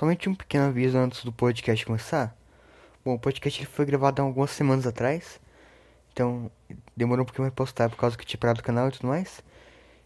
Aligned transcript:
Somente 0.00 0.30
um 0.30 0.34
pequeno 0.34 0.64
aviso 0.64 0.96
antes 0.96 1.22
do 1.22 1.30
podcast 1.30 1.84
começar. 1.84 2.34
Bom, 3.04 3.16
o 3.16 3.18
podcast 3.18 3.66
foi 3.66 3.84
gravado 3.84 4.22
há 4.22 4.24
algumas 4.24 4.50
semanas 4.50 4.86
atrás, 4.86 5.38
então 6.10 6.50
demorou 6.96 7.22
um 7.22 7.26
pouquinho 7.26 7.48
pra 7.48 7.54
postar 7.54 7.90
por 7.90 7.98
causa 7.98 8.16
que 8.16 8.24
tinha 8.24 8.40
parado 8.40 8.60
o 8.60 8.64
canal 8.64 8.88
e 8.88 8.92
tudo 8.92 9.08
mais. 9.08 9.44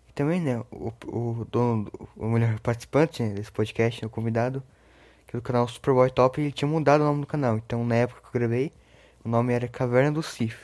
E 0.08 0.12
também, 0.12 0.40
né, 0.40 0.60
o, 0.72 0.92
o 1.06 1.46
dono, 1.48 1.88
o 2.16 2.26
melhor 2.26 2.58
participante 2.58 3.22
né, 3.22 3.34
desse 3.34 3.52
podcast, 3.52 4.02
né, 4.02 4.08
o 4.08 4.10
convidado, 4.10 4.64
que 5.28 5.36
é 5.36 5.38
do 5.38 5.42
canal 5.42 5.68
Superboy 5.68 6.10
Top, 6.10 6.40
ele 6.40 6.50
tinha 6.50 6.68
mudado 6.68 7.02
o 7.02 7.04
nome 7.04 7.20
do 7.20 7.26
canal. 7.28 7.56
Então, 7.56 7.86
na 7.86 7.94
época 7.94 8.20
que 8.20 8.36
eu 8.36 8.40
gravei, 8.40 8.72
o 9.24 9.28
nome 9.28 9.52
era 9.52 9.68
Caverna 9.68 10.10
do 10.10 10.24
Sif. 10.24 10.58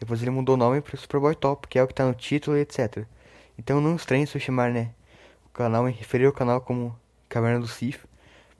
Depois 0.00 0.22
ele 0.22 0.30
mudou 0.30 0.54
o 0.54 0.58
nome 0.58 0.80
para 0.80 0.96
Superboy 0.96 1.34
Top, 1.34 1.68
que 1.68 1.78
é 1.78 1.82
o 1.82 1.86
que 1.86 1.92
tá 1.92 2.06
no 2.06 2.14
título 2.14 2.56
e 2.56 2.60
etc. 2.60 3.04
Então 3.58 3.78
não 3.78 3.94
estranhe 3.94 4.26
se 4.26 4.38
eu 4.38 4.40
chamar, 4.40 4.70
né, 4.70 4.94
o 5.44 5.50
canal, 5.50 5.84
me 5.84 5.92
referir 5.92 6.24
ao 6.24 6.32
canal 6.32 6.62
como 6.62 6.98
Caverna 7.28 7.60
do 7.60 7.68
Sif 7.68 8.06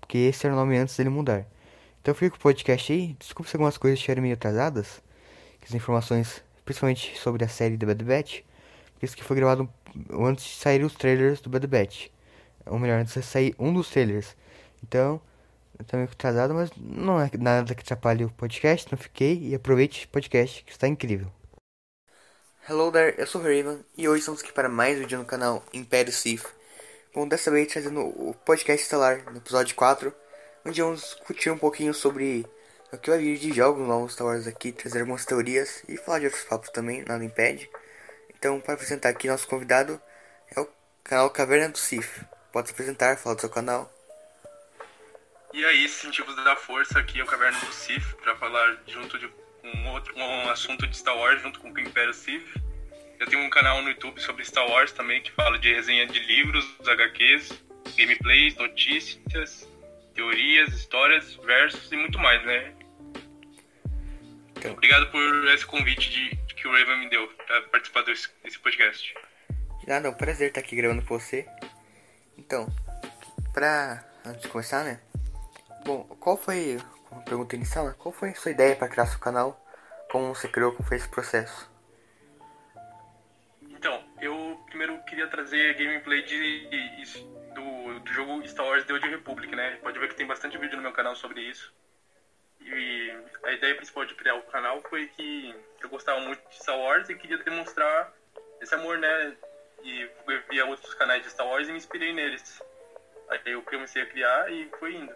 porque 0.05 0.19
esse 0.19 0.47
era 0.47 0.55
o 0.55 0.59
nome 0.59 0.77
antes 0.77 0.95
dele 0.97 1.09
mudar. 1.09 1.47
Então 2.03 2.15
com 2.15 2.27
o 2.27 2.39
podcast 2.39 2.93
aí, 2.93 3.17
desculpa 3.19 3.49
se 3.49 3.57
algumas 3.57 3.79
coisas 3.79 3.99
estiverem 3.99 4.23
meio 4.23 4.35
atrasadas, 4.35 5.03
que 5.59 5.67
as 5.67 5.75
informações, 5.75 6.45
principalmente 6.63 7.19
sobre 7.19 7.43
a 7.43 7.49
série 7.49 7.79
do 7.79 7.87
Bad 7.87 8.05
Batch, 8.05 8.43
porque 8.93 9.07
isso 9.07 9.17
que 9.17 9.25
foi 9.25 9.37
gravado 9.37 9.67
antes 10.13 10.45
de 10.45 10.55
sair 10.57 10.85
os 10.85 10.95
trailers 10.95 11.41
do 11.41 11.49
Bad 11.49 11.67
Batch. 11.67 12.09
Ou 12.67 12.79
melhor, 12.79 13.01
antes 13.01 13.15
de 13.15 13.23
sair 13.23 13.55
um 13.59 13.73
dos 13.73 13.89
trailers. 13.89 14.37
Então, 14.83 15.21
tô 15.87 15.97
meio 15.97 16.09
atrasado, 16.11 16.53
mas 16.53 16.71
não 16.77 17.19
é 17.19 17.31
nada 17.39 17.75
que 17.75 17.81
atrapalhe 17.81 18.27
o 18.27 18.31
podcast, 18.31 18.93
não 18.93 18.99
fiquei 18.99 19.39
e 19.39 19.55
aproveite 19.55 20.05
o 20.05 20.09
podcast 20.09 20.63
que 20.65 20.73
está 20.73 20.87
incrível. 20.87 21.33
Hello 22.69 22.93
there, 22.93 23.15
eu 23.17 23.27
sou 23.27 23.41
o 23.41 23.45
Raven 23.45 23.83
e 23.97 24.07
hoje 24.07 24.21
estamos 24.21 24.43
aqui 24.43 24.53
para 24.53 24.69
mais 24.69 24.99
um 24.99 25.01
vídeo 25.01 25.19
no 25.19 25.25
canal 25.25 25.63
Império 25.73 26.13
Sith. 26.13 26.45
Bom, 27.15 27.29
dessa 27.29 27.49
vez 27.49 27.73
trazendo 27.73 28.01
o 28.01 28.35
podcast 28.45 28.83
estelar 28.83 29.23
no 29.31 29.37
episódio 29.37 29.73
4, 29.77 30.13
onde 30.67 30.83
vamos 30.83 31.01
discutir 31.01 31.49
um 31.49 31.57
pouquinho 31.57 31.95
sobre 31.95 32.45
o 32.93 32.99
que 32.99 33.09
vai 33.09 33.21
vir 33.21 33.39
de 33.39 33.53
jogos 33.53 33.87
novos 33.87 34.15
Star 34.15 34.27
Wars 34.27 34.49
aqui, 34.49 34.73
trazer 34.73 34.99
algumas 34.99 35.25
teorias 35.25 35.85
e 35.89 35.97
falar 35.97 36.19
de 36.19 36.25
outros 36.25 36.43
papos 36.43 36.71
também, 36.71 37.05
nada 37.07 37.25
impede. 37.25 37.71
Então, 38.37 38.61
para 38.61 38.75
apresentar 38.75 39.11
aqui 39.11 39.29
nosso 39.29 39.47
convidado, 39.47 40.03
é 40.57 40.61
o 40.61 40.69
canal 41.05 41.31
Caverna 41.31 41.69
do 41.69 41.79
Sith. 41.79 42.25
Pode 42.53 42.67
se 42.67 42.75
apresentar, 42.75 43.17
falar 43.17 43.37
do 43.37 43.43
seu 43.43 43.51
canal. 43.51 43.89
E 45.53 45.65
aí, 45.65 45.89
sentimos 45.89 46.35
da 46.35 46.57
força 46.57 46.99
aqui 46.99 47.21
é 47.21 47.23
o 47.23 47.27
Caverna 47.27 47.61
do 47.61 47.73
Sith, 47.73 48.13
para 48.25 48.35
falar 48.35 48.77
junto 48.89 49.17
de 49.21 49.33
um 49.63 49.89
outro 49.91 50.13
um 50.19 50.51
assunto 50.51 50.85
de 50.85 50.97
Star 50.97 51.17
Wars 51.17 51.41
junto 51.41 51.61
com 51.61 51.71
o 51.71 51.79
Império 51.79 52.13
Sith. 52.13 52.74
Eu 53.19 53.27
tenho 53.27 53.43
um 53.43 53.51
canal 53.51 53.81
no 53.83 53.89
YouTube 53.89 54.21
sobre 54.21 54.45
Star 54.45 54.67
Wars 54.69 54.93
também, 54.93 55.23
que 55.23 55.31
fala 55.33 55.59
de 55.59 55.73
resenha 55.73 56.07
de 56.07 56.19
livros, 56.19 56.65
HQs, 56.87 57.63
gameplays, 57.97 58.55
notícias, 58.57 59.69
teorias, 60.15 60.73
histórias, 60.73 61.35
versos 61.37 61.91
e 61.93 61.97
muito 61.97 62.19
mais, 62.19 62.45
né? 62.45 62.75
Então. 64.57 64.73
Obrigado 64.73 65.11
por 65.11 65.49
esse 65.49 65.67
convite 65.67 66.11
de, 66.11 66.37
que 66.55 66.67
o 66.67 66.73
Raven 66.73 67.01
me 67.01 67.11
deu 67.11 67.29
para 67.29 67.63
participar 67.63 68.03
desse, 68.03 68.29
desse 68.43 68.59
podcast. 68.59 69.15
De 69.81 69.89
nada, 69.89 70.09
é 70.09 70.11
um 70.11 70.15
prazer 70.15 70.49
estar 70.49 70.61
aqui 70.61 70.75
gravando 70.75 71.03
com 71.03 71.19
você. 71.19 71.47
Então, 72.39 72.67
pra. 73.53 74.05
Antes 74.25 74.43
de 74.43 74.49
começar, 74.49 74.85
né? 74.85 75.01
Bom, 75.85 76.05
qual 76.19 76.37
foi. 76.37 76.79
Uma 77.11 77.23
pergunta 77.23 77.55
inicial, 77.55 77.87
né? 77.87 77.95
Qual 77.99 78.13
foi 78.13 78.31
a 78.31 78.35
sua 78.35 78.51
ideia 78.51 78.75
para 78.75 78.89
criar 78.89 79.07
seu 79.07 79.19
canal? 79.19 79.63
Como 80.11 80.35
você 80.35 80.49
criou, 80.49 80.73
como 80.73 80.89
foi 80.89 80.97
esse 80.97 81.09
processo? 81.09 81.71
Primeiro 84.67 85.03
queria 85.05 85.27
trazer 85.29 85.75
gameplay 85.75 86.23
de, 86.23 86.69
de 86.69 87.23
do, 87.55 88.01
do, 88.01 88.13
jogo 88.13 88.47
Star 88.47 88.67
Wars 88.67 88.85
The 88.85 88.93
Old 88.93 89.09
Republic, 89.09 89.55
né? 89.55 89.77
Pode 89.83 89.99
ver 89.99 90.09
que 90.09 90.15
tem 90.15 90.27
bastante 90.27 90.59
vídeo 90.59 90.77
no 90.77 90.83
meu 90.83 90.93
canal 90.93 91.15
sobre 91.15 91.41
isso. 91.43 91.73
E 92.61 93.13
a 93.45 93.53
ideia 93.53 93.75
principal 93.75 94.05
de 94.05 94.15
criar 94.15 94.35
o 94.35 94.43
canal 94.43 94.83
foi 94.83 95.07
que 95.09 95.55
eu 95.81 95.89
gostava 95.89 96.21
muito 96.21 96.49
de 96.49 96.57
Star 96.57 96.79
Wars 96.79 97.09
e 97.09 97.15
queria 97.15 97.39
demonstrar 97.39 98.13
esse 98.61 98.75
amor, 98.75 98.99
né? 98.99 99.37
E 99.83 100.01
eu 100.03 100.43
via 100.49 100.65
outros 100.65 100.95
canais 100.95 101.23
de 101.23 101.31
Star 101.31 101.47
Wars 101.47 101.69
e 101.69 101.73
me 101.73 101.79
inspirei 101.79 102.13
neles. 102.13 102.63
Aí 103.29 103.41
eu 103.47 103.63
comecei 103.63 104.03
a 104.03 104.07
criar 104.07 104.51
e 104.51 104.69
foi 104.79 104.95
indo. 104.95 105.15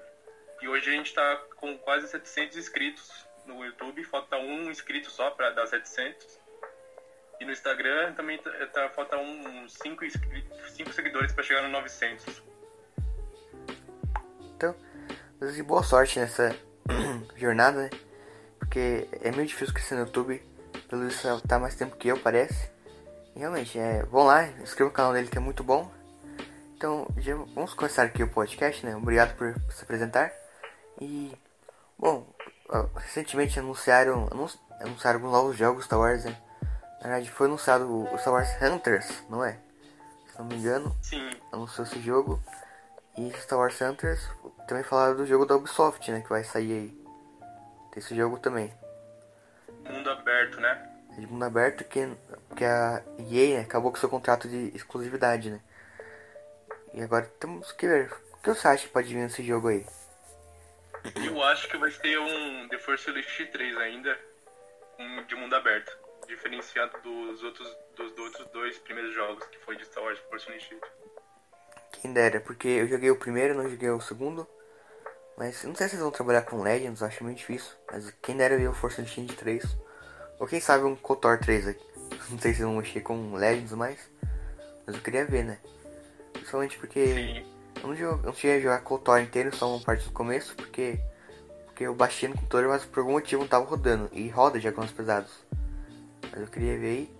E 0.60 0.68
hoje 0.68 0.90
a 0.90 0.92
gente 0.92 1.14
tá 1.14 1.36
com 1.56 1.78
quase 1.78 2.08
700 2.08 2.56
inscritos 2.56 3.26
no 3.46 3.64
YouTube, 3.64 4.04
falta 4.04 4.36
um 4.36 4.70
inscrito 4.70 5.10
só 5.10 5.30
para 5.30 5.50
dar 5.50 5.66
700. 5.66 6.47
E 7.40 7.44
no 7.44 7.52
Instagram 7.52 8.12
também 8.14 8.38
tá, 8.38 8.50
tá 8.72 8.88
falta 8.90 9.16
uns 9.16 9.72
5 9.74 10.04
cinco 10.74 10.92
seguidores 10.92 11.32
para 11.32 11.44
chegar 11.44 11.62
no 11.62 11.68
900. 11.68 12.42
Então, 14.56 14.74
desejo 15.40 15.64
boa 15.64 15.82
sorte 15.82 16.18
nessa 16.18 16.54
jornada, 17.36 17.82
né? 17.82 17.90
Porque 18.58 19.08
é 19.22 19.30
meio 19.30 19.46
difícil 19.46 19.72
crescer 19.72 19.94
no 19.94 20.02
YouTube. 20.02 20.42
Pelo 20.88 21.06
isso 21.06 21.40
tá 21.46 21.58
mais 21.58 21.76
tempo 21.76 21.96
que 21.96 22.08
eu, 22.08 22.18
parece. 22.18 22.70
E 23.36 23.38
realmente, 23.38 23.78
é, 23.78 24.02
vão 24.04 24.24
lá, 24.24 24.46
inscreva 24.62 24.90
no 24.90 24.94
canal 24.94 25.12
dele 25.12 25.28
que 25.28 25.38
é 25.38 25.40
muito 25.40 25.62
bom. 25.62 25.90
Então, 26.76 27.06
já, 27.18 27.34
vamos 27.34 27.74
começar 27.74 28.02
aqui 28.02 28.22
o 28.22 28.28
podcast, 28.28 28.84
né? 28.84 28.96
Obrigado 28.96 29.36
por 29.36 29.54
se 29.70 29.84
apresentar. 29.84 30.32
E, 31.00 31.32
bom, 31.96 32.26
recentemente 32.96 33.58
anunciaram, 33.58 34.28
anunciaram 34.80 35.18
alguns 35.18 35.32
novos 35.32 35.56
jogos 35.56 35.84
Star 35.84 35.98
Wars, 35.98 36.24
né? 36.24 36.36
Na 37.00 37.10
verdade, 37.10 37.30
foi 37.30 37.46
anunciado 37.46 38.04
o 38.12 38.18
Star 38.18 38.34
Wars 38.34 38.50
Hunters, 38.60 39.24
não 39.28 39.44
é? 39.44 39.58
Se 40.26 40.38
não 40.38 40.46
me 40.46 40.56
engano. 40.56 40.96
Sim. 41.02 41.30
Anunciou 41.52 41.86
esse 41.86 42.00
jogo. 42.00 42.42
E 43.16 43.30
Star 43.38 43.58
Wars 43.58 43.80
Hunters 43.80 44.28
também 44.66 44.82
falaram 44.82 45.16
do 45.16 45.26
jogo 45.26 45.46
da 45.46 45.54
Ubisoft, 45.54 46.10
né? 46.10 46.20
Que 46.20 46.28
vai 46.28 46.42
sair 46.42 46.72
aí. 46.72 46.88
Tem 47.92 48.02
esse 48.02 48.16
jogo 48.16 48.38
também. 48.38 48.72
Mundo 49.88 50.10
aberto, 50.10 50.60
né? 50.60 50.90
É 51.16 51.20
de 51.20 51.26
mundo 51.26 51.44
aberto 51.44 51.84
que, 51.84 52.08
que 52.56 52.64
a 52.64 53.02
EA 53.18 53.58
né, 53.58 53.60
acabou 53.62 53.92
com 53.92 53.98
seu 53.98 54.08
contrato 54.08 54.48
de 54.48 54.72
exclusividade, 54.74 55.50
né? 55.50 55.60
E 56.94 57.00
agora 57.00 57.26
temos 57.38 57.70
que 57.72 57.86
ver. 57.86 58.12
O 58.32 58.36
que 58.42 58.54
você 58.54 58.68
acha 58.68 58.86
que 58.86 58.92
pode 58.92 59.08
vir 59.08 59.20
nesse 59.20 59.42
jogo 59.44 59.68
aí? 59.68 59.86
Eu 61.24 61.42
acho 61.44 61.68
que 61.68 61.76
vai 61.76 61.90
ter 61.90 62.18
um 62.18 62.68
The 62.68 62.78
Force 62.78 63.08
Unleashed 63.08 63.52
3 63.52 63.76
ainda. 63.78 64.18
Um 64.98 65.22
de 65.24 65.34
mundo 65.36 65.54
aberto 65.54 65.96
diferenciado 66.28 67.00
dos 67.02 67.42
outros, 67.42 67.76
dos, 67.96 68.12
dos 68.12 68.24
outros 68.26 68.46
dois 68.52 68.78
primeiros 68.78 69.14
jogos, 69.14 69.44
que 69.46 69.58
foi 69.64 69.76
de 69.76 69.84
Star 69.84 70.04
Wars 70.04 70.18
Force 70.30 70.46
Unleashed. 70.46 70.80
Quem 72.00 72.12
dera, 72.12 72.40
porque 72.40 72.68
eu 72.68 72.86
joguei 72.86 73.10
o 73.10 73.16
primeiro, 73.16 73.54
não 73.54 73.68
joguei 73.68 73.90
o 73.90 74.00
segundo. 74.00 74.46
Mas 75.36 75.62
não 75.64 75.74
sei 75.74 75.88
se 75.88 75.94
eles 75.94 76.02
vão 76.02 76.10
trabalhar 76.10 76.42
com 76.42 76.62
Legends, 76.62 77.02
acho 77.02 77.24
muito 77.24 77.38
difícil. 77.38 77.72
Mas 77.90 78.10
quem 78.22 78.36
dera 78.36 78.56
ver 78.56 78.68
o 78.68 78.74
Force 78.74 79.00
Unleashed 79.00 79.36
3. 79.36 79.64
Ou 80.38 80.46
quem 80.46 80.60
sabe 80.60 80.84
um 80.84 80.94
KOTOR 80.94 81.38
3 81.38 81.68
aqui. 81.68 81.88
Não 82.30 82.38
sei 82.38 82.54
se 82.54 82.62
vão 82.62 82.76
mexer 82.76 83.00
com 83.00 83.34
Legends 83.34 83.72
mais. 83.72 83.98
Mas 84.86 84.96
eu 84.96 85.02
queria 85.02 85.24
ver, 85.24 85.44
né? 85.44 85.58
Principalmente 86.32 86.78
porque 86.78 87.04
Sim. 87.06 87.46
eu 87.82 87.88
não, 87.88 87.96
jogo, 87.96 88.20
eu 88.22 88.26
não 88.26 88.34
cheguei 88.34 88.56
a 88.56 88.60
jogar 88.60 88.80
KOTOR 88.80 89.20
inteiro, 89.20 89.54
só 89.54 89.68
uma 89.68 89.84
parte 89.84 90.04
do 90.04 90.12
começo, 90.12 90.54
porque, 90.54 90.98
porque 91.66 91.84
eu 91.84 91.94
baixei 91.94 92.28
no 92.28 92.36
computador, 92.36 92.68
mas 92.68 92.84
por 92.84 93.00
algum 93.00 93.12
motivo 93.12 93.42
não 93.42 93.48
tava 93.48 93.64
rodando. 93.66 94.08
E 94.12 94.28
roda 94.28 94.60
já 94.60 94.72
com 94.72 94.80
os 94.80 94.92
pesados. 94.92 95.30
Mas 96.30 96.40
eu 96.40 96.46
queria 96.46 96.78
ver 96.78 96.86
aí. 96.86 97.18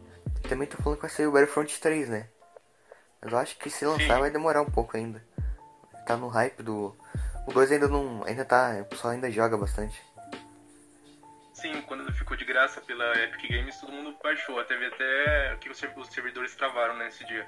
Também 0.48 0.66
tô 0.66 0.76
falando 0.78 0.96
que 0.96 1.02
vai 1.02 1.10
sair 1.10 1.26
o 1.26 1.32
Battlefront 1.32 1.80
3, 1.80 2.08
né? 2.08 2.28
Mas 3.20 3.32
eu 3.32 3.38
acho 3.38 3.58
que 3.58 3.70
se 3.70 3.84
lançar 3.84 4.14
Sim. 4.14 4.20
vai 4.20 4.30
demorar 4.30 4.62
um 4.62 4.70
pouco 4.70 4.96
ainda. 4.96 5.22
Tá 6.06 6.16
no 6.16 6.28
hype 6.28 6.62
do. 6.62 6.96
O 7.46 7.52
2 7.52 7.72
ainda 7.72 7.88
não. 7.88 8.24
ainda 8.24 8.44
tá. 8.44 8.78
O 8.80 8.84
pessoal 8.86 9.12
ainda 9.12 9.30
joga 9.30 9.56
bastante. 9.56 10.00
Sim, 11.52 11.82
quando 11.82 12.10
ficou 12.12 12.36
de 12.36 12.44
graça 12.44 12.80
pela 12.80 13.18
Epic 13.18 13.50
Games, 13.50 13.80
todo 13.80 13.92
mundo 13.92 14.16
baixou. 14.22 14.62
Teve 14.64 14.86
até 14.86 15.56
que 15.60 15.68
os 15.68 15.78
servidores 16.08 16.54
travaram 16.54 16.96
nesse 16.96 17.24
dia. 17.26 17.46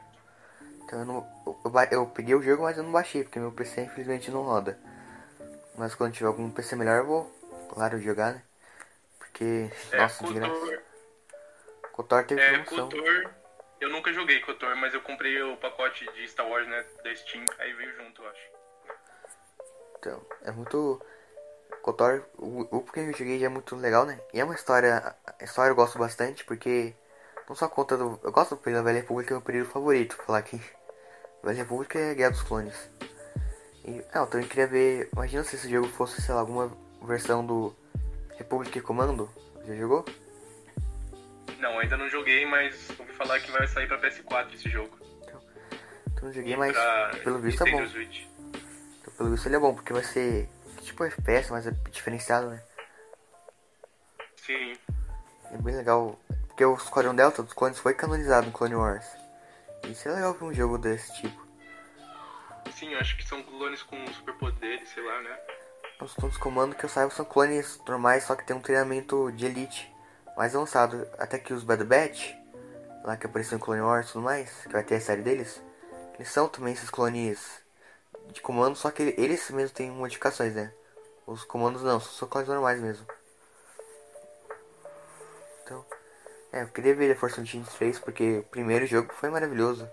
Então 0.82 0.98
eu 0.98 1.06
não. 1.06 1.44
Eu, 1.46 1.60
eu, 1.64 1.88
eu, 1.92 2.06
peguei 2.06 2.34
o 2.34 2.42
jogo, 2.42 2.64
mas 2.64 2.76
eu 2.76 2.82
não 2.82 2.90
baixei, 2.90 3.22
porque 3.22 3.38
meu 3.38 3.52
PC 3.52 3.82
infelizmente 3.82 4.30
não 4.30 4.42
roda. 4.42 4.78
Mas 5.78 5.94
quando 5.94 6.12
tiver 6.12 6.26
algum 6.26 6.50
PC 6.50 6.74
melhor 6.74 6.98
eu 6.98 7.06
vou, 7.06 7.40
claro, 7.72 8.00
jogar, 8.00 8.34
né? 8.34 8.42
Porque. 9.18 9.70
É, 9.92 9.98
nossa, 9.98 10.24
de 10.24 10.34
graça. 10.34 10.82
KOTOR 12.00 12.25
teve 12.25 12.41
é, 12.41 12.58
promoção. 12.58 12.88
KOTOR, 12.88 13.31
eu 13.81 13.91
nunca 13.91 14.12
joguei 14.12 14.41
KOTOR, 14.41 14.75
mas 14.76 14.94
eu 14.94 15.02
comprei 15.02 15.43
o 15.43 15.56
pacote 15.58 16.11
de 16.14 16.26
Star 16.29 16.49
Wars, 16.49 16.67
né, 16.67 16.85
da 17.05 17.14
Steam, 17.14 17.44
aí 17.58 17.73
veio 17.75 17.94
junto, 17.97 18.23
eu 18.23 18.29
acho. 18.29 18.50
Então, 19.99 20.26
é 20.43 20.50
muito... 20.50 21.00
KOTOR, 21.82 22.25
o, 22.38 22.76
o 22.76 22.82
que 22.82 23.00
eu 23.00 23.12
joguei 23.12 23.38
já 23.38 23.47
é 23.47 23.49
muito 23.49 23.76
legal, 23.76 24.05
né? 24.06 24.19
E 24.32 24.41
é 24.41 24.44
uma 24.44 24.55
história... 24.55 25.14
A 25.38 25.44
história 25.44 25.70
eu 25.70 25.75
gosto 25.75 25.99
bastante, 25.99 26.44
porque... 26.44 26.94
Não 27.49 27.55
só 27.55 27.69
conta 27.69 27.97
do... 27.97 28.19
Eu 28.23 28.32
gosto 28.32 28.55
do 28.55 28.61
período 28.61 28.85
da 28.85 28.91
Velha 28.91 29.02
República, 29.02 29.35
é 29.35 29.37
meu 29.37 29.43
período 29.43 29.69
favorito, 29.69 30.17
falar 30.17 30.38
aqui. 30.38 30.61
Velha 31.44 31.58
República 31.58 31.99
é 31.99 32.14
Guerra 32.14 32.31
dos 32.31 32.43
Clones. 32.43 32.91
E, 33.85 34.02
ah, 34.12 34.20
eu 34.20 34.26
também 34.26 34.49
queria 34.49 34.67
ver... 34.67 35.11
Imagina 35.12 35.44
se 35.44 35.56
esse 35.56 35.70
jogo 35.70 35.88
fosse, 35.88 36.23
sei 36.23 36.35
lá, 36.35 36.41
alguma 36.41 36.75
versão 37.02 37.44
do... 37.44 37.75
República 38.37 38.81
Comando. 38.81 39.29
Já 39.67 39.75
jogou? 39.75 40.05
Não, 41.60 41.78
ainda 41.78 41.96
não 41.96 42.08
joguei, 42.08 42.46
mas 42.46 42.88
ouvi 42.98 43.12
falar 43.12 43.38
que 43.38 43.50
vai 43.50 43.66
sair 43.68 43.86
pra 43.86 44.00
PS4 44.00 44.54
esse 44.54 44.70
jogo. 44.70 44.98
Então, 45.22 45.40
então 46.06 46.24
não 46.24 46.32
joguei, 46.32 46.56
mas 46.56 46.76
pelo 47.22 47.38
visto 47.38 47.66
é 47.66 47.70
bom. 47.70 47.82
Então, 47.82 49.12
Pelo 49.16 49.30
visto 49.30 49.46
ele 49.46 49.56
é 49.56 49.58
bom, 49.58 49.74
porque 49.74 49.92
vai 49.92 50.02
ser 50.02 50.48
tipo 50.80 51.04
FPS, 51.04 51.50
mas 51.50 51.66
é 51.66 51.70
diferenciado, 51.90 52.48
né? 52.48 52.62
Sim. 54.36 54.72
É 55.52 55.58
bem 55.58 55.76
legal. 55.76 56.18
Porque 56.48 56.64
o 56.64 56.78
Squadron 56.78 57.14
Delta 57.14 57.42
dos 57.42 57.52
clones 57.52 57.78
foi 57.78 57.92
canonizado 57.92 58.46
no 58.46 58.52
Clone 58.52 58.74
Wars. 58.74 59.06
Isso 59.84 60.08
é 60.08 60.12
legal 60.12 60.32
ver 60.32 60.44
um 60.44 60.54
jogo 60.54 60.78
desse 60.78 61.12
tipo. 61.20 61.46
Sim, 62.72 62.94
eu 62.94 63.00
acho 63.00 63.18
que 63.18 63.24
são 63.24 63.42
clones 63.42 63.82
com 63.82 64.06
superpoderes, 64.08 64.88
sei 64.88 65.02
lá, 65.04 65.20
né? 65.20 65.38
Os 66.00 66.14
clones 66.14 66.38
comando 66.38 66.74
que 66.74 66.84
eu 66.84 66.88
saiba 66.88 67.10
são 67.10 67.24
clones 67.26 67.78
normais, 67.86 68.24
só 68.24 68.34
que 68.34 68.46
tem 68.46 68.56
um 68.56 68.60
treinamento 68.60 69.30
de 69.32 69.44
elite 69.44 69.92
mais 70.40 70.56
avançado. 70.56 71.06
Até 71.19 71.38
que 71.38 71.52
os 71.52 71.62
Bad 71.62 71.84
Batch, 71.84 72.34
lá 73.04 73.14
que 73.14 73.26
apareceu 73.26 73.58
em 73.58 73.60
Clone 73.60 73.82
Wars 73.82 74.08
e 74.08 74.12
tudo 74.12 74.22
mais, 74.22 74.50
que 74.62 74.72
vai 74.72 74.82
ter 74.82 74.94
a 74.94 75.00
série 75.00 75.20
deles, 75.20 75.60
eles 76.14 76.31
são 76.31 76.48
também 76.48 76.72
esses 76.72 76.88
clones 76.88 77.62
de 78.32 78.40
comando, 78.40 78.75
só 78.75 78.90
que 78.90 79.14
eles 79.19 79.50
mesmos 79.50 79.72
têm 79.72 79.90
modificações, 79.90 80.54
né? 80.54 80.72
Os 81.26 81.44
comandos 81.44 81.82
não, 81.82 82.00
são 82.00 82.10
só 82.12 82.26
clones 82.26 82.48
normais 82.48 82.81
mesmo. 82.81 83.06
Então, 85.62 85.84
é, 86.52 86.62
eu 86.62 86.69
queria 86.69 86.94
ver 86.94 87.12
a 87.12 87.16
Força 87.16 87.42
Unleashed 87.42 87.76
3 87.76 87.98
porque 87.98 88.38
o 88.38 88.44
primeiro 88.44 88.87
jogo 88.87 89.12
foi 89.12 89.28
maravilhoso. 89.28 89.87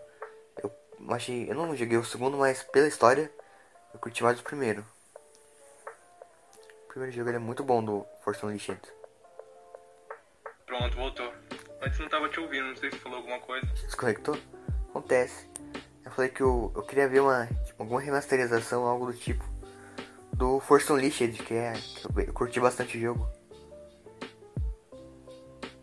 Eu 0.64 0.72
achei, 1.10 1.52
eu 1.52 1.56
não 1.56 1.76
joguei 1.76 1.98
o 1.98 2.06
segundo, 2.06 2.38
mas 2.38 2.64
pela 2.64 2.88
história 2.88 3.30
eu 3.94 4.00
curti 4.00 4.24
mais 4.24 4.40
o 4.40 4.44
primeiro. 4.44 4.86
O 6.86 6.88
primeiro 6.88 7.14
jogo 7.14 7.32
é 7.32 7.38
muito 7.38 7.66
bom 7.66 7.84
do 7.84 8.06
Força 8.24 8.46
Unleashed. 8.46 8.97
Pronto, 10.68 10.96
voltou. 10.98 11.34
Antes 11.82 11.98
não 11.98 12.10
tava 12.10 12.28
te 12.28 12.40
ouvindo, 12.40 12.68
não 12.68 12.76
sei 12.76 12.92
se 12.92 13.00
falou 13.00 13.20
alguma 13.20 13.40
coisa. 13.40 13.66
Desconectou? 13.68 14.38
Acontece. 14.90 15.50
Eu 16.04 16.12
falei 16.12 16.30
que 16.30 16.42
eu, 16.42 16.72
eu 16.76 16.84
queria 16.84 17.08
ver 17.08 17.22
uma 17.22 17.48
tipo, 17.66 17.82
alguma 17.82 18.02
remasterização, 18.02 18.86
algo 18.86 19.08
do 19.08 19.14
tipo 19.14 19.44
do 20.34 20.60
Force 20.60 20.92
Unleashed, 20.92 21.42
que 21.44 21.54
é 21.54 21.74
que 21.74 22.06
eu, 22.06 22.26
eu 22.26 22.34
curti 22.34 22.60
bastante 22.60 22.98
o 22.98 23.02
jogo. 23.02 23.28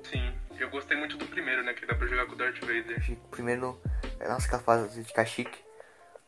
Sim, 0.04 0.32
eu 0.58 0.70
gostei 0.70 0.96
muito 0.96 1.16
do 1.16 1.26
primeiro, 1.26 1.64
né? 1.64 1.72
Que 1.74 1.86
dá 1.86 1.94
pra 1.94 2.06
jogar 2.06 2.26
com 2.26 2.32
o 2.32 2.36
Darth 2.36 2.60
Vader. 2.60 3.02
O 3.24 3.28
primeiro, 3.28 3.80
nossa, 4.20 4.46
aquela 4.46 4.62
fase 4.62 5.00
de 5.00 5.06
ficar 5.06 5.24
chique. 5.24 5.58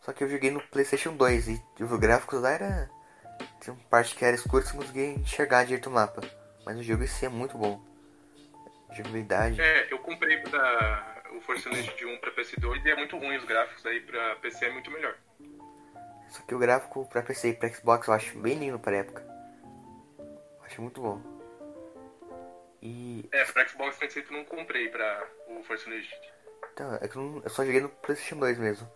Só 0.00 0.12
que 0.12 0.24
eu 0.24 0.28
joguei 0.28 0.50
no 0.50 0.60
PlayStation 0.60 1.14
2 1.14 1.48
e 1.48 1.62
os 1.80 1.98
gráficos 1.98 2.40
lá 2.40 2.50
era. 2.50 2.90
Tinha 3.60 3.74
uma 3.74 3.84
parte 3.88 4.14
que 4.14 4.24
era 4.24 4.34
escura 4.34 4.64
e 4.64 4.66
você 4.66 4.76
conseguia 4.76 5.12
enxergar 5.12 5.64
direito 5.64 5.88
o 5.88 5.92
mapa. 5.92 6.22
Mas 6.64 6.78
o 6.78 6.82
jogo 6.82 7.04
em 7.04 7.06
si 7.06 7.26
é 7.26 7.28
muito 7.28 7.58
bom. 7.58 7.95
Jogabilidade. 8.96 9.60
É, 9.60 9.92
eu 9.92 9.98
comprei 9.98 10.38
pra 10.38 11.22
o 11.32 11.40
Force 11.40 11.68
Unleashed 11.68 12.04
1 12.04 12.18
pra 12.18 12.30
PC2 12.32 12.84
e 12.84 12.90
é 12.90 12.96
muito 12.96 13.16
ruim 13.18 13.36
os 13.36 13.44
gráficos 13.44 13.84
aí 13.86 14.00
pra 14.00 14.36
PC 14.36 14.66
é 14.66 14.72
muito 14.72 14.90
melhor. 14.90 15.16
Só 16.28 16.42
que 16.42 16.54
o 16.54 16.58
gráfico 16.58 17.08
pra 17.08 17.22
PC 17.22 17.50
e 17.50 17.54
pra 17.54 17.68
Xbox 17.68 18.08
eu 18.08 18.14
acho 18.14 18.38
bem 18.38 18.58
lindo 18.58 18.78
pra 18.78 18.96
época. 18.96 19.22
Eu 20.18 20.64
acho 20.64 20.82
muito 20.82 21.00
bom. 21.00 21.20
E. 22.82 23.28
É, 23.32 23.44
pra 23.44 23.66
Xbox 23.66 23.96
360 23.96 24.32
eu 24.32 24.38
não 24.38 24.44
comprei 24.44 24.88
pra 24.88 25.28
o 25.48 25.62
Force 25.64 25.86
Unleashed. 25.86 26.20
Então, 26.72 26.94
é 27.00 27.08
que 27.08 27.16
eu, 27.16 27.42
só 27.48 27.64
joguei 27.64 27.80
no 27.80 27.88
PlayStation 27.88 28.38
2 28.38 28.58
mesmo. 28.58 28.90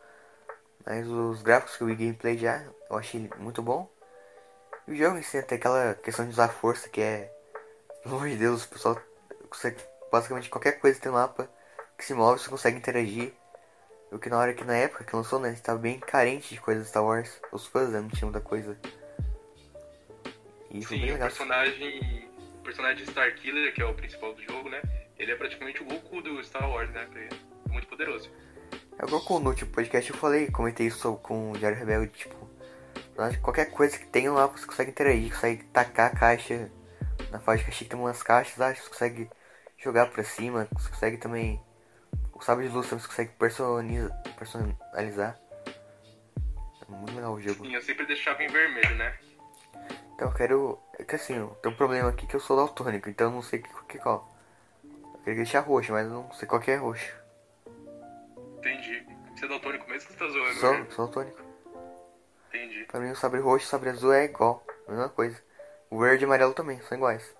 Mas 0.85 1.07
os 1.07 1.43
gráficos 1.43 1.77
que 1.77 1.83
eu 1.83 1.87
vi 1.89 1.95
gameplay 1.95 2.37
já, 2.37 2.65
eu 2.91 2.97
achei 2.97 3.29
muito 3.39 3.63
bom. 3.63 3.91
E 4.87 4.93
o 4.93 4.95
jogo 4.95 5.19
em 5.19 5.23
si 5.23 5.43
tem 5.43 5.59
aquela 5.59 5.95
questão 5.95 6.25
de 6.25 6.33
usar 6.33 6.49
força 6.49 6.89
que 6.89 7.01
é. 7.01 7.33
Pelo 8.03 8.17
amor 8.17 8.29
de 8.29 8.37
Deus, 8.37 8.65
o 8.65 8.69
pessoal 8.69 9.01
consegue. 9.49 9.90
Basicamente 10.11 10.49
qualquer 10.49 10.81
coisa 10.81 11.01
tem 11.01 11.11
um 11.11 11.15
mapa 11.15 11.49
que 11.97 12.05
se 12.05 12.15
move, 12.15 12.41
você 12.41 12.49
consegue 12.49 12.79
interagir. 12.79 13.33
O 14.11 14.19
que 14.19 14.29
na 14.29 14.39
hora 14.39 14.55
que 14.55 14.65
na 14.65 14.77
época 14.77 15.05
que 15.05 15.15
lançou, 15.15 15.39
né, 15.39 15.53
estava 15.53 15.79
bem 15.79 16.01
carente 16.01 16.55
de 16.55 16.61
coisas 16.61 16.89
Star 16.89 17.05
Wars. 17.05 17.41
Os 17.53 17.67
fãs 17.67 17.91
né, 17.91 18.01
não 18.01 18.09
tinham 18.09 18.31
muita 18.31 18.41
coisa. 18.41 18.77
E 20.71 20.83
Sim, 20.83 21.01
bem 21.01 21.13
legal. 21.13 21.29
O 21.29 21.31
personagem, 21.31 22.29
o 22.59 22.63
personagem 22.63 23.05
Starkiller, 23.05 23.73
que 23.73 23.83
é 23.83 23.85
o 23.85 23.95
principal 23.95 24.35
do 24.35 24.43
jogo, 24.43 24.69
né? 24.69 24.83
Ele 25.17 25.31
é 25.31 25.37
praticamente 25.37 25.83
o 25.83 25.87
Goku 25.87 26.23
do 26.23 26.43
Star 26.43 26.69
Wars, 26.69 26.91
né? 26.91 27.07
É 27.15 27.73
muito 27.73 27.87
poderoso. 27.87 28.31
É 28.99 29.05
o 29.05 29.09
Goku 29.09 29.39
no 29.39 29.51
último 29.51 29.71
podcast 29.71 30.11
eu 30.11 30.17
falei, 30.17 30.51
comentei 30.51 30.89
isso 30.89 31.17
com 31.19 31.53
o 31.53 31.59
Diário 31.59 31.79
Rebelde, 31.79 32.11
tipo, 32.13 32.51
qualquer 33.43 33.71
coisa 33.71 33.97
que 33.99 34.07
tenha 34.07 34.33
lá 34.33 34.47
você 34.47 34.67
consegue 34.67 34.91
interagir, 34.91 35.33
consegue 35.33 35.65
tacar 35.65 36.11
a 36.11 36.17
caixa 36.17 36.71
na 37.31 37.39
fase 37.39 37.59
de 37.59 37.65
caixa 37.67 37.85
tem 37.85 37.99
umas 37.99 38.23
caixas, 38.23 38.61
acho 38.61 38.81
que 38.81 38.87
você 38.87 38.91
consegue 38.91 39.31
jogar 39.83 40.07
pra 40.07 40.23
cima, 40.23 40.69
você 40.73 40.89
consegue 40.91 41.17
também 41.17 41.61
o 42.41 42.43
sabre 42.43 42.67
de 42.67 42.75
luz 42.75 42.89
também 42.89 43.03
você 43.03 43.09
consegue 43.09 43.33
personalizar. 44.29 45.39
É 45.67 46.91
muito 46.91 47.15
legal 47.15 47.35
o 47.35 47.41
jogo. 47.41 47.65
Sim, 47.65 47.75
eu 47.75 47.83
sempre 47.83 48.07
deixava 48.07 48.43
em 48.43 48.49
vermelho, 48.49 48.95
né? 48.97 49.19
Então 50.15 50.29
eu 50.29 50.35
quero. 50.35 50.79
É 50.99 51.05
que 51.05 51.17
assim, 51.17 51.35
tem 51.63 51.73
um 51.73 51.77
problema 51.77 52.09
aqui 52.09 52.27
que 52.27 52.35
eu 52.35 52.41
sou 52.41 52.57
daltônico, 52.57 53.09
então 53.09 53.29
eu 53.29 53.33
não 53.33 53.43
sei 53.43 53.59
que, 53.61 53.69
que 53.85 53.99
qual. 53.99 54.29
Eu 54.85 55.19
queria 55.21 55.37
deixar 55.37 55.61
roxo, 55.61 55.93
mas 55.93 56.07
eu 56.07 56.13
não 56.13 56.33
sei 56.33 56.49
qual 56.49 56.61
que 56.61 56.71
é 56.71 56.77
roxo. 56.77 57.13
Entendi. 58.59 59.07
Você 59.35 59.45
é 59.45 59.49
daltônico 59.49 59.89
mesmo 59.89 60.09
que 60.09 60.13
você 60.15 60.19
tá 60.19 60.29
zoando? 60.29 60.55
Sou, 60.55 60.73
né? 60.73 60.87
sou 60.91 61.05
daltônico. 61.07 61.41
Entendi. 62.49 62.85
Pra 62.85 63.01
mim 63.01 63.11
o 63.11 63.17
sabre 63.17 63.41
roxo 63.41 63.65
e 63.65 63.69
o 63.69 63.71
sabre 63.71 63.91
azul 63.91 64.13
é 64.13 64.25
igual, 64.25 64.65
a 64.89 64.91
mesma 64.91 65.09
coisa. 65.11 65.43
O 65.91 65.99
verde 65.99 66.25
e 66.25 66.27
o 66.27 66.29
amarelo 66.29 66.55
também, 66.55 66.81
são 66.83 66.97
iguais. 66.97 67.35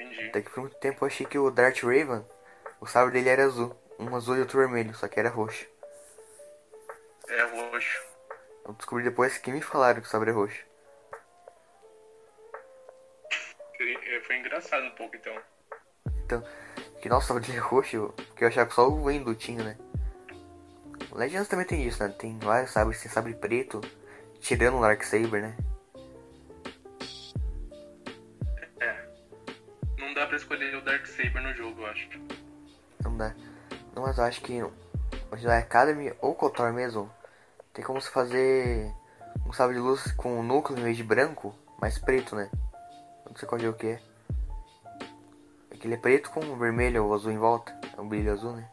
Entendi. 0.00 0.28
Até 0.28 0.42
que 0.42 0.50
por 0.50 0.60
muito 0.60 0.76
tempo 0.76 1.04
eu 1.04 1.06
achei 1.06 1.26
que 1.26 1.38
o 1.38 1.50
Darth 1.50 1.82
Raven, 1.82 2.24
o 2.80 2.86
sabre 2.86 3.12
dele 3.12 3.28
era 3.28 3.44
azul. 3.44 3.76
Um 3.98 4.14
azul 4.16 4.36
e 4.36 4.40
outro 4.40 4.58
vermelho, 4.58 4.94
só 4.94 5.08
que 5.08 5.20
era 5.20 5.28
roxo. 5.28 5.66
É 7.28 7.42
roxo. 7.42 8.02
Eu 8.66 8.72
descobri 8.74 9.04
depois 9.04 9.36
que 9.38 9.52
me 9.52 9.60
falaram 9.60 10.00
que 10.00 10.06
o 10.06 10.10
sabre 10.10 10.30
é 10.30 10.32
roxo. 10.32 10.64
É, 13.80 14.20
foi 14.20 14.36
engraçado 14.36 14.84
um 14.84 14.90
pouco 14.90 15.16
então. 15.16 15.34
Então, 16.24 16.44
que 17.00 17.08
nossa, 17.08 17.24
o 17.24 17.28
sabre 17.28 17.46
dele 17.46 17.58
é 17.58 17.60
roxo, 17.60 18.14
porque 18.16 18.44
eu 18.44 18.48
achava 18.48 18.68
que 18.68 18.74
só 18.74 18.88
o 18.88 19.04
Wendell 19.04 19.34
tinha, 19.34 19.62
né? 19.62 19.76
O 21.10 21.18
Legends 21.18 21.48
também 21.48 21.66
tem 21.66 21.86
isso, 21.86 22.02
né? 22.02 22.14
Tem 22.16 22.38
vários 22.38 22.70
sabres, 22.70 23.00
tem 23.00 23.10
sabre 23.10 23.34
preto, 23.34 23.80
tirando 24.40 24.78
o 24.78 24.80
Dark 24.80 25.02
Saber, 25.02 25.42
né? 25.42 25.56
Saber 31.22 31.40
no 31.42 31.54
jogo, 31.54 31.82
eu 31.82 31.86
acho. 31.86 32.08
Não 33.04 33.16
dá. 33.16 33.34
Não, 33.94 34.02
mas 34.02 34.16
eu 34.16 34.24
acho 34.24 34.40
que 34.40 34.62
o 34.62 34.72
Jedi 35.36 35.58
Academy 35.58 36.12
ou 36.20 36.34
Kotor 36.34 36.72
mesmo 36.72 37.10
tem 37.74 37.84
como 37.84 38.00
se 38.00 38.10
fazer 38.10 38.90
um 39.46 39.52
sabre 39.52 39.74
de 39.76 39.80
luz 39.80 40.12
com 40.12 40.42
núcleo 40.42 40.78
em 40.78 40.82
vez 40.82 40.96
de 40.96 41.04
branco, 41.04 41.54
mas 41.80 41.98
preto, 41.98 42.34
né? 42.34 42.50
Não 43.28 43.36
sei 43.36 43.46
qual 43.46 43.60
jogo 43.60 43.76
que 43.76 43.86
é. 43.88 44.00
Aquele 45.70 45.94
é 45.94 45.98
preto 45.98 46.30
com 46.30 46.40
vermelho 46.56 47.04
ou 47.04 47.14
azul 47.14 47.30
em 47.30 47.38
volta. 47.38 47.78
É 47.96 48.00
um 48.00 48.08
brilho 48.08 48.32
azul, 48.32 48.52
né? 48.52 48.68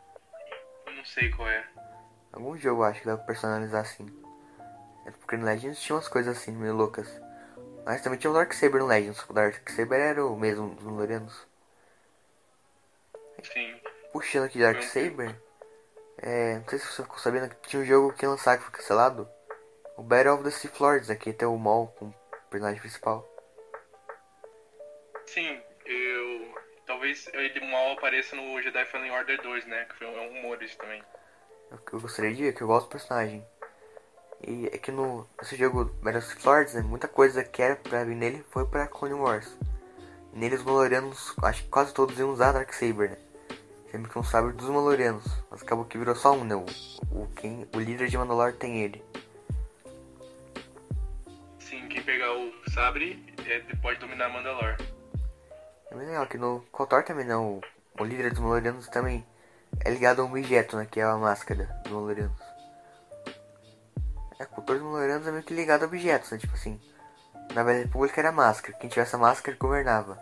Não 0.96 1.06
sei 1.06 1.30
qual 1.30 1.50
é. 1.50 1.66
Algum 2.32 2.58
jogo 2.58 2.84
acho 2.84 3.02
que 3.02 3.08
dá 3.08 3.18
pra 3.18 3.26
personalizar 3.26 3.82
assim. 3.82 4.06
É 5.06 5.12
porque 5.12 5.38
no 5.38 5.46
Legends 5.46 5.80
tinha 5.80 5.96
umas 5.96 6.08
coisas 6.08 6.38
assim, 6.38 6.52
meio 6.52 6.76
loucas. 6.76 7.10
Mas 7.86 8.02
também 8.02 8.20
tinha 8.20 8.32
o 8.32 8.34
Dark 8.34 8.52
Saber 8.54 8.80
no 8.80 8.88
Legends. 8.88 9.24
O 9.30 9.34
Dark 9.34 9.70
Saber 9.70 10.00
era 10.00 10.26
o 10.26 10.38
mesmo 10.38 10.76
dos 10.76 10.84
Lorenos. 10.84 11.47
Sim. 13.44 13.80
Puxando 14.12 14.46
aqui 14.46 14.60
Dark 14.60 14.82
Saber. 14.84 15.36
É, 16.18 16.56
não 16.56 16.68
sei 16.68 16.80
se 16.80 16.88
você 16.88 17.04
ficou 17.04 17.20
sabendo 17.20 17.50
que 17.50 17.70
tinha 17.70 17.82
um 17.82 17.86
jogo 17.86 18.14
que 18.14 18.26
lançar 18.26 18.58
que 18.58 18.64
foi 18.64 18.72
cancelado. 18.72 19.30
O 19.96 20.04
Battle 20.04 20.36
of 20.36 20.44
the 20.44 20.52
Sith 20.52 20.80
Lords, 20.80 21.10
aqui 21.10 21.34
tem 21.34 21.48
o 21.48 21.58
Maul 21.58 21.88
com 21.88 22.06
o 22.06 22.14
personagem 22.50 22.80
principal. 22.80 23.28
Sim, 25.26 25.62
eu. 25.86 26.56
Talvez 26.86 27.28
ele 27.34 27.72
mal 27.72 27.92
apareça 27.92 28.36
no 28.36 28.62
Jedi 28.62 28.86
Fallen 28.86 29.12
Order 29.12 29.42
2, 29.42 29.66
né? 29.66 29.86
Que 29.86 29.96
foi 29.98 30.08
um 30.08 30.34
rumor 30.36 30.62
isso 30.64 30.78
também. 30.78 31.04
O 31.72 31.78
que 31.78 31.94
eu 31.94 32.00
gostaria 32.00 32.34
de 32.34 32.44
ver, 32.44 32.54
que 32.54 32.62
eu 32.62 32.68
gosto 32.68 32.88
do 32.88 32.92
personagem. 32.92 33.46
E 34.42 34.68
é 34.68 34.78
que 34.78 34.92
no 34.92 35.28
esse 35.42 35.56
jogo 35.56 35.86
Battlefield 36.02 36.46
Lords, 36.46 36.74
né, 36.74 36.82
muita 36.82 37.08
coisa 37.08 37.44
que 37.44 37.62
era 37.62 37.76
pra 37.76 38.04
vir 38.04 38.16
nele 38.16 38.46
foi 38.52 38.66
pra 38.66 38.88
Clone 38.88 39.16
Wars. 39.16 39.58
E 40.34 40.38
nele 40.38 40.56
os 40.56 40.64
Malorianos, 40.64 41.36
acho 41.44 41.64
que 41.64 41.70
quase 41.70 41.94
todos 41.94 42.18
iam 42.18 42.30
usar 42.30 42.54
Darksaber, 42.54 43.12
né? 43.12 43.18
Sempre 43.92 44.12
que 44.12 44.20
um 44.20 44.24
sabre 44.24 44.54
dos 44.54 44.70
Malorianos. 44.70 45.26
Mas 45.50 45.62
acabou 45.62 45.86
que 45.86 45.98
virou 45.98 46.16
só 46.16 46.34
um, 46.34 46.44
né? 46.44 46.56
O, 46.56 46.66
o, 47.12 47.28
quem, 47.36 47.68
o 47.74 47.80
líder 47.80 48.08
de 48.10 48.18
Mandalor 48.18 48.54
tem 48.54 48.82
ele. 48.82 49.04
Sim, 51.60 51.88
quem 51.88 52.04
pegar 52.04 52.34
o 52.34 52.52
sabre 52.70 53.34
é, 53.46 53.60
pode 53.82 54.00
dominar 54.00 54.30
Mandalor. 54.30 54.76
É 55.90 55.96
bem 55.96 56.08
legal 56.08 56.28
que 56.28 56.38
no 56.38 56.62
KOTOR 56.72 57.04
também 57.04 57.26
não. 57.26 57.56
Né, 57.56 57.62
o, 57.98 58.04
o 58.04 58.06
líder 58.06 58.32
dos 58.32 58.40
Malorianos 58.40 58.88
também 58.90 59.26
é 59.80 59.90
ligado 59.90 60.22
a 60.22 60.26
um 60.26 60.30
objeto, 60.30 60.76
né? 60.76 60.86
Que 60.90 61.00
é 61.00 61.04
a 61.04 61.16
máscara 61.16 61.66
dos 61.84 61.94
Malorianos. 61.94 62.42
É, 64.38 64.44
a 64.44 64.46
cultura 64.46 64.80
dos 64.80 64.86
Mandalorianos 64.86 65.28
é 65.28 65.32
meio 65.32 65.44
que 65.44 65.54
ligada 65.54 65.86
a 65.86 65.88
objetos, 65.88 66.32
né? 66.32 66.38
Tipo 66.38 66.54
assim, 66.54 66.80
na 67.54 67.64
Velha 67.64 67.84
República 67.84 68.20
era 68.20 68.32
máscara. 68.34 68.78
Quem 68.78 68.90
tivesse 68.90 69.16
a 69.16 69.20
máscara 69.20 69.58
governava. 69.58 70.22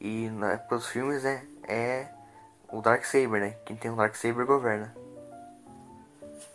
E 0.00 0.28
na, 0.30 0.56
pelos 0.56 0.86
filmes, 0.86 1.24
né? 1.24 1.44
É 1.68 2.15
o 2.68 2.80
Dark 2.80 3.04
Saber, 3.04 3.40
né? 3.40 3.58
Quem 3.64 3.76
tem 3.76 3.90
o 3.90 3.96
Dark 3.96 4.14
Saber 4.14 4.44
governa. 4.44 4.94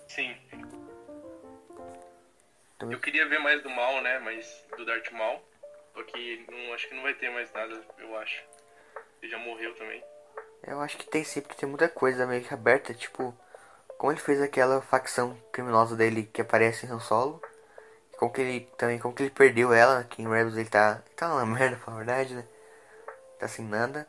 Sim. 0.07 0.35
Eu 2.81 2.99
queria 2.99 3.27
ver 3.27 3.39
mais 3.39 3.61
do 3.61 3.69
mal, 3.69 4.01
né? 4.01 4.19
Mas 4.19 4.65
do 4.75 4.85
Darth 4.85 5.11
Maul. 5.11 5.39
Só 5.93 6.03
que 6.03 6.45
não, 6.49 6.73
acho 6.73 6.87
que 6.87 6.95
não 6.95 7.03
vai 7.03 7.13
ter 7.13 7.29
mais 7.29 7.51
nada, 7.53 7.81
eu 7.99 8.17
acho. 8.17 8.43
Ele 9.21 9.31
já 9.31 9.37
morreu 9.37 9.75
também. 9.75 10.03
Eu 10.63 10.79
acho 10.81 10.97
que 10.97 11.07
tem 11.07 11.23
sim, 11.23 11.41
porque 11.41 11.55
tem 11.55 11.67
muita 11.67 11.89
coisa 11.89 12.25
meio 12.25 12.43
que 12.43 12.53
aberta, 12.53 12.93
tipo, 12.93 13.35
como 13.97 14.11
ele 14.11 14.19
fez 14.19 14.41
aquela 14.41 14.81
facção 14.81 15.35
criminosa 15.51 15.95
dele 15.95 16.23
que 16.23 16.41
aparece 16.41 16.85
em 16.85 16.89
Han 16.89 16.99
Solo, 16.99 17.41
como 18.17 18.31
que 18.31 18.41
ele 18.41 18.59
também, 18.77 18.99
como 18.99 19.13
que 19.13 19.23
ele 19.23 19.29
perdeu 19.31 19.73
ela, 19.73 20.03
que 20.03 20.21
em 20.21 20.29
Rebels 20.29 20.55
ele 20.55 20.69
tá, 20.69 21.01
ele 21.05 21.15
tá 21.15 21.33
uma 21.33 21.45
merda, 21.47 21.77
pra 21.83 21.95
verdade, 21.95 22.35
né? 22.35 22.47
Tá 23.39 23.47
sem 23.47 23.65
nada. 23.65 24.07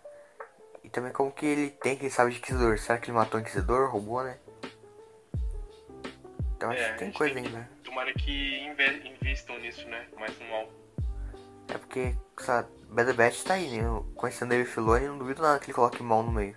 Também 0.93 1.11
como 1.13 1.33
que 1.33 1.47
ele 1.47 1.71
tem 1.71 1.97
que 1.97 2.05
ele 2.05 2.11
sabe 2.11 2.31
de 2.33 2.39
Inquisidor. 2.39 2.79
Será 2.79 2.99
que 2.99 3.11
ele 3.11 3.17
matou 3.17 3.39
o 3.39 3.43
Inquisidor, 3.43 3.91
roubou, 3.91 4.23
né? 4.23 4.39
Então 6.57 6.71
acho 6.71 6.83
É, 6.83 6.93
que 6.93 6.99
tem 6.99 7.13
coisa 7.13 7.35
tem 7.35 7.47
ainda. 7.47 7.61
que- 7.77 7.83
Tomara 7.83 8.13
que 8.15 8.59
inve- 8.61 9.09
invistam 9.09 9.59
nisso, 9.59 9.87
né? 9.89 10.07
Mais 10.19 10.39
no 10.39 10.47
mal. 10.49 10.69
É 11.69 11.79
porque 11.79 12.15
essa 12.39 12.69
Bad 12.89 13.13
Batch 13.15 13.43
tá 13.43 13.55
aí, 13.55 13.69
né? 13.81 13.85
Conhecendo 14.15 14.51
Dave 14.51 14.69
Filoni, 14.69 15.07
não 15.07 15.19
duvido 15.19 15.43
nada 15.43 15.59
que 15.59 15.67
ele 15.67 15.73
coloque 15.75 16.03
mal 16.03 16.23
no 16.23 16.31
meio. 16.31 16.57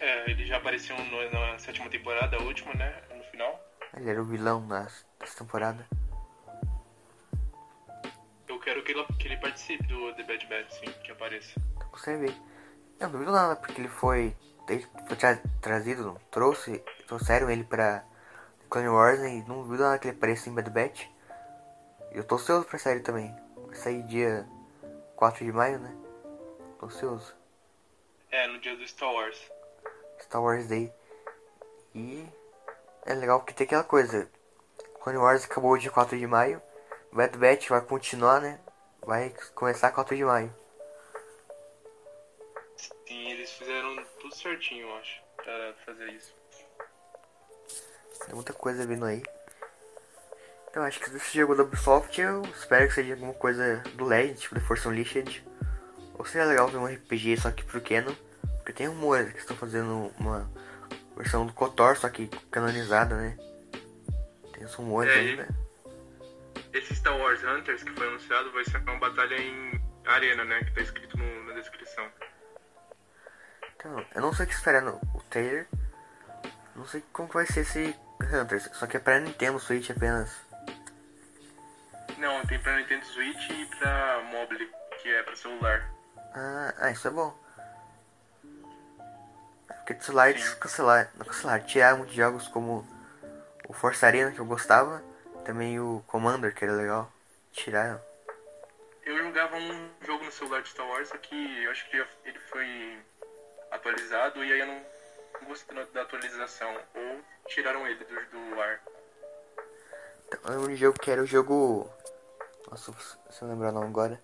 É, 0.00 0.30
ele 0.30 0.46
já 0.46 0.56
apareceu 0.58 0.96
no- 0.96 1.30
na 1.30 1.58
sétima 1.58 1.88
temporada, 1.90 2.36
a 2.36 2.42
última, 2.42 2.72
né? 2.74 3.02
No 3.16 3.22
final. 3.24 3.60
Ele 3.96 4.10
era 4.10 4.20
o 4.22 4.24
vilão 4.24 4.66
das, 4.68 5.04
dessa 5.18 5.38
temporada. 5.38 5.86
Eu 8.66 8.72
quero 8.72 8.82
que 8.82 8.92
ele, 8.92 9.04
que 9.18 9.28
ele 9.28 9.36
participe 9.36 9.86
do 9.86 10.14
The 10.14 10.22
Bad 10.22 10.46
Batch, 10.46 10.70
sim, 10.72 10.90
que 11.02 11.12
apareça. 11.12 11.60
Você 11.92 12.16
vê. 12.16 12.28
Eu 12.98 13.08
não 13.08 13.10
duvido 13.10 13.30
nada, 13.32 13.56
porque 13.56 13.78
ele 13.78 13.88
foi. 13.88 14.34
Ele 14.66 14.86
foi 15.06 15.16
tra- 15.18 15.38
trazido, 15.60 16.18
trouxe, 16.30 16.78
trouxeram 17.06 17.50
ele 17.50 17.64
pra 17.64 18.02
Clone 18.70 18.88
Wars 18.88 19.20
né, 19.20 19.34
e 19.34 19.42
não 19.42 19.62
duvido 19.62 19.82
nada 19.82 19.98
que 19.98 20.08
ele 20.08 20.16
apareça 20.16 20.48
em 20.48 20.54
Bad 20.54 20.70
Batch. 20.70 21.06
E 22.12 22.16
eu 22.16 22.24
tô 22.24 22.36
ansioso 22.36 22.64
pra 22.64 22.78
sair 22.78 23.00
também. 23.00 23.36
Vai 23.66 23.74
sair 23.76 24.02
dia 24.04 24.46
4 25.16 25.44
de 25.44 25.52
maio, 25.52 25.78
né? 25.78 25.94
Tô 26.80 26.86
ansioso. 26.86 27.34
É, 28.30 28.46
no 28.46 28.58
dia 28.60 28.74
do 28.76 28.88
Star 28.88 29.12
Wars. 29.12 29.38
Star 30.22 30.42
Wars 30.42 30.66
Day. 30.66 30.90
E 31.94 32.26
é 33.04 33.12
legal 33.12 33.40
porque 33.40 33.52
tem 33.52 33.66
aquela 33.66 33.84
coisa. 33.84 34.26
Clone 35.02 35.18
Wars 35.18 35.44
acabou 35.44 35.76
dia 35.76 35.90
4 35.90 36.18
de 36.18 36.26
maio. 36.26 36.62
Bad 37.14 37.38
Batch 37.38 37.68
vai 37.68 37.80
continuar, 37.80 38.40
né? 38.40 38.58
Vai 39.06 39.32
começar 39.54 39.92
4 39.92 40.16
de 40.16 40.24
maio. 40.24 40.52
Sim, 42.76 43.30
eles 43.30 43.52
fizeram 43.52 44.04
tudo 44.20 44.34
certinho, 44.34 44.88
eu 44.88 44.96
acho, 44.96 45.22
pra 45.36 45.74
fazer 45.86 46.08
isso. 46.10 46.34
Tem 48.26 48.34
muita 48.34 48.52
coisa 48.52 48.84
vindo 48.84 49.04
aí. 49.04 49.22
Então 50.68 50.82
acho 50.82 50.98
que 50.98 51.08
se 51.20 51.38
jogo 51.38 51.54
da 51.54 51.62
Ubisoft 51.62 52.20
eu 52.20 52.42
espero 52.46 52.88
que 52.88 52.94
seja 52.94 53.12
alguma 53.12 53.34
coisa 53.34 53.80
do 53.94 54.04
Legend, 54.04 54.40
tipo 54.40 54.56
The 54.56 54.60
Force 54.60 54.88
Unleashed. 54.88 55.46
Ou 56.18 56.24
seria 56.24 56.48
legal 56.48 56.66
ver 56.66 56.78
um 56.78 56.86
RPG 56.86 57.36
só 57.36 57.52
que 57.52 57.62
pro 57.62 57.80
Canon. 57.80 58.14
Porque 58.56 58.72
tem 58.72 58.88
rumores 58.88 59.32
que 59.32 59.38
estão 59.38 59.56
fazendo 59.56 60.10
uma 60.18 60.50
versão 61.16 61.46
do 61.46 61.52
KOTOR, 61.52 61.96
só 61.96 62.08
que 62.08 62.26
canonizada, 62.50 63.14
né? 63.14 63.36
Tem 64.52 64.64
os 64.64 64.74
rumores 64.74 65.12
É, 65.12 65.18
ainda. 65.20 65.63
Esse 66.74 66.94
Star 66.96 67.16
Wars 67.16 67.42
Hunters 67.42 67.82
que 67.82 67.92
foi 67.92 68.06
anunciado 68.08 68.50
vai 68.52 68.64
ser 68.64 68.78
uma 68.78 68.98
batalha 68.98 69.36
em 69.36 69.80
arena, 70.06 70.44
né? 70.44 70.62
Que 70.64 70.72
tá 70.72 70.80
escrito 70.80 71.16
no- 71.16 71.44
na 71.44 71.54
descrição. 71.54 72.06
Então, 73.76 74.04
eu 74.14 74.20
não 74.20 74.32
sei 74.34 74.44
o 74.44 74.48
que 74.48 74.54
esperar 74.54 74.82
no 74.82 74.96
o 75.14 75.22
trailer. 75.30 75.68
Não 76.74 76.84
sei 76.86 77.02
como 77.12 77.28
vai 77.28 77.46
ser 77.46 77.60
esse 77.60 77.96
Hunters. 78.20 78.68
Só 78.72 78.86
que 78.86 78.96
é 78.96 79.00
pra 79.00 79.20
Nintendo 79.20 79.58
Switch 79.60 79.88
apenas. 79.90 80.34
Não, 82.18 82.44
tem 82.46 82.58
pra 82.60 82.76
Nintendo 82.76 83.04
Switch 83.06 83.50
e 83.50 83.66
pra 83.78 84.22
mobile, 84.32 84.68
que 85.00 85.08
é 85.08 85.22
pra 85.22 85.36
celular. 85.36 85.88
Ah, 86.34 86.74
ah, 86.78 86.90
isso 86.90 87.06
é 87.06 87.10
bom. 87.10 87.38
Porque 89.68 89.94
do 89.94 90.02
celular 90.02 90.30
eles 90.30 90.54
cancelaram, 90.54 91.08
não 91.16 91.26
cancelaram, 91.26 91.64
tiraram 91.66 91.98
muitos 91.98 92.14
jogos 92.16 92.48
como 92.48 92.86
o 93.68 93.72
Força 93.72 94.06
Arena 94.06 94.32
que 94.32 94.38
eu 94.40 94.46
gostava, 94.46 95.02
também 95.44 95.78
o 95.78 96.02
Commander 96.06 96.54
que 96.54 96.64
era 96.64 96.72
legal. 96.72 97.12
Tiraram. 97.52 98.00
Eu 99.04 99.18
jogava 99.18 99.56
um 99.56 99.90
jogo 100.00 100.24
no 100.24 100.32
celular 100.32 100.62
de 100.62 100.70
Star 100.70 100.88
Wars, 100.88 101.08
só 101.08 101.18
que 101.18 101.62
eu 101.62 101.70
acho 101.70 101.88
que 101.90 101.96
ele 102.24 102.38
foi 102.50 102.98
atualizado 103.70 104.42
e 104.42 104.52
aí 104.52 104.60
eu 104.60 104.66
não 104.66 104.82
gostei 105.46 105.76
da 105.92 106.02
atualização. 106.02 106.74
Ou 106.94 107.20
tiraram 107.46 107.86
ele 107.86 108.02
do, 108.04 108.54
do 108.54 108.60
ar. 108.60 108.80
Então, 110.26 110.40
lembro 110.50 110.68
de 110.68 110.76
jogo 110.76 110.98
que 110.98 111.10
era 111.10 111.22
o 111.22 111.26
jogo. 111.26 111.90
Nossa, 112.70 112.92
se 113.30 113.42
eu 113.42 113.48
lembrar 113.48 113.68
o 113.68 113.72
nome 113.72 113.88
agora. 113.88 114.20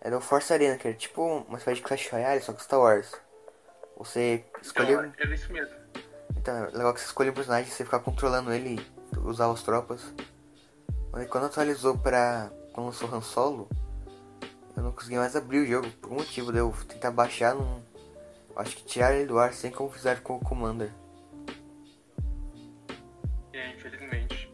Era 0.00 0.18
o 0.18 0.20
Força 0.20 0.54
Arena, 0.54 0.76
que 0.76 0.88
era 0.88 0.96
tipo 0.96 1.22
uma 1.22 1.58
espécie 1.58 1.76
de 1.76 1.82
Clash 1.82 2.10
Royale, 2.10 2.40
só 2.40 2.52
que 2.52 2.62
Star 2.62 2.80
Wars. 2.80 3.12
Você 3.96 4.44
escolheu. 4.60 5.04
Então, 5.04 5.14
era 5.18 5.34
isso 5.34 5.52
mesmo. 5.52 5.76
Então, 6.36 6.56
é 6.56 6.70
legal 6.70 6.92
que 6.92 7.00
você 7.00 7.06
escolhe 7.06 7.30
um 7.30 7.34
personagem 7.34 7.70
e 7.70 7.72
você 7.72 7.84
ficar 7.84 8.00
controlando 8.00 8.52
ele 8.52 8.78
e 9.14 9.18
usar 9.18 9.50
as 9.50 9.62
tropas. 9.62 10.12
Mas 11.12 11.28
quando 11.28 11.44
atualizou 11.44 11.98
pra. 11.98 12.50
Quando 12.72 12.86
lançou 12.86 13.14
Han 13.14 13.20
Solo, 13.20 13.68
eu 14.74 14.82
não 14.82 14.92
consegui 14.92 15.16
mais 15.16 15.36
abrir 15.36 15.58
o 15.58 15.66
jogo. 15.66 15.90
Por 16.00 16.06
algum 16.06 16.20
motivo, 16.20 16.50
deu 16.50 16.74
tentar 16.88 17.10
baixar, 17.10 17.54
não. 17.54 17.82
Acho 18.56 18.76
que 18.76 18.84
tiraram 18.84 19.16
ele 19.16 19.26
do 19.26 19.38
ar, 19.38 19.50
assim 19.50 19.70
como 19.70 19.90
fizeram 19.90 20.22
com 20.22 20.36
o 20.36 20.40
Commander. 20.40 20.90
É, 23.52 23.74
infelizmente. 23.74 24.50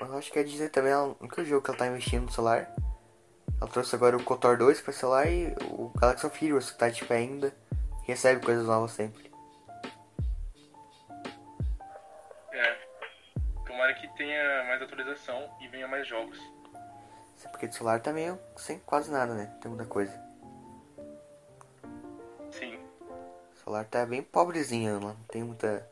Mas 0.00 0.10
eu 0.10 0.18
acho 0.18 0.32
que 0.32 0.38
a 0.38 0.42
Disney 0.42 0.68
também 0.68 0.92
é 0.92 0.98
o 0.98 1.16
único 1.20 1.44
jogo 1.44 1.62
que 1.62 1.70
ela 1.70 1.78
tá 1.78 1.86
investindo 1.86 2.24
no 2.24 2.32
celular. 2.32 2.74
Ela 3.60 3.70
trouxe 3.70 3.94
agora 3.94 4.16
o 4.16 4.22
KOTOR 4.22 4.58
2 4.58 4.80
pra 4.80 4.92
celular 4.92 5.26
e 5.30 5.54
o 5.62 5.90
Galaxy 5.98 6.26
of 6.26 6.44
Heroes, 6.44 6.70
que 6.70 6.78
tá 6.78 6.88
de 6.88 7.04
pé 7.04 7.16
ainda. 7.16 7.54
Recebe 8.04 8.44
coisas 8.44 8.66
novas 8.66 8.92
sempre. 8.92 9.25
Tenha 14.16 14.64
mais 14.64 14.82
atualização 14.82 15.48
e 15.60 15.68
venha 15.68 15.86
mais 15.88 16.06
jogos. 16.06 16.38
Sim, 17.36 17.48
Porque 17.50 17.68
de 17.68 17.74
celular 17.74 18.00
tá 18.00 18.12
meio 18.12 18.38
sem 18.56 18.78
quase 18.80 19.10
nada, 19.10 19.34
né? 19.34 19.54
Tem 19.60 19.70
muita 19.70 19.84
coisa. 19.86 20.12
Sim. 22.50 22.78
O 23.54 23.56
celular 23.58 23.84
tá 23.84 24.06
bem 24.06 24.22
pobrezinho, 24.22 25.00
não 25.00 25.14
tem 25.28 25.42
muita 25.44 25.86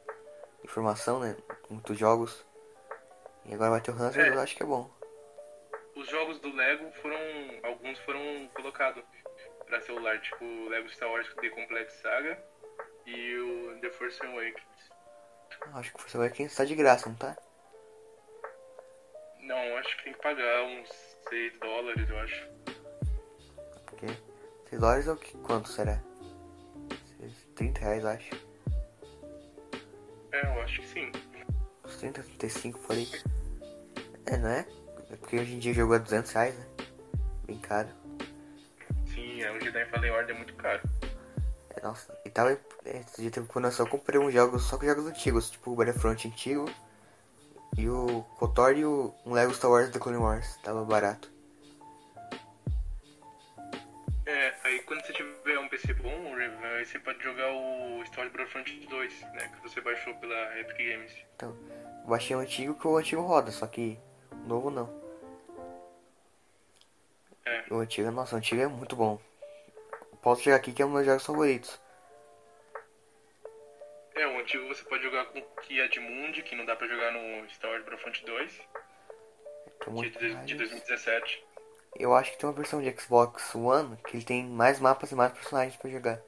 informação, 0.65 1.21
né? 1.21 1.37
Muitos 1.69 1.99
jogos. 1.99 2.45
E 3.45 3.53
agora 3.55 3.71
vai 3.73 3.81
ter 3.81 3.91
o 3.91 3.95
Hunter, 3.95 4.27
É. 4.27 4.29
eu 4.31 4.41
acho 4.41 4.57
que 4.57 4.63
é 4.63 4.67
bom. 4.67 4.91
Os 5.97 6.09
jogos 6.09 6.41
do 6.41 6.53
Lego 6.55 6.91
foram. 7.03 7.19
Alguns 7.63 7.99
foram 8.01 8.49
colocados 8.55 9.05
pra 9.67 9.81
celular, 9.81 10.21
tipo 10.21 10.45
o 10.45 10.69
Lego 10.69 10.89
Star 10.91 11.11
Wars 11.11 11.29
The 11.35 11.49
Complex 11.51 11.93
Saga 11.95 12.43
e 13.07 13.37
o 13.37 13.79
The 13.81 13.91
Force 13.91 14.25
Awakens. 14.25 14.91
Acho 15.75 15.91
que 15.93 15.97
o 15.97 16.01
Force 16.01 16.17
Awakens 16.17 16.55
tá 16.57 16.65
de 16.65 16.75
graça, 16.75 17.09
não 17.09 17.17
tá? 17.17 17.37
Não, 19.45 19.77
acho 19.79 19.97
que 19.99 20.05
tem 20.05 20.13
que 20.13 20.23
pagar 20.23 20.63
uns 20.65 20.89
6 21.29 21.53
dólares, 21.61 22.09
eu 22.09 22.19
acho. 22.19 22.49
Porque 23.87 24.07
6 24.71 24.81
dólares 24.81 25.07
é 25.07 25.13
o 25.13 25.17
que? 25.17 25.37
Quanto 25.39 25.69
será? 25.69 26.01
Seis- 27.19 27.47
30 27.55 27.81
reais, 27.81 28.03
eu 28.03 28.09
acho. 28.11 28.31
É, 30.33 30.47
eu 30.47 30.63
acho 30.63 30.81
que 30.81 30.87
sim. 30.89 31.13
Uns 31.85 31.97
30, 31.97 32.23
35 32.23 32.79
por 32.81 32.97
aí. 32.97 33.09
É, 34.27 34.37
não 34.39 34.49
é? 34.49 34.67
É 35.11 35.17
porque 35.17 35.37
hoje 35.39 35.55
em 35.55 35.59
dia 35.59 35.73
o 35.73 35.75
jogo 35.75 35.95
é 35.95 35.99
200 35.99 36.33
reais, 36.33 36.59
né? 36.59 36.67
Bem 37.47 37.59
caro. 37.59 37.89
Sim, 39.07 39.43
é, 39.43 39.53
o 39.53 39.61
Jedi 39.61 39.85
Fallen 39.87 40.11
Order 40.11 40.35
é 40.35 40.39
muito 40.39 40.55
caro. 40.55 40.81
É, 41.77 41.83
nossa, 41.83 42.19
e 42.25 42.31
tava. 42.31 42.53
É, 42.87 42.99
esse 42.99 43.21
dia 43.21 43.31
teve 43.31 43.47
promoção, 43.47 43.85
eu 43.87 43.91
comprei 43.91 44.19
uns 44.19 44.33
jogos 44.33 44.63
só 44.65 44.79
com 44.79 44.87
jogos 44.87 45.07
antigos, 45.07 45.51
tipo 45.51 45.71
o 45.73 45.77
Battlefront 45.77 46.27
antigo. 46.27 46.65
E 47.77 47.89
o 47.89 48.23
KOTOR 48.39 48.77
e 48.77 48.85
o 48.85 49.15
um 49.27 49.33
Lego 49.33 49.53
Star 49.53 49.71
Wars 49.71 49.91
The 49.91 49.99
Clone 49.99 50.19
Wars. 50.19 50.57
Tava 50.63 50.85
barato. 50.85 51.33
É, 54.27 54.55
aí 54.65 54.81
quando 54.81 55.05
você 55.05 55.13
tiver 55.13 55.59
um 55.59 55.69
PC 55.69 55.93
bom, 55.95 56.35
aí 56.37 56.85
você 56.85 56.99
pode 56.99 57.23
jogar 57.23 57.51
o 57.53 58.05
Star 58.07 58.21
Wars 58.21 58.33
Battlefront 58.33 58.87
2, 58.87 59.21
né? 59.35 59.49
Que 59.49 59.69
você 59.69 59.81
baixou 59.81 60.15
pela 60.15 60.59
Epic 60.59 60.79
Games. 60.79 61.13
Então, 61.37 61.57
baixei 62.07 62.37
o 62.37 62.41
antigo 62.41 62.75
que 62.75 62.87
o 62.87 62.97
antigo 62.97 63.23
roda, 63.23 63.51
só 63.51 63.67
que 63.67 63.99
o 64.33 64.49
novo 64.49 64.71
não. 64.71 65.03
É. 67.45 67.65
O 67.71 67.79
antigo, 67.79 68.11
nossa, 68.11 68.35
o 68.35 68.39
antigo 68.39 68.63
é 68.63 68.67
muito 68.67 68.97
bom. 68.97 69.21
Posso 70.23 70.43
chegar 70.43 70.57
aqui 70.57 70.73
que 70.73 70.81
é 70.81 70.87
um 70.87 70.89
dos 70.89 70.97
meus 70.97 71.07
jogos 71.07 71.27
favoritos. 71.27 71.84
É, 74.15 74.27
o 74.27 74.39
antigo 74.39 74.67
você 74.69 74.85
pode 74.85 75.03
jogar 75.03 75.25
com 75.27 75.41
Kia 75.63 75.89
de 75.89 75.99
Mundi, 75.99 76.43
que 76.43 76.55
não 76.55 76.65
dá 76.65 76.77
pra 76.77 76.87
jogar 76.87 77.13
no 77.13 77.49
Star 77.51 77.71
Wars 77.71 77.85
Battlefront 77.85 78.25
2, 78.25 78.53
Tem 78.53 78.67
que 79.81 79.89
é 79.89 79.93
muito 79.93 80.19
de, 80.19 80.29
mais. 80.29 80.47
de 80.47 80.55
2017. 80.55 81.45
Eu 81.97 82.15
acho 82.15 82.33
que 82.33 82.39
tem 82.39 82.49
uma 82.49 82.55
versão 82.55 82.81
de 82.83 82.91
Xbox 83.01 83.55
One 83.55 83.97
que 84.09 84.17
ele 84.17 84.25
tem 84.25 84.45
mais 84.45 84.79
mapas 84.81 85.11
e 85.11 85.15
mais 85.15 85.33
personagens 85.33 85.77
pra 85.77 85.91
jogar. 85.91 86.21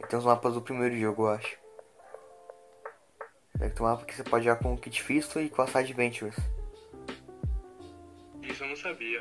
E 0.00 0.06
tem 0.06 0.18
os 0.18 0.24
mapas 0.24 0.54
do 0.54 0.62
primeiro 0.62 0.96
jogo, 0.96 1.24
eu 1.24 1.30
acho. 1.30 1.58
Deve 3.54 3.74
ter 3.74 3.82
um 3.82 3.86
mapa 3.86 4.04
que 4.04 4.14
você 4.14 4.24
pode 4.24 4.44
jogar 4.44 4.60
com 4.60 4.72
o 4.72 4.78
Kit 4.78 5.02
Fisto 5.02 5.40
e 5.40 5.50
com 5.50 5.62
a 5.62 5.66
Side 5.66 5.90
Adventures. 5.92 6.36
Isso 8.42 8.64
eu 8.64 8.68
não 8.68 8.76
sabia. 8.76 9.18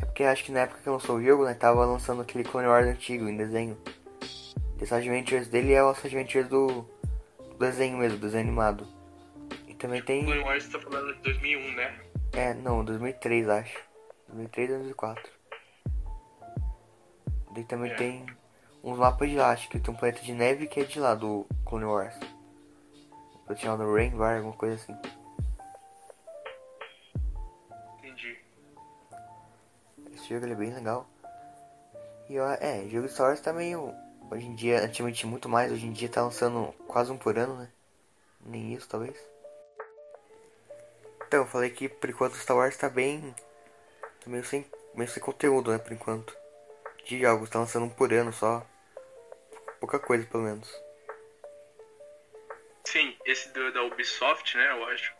É 0.00 0.04
porque 0.04 0.24
acho 0.24 0.44
que 0.44 0.52
na 0.52 0.60
época 0.60 0.80
que 0.82 0.90
lançou 0.90 1.16
o 1.16 1.22
jogo, 1.22 1.44
né, 1.44 1.54
tava 1.54 1.84
lançando 1.84 2.22
aquele 2.22 2.44
Clone 2.44 2.66
Wars 2.68 2.86
antigo 2.86 3.28
em 3.28 3.36
desenho. 3.36 3.80
E 4.80 4.84
Side 4.84 4.94
Adventures 4.94 5.48
dele 5.48 5.72
é 5.72 5.82
o 5.82 5.94
Side 5.94 6.08
Adventures 6.08 6.48
do 6.48 6.84
desenho 7.62 7.98
mesmo, 7.98 8.18
desenho 8.18 8.42
animado. 8.42 8.86
E 9.66 9.74
também 9.74 10.02
tem... 10.02 10.24
Clone 10.24 10.40
Wars 10.40 10.68
tá 10.68 10.78
falando 10.80 11.14
de 11.14 11.22
2001, 11.22 11.74
né? 11.74 12.00
É, 12.32 12.54
não, 12.54 12.84
2003 12.84 13.48
acho. 13.48 13.78
2003 14.28 14.70
ou 14.70 14.76
2004. 14.78 15.32
Daí 17.54 17.64
também 17.64 17.90
É. 17.90 17.94
tem 17.94 18.26
uns 18.82 18.98
mapas 18.98 19.28
de 19.28 19.36
lá, 19.36 19.50
acho 19.50 19.68
que 19.68 19.78
tem 19.78 19.94
um 19.94 19.96
planeta 19.96 20.22
de 20.22 20.32
neve 20.32 20.66
que 20.66 20.80
é 20.80 20.84
de 20.84 20.98
lá, 20.98 21.14
do 21.14 21.46
Clone 21.64 21.84
Wars. 21.84 22.14
Eu 23.48 23.54
tinha 23.54 23.76
no 23.76 23.94
Rain 23.94 24.14
War, 24.14 24.36
alguma 24.36 24.54
coisa 24.54 24.76
assim. 24.76 24.96
Entendi. 27.98 28.38
Esse 30.14 30.28
jogo 30.28 30.46
ele 30.46 30.52
é 30.54 30.56
bem 30.56 30.72
legal. 30.72 31.06
E 32.30 32.38
ó, 32.38 32.50
é, 32.60 32.88
jogo 32.88 33.06
de 33.06 33.12
Star 33.12 33.28
Wars 33.28 33.40
tá 33.40 33.52
meio. 33.52 33.92
Hoje 34.32 34.46
em 34.46 34.54
dia, 34.54 34.82
antigamente 34.82 35.26
muito 35.26 35.46
mais, 35.46 35.70
hoje 35.70 35.84
em 35.84 35.92
dia 35.92 36.08
tá 36.08 36.22
lançando 36.22 36.72
quase 36.88 37.12
um 37.12 37.18
por 37.18 37.36
ano, 37.36 37.54
né? 37.54 37.70
Nem 38.40 38.72
isso, 38.72 38.88
talvez. 38.88 39.14
Então, 41.26 41.40
eu 41.40 41.46
falei 41.46 41.68
que 41.68 41.86
por 41.86 42.08
enquanto 42.08 42.36
Star 42.36 42.56
Wars 42.56 42.74
tá 42.74 42.88
bem. 42.88 43.34
tá 44.00 44.30
meio 44.30 44.42
sem, 44.42 44.64
meio 44.94 45.10
sem 45.10 45.22
conteúdo, 45.22 45.70
né? 45.70 45.76
Por 45.76 45.92
enquanto. 45.92 46.34
De 47.04 47.20
jogos, 47.20 47.50
tá 47.50 47.58
lançando 47.58 47.84
um 47.84 47.90
por 47.90 48.10
ano 48.10 48.32
só. 48.32 48.66
Pouca 49.78 49.98
coisa, 49.98 50.24
pelo 50.24 50.44
menos. 50.44 50.82
Sim, 52.84 53.14
esse 53.26 53.50
do, 53.50 53.70
da 53.70 53.82
Ubisoft, 53.82 54.56
né, 54.56 54.70
eu 54.70 54.86
acho. 54.86 55.12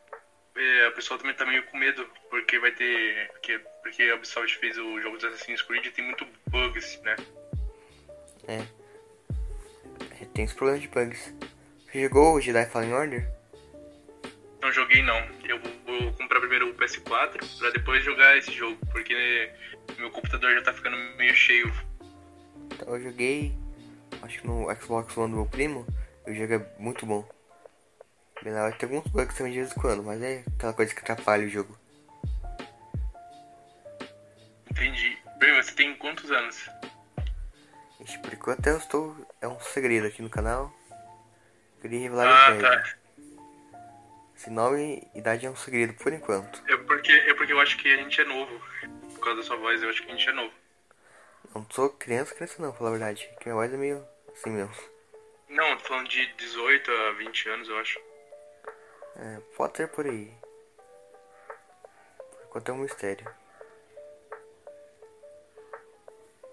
É, 0.57 0.89
o 0.89 0.93
pessoal 0.93 1.21
também 1.21 1.37
tá 1.37 1.45
meio 1.45 1.67
com 1.67 1.77
medo, 1.77 2.11
porque 2.31 2.59
vai 2.59 2.73
ter. 2.73 3.29
Porque, 3.33 3.59
porque 3.83 4.03
a 4.05 4.15
Ubisoft 4.15 4.57
fez 4.57 4.79
o 4.79 4.99
jogo 5.03 5.19
de 5.19 5.27
Assassin's 5.27 5.61
Creed 5.61 5.85
e 5.85 5.91
tem 5.91 6.03
muito 6.03 6.27
bugs, 6.49 6.99
né? 7.03 7.15
É. 8.49 8.82
Tem 10.35 10.45
esse 10.45 10.55
problema 10.55 10.81
de 10.81 10.89
bugs. 10.89 11.35
Você 11.87 12.03
jogou 12.03 12.35
o 12.35 12.41
Jedi 12.41 12.65
Fallen 12.67 12.95
Order? 12.95 13.29
Não 14.63 14.73
joguei 14.73 15.03
não. 15.03 15.19
Eu 15.45 15.61
vou, 15.61 16.13
comprar 16.13 16.41
primeiro 16.41 16.71
o 16.71 16.75
PS4 16.75 17.59
pra 17.59 17.71
depois 17.71 18.03
jogar 18.05 18.39
esse 18.39 18.53
jogo, 18.53 18.79
porque 18.91 19.51
meu 19.99 20.11
computador 20.11 20.55
já 20.55 20.63
tá 20.63 20.73
ficando 20.73 20.97
meio 21.17 21.35
cheio. 21.35 21.73
Então, 22.73 22.95
eu 22.95 23.03
joguei. 23.03 23.53
Acho 24.23 24.41
que 24.41 24.47
no 24.47 24.75
Xbox 24.75 25.17
One 25.17 25.31
do 25.31 25.37
meu 25.37 25.47
primo. 25.47 25.87
O 26.27 26.33
jogo 26.33 26.55
é 26.55 26.67
muito 26.79 27.05
bom. 27.05 27.29
Legal, 28.43 28.73
tem 28.73 28.89
alguns 28.89 29.11
bugs 29.13 29.37
também 29.37 29.53
de 29.53 29.61
vez 29.61 29.73
em 29.73 29.81
quando, 29.81 30.03
mas 30.03 30.21
é 30.23 30.45
aquela 30.57 30.73
coisa 30.73 30.95
que 30.95 31.01
atrapalha 31.01 31.47
o 31.47 31.51
jogo. 31.51 31.77
Entendi. 34.71 35.19
Bem, 35.39 35.55
você 35.55 35.73
tem 35.73 35.95
quantos 35.97 36.31
anos? 36.31 36.71
Ixi, 38.01 38.19
por 38.19 38.33
enquanto 38.33 38.67
eu 38.67 38.79
estou. 38.79 39.17
É 39.43 39.49
um 39.49 39.59
segredo 39.59 40.07
aqui 40.07 40.23
no 40.23 40.31
canal. 40.31 40.73
Queria 41.81 41.99
revelar 41.99 42.29
Ah, 42.29 42.61
tá. 42.61 42.95
Esse 44.37 44.49
nome 44.51 45.03
e 45.13 45.19
idade 45.19 45.47
é 45.47 45.51
um 45.51 45.57
segredo 45.57 45.95
por 45.95 46.13
enquanto. 46.13 46.63
É 46.69 46.77
porque, 46.77 47.11
é 47.11 47.35
porque 47.35 47.53
eu 47.53 47.61
acho 47.61 47.77
que 47.77 47.93
a 47.93 47.97
gente 47.97 48.21
é 48.21 48.25
novo. 48.25 48.61
Por 49.15 49.19
causa 49.19 49.41
da 49.41 49.43
sua 49.43 49.57
voz, 49.57 49.83
eu 49.83 49.91
acho 49.91 50.01
que 50.01 50.13
a 50.13 50.15
gente 50.15 50.29
é 50.29 50.33
novo. 50.33 50.55
Não 51.53 51.67
sou 51.69 51.91
criança, 51.91 52.33
criança 52.37 52.63
não, 52.63 52.73
falar 52.73 52.91
a 52.91 52.93
verdade. 52.93 53.29
Que 53.41 53.47
minha 53.47 53.57
voz 53.57 53.75
é 53.75 53.77
meio 53.77 54.07
assim 54.33 54.51
mesmo. 54.51 54.75
Não, 55.49 55.77
tô 55.77 55.85
falando 55.87 56.09
de 56.09 56.25
18 56.35 56.91
a 56.91 57.13
20 57.13 57.49
anos, 57.49 57.69
eu 57.69 57.79
acho. 57.79 58.01
É, 59.17 59.41
pode 59.57 59.77
ser 59.77 59.89
por 59.89 60.07
aí. 60.07 60.33
Por 62.31 62.45
enquanto 62.47 62.69
é 62.69 62.73
um 62.73 62.79
mistério. 62.79 63.29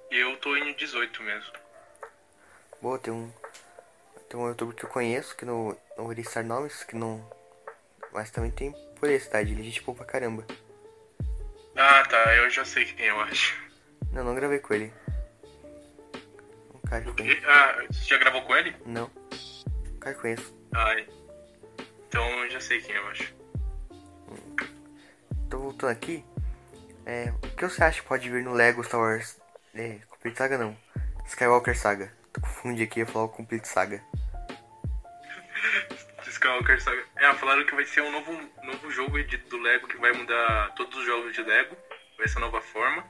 Eu 0.10 0.36
tô 0.38 0.58
em 0.58 0.74
18 0.74 1.22
mesmo. 1.22 1.69
Boa, 2.82 2.98
tem 3.00 3.14
um. 3.14 3.32
Tem 4.30 4.40
um 4.40 4.48
youtuber 4.48 4.76
que 4.76 4.86
eu 4.86 4.90
conheço, 4.90 5.36
que 5.36 5.44
não, 5.46 5.76
não 5.98 6.06
vou 6.06 6.14
listar 6.14 6.44
nomes, 6.46 6.84
que 6.84 6.96
não. 6.96 7.28
Mas 8.14 8.30
também 8.30 8.52
tem 8.52 8.72
por 9.00 9.10
essa 9.10 9.28
idade, 9.30 9.52
ele 9.52 9.62
é 9.62 9.64
gente 9.64 9.82
boa 9.82 9.96
pra 9.96 10.06
caramba. 10.06 10.46
Ah, 11.76 12.04
tá, 12.08 12.36
eu 12.36 12.50
já 12.50 12.64
sei 12.66 12.86
quem 12.86 13.06
eu 13.08 13.20
acho. 13.22 13.58
Não, 14.12 14.24
não 14.24 14.36
gravei 14.36 14.60
com 14.60 14.74
ele. 14.74 14.94
Um 16.74 16.80
cara 16.88 17.04
que 17.04 17.10
E- 17.10 17.14
conheço. 17.16 17.48
Ah, 17.48 17.84
você 17.90 18.06
já 18.06 18.18
gravou 18.18 18.42
com 18.44 18.56
ele? 18.56 18.76
Não. 18.86 19.10
Um 19.94 20.00
cara 20.00 20.16
que 20.16 20.22
conheço. 20.22 20.56
Ai. 20.74 21.08
Então 22.08 22.28
eu 22.44 22.50
já 22.50 22.60
sei 22.62 22.82
quem 22.82 22.96
eu 22.96 23.08
acho. 23.08 23.34
Tô 25.50 25.58
voltando 25.60 25.92
aqui. 25.92 26.24
É, 27.06 27.32
o 27.32 27.56
que 27.56 27.68
você 27.68 27.84
acha 27.84 28.02
que 28.02 28.08
pode 28.08 28.30
vir 28.30 28.44
no 28.44 28.54
Lego 28.54 28.84
Star 28.84 29.00
Wars? 29.00 29.38
É, 29.74 29.98
Complete 30.10 30.38
Saga 30.38 30.58
não. 30.58 30.78
Skywalker 31.26 31.76
Saga. 31.78 32.12
Tô 32.42 32.48
confundindo 32.48 32.84
aqui, 32.84 33.00
ia 33.00 33.06
falar 33.06 33.26
o 33.26 33.30
Complete 33.30 33.68
Saga. 33.68 34.02
Skywalker 36.28 36.82
Saga. 36.82 37.04
É, 37.18 37.34
falaram 37.34 37.66
que 37.66 37.76
vai 37.76 37.86
ser 37.86 38.02
um 38.02 38.12
novo, 38.12 38.32
novo 38.64 38.92
jogo 38.92 39.22
de- 39.24 39.38
do 39.38 39.58
Lego 39.58 39.88
que 39.88 39.98
vai 39.98 40.12
mudar 40.14 40.72
todos 40.76 40.98
os 41.00 41.06
jogos 41.06 41.34
de 41.34 41.42
Lego. 41.42 41.76
Vai 42.18 42.28
ser 42.28 42.40
nova 42.40 42.62
forma. 42.62 43.04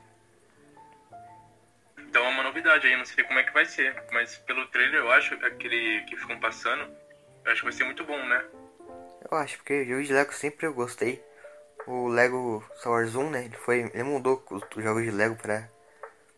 Então 1.97 2.25
é 2.25 2.29
uma 2.29 2.43
novidade 2.43 2.87
aí, 2.87 2.95
não 2.97 3.05
sei 3.05 3.23
como 3.23 3.37
é 3.39 3.43
que 3.43 3.53
vai 3.53 3.65
ser. 3.65 3.95
Mas 4.11 4.37
pelo 4.37 4.65
trailer 4.67 5.01
eu 5.01 5.11
acho, 5.11 5.33
aquele 5.45 6.01
que 6.05 6.15
ficam 6.17 6.39
passando, 6.39 6.81
eu 7.45 7.51
acho 7.51 7.61
que 7.61 7.67
vai 7.67 7.73
ser 7.73 7.83
muito 7.83 8.03
bom, 8.03 8.17
né? 8.25 8.43
Eu 9.29 9.37
acho, 9.37 9.57
porque 9.57 9.85
jogo 9.85 10.03
de 10.03 10.13
Lego 10.13 10.33
sempre 10.33 10.65
eu 10.65 10.73
gostei. 10.73 11.23
O 11.85 12.07
Lego 12.07 12.63
Star 12.77 12.93
Wars 12.93 13.15
1, 13.15 13.29
né? 13.29 13.45
Ele 13.45 13.55
foi. 13.57 13.79
Ele 13.93 14.03
mudou 14.03 14.43
os, 14.49 14.63
os 14.75 14.83
jogos 14.83 15.03
de 15.03 15.11
Lego 15.11 15.35
pra. 15.35 15.69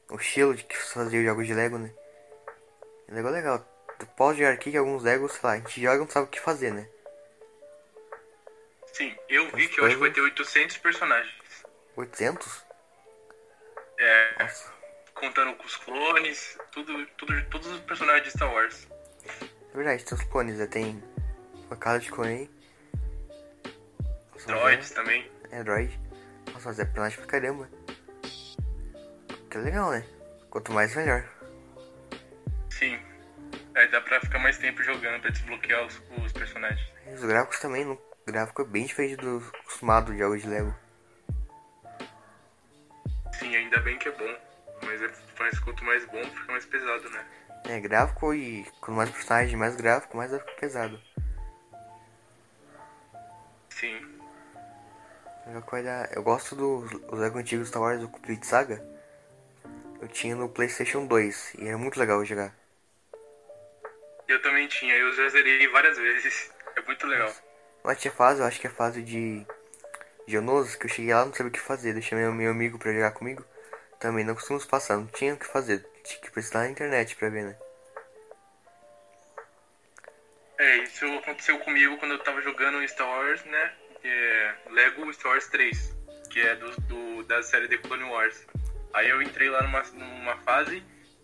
O 0.10 0.16
estilo 0.18 0.54
de 0.56 0.64
que 0.64 0.76
fazia 0.78 1.20
os 1.20 1.26
jogos 1.26 1.48
de 1.48 1.54
Lego, 1.54 1.78
né? 1.78 1.90
O 3.12 3.14
Lego 3.14 3.28
é 3.28 3.32
legal. 3.32 3.60
Tu 4.00 4.06
pode 4.16 4.40
jogar 4.40 4.54
aqui 4.54 4.72
que 4.72 4.78
alguns 4.78 5.04
Legos, 5.04 5.34
sei 5.34 5.42
lá, 5.44 5.52
a 5.52 5.58
gente 5.58 5.82
joga 5.82 5.98
e 5.98 6.00
não 6.00 6.10
sabe 6.10 6.28
o 6.28 6.30
que 6.30 6.40
fazer, 6.40 6.72
né? 6.72 6.88
Sim, 8.94 9.14
eu 9.28 9.46
vi 9.52 9.68
que 9.68 9.76
que 9.76 9.96
vai 9.96 10.12
ter 10.12 10.22
800 10.22 10.78
personagens. 10.78 11.66
800? 11.98 12.66
É, 14.00 14.44
Nossa. 14.44 14.74
contando 15.14 15.56
com 15.58 15.66
os 15.66 15.76
clones, 15.76 16.58
tudo, 16.72 17.06
tudo, 17.18 17.46
todos 17.50 17.68
os 17.68 17.80
personagens 17.82 18.24
de 18.24 18.32
Star 18.32 18.52
Wars. 18.52 18.88
É 19.74 19.76
verdade, 19.76 20.06
tem 20.06 20.18
os 20.18 20.24
clones, 20.24 20.58
né? 20.58 20.68
Tem 20.68 21.04
uma 21.68 21.76
casa 21.76 22.00
de 22.00 22.12
clone 22.12 22.32
aí. 22.32 22.50
Droids 24.46 24.92
também. 24.92 25.30
É, 25.52 25.60
é 25.60 25.64
droid. 25.64 26.00
Nossa, 26.54 26.70
mas 26.70 26.80
é 26.80 26.86
personagem 26.86 27.18
pra 27.18 27.28
caramba. 27.28 27.70
Que 29.50 29.58
legal, 29.58 29.92
né? 29.92 30.06
Quanto 30.50 30.72
mais, 30.72 30.96
melhor. 30.96 31.41
Aí 33.76 33.88
dá 33.88 34.02
pra 34.02 34.20
ficar 34.20 34.40
mais 34.40 34.58
tempo 34.58 34.84
jogando 34.84 35.22
pra 35.22 35.32
desbloquear 35.32 35.86
os, 35.86 36.02
os 36.24 36.32
personagens. 36.34 36.88
E 37.08 37.14
os 37.14 37.24
gráficos 37.24 37.60
também, 37.60 37.88
o 37.88 38.00
gráfico 38.26 38.62
é 38.62 38.66
bem 38.66 38.86
diferente 38.86 39.16
do 39.16 39.38
acostumado 39.62 40.12
de 40.12 40.20
jogos 40.20 40.42
de 40.42 40.48
Lego. 40.48 40.76
Sim, 43.34 43.56
ainda 43.56 43.80
bem 43.80 43.98
que 43.98 44.10
é 44.10 44.12
bom. 44.12 44.38
Mas, 44.84 45.02
é, 45.02 45.12
mas 45.40 45.60
quanto 45.60 45.84
mais 45.86 46.06
bom, 46.06 46.24
fica 46.24 46.52
mais 46.52 46.66
pesado, 46.66 47.10
né? 47.10 47.26
É, 47.66 47.80
gráfico 47.80 48.34
e 48.34 48.66
quanto 48.82 48.98
mais 48.98 49.10
personagem, 49.10 49.56
mais 49.56 49.76
gráfico, 49.76 50.18
mais 50.18 50.32
vai 50.32 50.40
ficar 50.40 50.54
pesado. 50.54 51.02
Sim. 53.70 54.20
Coisa, 55.66 56.10
eu 56.14 56.22
gosto 56.24 56.56
dos 56.56 56.92
os 56.92 57.20
Lego 57.20 57.40
antigos 57.40 57.70
Star 57.70 57.82
Wars, 57.82 58.00
do 58.00 58.10
Complete 58.10 58.46
Saga. 58.46 58.86
Eu 60.00 60.08
tinha 60.08 60.36
no 60.36 60.50
Playstation 60.50 61.06
2 61.06 61.56
e 61.56 61.68
era 61.68 61.78
muito 61.78 62.00
legal 62.00 62.24
jogar. 62.24 62.61
Eu 64.32 64.42
também 64.42 64.68
tinha, 64.68 64.96
eu 64.96 65.12
já 65.14 65.28
zerei 65.30 65.68
várias 65.68 65.98
vezes. 65.98 66.52
É 66.74 66.82
muito 66.84 67.06
legal. 67.06 67.30
Mas 67.84 68.00
tinha 68.00 68.14
fase, 68.14 68.40
eu 68.40 68.46
acho 68.46 68.58
que 68.62 68.66
é 68.66 68.70
fase 68.70 69.02
de 69.02 69.46
Geonosis, 70.26 70.76
que 70.78 70.86
eu 70.86 70.90
cheguei 70.90 71.14
lá 71.14 71.26
não 71.26 71.34
sabia 71.34 71.50
o 71.50 71.52
que 71.52 71.60
fazer. 71.60 71.92
Deixei 71.94 72.18
meu, 72.18 72.32
meu 72.32 72.50
amigo 72.52 72.80
pra 72.80 72.94
jogar 72.94 73.12
comigo. 73.12 73.44
Também 74.00 74.24
não 74.24 74.34
costumamos 74.36 74.66
passar, 74.66 74.96
não 74.96 75.06
tinha 75.08 75.34
o 75.34 75.38
que 75.38 75.46
fazer. 75.46 75.86
Tinha 76.02 76.22
que 76.22 76.32
precisar 76.32 76.60
na 76.60 76.70
internet 76.70 77.14
pra 77.18 77.28
ver, 77.28 77.44
né? 77.44 77.58
É, 80.58 80.78
isso 80.78 81.06
aconteceu 81.18 81.60
comigo 81.60 81.98
quando 81.98 82.12
eu 82.14 82.20
tava 82.20 82.42
jogando 82.42 82.88
Star 82.88 83.08
Wars, 83.08 83.44
né? 83.44 83.74
É, 84.04 84.54
Lego 84.70 85.12
Star 85.14 85.34
Wars 85.34 85.48
3, 85.48 85.94
que 86.30 86.40
é 86.40 86.56
do, 86.56 86.72
do- 86.82 87.24
da 87.24 87.44
série 87.44 87.68
The 87.68 87.80
Clone 87.80 88.06
Wars. 88.06 88.46
Aí 88.94 89.10
eu 89.10 89.22
entrei 89.22 89.50
lá 89.50 89.62
numa, 89.64 89.82
numa 89.94 90.38
fase 90.38 90.82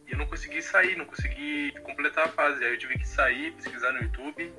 e 0.07 0.13
eu 0.13 0.17
não 0.17 0.25
consegui 0.25 0.61
sair, 0.61 0.95
não 0.95 1.05
consegui 1.05 1.73
completar 1.83 2.25
a 2.25 2.29
fase. 2.29 2.63
Aí 2.63 2.73
eu 2.73 2.77
tive 2.77 2.97
que 2.97 3.07
sair, 3.07 3.51
pesquisar 3.53 3.91
no 3.91 4.01
YouTube. 4.01 4.53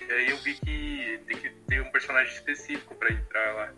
E 0.00 0.12
aí 0.12 0.30
eu 0.30 0.36
vi 0.38 0.54
que 0.54 1.20
tem 1.26 1.38
que 1.38 1.50
ter 1.50 1.80
um 1.80 1.90
personagem 1.90 2.32
específico 2.32 2.94
pra 2.94 3.10
entrar 3.10 3.54
lá. 3.54 3.72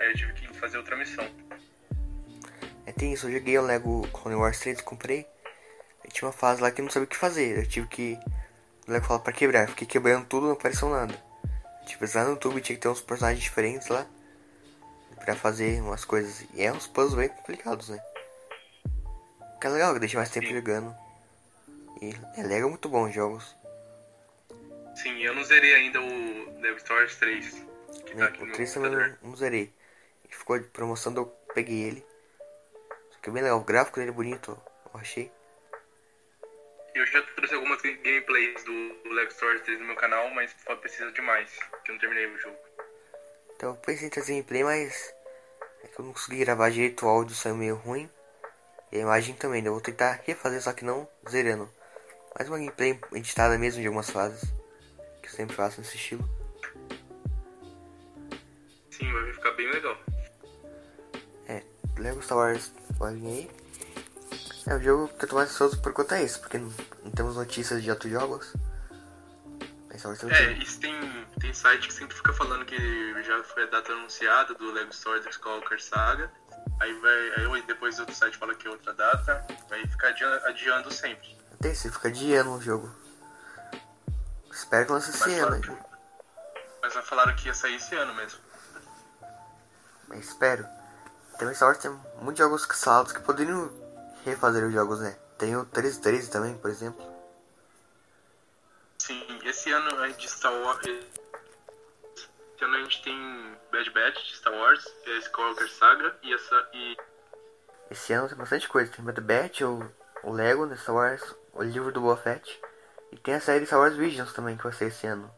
Aí 0.00 0.08
eu 0.08 0.14
tive 0.14 0.32
que 0.32 0.48
fazer 0.58 0.78
outra 0.78 0.96
missão. 0.96 1.28
É, 2.86 2.92
tem 2.92 3.12
isso, 3.12 3.26
eu 3.26 3.32
joguei 3.32 3.58
o 3.58 3.62
Lego 3.62 4.08
Clone 4.08 4.36
Wars 4.36 4.58
3, 4.60 4.80
comprei. 4.80 5.26
E 6.04 6.08
tinha 6.08 6.26
uma 6.26 6.32
fase 6.32 6.62
lá 6.62 6.70
que 6.70 6.80
eu 6.80 6.84
não 6.84 6.90
sabia 6.90 7.04
o 7.04 7.08
que 7.08 7.16
fazer. 7.16 7.58
Eu 7.58 7.66
tive 7.66 7.86
que 7.88 8.18
o 8.86 8.92
Lego 8.92 9.04
fala 9.04 9.20
pra 9.20 9.32
quebrar. 9.32 9.62
Eu 9.62 9.68
fiquei 9.68 9.86
quebrando 9.86 10.26
tudo, 10.26 10.46
não 10.46 10.54
apareceu 10.54 10.88
nada. 10.88 11.14
Tipo, 11.84 12.04
lá 12.14 12.24
no 12.24 12.30
YouTube 12.30 12.60
tinha 12.62 12.76
que 12.76 12.82
ter 12.82 12.88
uns 12.88 13.02
personagens 13.02 13.42
diferentes 13.42 13.88
lá. 13.88 14.06
Pra 15.22 15.34
fazer 15.34 15.82
umas 15.82 16.04
coisas. 16.04 16.46
E 16.54 16.62
é 16.62 16.72
uns 16.72 16.86
puzzles 16.86 17.14
bem 17.14 17.28
complicados, 17.28 17.88
né? 17.88 17.98
Que 19.60 19.66
é 19.66 19.70
legal, 19.70 19.94
que 19.94 20.00
deixa 20.00 20.18
mais 20.18 20.30
tempo 20.30 20.46
Sim. 20.46 20.54
jogando. 20.54 20.94
E 22.00 22.14
é 22.38 22.42
Lego 22.42 22.68
muito 22.68 22.88
bom 22.88 23.04
os 23.08 23.14
jogos. 23.14 23.56
Sim, 24.94 25.22
eu 25.22 25.34
não 25.34 25.44
zerei 25.44 25.74
ainda 25.74 26.00
o 26.00 26.60
Lego 26.60 26.78
Star 26.80 26.98
Wars 26.98 27.16
3. 27.16 27.64
Que 28.04 28.12
tá 28.12 28.14
Né? 28.16 28.24
aqui 28.26 28.38
no 28.38 28.44
O 28.44 28.46
meu 28.46 28.54
3 28.56 28.72
também 28.74 28.90
não, 28.90 29.16
não 29.22 29.36
zerei. 29.36 29.72
Ficou 30.28 30.58
de 30.58 30.66
promoção, 30.68 31.14
eu 31.14 31.26
peguei 31.54 31.84
ele. 31.84 32.06
Só 33.10 33.18
que 33.22 33.30
é 33.30 33.32
bem 33.32 33.42
legal, 33.42 33.58
o 33.58 33.64
gráfico 33.64 33.98
dele 33.98 34.10
é 34.10 34.14
bonito, 34.14 34.60
eu 34.92 35.00
achei. 35.00 35.32
Eu 36.94 37.06
já 37.06 37.22
trouxe 37.22 37.54
algumas 37.54 37.80
gameplays 37.82 38.64
do 38.64 38.72
Lego 39.10 39.30
Star 39.32 39.48
Wars 39.48 39.62
3 39.62 39.78
no 39.80 39.86
meu 39.86 39.96
canal, 39.96 40.30
mas 40.30 40.54
só 40.64 40.74
precisa 40.76 41.10
de 41.12 41.20
mais, 41.22 41.50
que 41.84 41.90
eu 41.90 41.94
não 41.94 42.00
terminei 42.00 42.26
o 42.26 42.38
jogo. 42.38 42.56
Então 43.54 43.70
eu 43.70 43.76
pensei 43.76 44.06
em 44.06 44.10
trazer 44.10 44.32
gameplay, 44.32 44.64
mas 44.64 45.14
é 45.82 45.88
que 45.88 45.98
eu 45.98 46.04
não 46.04 46.12
consegui 46.12 46.38
gravar 46.44 46.70
direito, 46.70 47.06
o 47.06 47.08
áudio 47.08 47.34
saiu 47.34 47.56
meio 47.56 47.76
ruim. 47.76 48.10
E 48.96 48.98
a 48.98 49.02
imagem 49.02 49.34
também, 49.34 49.60
né? 49.60 49.68
eu 49.68 49.74
vou 49.74 49.82
tentar 49.82 50.22
refazer, 50.24 50.62
só 50.62 50.72
que 50.72 50.82
não 50.82 51.06
zerando. 51.28 51.68
Mais 52.34 52.48
uma 52.48 52.56
gameplay 52.56 52.98
editada 53.12 53.58
mesmo 53.58 53.78
de 53.82 53.86
algumas 53.86 54.08
fases. 54.08 54.50
Que 55.22 55.28
eu 55.28 55.32
sempre 55.32 55.54
faço 55.54 55.82
nesse 55.82 55.96
estilo. 55.96 56.26
Sim, 58.90 59.12
vai 59.12 59.32
ficar 59.34 59.50
bem 59.50 59.70
legal. 59.70 59.98
É, 61.46 61.62
Lego 61.98 62.22
Star 62.22 62.38
Wars, 62.38 62.72
olhem 62.98 63.26
aí. 63.26 63.50
É 64.66 64.74
o 64.74 64.80
jogo 64.80 65.08
que 65.08 65.26
eu 65.26 65.28
tô 65.28 65.36
mais 65.36 65.50
ansioso 65.50 65.82
por 65.82 65.92
conta 65.92 66.18
é 66.18 66.26
porque 66.38 66.56
não, 66.56 66.72
não 67.04 67.10
temos 67.10 67.36
notícias 67.36 67.82
de 67.82 67.90
outros 67.90 68.10
jogos. 68.10 68.54
É, 70.30 70.52
isso 70.62 70.80
tem, 70.80 70.94
tem 71.38 71.52
site 71.52 71.88
que 71.88 71.92
sempre 71.92 72.16
fica 72.16 72.32
falando 72.32 72.64
que 72.64 72.76
já 73.22 73.42
foi 73.44 73.64
a 73.64 73.66
data 73.66 73.92
anunciada 73.92 74.54
do 74.54 74.72
Lego 74.72 74.92
Star 74.92 75.12
Wars 75.12 75.26
Skywalker 75.26 75.82
Saga. 75.82 76.30
Aí 76.80 76.92
vai. 77.00 77.30
Aí 77.54 77.62
depois 77.62 77.98
outro 77.98 78.14
site 78.14 78.36
fala 78.36 78.54
que 78.54 78.66
é 78.66 78.70
outra 78.70 78.92
data. 78.92 79.44
Vai 79.68 79.86
ficar 79.86 80.08
adia- 80.08 80.42
adiando 80.46 80.92
sempre. 80.92 81.36
Até 81.52 81.72
você 81.74 81.90
fica 81.90 82.08
adiando 82.08 82.52
o 82.52 82.60
jogo. 82.60 82.94
Espero 84.50 84.86
que 84.86 84.92
lance 84.92 85.10
esse 85.10 85.34
ano, 85.38 85.60
mas 86.82 86.94
já 86.94 87.02
falaram 87.02 87.34
que 87.36 87.46
ia 87.48 87.54
sair 87.54 87.74
esse 87.76 87.94
ano 87.94 88.14
mesmo. 88.14 88.38
mas 90.08 90.20
espero. 90.28 90.66
Também 91.38 91.54
Star 91.54 91.68
Wars 91.68 91.78
tem 91.78 91.90
muitos 92.22 92.38
jogos 92.38 92.64
cancelados 92.64 93.12
que 93.12 93.20
poderiam 93.20 93.70
refazer 94.24 94.64
os 94.64 94.72
jogos, 94.72 95.00
né? 95.00 95.16
Tem 95.36 95.54
o 95.56 95.60
1313 95.64 96.30
também, 96.30 96.56
por 96.56 96.70
exemplo. 96.70 97.04
Sim, 98.98 99.38
esse 99.44 99.70
ano 99.70 100.04
é 100.04 100.08
de 100.12 100.28
Star 100.28 100.52
Wars. 100.52 100.86
Esse 102.56 102.64
ano 102.64 102.74
a 102.74 102.78
gente 102.78 103.02
tem 103.02 103.56
Bad 103.70 103.90
Batch 103.90 104.24
de 104.28 104.36
Star 104.36 104.54
Wars, 104.54 104.86
é 105.06 105.18
Skywalker 105.18 105.68
Saga 105.70 106.16
e 106.22 106.32
essa. 106.32 106.68
E 106.72 106.96
Esse 107.90 108.14
ano 108.14 108.28
tem 108.28 108.38
bastante 108.38 108.66
coisa. 108.66 108.90
Tem 108.90 109.04
Bad 109.04 109.20
Batch, 109.20 109.60
o, 109.60 109.92
o 110.22 110.32
Lego 110.32 110.66
de 110.66 110.78
Star 110.78 110.94
Wars, 110.94 111.36
o 111.52 111.62
livro 111.62 111.92
do 111.92 112.00
Boba 112.00 112.16
Fett. 112.16 112.58
E 113.12 113.18
tem 113.18 113.34
a 113.34 113.40
série 113.40 113.66
Star 113.66 113.78
Wars 113.78 113.94
Visions 113.94 114.32
também, 114.32 114.56
que 114.56 114.64
vai 114.64 114.72
ser 114.72 114.86
esse 114.86 115.06
ano. 115.06 115.30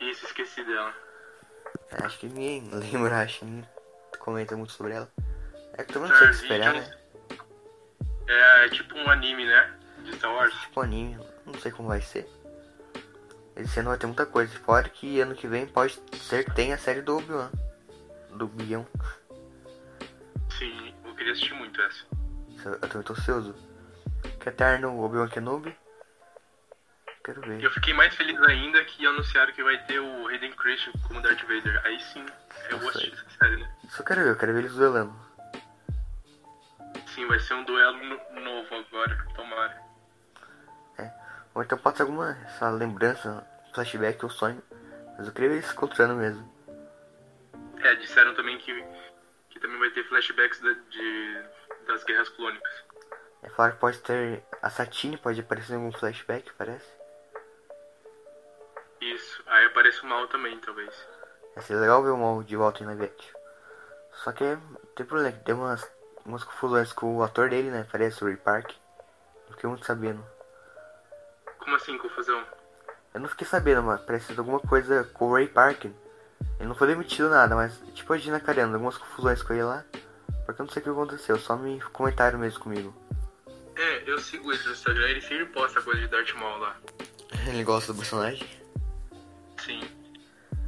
isso, 0.00 0.26
esqueci 0.26 0.64
dela. 0.64 0.92
É, 1.92 2.04
acho 2.04 2.18
que 2.18 2.26
ninguém 2.26 2.68
lembra, 2.74 3.20
acho 3.22 3.38
que 3.38 3.44
ninguém 3.44 3.68
comenta 4.18 4.56
muito 4.56 4.72
sobre 4.72 4.94
ela. 4.94 5.08
É 5.74 5.84
que 5.84 5.92
todo 5.92 6.02
mundo 6.02 6.12
sabe 6.12 6.24
o 6.26 6.28
que 6.30 6.34
esperar, 6.42 6.72
Visions. 6.74 6.90
né? 6.90 6.98
É, 8.26 8.68
tipo 8.70 8.94
um 8.96 9.08
anime, 9.10 9.44
né? 9.46 9.78
De 10.02 10.16
Star 10.16 10.32
Wars. 10.32 10.52
Tipo 10.54 10.80
anime, 10.80 11.24
não 11.46 11.54
sei 11.54 11.70
como 11.70 11.88
vai 11.88 12.00
ser. 12.00 12.28
Esse 13.56 13.80
ano 13.80 13.90
vai 13.90 13.98
ter 13.98 14.06
muita 14.06 14.26
coisa. 14.26 14.56
Fora 14.60 14.88
que 14.88 15.20
ano 15.20 15.34
que 15.34 15.46
vem 15.46 15.66
pode 15.66 16.00
ser 16.16 16.44
que 16.44 16.54
tenha 16.54 16.74
a 16.74 16.78
série 16.78 17.02
do 17.02 17.16
Obi-Wan. 17.18 17.50
Do 18.32 18.48
Bion. 18.48 18.84
Sim, 20.58 20.94
eu 21.04 21.14
queria 21.14 21.32
assistir 21.32 21.54
muito 21.54 21.80
essa. 21.80 22.04
Eu 22.64 22.78
também 22.88 23.02
tô 23.02 23.12
ansioso. 23.12 23.54
Que 24.40 24.48
Eterno 24.48 25.00
Obi-Wan 25.02 25.28
Kenobi. 25.28 25.76
Quero 27.24 27.40
ver. 27.42 27.62
Eu 27.62 27.70
fiquei 27.70 27.94
mais 27.94 28.14
feliz 28.14 28.38
ainda 28.42 28.84
que 28.84 29.06
anunciaram 29.06 29.52
que 29.52 29.62
vai 29.62 29.78
ter 29.86 29.98
o 29.98 30.26
Hayden 30.28 30.52
Christian 30.52 30.92
como 31.06 31.22
Darth 31.22 31.40
Vader. 31.42 31.80
Aí 31.84 31.98
sim, 32.00 32.24
eu 32.70 32.78
vou 32.78 32.88
assistir 32.90 33.12
essa 33.14 33.38
série, 33.38 33.56
né? 33.56 33.74
Isso 33.84 34.02
eu 34.02 34.04
quero 34.04 34.22
ver, 34.22 34.30
eu 34.30 34.36
quero 34.36 34.52
ver 34.52 34.58
eles 34.58 34.74
duelando. 34.74 35.14
Sim, 37.14 37.26
vai 37.26 37.38
ser 37.40 37.54
um 37.54 37.64
duelo 37.64 37.96
no- 38.04 38.40
novo 38.40 38.74
agora, 38.74 39.16
tomara. 39.34 39.80
Ou 41.54 41.62
então 41.62 41.78
pode 41.78 41.96
ser 41.96 42.02
alguma 42.02 42.36
essa 42.46 42.68
lembrança, 42.70 43.46
flashback 43.74 44.22
ou 44.24 44.30
sonho. 44.30 44.62
Mas 45.16 45.26
eu 45.26 45.32
queria 45.32 45.50
ver 45.50 45.56
eles 45.56 45.70
encontrando 45.72 46.14
mesmo. 46.16 46.52
É, 47.80 47.94
disseram 47.96 48.34
também 48.34 48.58
que, 48.58 48.72
que 49.50 49.60
também 49.60 49.78
vai 49.78 49.90
ter 49.90 50.04
flashbacks 50.08 50.60
da- 50.60 50.72
de, 50.72 51.42
das 51.86 52.02
guerras 52.04 52.28
clônicas. 52.30 52.72
É 53.42 53.48
claro 53.48 53.74
que 53.74 53.78
pode 53.78 53.98
ter. 54.00 54.42
A 54.62 54.70
Satine 54.70 55.16
pode 55.18 55.40
aparecer 55.40 55.74
em 55.74 55.76
algum 55.76 55.92
flashback, 55.92 56.50
parece. 56.54 56.86
Isso, 59.00 59.42
aí 59.46 59.66
aparece 59.66 60.02
o 60.02 60.06
mal 60.06 60.26
também, 60.28 60.58
talvez. 60.60 61.06
Vai 61.54 61.62
ser 61.62 61.74
legal 61.76 62.02
ver 62.02 62.10
o 62.10 62.16
Maul 62.16 62.42
de 62.42 62.56
volta 62.56 62.82
em 62.82 62.86
live. 62.86 63.12
Só 64.24 64.32
que 64.32 64.44
tem 64.96 65.04
problema, 65.04 65.36
tem 65.44 65.54
umas, 65.54 65.88
umas 66.24 66.42
confusões 66.42 66.92
com 66.92 67.16
o 67.16 67.22
ator 67.22 67.50
dele, 67.50 67.70
né? 67.70 67.86
Parece 67.92 68.24
o 68.24 68.26
Ray 68.26 68.36
Park. 68.36 68.72
Não 69.46 69.54
fiquei 69.54 69.68
muito 69.68 69.84
sabendo. 69.84 70.24
Como 71.64 71.76
assim, 71.76 71.96
confusão? 71.98 72.44
Eu 73.14 73.20
não 73.20 73.28
fiquei 73.28 73.46
sabendo, 73.46 73.82
mas 73.82 74.00
parece 74.02 74.36
alguma 74.38 74.60
coisa 74.60 75.04
com 75.14 75.26
o 75.28 75.34
Ray 75.34 75.48
Park. 75.48 75.84
Ele 75.84 76.68
não 76.68 76.74
foi 76.74 76.88
demitido 76.88 77.30
nada, 77.30 77.54
mas 77.54 77.80
tipo 77.94 78.12
a 78.12 78.18
Gina 78.18 78.38
Carano, 78.38 78.74
algumas 78.74 78.98
confusões 78.98 79.42
com 79.42 79.52
ele 79.54 79.62
lá. 79.62 79.84
Porque 80.44 80.60
eu 80.60 80.66
não 80.66 80.72
sei 80.72 80.80
o 80.80 80.84
que 80.84 80.90
aconteceu, 80.90 81.38
só 81.38 81.56
me 81.56 81.80
comentaram 81.80 82.38
mesmo 82.38 82.60
comigo. 82.60 82.94
É, 83.76 84.02
eu 84.08 84.18
sigo 84.18 84.52
ele 84.52 84.62
no 84.62 84.72
Instagram, 84.72 85.08
ele 85.08 85.20
sempre 85.20 85.46
posta 85.46 85.80
coisa 85.80 86.00
de 86.00 86.08
Darth 86.08 86.32
Maul 86.34 86.58
lá. 86.58 86.76
Ele 87.48 87.64
gosta 87.64 87.92
do 87.92 87.98
personagem. 87.98 88.48
Sim. 89.58 89.80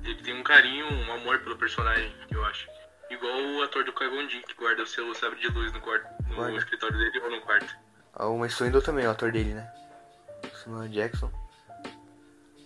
Ele 0.02 0.22
tem 0.22 0.35
um 0.35 0.42
carinho, 0.42 0.87
um 0.87 1.12
amor 1.12 1.38
pelo 1.38 1.56
personagem, 1.56 2.12
eu 2.30 2.44
acho. 2.44 2.66
Igual 3.09 3.32
o 3.40 3.62
ator 3.62 3.85
do 3.85 3.92
Qui-Gon 3.92 4.26
que 4.26 4.54
guarda 4.54 4.82
o 4.82 4.87
seu 4.87 5.14
sabre 5.14 5.38
de 5.38 5.48
luz 5.48 5.72
no, 5.72 5.80
quarto, 5.80 6.06
no 6.28 6.35
Guarda. 6.37 6.56
escritório 6.56 6.98
dele 6.98 7.20
ou 7.20 7.30
no 7.30 7.40
quarto. 7.42 7.72
Ah, 8.12 8.26
O 8.26 8.38
Mace 8.38 8.62
Windu 8.62 8.82
também, 8.82 9.06
o 9.06 9.11
ator 9.11 9.30
dele, 9.30 9.54
né? 9.54 9.72
Samuel 10.66 10.88
Jackson. 10.88 11.31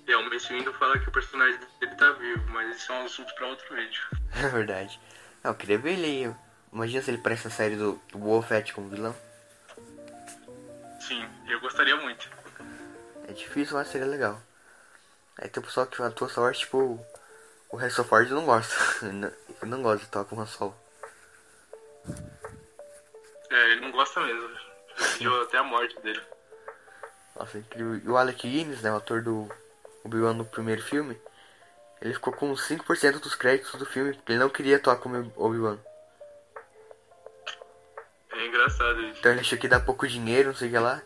É, 0.09 0.17
o 0.17 0.29
Mace 0.29 0.49
Windu 0.53 0.73
fala 0.75 0.99
que 0.99 1.09
o 1.09 1.13
personagem 1.13 1.61
dele 1.79 1.95
tá 1.95 2.11
vivo, 2.13 2.49
mas 2.51 2.77
isso 2.77 2.91
é 2.91 2.95
um 2.97 3.05
assunto 3.05 3.33
pra 3.35 3.47
outro 3.47 3.75
vídeo. 3.77 4.03
É 4.43 4.49
verdade. 4.49 4.99
Não, 5.45 5.51
eu 5.51 5.55
queria 5.57 5.77
ver 5.79 5.93
ele 5.95 6.07
aí. 6.27 6.35
Imagina 6.73 7.03
se 7.03 7.11
ele 7.11 7.19
parece 7.19 7.45
na 7.47 7.51
série 7.51 7.77
do, 7.77 8.01
do 8.13 8.41
Fett 8.43 8.73
como 8.73 8.89
vilão. 8.89 9.15
Sim, 11.01 11.29
eu 11.49 11.61
gostaria 11.61 11.97
muito. 11.97 12.31
É 13.29 13.33
difícil, 13.33 13.77
mas 13.77 13.89
seria 13.89 14.07
legal. 14.07 14.41
Aí 15.37 15.49
tem 15.49 15.61
o 15.63 15.67
pessoal 15.67 15.87
que 15.87 16.01
atua 16.03 16.31
Wars, 16.37 16.59
tipo, 16.59 17.05
o- 17.71 17.77
Harrison 17.77 18.05
Ford 18.05 18.31
não 18.31 18.47
gosta. 18.47 18.75
Ele 19.05 19.13
não- 19.13 19.83
gosta 19.83 19.99
de 19.99 20.05
atuar 20.07 20.25
com 20.25 20.37
o 20.41 20.47
Solo. 20.47 20.77
É, 23.51 23.71
ele 23.73 23.81
não 23.81 23.91
gosta 23.91 24.21
mesmo. 24.21 24.49
Pediu 24.97 25.43
até 25.43 25.59
a 25.59 25.65
morte 25.65 25.99
dele. 26.01 26.23
Nossa, 27.41 27.57
incrível. 27.57 27.97
E 27.97 28.07
o 28.07 28.19
Alec 28.19 28.47
Guinness, 28.47 28.83
né, 28.83 28.93
o 28.93 28.97
ator 28.97 29.23
do 29.23 29.51
Obi-Wan 30.05 30.35
no 30.35 30.45
primeiro 30.45 30.83
filme, 30.83 31.19
ele 32.03 32.13
ficou 32.13 32.35
com 32.35 32.53
5% 32.53 33.19
dos 33.19 33.35
créditos 33.35 33.79
do 33.79 33.87
filme, 33.87 34.13
porque 34.13 34.33
ele 34.33 34.39
não 34.39 34.51
queria 34.51 34.77
atuar 34.77 34.97
como 34.97 35.33
Obi-Wan. 35.37 35.79
É 38.33 38.47
engraçado 38.47 39.01
isso. 39.01 39.19
Então 39.21 39.33
ele 39.33 39.41
achou 39.41 39.57
que 39.57 39.65
ia 39.65 39.71
dar 39.71 39.81
pouco 39.81 40.07
dinheiro, 40.07 40.51
não 40.51 40.55
sei 40.55 40.69
o 40.69 40.71
que 40.71 40.79
lá. 40.79 41.01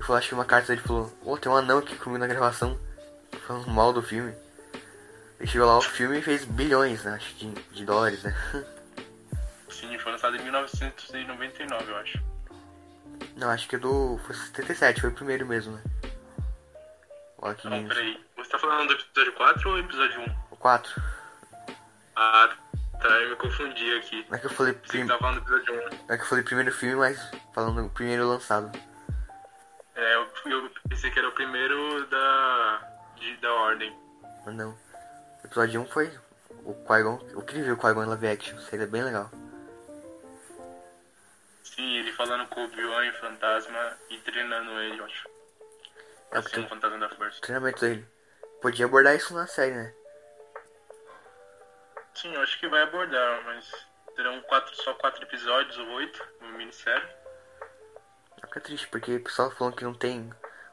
E 0.00 0.02
falou, 0.02 0.18
acho 0.18 0.28
que 0.28 0.34
uma 0.34 0.44
carta 0.44 0.68
dele 0.68 0.80
falou, 0.80 1.12
ô, 1.22 1.38
tem 1.38 1.50
um 1.50 1.56
anão 1.56 1.78
aqui 1.78 1.94
comigo 1.96 2.18
na 2.18 2.26
gravação, 2.26 2.76
falando 3.46 3.68
mal 3.68 3.92
do 3.92 4.02
filme. 4.02 4.34
Ele 5.38 5.48
chegou 5.48 5.68
lá, 5.68 5.78
o 5.78 5.82
filme 5.82 6.20
fez 6.20 6.44
bilhões, 6.44 7.04
né, 7.04 7.12
acho, 7.12 7.32
de, 7.36 7.48
de 7.48 7.84
dólares, 7.84 8.24
né. 8.24 8.34
Sim, 9.70 9.96
foi 10.00 10.10
lançado 10.10 10.36
em 10.36 10.42
1999, 10.42 11.90
eu 11.90 11.96
acho. 11.96 12.29
Não, 13.36 13.50
acho 13.50 13.68
que 13.68 13.76
é 13.76 13.78
do. 13.78 14.18
Foi 14.26 14.34
77, 14.34 15.00
foi 15.00 15.10
o 15.10 15.14
primeiro 15.14 15.46
mesmo, 15.46 15.74
né? 15.74 15.82
O 17.38 17.46
Alec 17.46 17.66
Não, 17.68 17.86
peraí. 17.88 18.22
Você 18.36 18.50
tá 18.50 18.58
falando 18.58 18.88
do 18.88 18.94
episódio 18.94 19.32
4 19.34 19.70
ou 19.70 19.78
episódio 19.78 20.20
1? 20.20 20.24
O 20.50 20.56
4. 20.56 21.02
Ah, 22.16 22.50
tá, 23.00 23.08
eu 23.08 23.30
me 23.30 23.36
confundi 23.36 23.96
aqui. 23.96 24.26
Não 24.28 24.36
é 24.36 24.40
que 24.40 24.46
eu 24.46 24.50
falei, 24.50 24.72
Você 24.74 24.88
prim... 24.88 25.06
tá 25.06 25.18
falando 25.18 25.40
do 25.40 25.56
episódio 25.56 25.74
1. 25.74 25.76
não 25.76 26.14
é 26.14 26.16
que 26.16 26.22
eu 26.22 26.26
falei 26.28 26.44
primeiro 26.44 26.72
filme, 26.72 26.96
mas 26.96 27.30
falando 27.54 27.84
o 27.86 27.90
primeiro 27.90 28.28
lançado. 28.28 28.70
É, 29.94 30.14
eu, 30.16 30.28
eu 30.46 30.70
pensei 30.88 31.10
que 31.10 31.18
era 31.18 31.28
o 31.28 31.32
primeiro 31.32 32.06
da. 32.06 32.90
De, 33.16 33.36
da 33.38 33.52
ordem. 33.52 33.94
Não. 34.46 34.70
O 34.70 35.46
episódio 35.46 35.80
1 35.82 35.86
foi 35.86 36.12
o 36.64 36.74
Qui-Gon. 36.74 37.18
Eu 37.30 37.42
queria 37.42 37.64
ver 37.64 37.72
o 37.72 37.76
Qui-Gon 37.76 38.04
live 38.06 38.28
action, 38.28 38.58
seria 38.60 38.86
bem 38.86 39.02
legal. 39.02 39.30
Sim, 41.74 41.98
ele 41.98 42.12
falando 42.12 42.48
com 42.48 42.60
o 42.62 42.64
Obi-Wan 42.64 43.04
e 43.06 43.10
o 43.10 43.14
fantasma 43.20 43.96
e 44.10 44.18
treinando 44.18 44.70
ele, 44.80 44.98
eu 44.98 45.04
acho. 45.04 45.28
É, 46.32 46.38
assim, 46.38 46.50
tem- 46.50 46.64
o 46.64 46.68
Fantasma 46.68 46.98
da 46.98 47.08
Força. 47.08 47.40
Treinamento 47.40 47.80
dele. 47.80 48.06
Podia 48.60 48.86
abordar 48.86 49.14
isso 49.14 49.32
na 49.34 49.46
série, 49.46 49.74
né? 49.74 49.94
Sim, 52.14 52.34
eu 52.34 52.40
acho 52.42 52.58
que 52.58 52.68
vai 52.68 52.82
abordar, 52.82 53.44
mas 53.44 53.70
terão 54.16 54.40
quatro, 54.42 54.74
só 54.76 54.94
quatro 54.94 55.22
episódios 55.22 55.78
ou 55.78 55.86
oito, 55.92 56.24
uma 56.40 56.52
minissérie. 56.58 57.08
Fica 58.44 58.60
triste, 58.60 58.88
porque 58.88 59.16
o 59.16 59.22
pessoal 59.24 59.50
falando 59.52 59.76
que 59.76 59.84
não 59.84 59.94
tem 59.94 60.30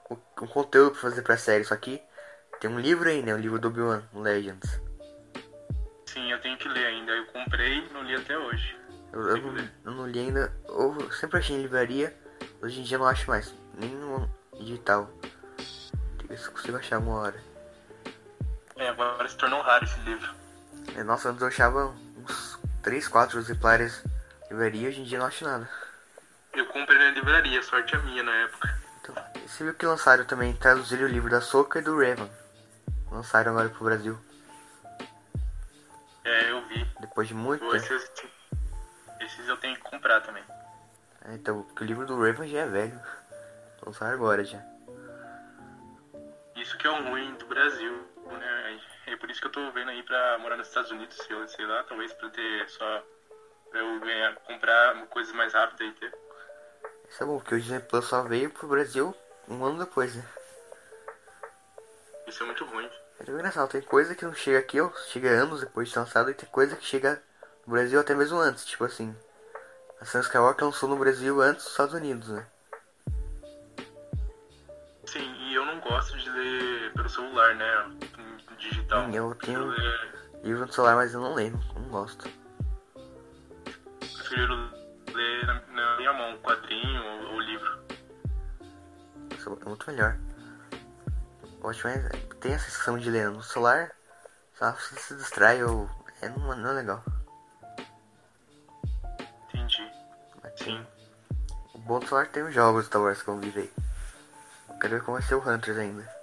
o 0.10 0.48
conteúdo 0.48 0.92
pra 0.92 1.02
fazer 1.02 1.22
pra 1.22 1.38
série. 1.38 1.64
Só 1.64 1.76
que 1.76 2.02
tem 2.60 2.70
um 2.70 2.80
livro 2.80 3.08
aí, 3.08 3.22
né? 3.22 3.34
O 3.34 3.38
livro 3.38 3.60
do 3.60 3.68
Obi-Wan, 3.68 4.04
Legends. 4.14 4.82
Sim, 6.08 6.32
eu 6.32 6.42
tenho 6.42 6.58
que 6.58 6.68
ler 6.68 6.88
ainda. 6.88 7.12
Eu 7.12 7.28
comprei 7.28 7.78
e 7.80 7.94
não 7.94 8.02
li 8.04 8.16
até 8.16 8.38
hoje. 8.38 8.76
Eu, 9.14 9.28
eu, 9.30 9.38
não, 9.38 9.70
eu 9.86 9.92
não 9.92 10.08
li 10.08 10.20
ainda. 10.20 10.54
Eu 10.68 11.12
sempre 11.12 11.40
achei 11.40 11.56
em 11.56 11.62
livraria. 11.62 12.16
Hoje 12.62 12.80
em 12.80 12.84
dia 12.84 12.98
não 12.98 13.08
acho 13.08 13.30
mais. 13.30 13.54
Nem 13.74 13.90
no 13.90 14.30
digital. 14.60 15.10
Eu 16.30 16.52
consigo 16.52 16.78
achar 16.78 17.00
uma 17.00 17.16
hora. 17.20 17.44
É, 18.76 18.90
agora 18.90 19.28
se 19.28 19.38
tornou 19.38 19.62
raro 19.62 19.86
esse 19.86 20.00
livro. 20.02 20.34
É, 20.96 21.04
Nossa, 21.04 21.30
antes 21.30 21.42
eu 21.42 21.48
achava 21.48 21.96
uns 22.18 22.60
3, 22.84 23.08
4 23.08 23.40
exemplares 23.40 24.04
em 24.46 24.50
livraria. 24.50 24.90
Hoje 24.90 25.02
em 25.02 25.04
dia 25.04 25.20
não 25.20 25.26
acho 25.26 25.46
nada. 25.46 25.70
Eu 26.54 26.66
comprei 26.68 26.98
na 26.98 27.12
livraria, 27.12 27.62
sorte 27.64 27.96
a 27.96 28.00
minha 28.00 28.24
na 28.24 28.36
época. 28.36 28.78
Então, 29.02 29.16
você 29.46 29.64
viu 29.64 29.74
que 29.74 29.86
lançaram 29.86 30.26
também, 30.26 30.54
traduziram 30.54 31.06
o 31.06 31.10
livro 31.10 31.30
da 31.30 31.40
Soca 31.40 31.80
e 31.80 31.82
do 31.82 31.98
Raven. 31.98 32.30
Lançaram 33.12 33.52
agora 33.52 33.70
pro 33.70 33.86
Brasil. 33.86 34.20
É, 36.24 36.52
eu 36.52 36.68
vi. 36.68 36.86
Depois 37.00 37.28
de 37.28 37.34
muito 37.34 37.68
tempo. 37.70 38.37
Esses, 39.38 39.50
eu 39.50 39.58
tenho 39.58 39.76
que 39.76 39.82
comprar 39.82 40.22
também. 40.22 40.44
É, 41.26 41.34
então, 41.34 41.64
porque 41.64 41.84
o 41.84 41.88
livro 41.88 42.06
do 42.06 42.20
Raven 42.20 42.48
já 42.48 42.60
é 42.60 42.66
velho. 42.66 43.02
Lançaram 43.86 44.14
agora 44.14 44.44
já. 44.44 44.62
Isso 46.56 46.78
que 46.78 46.88
é 46.88 46.90
o 46.90 47.10
ruim 47.10 47.36
do 47.36 47.46
Brasil, 47.46 47.94
né? 48.26 48.80
É 49.06 49.16
por 49.16 49.30
isso 49.30 49.40
que 49.40 49.48
eu 49.48 49.52
tô 49.52 49.72
vendo 49.72 49.90
aí 49.92 50.04
pra 50.04 50.38
morar 50.40 50.58
nos 50.58 50.68
Estados 50.68 50.92
Unidos, 50.92 51.16
sei, 51.18 51.36
lá- 51.36 51.48
sei 51.48 51.66
lá, 51.66 51.84
talvez 51.84 52.12
pra 52.14 52.30
ter 52.30 52.68
só. 52.70 53.04
pra 53.70 53.80
eu 53.82 54.00
ganhar, 54.00 54.34
comprar 54.38 54.96
coisas 55.08 55.34
mais 55.34 55.54
rápidas 55.54 55.88
e 55.88 55.92
ter. 56.00 56.18
Isso 57.10 57.22
é 57.22 57.26
bom, 57.26 57.38
porque 57.38 57.56
o 57.56 57.60
Disney 57.60 57.80
Plus 57.82 58.06
só 58.06 58.24
veio 58.24 58.50
pro 58.50 58.68
Brasil 58.68 59.14
um 59.48 59.64
ano 59.66 59.80
depois, 59.80 60.16
né? 60.16 60.24
Isso 62.26 62.44
é 62.44 62.46
muito 62.46 62.64
ruim. 62.66 62.90
É 63.20 63.30
engraçado, 63.30 63.70
tem 63.70 63.82
coisa 63.82 64.16
que 64.16 64.24
não 64.26 64.34
chega 64.34 64.60
aqui, 64.60 64.80
ó, 64.80 64.90
chega 65.08 65.30
anos 65.30 65.62
depois 65.62 65.90
de 65.90 65.98
lançado, 66.00 66.30
e 66.32 66.34
tem 66.34 66.48
coisa 66.50 66.76
que 66.76 66.86
chega 66.86 67.22
no 67.66 67.74
Brasil 67.74 68.00
até 68.00 68.14
mesmo 68.16 68.38
antes, 68.38 68.66
tipo 68.66 68.84
assim. 68.86 69.16
A 70.00 70.06
Sam 70.06 70.20
Skywalker 70.22 70.66
lançou 70.66 70.88
no 70.90 70.96
Brasil 70.98 71.42
antes 71.42 71.64
dos 71.64 71.72
Estados 71.72 71.94
Unidos, 71.94 72.30
né? 72.30 72.46
Sim, 75.06 75.34
e 75.40 75.56
eu 75.56 75.66
não 75.66 75.80
gosto 75.80 76.18
de 76.18 76.30
ler 76.30 76.94
pelo 76.94 77.10
celular, 77.10 77.56
né? 77.56 77.98
Digital. 78.60 79.04
Hum, 79.06 79.12
eu 79.14 79.36
tenho- 79.36 79.66
ler- 79.66 80.18
Livro 80.44 80.66
no 80.66 80.72
celular, 80.72 80.96
mas 80.96 81.14
eu 81.14 81.22
não 81.22 81.34
leio, 81.34 81.52
não, 81.52 81.82
não 81.82 81.90
gosto. 81.90 82.30
prefiro 84.00 84.54
ler 85.14 85.46
na, 85.48 85.54
na 85.72 85.98
minha 85.98 86.14
mão, 86.14 86.38
quadrinho 86.40 87.02
ou, 87.04 87.34
ou 87.34 87.40
livro. 87.40 87.80
Isso 89.36 89.58
é 89.62 89.66
muito 89.68 89.90
melhor. 89.90 90.18
Mais. 91.64 91.82
Tem 92.40 92.54
a 92.54 92.60
sensação 92.60 92.98
de 92.98 93.10
ler 93.10 93.30
no 93.30 93.42
celular, 93.42 93.92
só 94.54 94.72
você 94.74 94.96
se 95.00 95.16
distrai 95.16 95.64
ou. 95.64 95.90
É, 96.22 96.30
não, 96.30 96.56
não 96.56 96.70
é 96.70 96.74
legal. 96.74 97.04
Sim. 100.68 100.86
O 101.74 101.78
bom 101.80 102.00
do 102.00 102.08
celular 102.08 102.28
tem 102.28 102.44
os 102.44 102.54
jogos 102.54 102.86
Star 102.86 103.02
Wars 103.02 103.22
que 103.22 103.28
eu 103.30 103.38
vi 103.40 103.54
aí. 103.56 103.74
Eu 104.70 104.80
quero 104.80 104.94
ver 104.96 105.04
como 105.04 105.18
vai 105.18 105.28
ser 105.28 105.36
o 105.36 105.50
Hunters 105.50 105.78
ainda. 105.78 106.18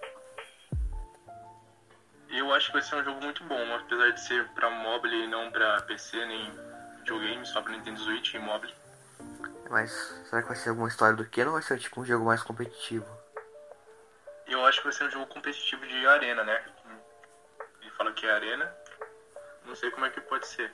Eu 2.29 2.53
acho 2.53 2.67
que 2.67 2.73
vai 2.73 2.83
ser 2.83 2.97
um 2.97 3.05
jogo 3.05 3.21
muito 3.23 3.43
bom, 3.45 3.75
apesar 3.77 4.11
de 4.11 4.21
ser 4.21 4.49
pra 4.49 4.69
mobile 4.69 5.25
e 5.25 5.27
não 5.29 5.51
pra 5.51 5.81
PC, 5.83 6.25
nem 6.27 6.53
videogame, 6.99 7.47
só 7.47 7.63
pra 7.63 7.73
Nintendo 7.73 8.01
Switch 8.01 8.35
e 8.35 8.39
mobile. 8.39 8.75
Mas 9.71 9.91
será 10.29 10.43
que 10.43 10.49
vai 10.49 10.57
ser 10.57 10.71
alguma 10.71 10.89
história 10.89 11.17
do 11.17 11.25
que? 11.25 11.43
Ou 11.43 11.53
vai 11.53 11.63
ser 11.63 11.79
tipo 11.79 12.01
um 12.01 12.05
jogo 12.05 12.25
mais 12.25 12.43
competitivo? 12.43 13.07
Eu 14.47 14.65
acho 14.67 14.79
que 14.79 14.85
vai 14.85 14.93
ser 14.93 15.05
um 15.05 15.11
jogo 15.11 15.27
competitivo 15.27 15.87
de 15.87 16.07
arena, 16.07 16.45
né? 16.45 16.63
Ele 17.81 17.91
fala 17.93 18.13
que 18.13 18.27
é 18.27 18.31
arena. 18.31 18.71
Não 19.65 19.75
sei 19.75 19.91
como 19.91 20.05
é 20.05 20.11
que 20.11 20.21
pode 20.21 20.47
ser. 20.47 20.71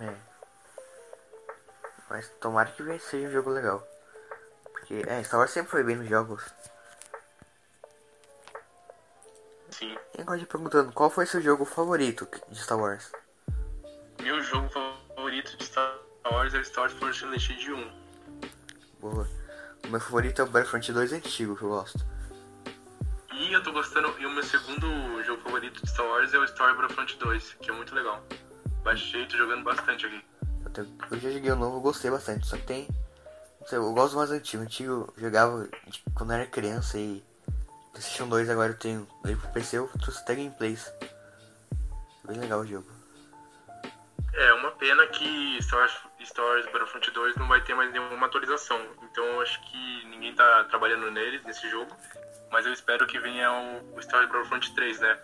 É. 0.00 0.27
Mas 2.10 2.28
tomara 2.40 2.70
que 2.70 2.98
seja 2.98 3.28
um 3.28 3.32
jogo 3.32 3.50
legal. 3.50 3.86
Porque 4.72 5.02
é, 5.06 5.22
Star 5.22 5.40
Wars 5.40 5.50
sempre 5.50 5.70
foi 5.70 5.84
bem 5.84 5.96
nos 5.96 6.08
jogos. 6.08 6.42
Sim. 9.70 9.96
E 10.16 10.20
agora 10.22 10.38
te 10.38 10.46
perguntando, 10.46 10.92
qual 10.92 11.10
foi 11.10 11.26
seu 11.26 11.40
jogo 11.40 11.64
favorito 11.64 12.26
de 12.48 12.58
Star 12.58 12.78
Wars? 12.78 13.12
Meu 14.22 14.42
jogo 14.42 14.68
favorito 14.70 15.56
de 15.56 15.64
Star 15.64 15.98
Wars 16.24 16.54
é 16.54 16.58
o 16.58 16.64
Star 16.64 16.84
Wars 16.84 16.94
Force 16.94 17.24
Unleashed 17.24 17.70
1. 17.70 17.90
Boa. 19.00 19.28
O 19.84 19.88
meu 19.88 20.00
favorito 20.00 20.40
é 20.40 20.44
o 20.44 20.48
Battlefront 20.48 20.92
2 20.92 21.12
antigo, 21.12 21.56
que 21.56 21.62
eu 21.62 21.68
gosto. 21.68 22.04
E 23.32 23.52
eu 23.52 23.62
tô 23.62 23.72
gostando, 23.72 24.12
e 24.18 24.26
o 24.26 24.30
meu 24.30 24.42
segundo 24.42 25.22
jogo 25.22 25.42
favorito 25.42 25.80
de 25.80 25.90
Star 25.90 26.06
Wars 26.06 26.34
é 26.34 26.38
o 26.38 26.48
Star 26.48 26.74
Battlefront 26.74 27.16
2, 27.16 27.54
que 27.60 27.70
é 27.70 27.72
muito 27.72 27.94
legal. 27.94 28.22
Baixei, 28.82 29.26
tô 29.26 29.36
jogando 29.36 29.62
bastante 29.62 30.06
aqui. 30.06 30.24
Tenho- 30.72 30.98
eu 31.10 31.18
já 31.20 31.30
joguei 31.30 31.50
o 31.50 31.56
novo, 31.56 31.80
gostei 31.80 32.10
bastante. 32.10 32.46
Só 32.46 32.56
que 32.56 32.62
tem. 32.64 32.88
Sei, 33.66 33.78
eu 33.78 33.92
gosto 33.92 34.16
mais 34.16 34.30
do 34.30 34.36
antigo. 34.36 34.62
O 34.62 34.66
antigo 34.66 34.90
eu 34.92 35.22
jogava 35.22 35.68
tipo, 35.90 36.10
quando 36.14 36.30
eu 36.32 36.36
era 36.38 36.46
criança 36.46 36.98
e. 36.98 37.22
PlayStation 37.92 38.28
2 38.28 38.48
agora 38.48 38.72
eu 38.72 38.78
tenho. 38.78 39.08
Aí 39.24 39.34
pro 39.34 39.48
PC 39.50 39.78
eu 39.78 39.90
trouxe 40.00 40.20
até 40.20 40.34
gameplays. 40.34 40.92
Bem 42.24 42.38
legal 42.38 42.60
o 42.60 42.66
jogo. 42.66 42.86
É 44.34 44.52
uma 44.52 44.70
pena 44.72 45.06
que 45.08 45.58
Star 45.60 45.80
Wars, 45.80 46.66
Battlefront 46.66 47.10
2 47.10 47.36
não 47.36 47.48
vai 47.48 47.60
ter 47.62 47.74
mais 47.74 47.90
nenhuma 47.92 48.26
atualização. 48.26 48.80
Então 49.02 49.40
acho 49.40 49.60
que 49.68 50.04
ninguém 50.06 50.34
tá 50.34 50.64
trabalhando 50.64 51.10
nele, 51.10 51.40
nesse 51.44 51.68
jogo. 51.70 51.90
Mas 52.50 52.64
eu 52.64 52.72
espero 52.72 53.06
que 53.06 53.18
venha 53.18 53.50
o, 53.52 53.96
o 53.96 54.02
Star 54.02 54.26
Battlefront 54.28 54.74
3, 54.74 55.00
né? 55.00 55.18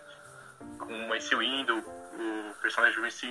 Com 0.79 0.93
o 0.93 1.09
Mace 1.09 1.35
Windu, 1.35 1.77
o 1.77 2.53
personagem 2.61 2.95
do 2.95 3.01
Mace 3.03 3.25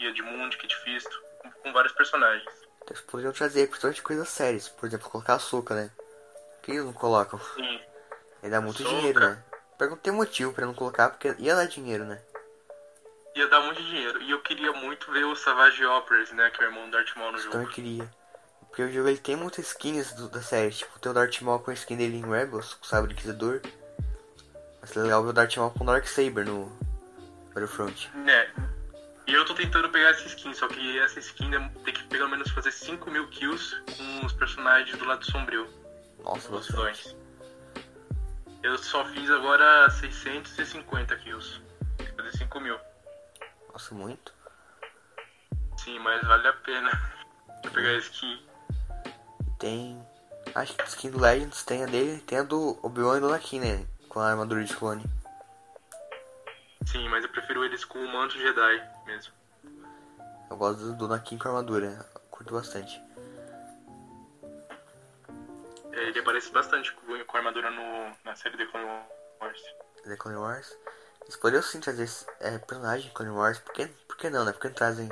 Kid 0.00 0.22
Mundi, 0.22 0.56
Kit 0.56 0.74
Fisto, 0.76 1.22
com, 1.38 1.50
com 1.50 1.72
vários 1.72 1.92
personagens. 1.92 2.48
Então 2.82 2.88
eles 2.96 3.00
poderiam 3.02 3.32
trazer 3.32 3.66
principalmente 3.68 4.02
coisas 4.02 4.28
sérias. 4.28 4.68
Por 4.68 4.86
exemplo, 4.86 5.10
colocar 5.10 5.34
açúcar, 5.34 5.74
né? 5.74 5.90
Por 5.98 6.62
que 6.62 6.70
eles 6.72 6.84
não 6.84 6.92
colocam? 6.94 7.38
Sim, 7.54 7.80
Aí 8.42 8.48
dá 8.50 8.60
muito 8.60 8.82
Ahsoka. 8.82 8.96
dinheiro, 8.96 9.20
né? 9.20 9.42
Pergunta 9.78 10.00
tem 10.02 10.12
motivo 10.12 10.52
pra 10.52 10.64
não 10.66 10.74
colocar, 10.74 11.10
porque 11.10 11.34
ia 11.38 11.54
dar 11.54 11.66
dinheiro, 11.66 12.04
né? 12.04 12.20
ia 13.34 13.46
dar 13.48 13.60
muito 13.60 13.82
dinheiro. 13.82 14.20
E 14.22 14.30
eu 14.30 14.40
queria 14.42 14.72
muito 14.72 15.10
ver 15.12 15.24
o 15.24 15.36
Savage 15.36 15.84
Operas, 15.84 16.30
né? 16.32 16.50
Que 16.50 16.62
é 16.62 16.66
o 16.66 16.68
irmão 16.70 16.86
do 16.86 16.90
Darth 16.90 17.14
Maul 17.16 17.32
no 17.32 17.38
Então 17.38 17.52
jogo. 17.52 17.64
eu 17.64 17.68
queria. 17.70 18.10
Porque 18.68 18.82
o 18.82 18.92
jogo 18.92 19.08
ele 19.08 19.18
tem 19.18 19.36
muitas 19.36 19.66
skins 19.68 20.12
do- 20.14 20.28
da 20.28 20.42
série. 20.42 20.70
Tipo, 20.72 20.98
tem 20.98 21.10
o 21.10 21.14
Darth 21.14 21.40
Maul 21.40 21.60
com 21.60 21.70
a 21.70 21.74
skin 21.74 21.96
dele 21.96 22.16
em 22.16 22.28
Rebels, 22.28 22.74
com 22.74 22.84
o 22.84 22.88
Sabre 22.88 23.12
Inquisidor. 23.12 23.60
Mas 24.80 24.96
é 24.96 25.00
legal 25.00 25.22
ver 25.22 25.30
o 25.30 25.32
Darth 25.32 25.56
Maul 25.56 25.70
com 25.70 25.84
o 25.84 25.86
Dark 25.86 26.06
Saber 26.06 26.44
no 26.46 26.66
Battlefront. 27.54 28.10
Né? 28.16 28.50
E 29.30 29.32
eu 29.32 29.44
tô 29.44 29.54
tentando 29.54 29.88
pegar 29.90 30.08
essa 30.08 30.26
skin, 30.26 30.52
só 30.52 30.66
que 30.66 30.98
essa 30.98 31.20
skin 31.20 31.52
tem 31.84 31.94
que 31.94 32.02
pelo 32.08 32.28
menos 32.28 32.50
fazer 32.50 32.72
5 32.72 33.08
mil 33.12 33.28
kills 33.28 33.80
com 33.96 34.26
os 34.26 34.32
personagens 34.32 34.98
do 34.98 35.04
lado 35.04 35.24
sombrio. 35.24 35.68
Nossa, 36.24 36.52
Os 36.52 36.68
bastante. 36.68 37.16
Eu 38.60 38.76
só 38.76 39.04
fiz 39.04 39.30
agora 39.30 39.88
650 39.88 41.16
kills. 41.18 41.62
Tem 41.96 42.08
que 42.08 42.12
fazer 42.12 42.38
5 42.38 42.60
mil. 42.60 42.76
Nossa, 43.72 43.94
muito. 43.94 44.34
Sim, 45.76 46.00
mas 46.00 46.20
vale 46.26 46.48
a 46.48 46.52
pena. 46.52 46.90
Eu 47.62 47.70
pegar 47.70 47.90
a 47.90 47.98
skin. 47.98 48.42
Tem. 49.60 50.04
Acho 50.56 50.74
que 50.74 50.82
a 50.82 50.86
skin 50.86 51.10
do 51.12 51.20
Legends 51.20 51.62
tem 51.62 51.84
a 51.84 51.86
dele 51.86 52.16
e 52.16 52.20
tem 52.20 52.38
a 52.38 52.42
do 52.42 52.80
Obi-Wan 52.82 53.18
e 53.18 53.20
do 53.20 53.28
Anakin, 53.28 53.60
né? 53.60 53.86
Com 54.08 54.18
a 54.18 54.28
armadura 54.28 54.64
de 54.64 54.74
clone. 54.74 55.04
Sim, 56.86 57.08
mas 57.08 57.24
eu 57.24 57.30
prefiro 57.30 57.64
eles 57.64 57.84
com 57.84 57.98
o 57.98 58.08
manto 58.12 58.38
Jedi 58.38 58.90
mesmo. 59.06 59.32
Eu 60.50 60.56
gosto 60.56 60.92
do, 60.94 61.04
Anakin 61.04 61.38
com 61.38 61.48
armadura. 61.48 62.06
eu 62.14 62.20
Curto 62.30 62.54
bastante. 62.54 63.00
É, 65.92 66.08
Ele 66.08 66.18
aparece 66.18 66.50
bastante 66.50 66.92
com 66.92 67.24
com 67.24 67.36
armadura 67.36 67.70
no, 67.70 68.16
na 68.24 68.34
série 68.34 68.56
The 68.56 68.66
Clone 68.66 68.86
Wars. 69.40 69.62
The 70.04 70.16
Clone 70.16 70.38
Wars. 70.38 70.76
Eles 71.22 71.36
poderiam 71.36 71.62
sim 71.62 71.80
trazer 71.80 72.08
é, 72.40 72.58
personagem 72.58 73.08
de 73.08 73.14
Clone 73.14 73.30
Wars. 73.30 73.58
Por 73.58 73.72
que, 73.72 73.86
por 73.86 74.16
que 74.16 74.30
não, 74.30 74.44
né? 74.44 74.52
Por 74.52 74.60
que 74.60 74.68
não 74.68 74.74
trazem 74.74 75.08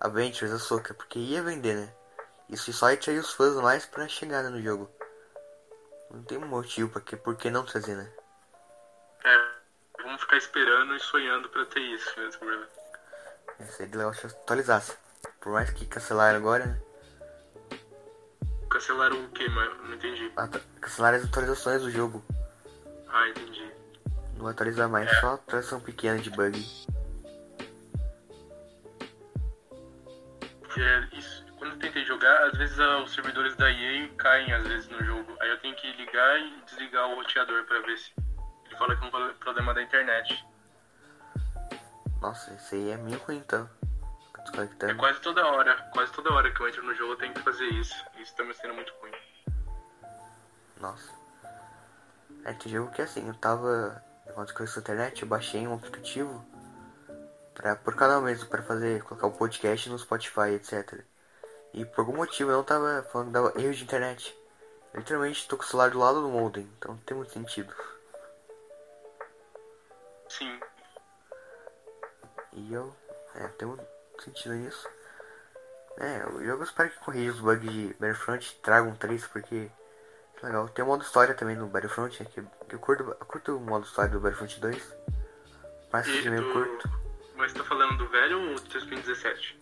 Adventures, 0.00 0.52
Ahsoka? 0.52 0.92
Porque 0.92 1.18
ia 1.18 1.42
vender, 1.42 1.74
né? 1.74 1.94
Isso 2.50 2.72
só 2.72 2.90
ia 2.90 2.94
atrair 2.94 3.18
os 3.18 3.32
fãs 3.32 3.54
mais 3.56 3.86
pra 3.86 4.06
chegar 4.06 4.42
né, 4.42 4.50
no 4.50 4.60
jogo. 4.60 4.90
Não 6.10 6.22
tem 6.22 6.38
motivo 6.38 6.90
pra 6.90 7.00
que, 7.00 7.16
por 7.16 7.36
que 7.36 7.50
não 7.50 7.64
trazer, 7.64 7.96
né? 7.96 8.12
Vamos 10.16 10.24
ficar 10.24 10.38
esperando 10.38 10.96
e 10.96 11.00
sonhando 11.00 11.46
pra 11.50 11.66
ter 11.66 11.80
isso 11.80 12.10
mesmo, 12.18 12.46
né? 12.46 12.66
Seria 13.68 13.98
legal 13.98 14.14
se 14.14 14.24
atualizasse. 14.26 14.96
Por 15.42 15.52
mais 15.52 15.68
que 15.68 15.84
cancelaram 15.84 16.38
agora, 16.38 16.64
né? 16.64 16.80
Cancelaram 18.70 19.22
o 19.22 19.28
quê? 19.32 19.46
Mas 19.50 19.76
não 19.82 19.92
entendi. 19.94 20.32
Atu- 20.34 20.62
Cancelaram 20.80 21.18
as 21.18 21.24
atualizações 21.24 21.82
do 21.82 21.90
jogo. 21.90 22.24
Ah, 23.08 23.28
entendi. 23.28 23.70
Não 24.38 24.46
atualizar 24.46 24.88
mais, 24.88 25.06
É. 25.06 25.20
só 25.20 25.34
atualização 25.34 25.80
pequena 25.80 26.18
de 26.18 26.30
bug. 26.30 26.64
É, 30.78 31.08
isso, 31.18 31.44
quando 31.58 31.72
eu 31.72 31.78
tentei 31.78 32.06
jogar, 32.06 32.46
às 32.46 32.56
vezes 32.56 32.80
ah, 32.80 33.02
os 33.02 33.12
servidores 33.12 33.54
da 33.56 33.70
EA 33.70 34.08
caem 34.16 34.50
às 34.54 34.66
vezes 34.66 34.88
no 34.88 35.04
jogo. 35.04 35.36
Aí 35.40 35.50
eu 35.50 35.58
tenho 35.60 35.76
que 35.76 35.92
ligar 35.92 36.40
e 36.40 36.62
desligar 36.64 37.06
o 37.10 37.16
roteador 37.16 37.64
pra 37.64 37.80
ver 37.80 37.98
se. 37.98 38.12
Fala 38.78 38.96
que 38.96 39.04
é 39.04 39.06
um 39.06 39.10
pro- 39.10 39.34
problema 39.34 39.74
da 39.74 39.82
internet. 39.82 40.46
Nossa, 42.20 42.52
esse 42.54 42.74
aí 42.74 42.90
é 42.90 42.96
ruim 42.96 43.36
então. 43.36 43.68
É 44.82 44.94
quase 44.94 45.20
toda 45.20 45.44
hora, 45.44 45.76
quase 45.92 46.12
toda 46.12 46.32
hora 46.32 46.52
que 46.52 46.60
eu 46.60 46.68
entro 46.68 46.82
no 46.84 46.94
jogo 46.94 47.12
eu 47.12 47.16
tenho 47.16 47.34
que 47.34 47.42
fazer 47.42 47.66
isso. 47.66 47.94
Isso 48.16 48.34
tá 48.36 48.44
me 48.44 48.54
sendo 48.54 48.74
muito 48.74 48.92
ruim. 49.00 49.12
Nossa. 50.80 51.10
É, 52.44 52.52
tem 52.52 52.70
jogo 52.70 52.92
que 52.92 53.02
assim, 53.02 53.26
eu 53.26 53.34
tava. 53.34 54.02
Enquanto 54.28 54.50
eu 54.50 54.66
na 54.66 54.80
internet, 54.80 55.22
eu 55.22 55.28
baixei 55.28 55.66
um 55.66 55.74
aplicativo 55.74 56.44
pra, 57.54 57.74
por 57.74 57.96
canal 57.96 58.20
mesmo, 58.20 58.48
pra 58.48 58.62
fazer, 58.62 59.02
colocar 59.02 59.26
o 59.26 59.32
podcast 59.32 59.88
no 59.88 59.98
Spotify, 59.98 60.50
etc. 60.54 61.04
E 61.74 61.84
por 61.84 62.02
algum 62.02 62.16
motivo 62.16 62.50
eu 62.50 62.56
não 62.58 62.64
tava 62.64 63.02
falando 63.10 63.28
que 63.28 63.32
dava 63.32 63.52
erro 63.56 63.74
de 63.74 63.82
internet. 63.82 64.38
Eu, 64.92 65.00
literalmente 65.00 65.48
tô 65.48 65.56
com 65.56 65.64
o 65.64 65.66
celular 65.66 65.90
do 65.90 65.98
lado 65.98 66.22
do 66.22 66.28
modem, 66.28 66.70
então 66.78 66.92
não 66.94 67.00
tem 67.00 67.16
muito 67.16 67.32
sentido. 67.32 67.74
Sim. 70.28 70.58
E 72.52 72.72
eu. 72.72 72.94
É, 73.34 73.64
muito 73.64 73.84
sentido 74.20 74.54
nisso. 74.54 74.88
É, 75.98 76.26
o 76.28 76.44
jogo 76.44 76.62
eu 76.62 76.64
espero 76.64 76.90
que 76.90 76.98
corrija 77.00 77.32
os 77.32 77.40
bugs 77.40 77.70
de 77.70 77.88
Battlefront 77.94 78.54
tragam 78.62 78.94
três, 78.96 79.26
porque. 79.26 79.70
é 80.42 80.46
Legal. 80.46 80.68
Tem 80.68 80.84
o 80.84 80.88
modo 80.88 81.02
história 81.02 81.34
também 81.34 81.56
no 81.56 81.66
Battlefront, 81.66 82.16
que, 82.24 82.42
que 82.42 82.74
eu, 82.74 82.78
curto, 82.78 83.02
eu 83.04 83.26
curto 83.26 83.56
o 83.56 83.60
modo 83.60 83.84
história 83.86 84.10
do 84.10 84.20
Battlefront 84.20 84.60
2. 84.60 84.96
Mas 85.92 86.06
E 86.06 86.12
seja 86.12 86.30
meio 86.30 86.42
do- 86.44 86.52
curto. 86.52 86.90
Mas 87.36 87.52
tá 87.52 87.62
falando 87.64 87.98
do 87.98 88.08
velho 88.08 88.40
ou 88.50 88.54
do 88.54 88.60
2017? 88.68 89.60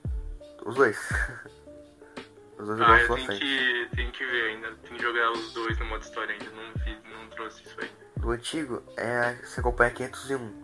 Os 0.65 0.75
dois. 0.77 0.97
os 2.59 2.67
dois 2.69 2.81
Ah, 2.81 3.01
eu 3.01 3.15
tenho 3.15 3.39
que, 3.39 3.89
tenho 3.97 4.13
que 4.13 4.25
ver 4.25 4.51
ainda. 4.51 4.73
Tem 4.77 4.97
que 4.97 5.03
jogar 5.03 5.31
os 5.33 5.53
dois 5.53 5.79
no 5.79 5.85
modo 5.87 6.03
história 6.03 6.33
ainda. 6.33 6.51
Não, 6.51 6.73
fiz, 6.85 6.99
não 7.05 7.29
trouxe 7.31 7.65
isso 7.65 7.81
aí. 7.81 7.91
Do 8.25 8.31
antigo, 8.31 8.83
é, 8.97 9.35
você 9.45 9.61
acompanha 9.61 9.91
501. 9.91 10.63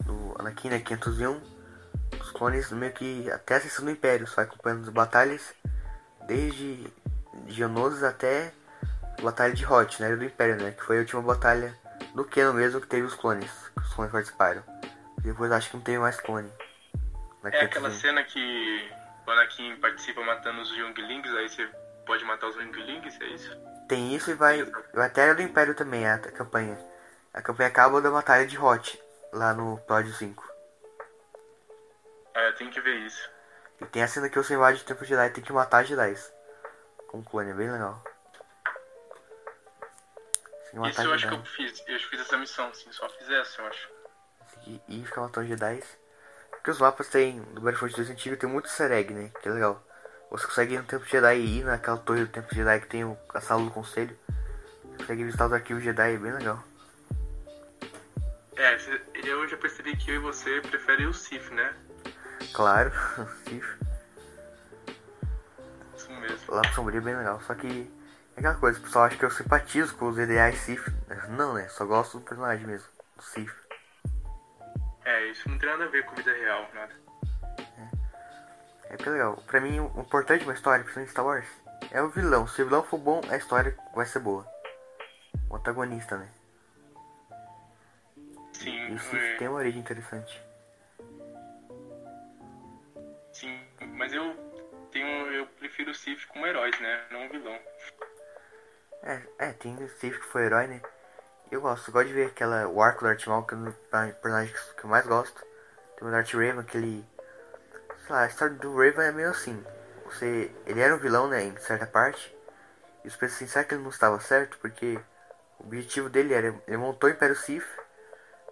Do 0.00 0.34
Anakin, 0.40 0.70
né, 0.70 0.80
501. 0.80 1.40
Os 2.20 2.32
clones 2.32 2.68
meio 2.72 2.92
que 2.92 3.30
até 3.30 3.54
a 3.54 3.56
ascensão 3.58 3.84
do 3.84 3.92
Império. 3.92 4.26
Vai 4.34 4.44
acompanhando 4.44 4.82
as 4.82 4.88
batalhas 4.88 5.54
desde 6.26 6.92
Geonosis 7.46 8.02
até 8.02 8.52
a 9.16 9.22
Batalha 9.22 9.54
de 9.54 9.64
na 9.64 10.06
Era 10.06 10.16
do 10.16 10.24
Império, 10.24 10.56
né? 10.56 10.72
Que 10.72 10.82
foi 10.82 10.96
a 10.96 11.00
última 11.02 11.22
batalha 11.22 11.78
do 12.12 12.24
Keno 12.24 12.54
mesmo 12.54 12.80
que 12.80 12.88
teve 12.88 13.06
os 13.06 13.14
clones. 13.14 13.52
Que 13.72 13.82
os 13.82 13.94
clones 13.94 14.10
participaram. 14.10 14.64
Depois 15.18 15.52
acho 15.52 15.70
que 15.70 15.76
não 15.76 15.84
teve 15.84 16.00
mais 16.00 16.20
clone. 16.20 16.50
É 17.44 17.66
aquela 17.66 17.88
501. 17.88 17.90
cena 17.92 18.24
que 18.24 18.90
o 19.24 19.30
Anakin 19.30 19.76
participa 19.76 20.24
matando 20.24 20.60
os 20.60 20.76
Younglings, 20.76 21.36
aí 21.36 21.48
você 21.48 21.68
pode 22.04 22.24
matar 22.24 22.48
os 22.48 22.56
Younglings, 22.56 23.20
é 23.20 23.26
isso? 23.26 23.69
Tem 23.90 24.14
isso 24.14 24.30
e 24.30 24.34
vai, 24.34 24.62
vai 24.94 25.08
até 25.08 25.34
do 25.34 25.42
Império 25.42 25.74
também, 25.74 26.06
a, 26.06 26.14
a 26.14 26.18
campanha. 26.30 26.78
A 27.34 27.42
campanha 27.42 27.68
acaba 27.68 28.00
da 28.00 28.08
Batalha 28.08 28.46
de 28.46 28.56
Hoth, 28.56 28.96
lá 29.32 29.52
no 29.52 29.78
episódio 29.78 30.14
5. 30.14 30.48
Ah, 32.32 32.40
eu 32.42 32.54
tenho 32.54 32.70
que 32.70 32.80
ver 32.80 32.94
isso. 33.00 33.28
E 33.80 33.86
tem 33.86 34.04
a 34.04 34.06
cena 34.06 34.28
que 34.28 34.38
você 34.38 34.54
invade 34.54 34.80
o 34.80 34.84
Templo 34.84 35.04
Jedi 35.04 35.26
e 35.26 35.30
tem 35.30 35.42
que 35.42 35.52
matar 35.52 35.84
Jedi. 35.84 36.14
Com 37.08 37.20
clone, 37.24 37.50
é 37.50 37.54
bem 37.54 37.68
legal. 37.68 38.00
Tem 40.70 40.80
que 40.80 40.88
Isso 40.88 41.02
eu 41.02 41.12
acho 41.12 41.28
que 41.28 41.34
Jedi. 41.34 41.34
eu 41.34 41.44
fiz. 41.44 41.84
Eu 41.88 41.98
fiz 41.98 42.20
essa 42.20 42.36
missão, 42.36 42.72
sim, 42.72 42.92
só 42.92 43.08
fiz 43.08 43.28
essa, 43.28 43.60
eu 43.60 43.66
acho. 43.66 43.88
Tem 44.54 44.78
que 44.78 44.94
ir 44.94 45.04
ficar 45.04 45.22
matando 45.22 45.48
Jedi. 45.48 45.82
Porque 46.52 46.70
os 46.70 46.78
mapas 46.78 47.08
tem, 47.08 47.42
do 47.42 47.60
Battlefront 47.60 47.96
2 47.96 48.10
antigo 48.10 48.36
tem 48.36 48.48
muito 48.48 48.66
easter 48.66 48.92
egg, 48.92 49.12
né? 49.12 49.32
Que 49.42 49.48
é 49.48 49.52
legal. 49.52 49.84
Você 50.30 50.46
consegue 50.46 50.74
ir 50.74 50.78
no 50.78 50.84
Templo 50.84 51.08
Jedi 51.08 51.36
e 51.36 51.58
ir 51.58 51.64
naquela 51.64 51.98
torre 51.98 52.20
do 52.20 52.28
Templo 52.28 52.54
Jedi 52.54 52.80
que 52.80 52.86
tem 52.86 53.04
o, 53.04 53.18
a 53.34 53.40
sala 53.40 53.64
do 53.64 53.70
conselho. 53.70 54.16
Você 54.84 54.98
consegue 54.98 55.24
visitar 55.24 55.46
os 55.46 55.52
arquivos 55.52 55.82
Jedi, 55.82 56.14
é 56.14 56.18
bem 56.18 56.32
legal. 56.32 56.62
É, 58.56 58.76
eu 59.24 59.48
já 59.48 59.56
percebi 59.56 59.96
que 59.96 60.10
eu 60.10 60.16
e 60.16 60.18
você 60.18 60.60
preferem 60.60 61.06
o 61.06 61.14
Sif, 61.14 61.50
né? 61.52 61.74
Claro, 62.52 62.92
Sif. 63.44 63.66
Isso 65.96 66.12
mesmo. 66.12 66.54
Lá 66.54 66.62
pro 66.62 66.74
Sombrio 66.74 66.98
é 66.98 67.00
bem 67.00 67.16
legal. 67.16 67.40
Só 67.40 67.54
que 67.54 67.90
é 68.36 68.40
aquela 68.40 68.54
coisa, 68.54 68.78
o 68.78 68.82
pessoal 68.82 69.06
acha 69.06 69.16
que 69.16 69.24
eu 69.24 69.30
simpatizo 69.30 69.96
com 69.96 70.10
os 70.10 70.18
ideais 70.18 70.58
Sif. 70.60 70.86
Não, 71.30 71.54
né? 71.54 71.68
Só 71.68 71.84
gosto 71.84 72.18
do 72.18 72.24
personagem 72.24 72.66
mesmo, 72.66 72.88
do 73.16 73.22
Sif. 73.22 73.52
É, 75.04 75.26
isso 75.28 75.48
não 75.48 75.58
tem 75.58 75.68
nada 75.68 75.84
a 75.84 75.88
ver 75.88 76.04
com 76.04 76.14
vida 76.14 76.32
real, 76.32 76.70
nada. 76.72 76.92
É 78.90 78.96
que 78.96 79.08
é 79.08 79.12
legal. 79.12 79.36
Pra 79.46 79.60
mim, 79.60 79.78
o 79.80 80.00
importante 80.00 80.40
de 80.40 80.46
uma 80.46 80.54
história, 80.54 80.82
principalmente 80.82 81.12
Star 81.12 81.24
Wars, 81.24 81.46
é 81.92 82.02
o 82.02 82.08
vilão. 82.08 82.46
Se 82.46 82.60
o 82.60 82.64
vilão 82.64 82.82
for 82.82 82.98
bom, 82.98 83.20
a 83.30 83.36
história 83.36 83.76
vai 83.94 84.04
ser 84.04 84.18
boa. 84.18 84.44
O 85.48 85.56
antagonista, 85.56 86.16
né? 86.16 86.28
Sim, 88.52 88.76
E 88.90 88.94
o 88.94 88.98
Sif 88.98 89.16
é, 89.16 89.36
tem 89.36 89.48
uma 89.48 89.58
origem 89.58 89.80
interessante. 89.80 90.42
sim, 93.32 93.58
mas 93.94 94.12
eu 94.12 94.34
tenho. 94.92 95.06
Eu 95.32 95.46
prefiro 95.46 95.92
o 95.92 95.94
Sif 95.94 96.26
como 96.26 96.46
heróis, 96.46 96.78
né? 96.80 97.04
Não 97.10 97.28
vilão. 97.28 97.58
É, 99.02 99.22
é, 99.38 99.52
tem 99.52 99.74
o 99.76 99.88
Sif 99.88 100.18
que 100.18 100.26
foi 100.26 100.44
herói, 100.44 100.66
né? 100.66 100.82
Eu 101.50 101.60
gosto, 101.60 101.88
eu 101.88 101.92
gosto 101.92 102.08
de 102.08 102.12
ver 102.12 102.26
aquela, 102.26 102.68
o 102.68 102.82
arco 102.82 103.04
do 103.04 103.30
Maul, 103.30 103.44
que 103.44 103.54
é 103.54 103.56
um 103.56 103.64
dos 103.64 103.74
personagens 103.76 104.72
que 104.76 104.84
eu 104.84 104.90
mais 104.90 105.06
gosto. 105.06 105.44
Tem 105.96 106.06
o 106.06 106.10
Darth 106.10 106.32
Raven, 106.32 106.62
que 106.62 106.76
ele... 106.76 107.04
A 108.12 108.26
história 108.26 108.56
do 108.56 108.76
Raven 108.76 109.06
é 109.06 109.12
meio 109.12 109.30
assim. 109.30 109.64
Você, 110.04 110.50
ele 110.66 110.80
era 110.80 110.92
um 110.92 110.98
vilão, 110.98 111.28
né, 111.28 111.44
em 111.44 111.56
certa 111.58 111.86
parte. 111.86 112.36
E 113.04 113.10
você 113.10 113.16
pensa 113.16 113.36
assim, 113.36 113.46
será 113.46 113.64
que 113.64 113.74
ele 113.74 113.84
não 113.84 113.90
estava 113.90 114.18
certo? 114.18 114.58
Porque 114.58 114.98
o 115.60 115.66
objetivo 115.66 116.10
dele 116.10 116.34
era... 116.34 116.52
Ele 116.66 116.76
montou 116.76 117.08
o 117.08 117.12
Império 117.12 117.36
Sith 117.36 117.64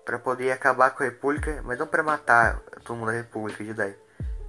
para 0.04 0.16
poder 0.16 0.52
acabar 0.52 0.90
com 0.92 1.02
a 1.02 1.06
República, 1.06 1.60
mas 1.64 1.76
não 1.76 1.88
para 1.88 2.04
matar 2.04 2.60
todo 2.84 2.96
mundo 2.96 3.08
da 3.08 3.16
República 3.18 3.64
Jedi. 3.64 3.96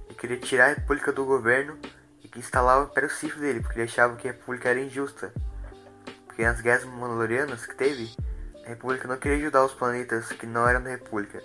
Ele 0.06 0.14
queria 0.16 0.38
tirar 0.38 0.66
a 0.66 0.74
República 0.74 1.12
do 1.12 1.24
governo 1.24 1.76
e 2.22 2.38
instalar 2.38 2.80
o 2.80 2.84
Império 2.84 3.10
Sith 3.10 3.36
dele, 3.36 3.60
porque 3.60 3.80
ele 3.80 3.88
achava 3.88 4.14
que 4.14 4.28
a 4.28 4.32
República 4.32 4.68
era 4.68 4.78
injusta. 4.78 5.34
Porque 6.24 6.44
nas 6.44 6.60
guerras 6.60 6.84
mandalorianas 6.84 7.66
que 7.66 7.74
teve, 7.74 8.14
a 8.64 8.68
República 8.68 9.08
não 9.08 9.16
queria 9.16 9.38
ajudar 9.38 9.64
os 9.64 9.74
planetas 9.74 10.28
que 10.28 10.46
não 10.46 10.68
eram 10.68 10.84
da 10.84 10.90
República. 10.90 11.42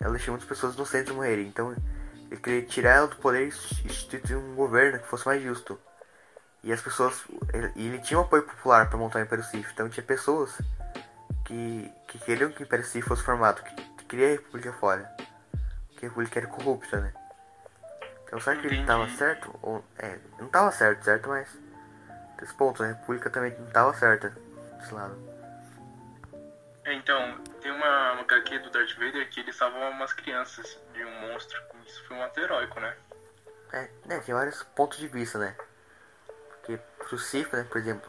Ela 0.00 0.12
deixou 0.12 0.32
muitas 0.32 0.48
pessoas 0.48 0.74
inocentes 0.74 1.12
morrerem. 1.12 1.46
Então 1.46 1.76
ele 2.30 2.40
queria 2.40 2.62
tirar 2.62 2.90
ela 2.96 3.06
do 3.06 3.16
poder 3.16 3.48
e 3.48 3.86
instituir 3.86 4.36
um 4.36 4.54
governo 4.54 4.98
que 4.98 5.06
fosse 5.06 5.26
mais 5.26 5.42
justo. 5.42 5.78
E 6.62 6.72
as 6.72 6.80
pessoas. 6.80 7.24
Ele, 7.52 7.72
e 7.76 7.86
ele 7.86 7.98
tinha 7.98 8.18
um 8.18 8.22
apoio 8.22 8.42
popular 8.42 8.88
para 8.88 8.98
montar 8.98 9.18
o 9.18 9.22
Império 9.22 9.44
Sith. 9.44 9.66
Então 9.72 9.88
tinha 9.88 10.04
pessoas 10.04 10.58
que, 11.44 11.92
que 12.08 12.18
queriam 12.18 12.50
que 12.50 12.62
o 12.62 12.64
Império 12.64 12.84
Sith 12.84 13.04
fosse 13.04 13.22
formado, 13.22 13.62
que, 13.62 13.74
que 13.74 14.04
queria 14.06 14.28
a 14.28 14.32
República 14.32 14.72
fora. 14.72 15.10
Que 15.96 16.06
a 16.06 16.08
República 16.08 16.38
era 16.38 16.48
corrupta, 16.48 17.00
né? 17.00 17.12
Então 18.24 18.40
será 18.40 18.56
que 18.56 18.66
ele 18.66 18.76
Entendi. 18.76 18.86
tava 18.86 19.08
certo? 19.10 19.54
Ou, 19.62 19.84
é, 19.98 20.18
não 20.38 20.48
tava 20.48 20.72
certo, 20.72 21.04
certo? 21.04 21.28
Mas. 21.28 21.48
Desse 22.38 22.54
ponto, 22.54 22.82
a 22.82 22.88
República 22.88 23.30
também 23.30 23.56
não 23.58 23.66
tava 23.66 23.94
certa 23.94 24.34
desse 24.78 24.92
lado. 24.92 25.16
É, 26.84 26.94
então, 26.94 27.38
tem 27.64 27.72
uma, 27.72 28.12
uma 28.12 28.20
HQ 28.20 28.58
do 28.58 28.70
Darth 28.70 28.92
Vader 28.92 29.26
que 29.30 29.40
ele 29.40 29.50
salva 29.50 29.88
umas 29.88 30.12
crianças 30.12 30.78
de 30.92 31.02
um 31.02 31.20
monstro. 31.22 31.58
Isso 31.86 32.06
foi 32.06 32.14
um 32.18 32.22
ato 32.22 32.38
heróico, 32.38 32.78
né? 32.78 32.94
É, 33.72 33.88
né, 34.04 34.20
tem 34.20 34.34
vários 34.34 34.62
pontos 34.62 34.98
de 34.98 35.08
vista, 35.08 35.38
né? 35.38 35.56
Porque 36.50 36.76
pro 36.98 37.18
Sith, 37.18 37.50
né, 37.54 37.64
por 37.64 37.78
exemplo, 37.78 38.08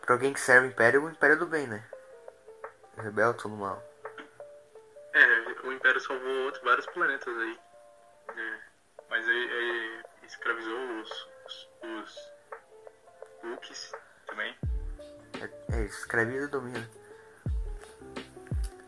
pra 0.00 0.14
alguém 0.14 0.32
que 0.32 0.40
serve 0.40 0.68
o 0.68 0.70
Império, 0.70 1.04
o 1.04 1.10
Império 1.10 1.34
é 1.34 1.38
do 1.38 1.46
bem, 1.46 1.66
né? 1.66 1.84
O 2.96 3.02
rebelde 3.02 3.42
todo 3.42 3.54
mal. 3.54 3.82
É, 5.12 5.66
o 5.66 5.72
Império 5.72 6.00
salvou 6.00 6.44
outros, 6.46 6.64
vários 6.64 6.86
planetas 6.86 7.36
aí. 7.36 7.60
É, 8.38 8.58
mas 9.10 9.28
aí, 9.28 9.50
aí 9.50 10.02
escravizou 10.26 11.00
os, 11.02 11.28
os, 11.44 11.68
os 11.82 12.32
Wookiees 13.44 13.92
também. 14.26 14.56
É, 15.42 15.76
é 15.76 15.82
escraviza 15.82 16.46
e 16.46 16.48
domina. 16.48 17.03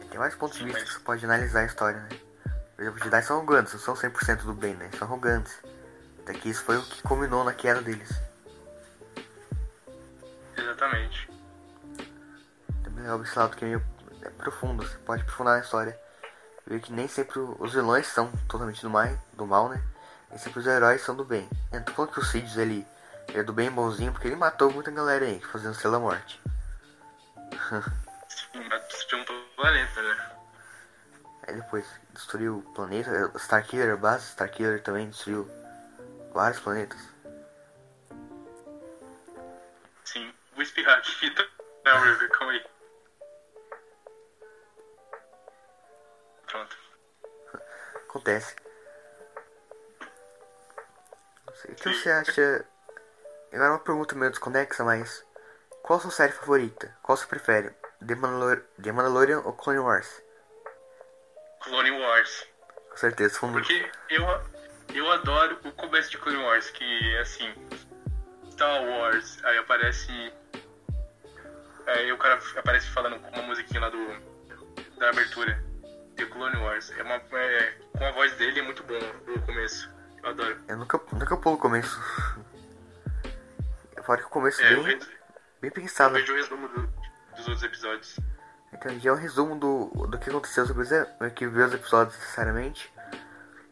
É, 0.07 0.11
Tem 0.11 0.18
vários 0.18 0.36
pontos 0.36 0.59
de 0.59 0.64
vista 0.64 0.80
mas- 0.80 0.88
que 0.88 0.94
você 0.94 1.00
pode 1.04 1.24
analisar 1.24 1.61
a 1.61 1.64
história, 1.64 2.00
né? 2.00 2.09
Por 2.74 2.82
exemplo, 2.82 2.98
os 2.98 3.04
Jedi 3.04 3.22
são 3.22 3.36
arrogantes, 3.38 3.72
não 3.72 3.80
são 3.80 3.96
100% 3.96 4.44
do 4.44 4.52
bem, 4.52 4.74
né? 4.74 4.90
São 4.98 5.07
arrogantes. 5.09 5.57
Até 6.20 6.34
que 6.34 6.48
isso 6.50 6.62
foi 6.62 6.76
o 6.76 6.82
que 6.82 7.02
culminou 7.02 7.44
na 7.44 7.52
queda 7.54 7.80
deles. 7.80 8.11
Exatamente. 10.57 11.30
Também 12.82 13.02
legal 13.02 13.22
esse 13.22 13.38
lado 13.38 13.57
que 13.57 13.64
é 13.64 13.68
meio 13.68 13.82
é 14.22 14.30
profundo, 14.30 14.84
você 14.86 14.96
pode 14.98 15.22
aprofundar 15.22 15.54
na 15.57 15.64
história. 15.64 15.98
Ver 16.66 16.80
que 16.80 16.92
nem 16.92 17.07
sempre 17.07 17.38
os 17.38 17.72
vilões 17.72 18.09
são 18.09 18.30
totalmente 18.48 18.82
do 18.82 18.90
mal, 18.90 19.09
do 19.34 19.46
mal, 19.46 19.68
né? 19.68 19.80
Nem 20.28 20.38
sempre 20.38 20.59
os 20.59 20.66
heróis 20.66 21.00
são 21.02 21.14
do 21.14 21.24
bem. 21.24 21.48
Eu 21.72 21.82
tô 21.84 21.92
falando 21.92 22.12
que 22.12 22.18
o 22.18 22.24
Sidious 22.24 22.57
ele, 22.57 22.84
ele 23.28 23.38
é 23.38 23.42
do 23.44 23.52
bem 23.52 23.70
bonzinho, 23.70 24.12
porque 24.12 24.26
ele 24.26 24.34
matou 24.36 24.72
muita 24.72 24.90
galera 24.90 25.24
aí, 25.24 25.40
fazendo 25.40 25.80
da 25.90 25.98
Morte. 26.00 26.42
destruiu 28.88 29.22
um 29.22 29.57
planeta, 29.57 30.02
né? 30.02 30.36
Aí 31.46 31.54
depois 31.54 31.86
destruiu 32.11 32.59
o 32.59 32.74
planeta, 32.74 33.11
Starkiller, 33.36 33.92
a 33.92 33.96
base 33.96 34.26
Starkiller 34.28 34.82
também 34.82 35.11
destruiu 35.11 35.48
vários 36.32 36.61
planetas. 36.61 36.98
Sim, 40.04 40.32
vou 40.54 40.62
espirrar? 40.62 41.00
Não, 41.84 42.00
River, 42.00 42.30
calma 42.30 42.52
aí. 42.52 42.66
Pronto. 46.46 46.76
Acontece. 48.09 48.57
Não 51.46 51.54
sei, 51.54 51.72
o 51.72 51.74
que 51.76 51.94
você 51.94 52.11
acha? 52.11 52.66
Agora 53.52 53.70
uma 53.70 53.78
pergunta 53.78 54.14
meio 54.16 54.30
desconexa, 54.30 54.84
mas 54.84 55.24
qual 55.82 55.98
a 55.98 56.02
sua 56.02 56.11
série 56.11 56.32
favorita? 56.32 56.96
Qual 57.02 57.16
você 57.16 57.26
prefere? 57.26 57.72
The, 58.05 58.14
Mandalor 58.14 58.62
The 58.82 58.92
Mandalorian 58.92 59.40
ou 59.40 59.53
Clone 59.53 59.78
Wars? 59.80 60.22
Clone 61.62 61.90
Wars. 61.92 62.47
Com 62.90 62.97
certeza, 62.97 63.38
fundo. 63.38 63.53
Porque 63.55 63.90
eu, 64.11 64.24
eu 64.94 65.11
adoro 65.12 65.59
o 65.64 65.72
começo 65.72 66.11
de 66.11 66.18
Clone 66.18 66.38
Wars, 66.42 66.70
que 66.70 66.84
é 67.14 67.20
assim. 67.20 67.53
Star 68.53 68.82
Wars, 68.84 69.42
aí 69.44 69.59
aparece. 69.59 70.32
Aí 71.86 72.12
o 72.12 72.18
cara 72.18 72.40
aparece 72.57 72.88
falando 72.90 73.18
com 73.20 73.28
uma 73.30 73.42
musiquinha 73.49 73.80
lá 73.80 73.90
do. 73.90 73.99
da 74.99 75.11
abertura 75.11 75.62
de 76.14 76.26
Clone 76.26 76.57
Wars. 76.57 76.90
É 76.97 77.03
uma, 77.03 77.14
é, 77.14 77.72
com 77.97 78.05
a 78.05 78.11
voz 78.12 78.32
dele 78.36 78.61
é 78.61 78.62
muito 78.62 78.82
bom 78.84 78.99
o 79.34 79.40
começo. 79.42 79.90
Eu 80.22 80.30
adoro. 80.30 80.61
Eu 80.68 80.76
nunca, 80.76 81.01
nunca 81.12 81.36
pulo 81.36 81.57
o 81.57 81.59
começo. 81.59 82.01
Fora 84.03 84.20
que 84.20 84.26
o 84.26 84.30
começo 84.30 84.62
É, 84.62 84.68
bem, 84.68 84.76
eu 84.76 84.82
vejo, 84.84 84.99
bem 85.61 85.68
eu 85.68 85.70
pensado. 85.72 86.14
vejo 86.14 86.32
o 86.32 86.36
resumo 86.36 86.68
do- 86.68 86.88
dos 87.37 87.47
outros 87.49 87.62
episódios. 87.62 88.16
Então 88.72 88.99
já 88.99 89.11
é 89.11 89.12
um 89.12 89.16
resumo 89.16 89.57
do, 89.57 89.87
do 90.07 90.18
que 90.18 90.28
aconteceu 90.28 90.66
sobre 90.66 90.82
os, 90.82 91.32
que 91.34 91.47
viu 91.47 91.66
os 91.66 91.74
episódios 91.74 92.16
necessariamente. 92.18 92.93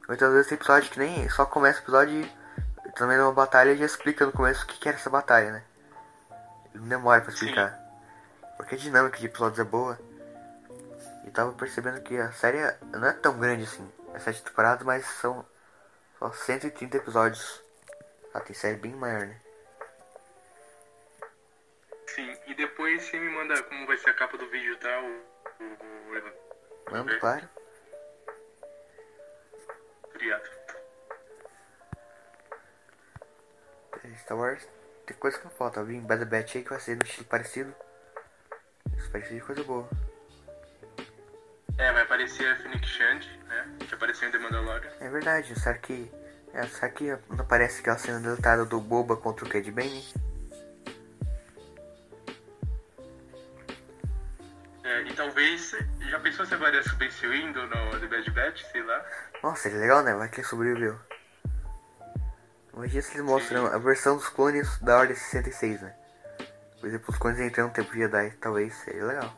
Muitas 0.07 0.33
vezes 0.33 0.49
tem 0.49 0.57
episódio 0.57 0.91
que 0.91 0.99
nem 0.99 1.29
só 1.31 1.47
começa 1.47 1.81
o 1.81 1.83
episódio 1.83 2.21
e 2.21 2.93
também 2.93 3.17
numa 3.19 3.33
batalha 3.33 3.73
e 3.73 3.77
já 3.77 3.87
explica 3.87 4.27
no 4.27 4.33
começo 4.33 4.65
o 4.65 4.67
que, 4.67 4.79
que 4.79 4.89
era 4.89 4.97
essa 4.97 5.11
batalha, 5.11 5.53
né? 5.53 5.65
Não 6.75 6.89
demora 6.89 7.21
pra 7.21 7.33
explicar. 7.33 7.79
Porque 8.57 8.75
a 8.75 8.79
dinâmica 8.79 9.19
de 9.19 9.27
episódios 9.27 9.59
é 9.59 9.65
boa. 9.65 9.99
E 11.25 11.31
tava 11.31 11.53
percebendo 11.53 12.01
que 12.03 12.17
a 12.17 12.31
série 12.33 12.59
não 12.93 13.09
é 13.09 13.13
tão 13.13 13.39
grande 13.39 13.65
assim. 13.65 13.91
É 14.13 14.19
sete 14.19 14.43
temporadas, 14.43 14.85
mas 14.85 15.05
são 15.07 15.45
só 16.19 16.33
130 16.33 16.97
episódios. 16.97 17.61
Ah, 18.33 18.41
tem 18.41 18.55
série 18.55 18.77
bem 18.77 18.93
maior, 18.93 19.27
né? 19.27 19.41
Sim, 22.15 22.33
e 22.47 22.55
depois 22.55 23.03
você 23.03 23.19
me 23.19 23.29
manda 23.29 23.61
como 23.65 23.87
vai 23.87 23.97
ser 23.97 24.11
a 24.11 24.15
capa 24.15 24.39
do 24.39 24.49
vídeo, 24.49 24.77
tá? 24.79 25.01
O, 25.01 25.65
o, 25.65 26.97
o 26.97 27.01
Ok. 27.01 27.19
claro. 27.19 27.49
Obrigado. 30.15 30.49
Star 34.17 34.39
Wars 34.39 34.69
tem 35.07 35.17
coisa 35.17 35.39
que 35.39 35.45
não 35.45 35.51
falta. 35.51 35.81
Eu 35.81 35.87
vi 35.87 35.97
em 35.97 36.01
Bad 36.01 36.25
Batch 36.25 36.57
aí 36.57 36.63
que 36.63 36.71
vai 36.71 36.79
ser 36.79 36.97
no 36.97 37.03
estilo 37.03 37.27
parecido. 37.27 37.75
Isso 38.97 39.11
parece 39.11 39.35
de 39.35 39.41
coisa 39.41 39.65
boa. 39.65 39.89
É, 41.79 41.93
vai 41.93 42.03
aparecer 42.03 42.47
a 42.47 42.57
Phoenix 42.57 42.87
Shand, 42.87 43.21
né? 43.49 43.77
Que 43.89 43.95
apareceu 43.95 44.29
em 44.29 44.33
The 44.33 44.39
Mandalorian. 44.39 44.93
É 45.01 45.09
verdade, 45.09 45.59
será 45.59 45.77
que. 45.79 46.11
É, 46.53 46.63
será 46.69 46.89
que 46.91 47.11
não 47.29 47.41
aparece 47.41 47.81
aquela 47.81 47.99
cena 47.99 48.21
deletada 48.21 48.65
do 48.65 48.81
Boba 48.81 49.17
contra 49.17 49.45
o 49.45 49.49
Cad 49.49 49.69
Bane? 49.73 50.05
E 55.05 55.15
talvez. 55.15 55.75
Já 56.11 56.21
pensou 56.21 56.47
se 56.47 56.55
aparece 56.55 56.89
o 56.91 56.99
Mace 56.99 57.27
Windu 57.27 57.67
no 57.67 58.01
The 58.01 58.07
Bad 58.07 58.31
Batch, 58.31 58.63
sei 58.71 58.83
lá? 58.83 59.05
Nossa, 59.43 59.63
seria 59.63 59.79
legal, 59.79 60.03
né? 60.03 60.15
Vai 60.15 60.29
que 60.29 60.41
ele 60.41 60.47
sobreviveu. 60.47 60.99
Imagina 62.73 63.03
se 63.03 63.15
eles 63.15 63.25
mostram 63.25 63.67
a 63.67 63.79
versão 63.79 64.17
dos 64.17 64.29
clones 64.29 64.79
da 64.81 64.99
Ordem 64.99 65.15
66, 65.15 65.81
né? 65.81 65.95
Por 66.81 66.89
exemplo, 66.89 67.07
os 67.09 67.19
clones 67.19 67.41
entrando 67.41 67.69
no 67.69 67.75
tempo 67.75 67.93
de 67.93 67.99
Jedi, 67.99 68.31
talvez 68.41 68.75
seria 68.75 69.05
legal. 69.05 69.35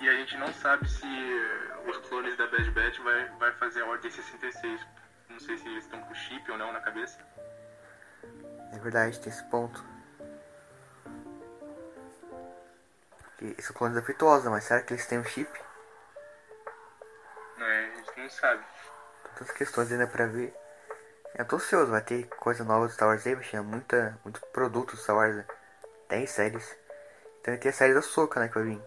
E 0.00 0.08
a 0.08 0.12
gente 0.12 0.36
não 0.36 0.52
sabe 0.52 0.88
se 0.88 1.06
os 1.86 1.96
clones 2.08 2.36
da 2.36 2.46
Bad 2.46 2.70
Batch 2.72 2.98
vai, 2.98 3.28
vai 3.38 3.52
fazer 3.52 3.82
a 3.82 3.86
Ordem 3.86 4.10
66. 4.10 4.80
Não 5.30 5.40
sei 5.40 5.56
se 5.56 5.68
eles 5.68 5.84
estão 5.84 6.00
com 6.00 6.14
chip 6.14 6.50
ou 6.50 6.58
não 6.58 6.72
na 6.72 6.80
cabeça. 6.80 7.18
É 8.72 8.78
verdade, 8.78 9.20
tem 9.20 9.32
esse 9.32 9.44
ponto. 9.44 9.82
Porque 13.38 13.54
esse 13.56 13.72
clone 13.72 13.94
da 13.94 14.50
mas 14.50 14.64
será 14.64 14.82
que 14.82 14.92
eles 14.92 15.06
têm 15.06 15.20
um 15.20 15.24
chip? 15.24 15.48
Né? 17.56 17.92
A 17.92 17.96
gente 17.96 18.20
não 18.20 18.28
sabe. 18.28 18.64
Tantas 19.22 19.52
questões 19.52 19.92
ainda 19.92 20.08
pra 20.08 20.26
ver. 20.26 20.52
Eu 21.36 21.44
tô 21.46 21.54
ansioso, 21.54 21.92
vai 21.92 22.00
ter 22.00 22.26
coisa 22.26 22.64
nova 22.64 22.86
do 22.86 22.92
Star 22.92 23.08
Wars 23.08 23.24
aí, 23.24 23.36
vai 23.36 23.44
ter 23.44 23.60
muita, 23.60 24.18
muito 24.24 24.40
produto 24.48 24.90
do 24.90 24.96
Star 24.96 25.14
Wars, 25.14 25.36
né? 25.36 25.46
10 26.08 26.28
séries. 26.28 26.76
Então 27.40 27.54
vai 27.54 27.58
ter 27.58 27.68
a 27.68 27.72
série 27.72 27.94
da 27.94 28.02
Soca, 28.02 28.40
né, 28.40 28.48
que 28.48 28.54
vai 28.54 28.64
vir. 28.64 28.82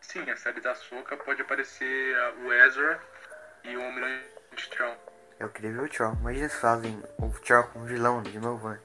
Sim, 0.00 0.30
a 0.30 0.36
série 0.36 0.60
da 0.60 0.76
Soca 0.76 1.16
pode 1.16 1.42
aparecer 1.42 2.16
o 2.44 2.52
Ezra 2.52 3.00
e 3.64 3.76
o 3.76 3.82
Almirante 3.82 4.70
Tron. 4.70 4.96
Eu 5.40 5.48
queria 5.48 5.72
ver 5.72 5.80
o 5.80 5.88
Tron. 5.88 6.12
Imagina 6.20 6.48
se 6.48 6.56
fazem 6.56 7.02
o 7.18 7.30
Tron 7.40 7.64
com 7.64 7.84
vilão 7.84 8.22
de 8.22 8.38
novo, 8.38 8.68
né? 8.68 8.80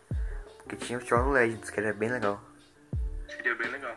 Porque 0.57 0.75
tinha 0.75 0.97
o 0.97 1.05
Tron 1.05 1.25
no 1.25 1.31
Legends, 1.31 1.69
que 1.69 1.79
era 1.79 1.93
bem 1.93 2.09
legal. 2.09 2.41
Seria 3.35 3.55
bem 3.55 3.69
legal. 3.69 3.95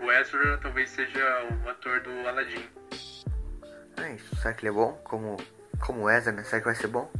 O 0.00 0.10
Ezra 0.10 0.58
talvez 0.58 0.90
seja 0.90 1.44
o 1.64 1.68
ator 1.68 2.00
do 2.00 2.28
Aladdin. 2.28 2.68
É 3.98 4.14
isso, 4.14 4.34
será 4.36 4.52
que 4.52 4.62
ele 4.62 4.70
é 4.70 4.72
bom? 4.72 4.94
Como, 5.04 5.36
como 5.80 6.02
o 6.02 6.10
Ezra, 6.10 6.32
né? 6.32 6.42
Será 6.42 6.60
que 6.60 6.66
vai 6.66 6.74
ser 6.74 6.88
bom? 6.88 7.10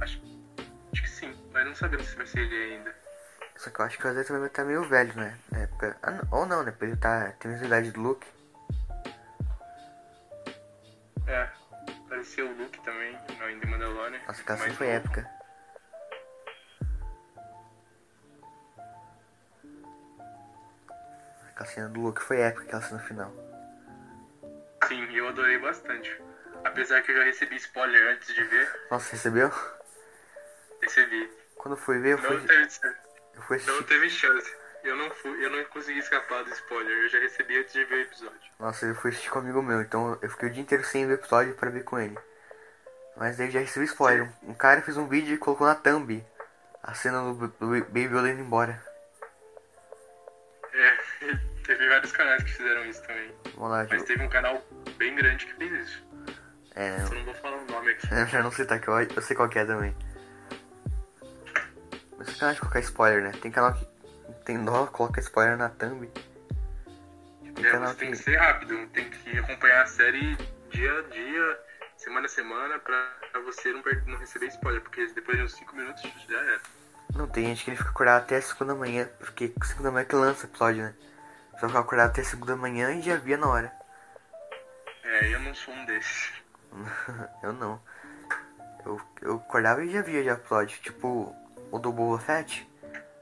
Acho, 0.00 0.20
acho 0.92 1.02
que 1.02 1.08
sim, 1.08 1.32
mas 1.52 1.64
não 1.64 1.74
sabemos 1.74 2.06
se 2.06 2.16
vai 2.16 2.26
ser 2.26 2.40
ele 2.40 2.74
ainda. 2.74 2.94
Só 3.56 3.70
que 3.70 3.80
eu 3.80 3.84
acho 3.84 3.98
que 3.98 4.06
o 4.06 4.10
Ezra 4.10 4.24
também 4.24 4.40
vai 4.40 4.48
estar 4.48 4.64
meio 4.64 4.84
velho, 4.84 5.14
né? 5.14 5.38
Época... 5.52 5.96
Ah, 6.02 6.20
ou 6.30 6.46
não, 6.46 6.62
né? 6.62 6.70
Porque 6.72 6.86
ele 6.86 6.96
tá... 6.96 7.32
tem 7.38 7.50
a 7.50 7.54
mesma 7.54 7.66
idade 7.66 7.90
do 7.92 8.00
Luke. 8.00 8.26
É, 11.26 11.48
apareceu 12.06 12.48
o 12.48 12.56
Luke 12.56 12.80
também, 12.80 13.12
no 13.12 13.50
In 13.50 13.60
The 13.60 13.66
Mandalorian. 13.66 14.20
Nossa, 14.26 14.42
aquela 14.42 14.58
foi 14.58 14.88
épica. 14.88 15.37
Aquela 21.58 21.70
cena 21.70 21.88
do 21.88 22.00
Luke 22.00 22.22
foi 22.22 22.38
épica, 22.38 22.62
aquela 22.62 22.82
cena 22.82 23.00
final. 23.00 23.32
Sim, 24.86 25.04
eu 25.12 25.26
adorei 25.28 25.58
bastante. 25.58 26.22
Apesar 26.64 27.02
que 27.02 27.10
eu 27.10 27.16
já 27.16 27.24
recebi 27.24 27.56
spoiler 27.56 28.14
antes 28.14 28.32
de 28.32 28.44
ver, 28.44 28.80
Nossa, 28.88 29.10
recebeu? 29.10 29.50
recebi. 30.80 31.28
Quando 31.56 31.76
fui 31.76 31.98
ver, 31.98 32.12
eu 32.12 32.18
Não 32.18 32.24
fui, 32.28 32.40
teve, 32.46 32.62
eu 33.34 33.42
fui 33.42 33.56
não 33.58 33.64
assistir. 33.74 33.84
teve 33.88 34.08
chance. 34.10 34.56
Eu 34.84 34.94
não 34.96 35.10
fui, 35.10 35.44
eu 35.44 35.50
não 35.50 35.64
consegui 35.64 35.98
escapar 35.98 36.44
do 36.44 36.50
spoiler. 36.52 36.96
Eu 36.96 37.08
já 37.08 37.18
recebi 37.18 37.58
antes 37.58 37.72
de 37.72 37.84
ver 37.84 37.94
o 37.96 38.00
episódio. 38.02 38.52
Nossa, 38.60 38.86
eu 38.86 38.94
fui 38.94 39.10
assistir 39.10 39.28
com 39.30 39.40
um 39.40 39.42
amigo 39.42 39.60
meu, 39.60 39.82
então 39.82 40.16
eu 40.22 40.30
fiquei 40.30 40.48
o 40.48 40.52
dia 40.52 40.62
inteiro 40.62 40.84
sem 40.84 41.06
ver 41.08 41.14
o 41.14 41.16
episódio 41.16 41.54
pra 41.56 41.70
ver 41.70 41.82
com 41.82 41.98
ele. 41.98 42.16
Mas 43.16 43.36
daí 43.36 43.50
já 43.50 43.58
recebi 43.58 43.84
spoiler. 43.86 44.30
Um 44.44 44.54
cara 44.54 44.80
fez 44.80 44.96
um 44.96 45.08
vídeo 45.08 45.34
e 45.34 45.38
colocou 45.38 45.66
na 45.66 45.74
thumb 45.74 46.24
a 46.84 46.94
cena 46.94 47.20
do, 47.34 47.48
do 47.48 47.66
Baby 47.86 48.04
Yoda 48.04 48.30
indo 48.30 48.42
embora. 48.42 48.80
Teve 51.88 51.94
vários 51.94 52.12
canais 52.12 52.42
que 52.42 52.52
fizeram 52.52 52.84
isso 52.86 53.02
também. 53.02 53.32
Lá, 53.56 53.86
Mas 53.88 54.02
teve 54.04 54.22
um 54.22 54.28
canal 54.28 54.62
bem 54.96 55.14
grande 55.14 55.46
que 55.46 55.54
fez 55.54 55.72
isso. 55.88 56.06
É, 56.74 56.96
Eu 57.02 57.10
não 57.14 57.24
vou 57.24 57.34
falar 57.34 57.56
o 57.56 57.64
nome 57.70 57.90
aqui. 57.92 58.06
É, 58.12 58.24
pra 58.26 58.42
não 58.42 58.50
citar 58.52 58.80
que 58.80 58.88
eu, 58.88 59.00
eu 59.00 59.22
sei 59.22 59.34
qual 59.36 59.48
que 59.48 59.58
é 59.58 59.64
também. 59.64 59.94
Mas 62.16 62.28
sacanagem 62.28 62.54
de 62.54 62.60
colocar 62.60 62.80
spoiler, 62.80 63.22
né? 63.22 63.32
Tem 63.40 63.50
canal 63.50 63.74
que 63.74 63.86
tem 64.44 64.62
dó, 64.64 64.86
coloca 64.86 65.20
spoiler 65.20 65.56
na 65.56 65.68
thumb. 65.70 66.08
Tem 67.54 67.64
É, 67.66 67.70
canal 67.70 67.88
você 67.90 67.96
tem 67.96 68.10
que. 68.10 68.16
que 68.16 68.22
ser 68.22 68.36
rápido, 68.36 68.86
tem 68.88 69.08
que 69.10 69.38
acompanhar 69.38 69.82
a 69.82 69.86
série 69.86 70.36
dia 70.70 70.98
a 70.98 71.02
dia, 71.02 71.60
semana 71.96 72.26
a 72.26 72.28
semana, 72.28 72.78
pra, 72.78 73.10
pra 73.32 73.40
você 73.40 73.72
não, 73.72 73.82
per- 73.82 74.04
não 74.06 74.18
receber 74.18 74.46
spoiler, 74.46 74.80
porque 74.82 75.06
depois 75.08 75.38
de 75.38 75.44
uns 75.44 75.54
5 75.54 75.74
minutos 75.74 76.02
já 76.28 76.38
era. 76.38 76.60
Não, 77.14 77.26
tem 77.26 77.46
gente 77.46 77.64
que 77.64 77.70
ele 77.70 77.76
fica 77.76 77.90
acordado 77.90 78.22
até 78.22 78.36
a 78.36 78.42
segunda 78.42 78.74
manhã, 78.74 79.08
porque 79.18 79.52
segunda 79.64 79.90
manhã 79.90 80.04
que 80.04 80.14
lança 80.14 80.46
o 80.46 80.50
episódio, 80.50 80.82
né? 80.82 80.94
Só 81.58 81.66
ficar 81.66 81.80
acordado 81.80 82.10
até 82.10 82.20
a 82.20 82.24
segunda 82.24 82.56
manhã 82.56 82.92
e 82.92 83.02
já 83.02 83.16
via 83.16 83.36
na 83.36 83.48
hora. 83.48 83.72
É, 85.04 85.34
eu 85.34 85.40
não 85.40 85.54
sou 85.54 85.74
um 85.74 85.84
desses. 85.86 86.32
eu 87.42 87.52
não. 87.52 87.80
Eu, 88.84 89.00
eu 89.22 89.36
acordava 89.36 89.84
e 89.84 89.90
já 89.90 90.02
via 90.02 90.22
já 90.22 90.34
o 90.34 90.36
episódio. 90.36 90.78
Tipo, 90.80 91.34
o 91.72 91.78
do 91.78 91.92
Boba 91.92 92.22
Fett. 92.22 92.68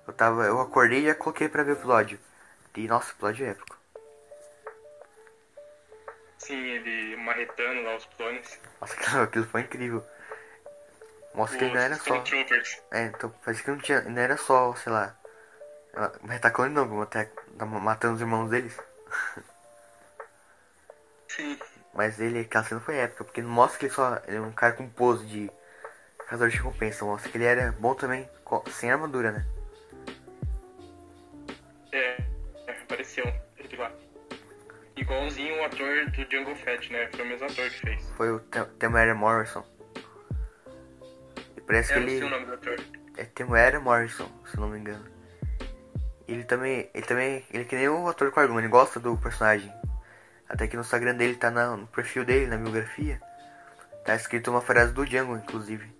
Eu 0.07 0.12
tava. 0.12 0.45
Eu 0.45 0.61
acordei 0.61 1.01
e 1.01 1.07
já 1.07 1.14
coloquei 1.14 1.49
pra 1.49 1.62
ver 1.62 1.72
o 1.72 1.78
episódio. 1.78 2.20
E 2.76 2.87
nossa, 2.87 3.09
o 3.09 3.12
episódio 3.12 3.47
é 3.47 3.51
épico. 3.51 3.76
Sim, 6.39 6.62
ele 6.62 7.16
marretando 7.16 7.82
lá 7.82 7.97
os 7.97 8.05
clones. 8.05 8.61
Nossa, 8.80 8.95
aquilo, 9.01 9.22
aquilo 9.22 9.47
foi 9.47 9.62
incrível. 9.62 10.07
Mostra 11.34 11.59
que 11.59 11.64
não 11.64 11.80
era 11.80 11.97
só. 11.97 12.22
É, 12.93 13.05
então 13.05 13.32
parece 13.45 13.62
que 13.62 13.70
não 13.70 13.78
tinha. 13.78 14.03
Não 14.03 14.20
era 14.20 14.37
só, 14.37 14.74
sei 14.74 14.93
lá. 14.93 15.16
Tá 16.41 16.51
clone 16.51 16.74
não, 16.74 17.01
até 17.01 17.30
tá 17.59 17.65
matando 17.67 18.15
os 18.15 18.21
irmãos 18.21 18.49
deles. 18.51 18.79
Sim. 21.29 21.59
Mas 21.95 22.21
ele, 22.21 22.41
aquela 22.41 22.65
cena 22.65 22.81
foi 22.81 22.97
épica, 22.97 23.25
porque 23.25 23.43
não 23.43 23.51
mostra 23.51 23.79
que 23.79 23.87
ele 23.87 23.93
só 23.95 24.21
ele 24.27 24.37
é 24.37 24.41
um 24.41 24.53
cara 24.53 24.75
com 24.75 24.89
pose 24.89 25.25
de 25.27 25.51
caçador 26.19 26.49
de 26.49 26.57
recompensa, 26.57 27.05
mostra 27.05 27.31
que 27.31 27.39
ele 27.39 27.45
era 27.45 27.73
bom 27.73 27.95
também, 27.95 28.29
sem 28.71 28.91
armadura, 28.91 29.33
né? 29.33 29.47
É, 31.93 32.21
é, 32.67 32.73
apareceu 32.83 33.25
ele 33.59 33.77
lá. 33.77 33.91
Igualzinho 34.97 35.61
o 35.61 35.65
ator 35.65 36.11
do 36.11 36.31
Jungle 36.31 36.57
Fett, 36.57 36.93
né? 36.93 37.09
Foi 37.15 37.25
o 37.25 37.29
mesmo 37.29 37.47
ator 37.47 37.71
que 37.71 37.81
fez. 37.81 38.03
Foi 38.17 38.31
o 38.31 38.41
Tem- 38.41 38.65
Temuera 38.79 39.15
Morrison. 39.15 39.65
E 41.57 41.61
parece 41.61 41.93
É, 41.93 41.95
que 41.95 42.01
não 42.01 42.09
sei 42.09 42.17
ele 42.17 42.27
o 42.27 42.31
nome 42.31 42.47
do 42.47 42.55
ator. 42.55 42.77
é 43.17 43.25
Temuera 43.25 43.79
Morrison, 43.81 44.29
se 44.47 44.59
não 44.59 44.69
me 44.69 44.79
engano. 44.79 45.16
Ele 46.29 46.45
também, 46.45 46.91
ele 46.93 47.07
também, 47.07 47.47
ele 47.51 47.62
é 47.62 47.66
que 47.66 47.77
nem 47.77 47.89
o 47.89 48.09
ator 48.09 48.33
Quargon, 48.33 48.59
ele 48.59 48.68
gosta 48.68 48.99
do 48.99 49.16
personagem. 49.16 49.72
Até 50.49 50.66
que 50.66 50.77
no 50.77 50.83
Instagram 50.83 51.14
dele 51.14 51.37
tá 51.37 51.51
na- 51.51 51.77
no 51.77 51.87
perfil 51.87 52.24
dele, 52.24 52.47
na 52.47 52.57
biografia, 52.57 53.20
tá 54.05 54.14
escrito 54.14 54.51
uma 54.51 54.61
frase 54.61 54.93
do 54.93 55.05
Django, 55.05 55.37
inclusive. 55.37 55.95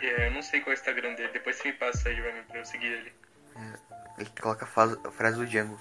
É, 0.00 0.26
eu 0.26 0.30
não 0.30 0.42
sei 0.42 0.60
qual 0.60 0.72
é 0.72 0.76
o 0.76 0.78
Instagram 0.78 1.14
dele. 1.14 1.32
Depois 1.32 1.56
você 1.56 1.68
me 1.68 1.74
passa 1.74 2.08
aí 2.08 2.20
pra, 2.20 2.32
mim, 2.32 2.42
pra 2.44 2.58
eu 2.58 2.64
seguir 2.64 2.86
ele. 2.86 3.12
Ele 4.16 4.30
coloca 4.40 4.64
a, 4.64 5.10
frase 5.10 5.36
do 5.36 5.46
Django. 5.46 5.78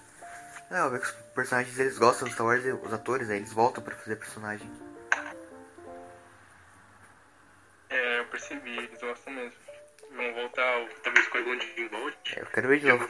É, 0.70 0.80
eu 0.80 0.90
vejo 0.92 1.04
que 1.04 1.10
os 1.10 1.16
personagens 1.34 1.80
eles 1.80 1.98
gostam 1.98 2.28
do 2.28 2.34
Star 2.34 2.46
Wars, 2.46 2.64
os 2.66 2.94
atores, 2.94 3.28
né, 3.28 3.38
eles 3.38 3.54
voltam 3.54 3.84
pra 3.84 3.96
fazer 3.96 4.16
personagem. 4.18 4.70
É, 7.90 8.20
eu 8.20 8.26
percebi, 8.26 8.78
eles 8.78 9.00
gostam 9.00 9.34
mesmo. 9.34 9.67
Vão 10.18 10.34
voltar, 10.34 10.82
o- 10.82 10.90
talvez 11.04 11.28
com 11.28 11.38
algum 11.38 11.56
de 11.58 11.88
volte. 11.90 12.40
Eu 12.40 12.46
quero 12.48 12.68
ver 12.68 12.80
de 12.80 12.88
novo. 12.88 13.10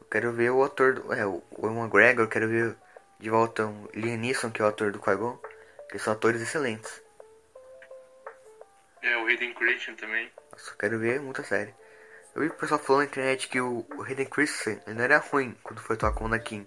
Eu 0.00 0.06
quero 0.10 0.32
ver 0.32 0.50
o 0.50 0.62
ator, 0.64 0.94
do, 0.94 1.12
é, 1.12 1.24
o 1.24 1.42
o 1.50 1.66
Ewan 1.66 1.84
McGregor, 1.84 2.24
eu 2.24 2.28
quero 2.28 2.48
ver 2.48 2.76
de 3.20 3.30
volta 3.30 3.66
o 3.66 3.88
Liam 3.94 4.16
Neeson, 4.18 4.50
que 4.50 4.60
é 4.60 4.64
o 4.64 4.68
ator 4.68 4.90
do 4.92 4.98
Qui-Gon. 4.98 5.38
Que 5.90 5.98
são 5.98 6.12
atores 6.12 6.40
excelentes. 6.42 7.02
É, 9.02 9.16
o 9.18 9.26
Hayden 9.26 9.54
Christian 9.54 9.94
também. 9.94 10.30
Nossa, 10.50 10.70
eu 10.72 10.76
quero 10.76 10.98
ver 10.98 11.20
muita 11.20 11.44
série. 11.44 11.72
Eu 12.34 12.42
vi 12.42 12.48
o 12.48 12.54
pessoal 12.54 12.80
falando 12.80 13.02
na 13.02 13.06
internet 13.06 13.48
que 13.48 13.60
o, 13.60 13.86
o 13.96 14.02
Hayden 14.02 14.26
Christensen 14.26 14.80
ele 14.86 14.96
não 14.96 15.04
era 15.04 15.18
ruim 15.18 15.56
quando 15.62 15.80
foi 15.80 15.94
atuar 15.94 16.12
com 16.12 16.24
o 16.24 16.26
Anakin. 16.26 16.66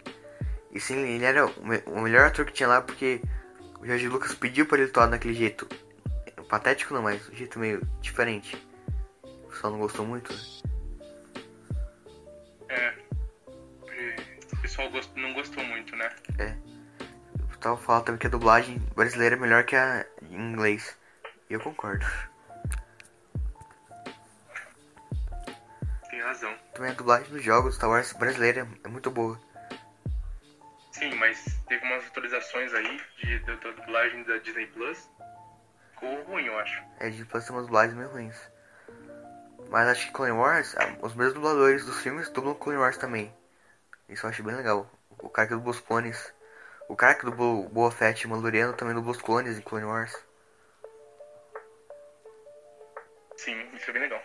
E 0.71 0.79
sim, 0.79 0.97
ele 0.97 1.25
era 1.25 1.45
o, 1.45 1.51
o 1.87 2.01
melhor 2.01 2.27
ator 2.27 2.45
que 2.45 2.53
tinha 2.53 2.69
lá 2.69 2.81
porque 2.81 3.19
o 3.81 3.85
George 3.85 4.07
Lucas 4.07 4.33
pediu 4.33 4.65
para 4.65 4.77
ele 4.79 4.89
atuar 4.89 5.07
daquele 5.07 5.33
jeito. 5.33 5.67
Patético 6.47 6.93
não, 6.93 7.01
mas 7.01 7.27
um 7.27 7.33
jeito 7.33 7.59
meio 7.59 7.81
diferente. 7.99 8.55
O 9.57 9.59
pessoal 9.59 9.73
não 9.73 9.79
gostou 9.79 10.05
muito. 10.05 10.33
É. 12.69 12.93
É, 13.89 14.15
O 14.53 14.61
pessoal 14.61 14.87
não 15.15 15.33
gostou 15.33 15.63
muito, 15.63 15.95
né? 15.95 16.15
O 17.39 17.47
pessoal 17.47 17.77
fala 17.77 18.03
também 18.03 18.19
que 18.19 18.27
a 18.27 18.29
dublagem 18.29 18.77
brasileira 18.95 19.35
é 19.35 19.39
melhor 19.39 19.63
que 19.63 19.75
a 19.75 20.05
em 20.21 20.35
inglês. 20.35 20.95
E 21.49 21.53
eu 21.53 21.59
concordo. 21.59 22.05
Tem 26.11 26.21
razão. 26.21 26.55
Também 26.75 26.91
a 26.91 26.93
dublagem 26.93 27.31
dos 27.31 27.43
jogos 27.43 27.75
Star 27.75 27.89
Wars 27.89 28.13
brasileira 28.13 28.67
é 28.83 28.87
muito 28.87 29.09
boa. 29.09 29.39
Sim, 30.91 31.15
mas 31.15 31.43
teve 31.67 31.83
umas 31.83 32.05
atualizações 32.05 32.75
aí 32.75 33.01
de, 33.17 33.39
da, 33.39 33.55
dublagem 33.55 34.23
da 34.23 34.37
Disney 34.37 34.67
Plus. 34.67 35.09
Ficou 35.93 36.23
ruim, 36.25 36.45
eu 36.45 36.59
acho. 36.59 36.79
É 36.99 37.09
de 37.09 37.25
fazer 37.25 37.51
umas 37.51 37.65
dublagens 37.65 37.97
meio 37.97 38.09
ruins. 38.09 38.56
Mas 39.69 39.87
acho 39.87 40.07
que 40.07 40.13
Clone 40.13 40.31
Wars, 40.31 40.75
ah, 40.77 40.97
os 41.01 41.13
mesmos 41.13 41.33
dubladores 41.33 41.85
dos 41.85 42.01
filmes 42.01 42.29
dublam 42.29 42.55
Clone 42.55 42.79
Wars 42.79 42.97
também. 42.97 43.33
Isso 44.07 44.25
eu 44.25 44.29
acho 44.29 44.43
bem 44.43 44.55
legal. 44.55 44.89
O 45.19 45.29
cara 45.29 45.47
que 45.47 45.53
dublou 45.55 45.73
os 45.73 45.79
clones. 45.81 46.33
O 46.87 46.95
cara 46.95 47.15
que 47.15 47.25
dublou 47.25 47.65
o 47.65 47.69
Boa 47.69 47.91
Fett 47.91 48.21
e 48.21 48.25
o 48.25 48.29
Mandaloriano 48.29 48.73
também 48.73 48.95
dublou 48.95 49.13
os 49.13 49.21
clones 49.21 49.57
em 49.57 49.61
Clone 49.61 49.85
Wars. 49.85 50.15
Sim, 53.35 53.69
isso 53.73 53.89
é 53.89 53.93
bem 53.93 54.03
legal. 54.03 54.21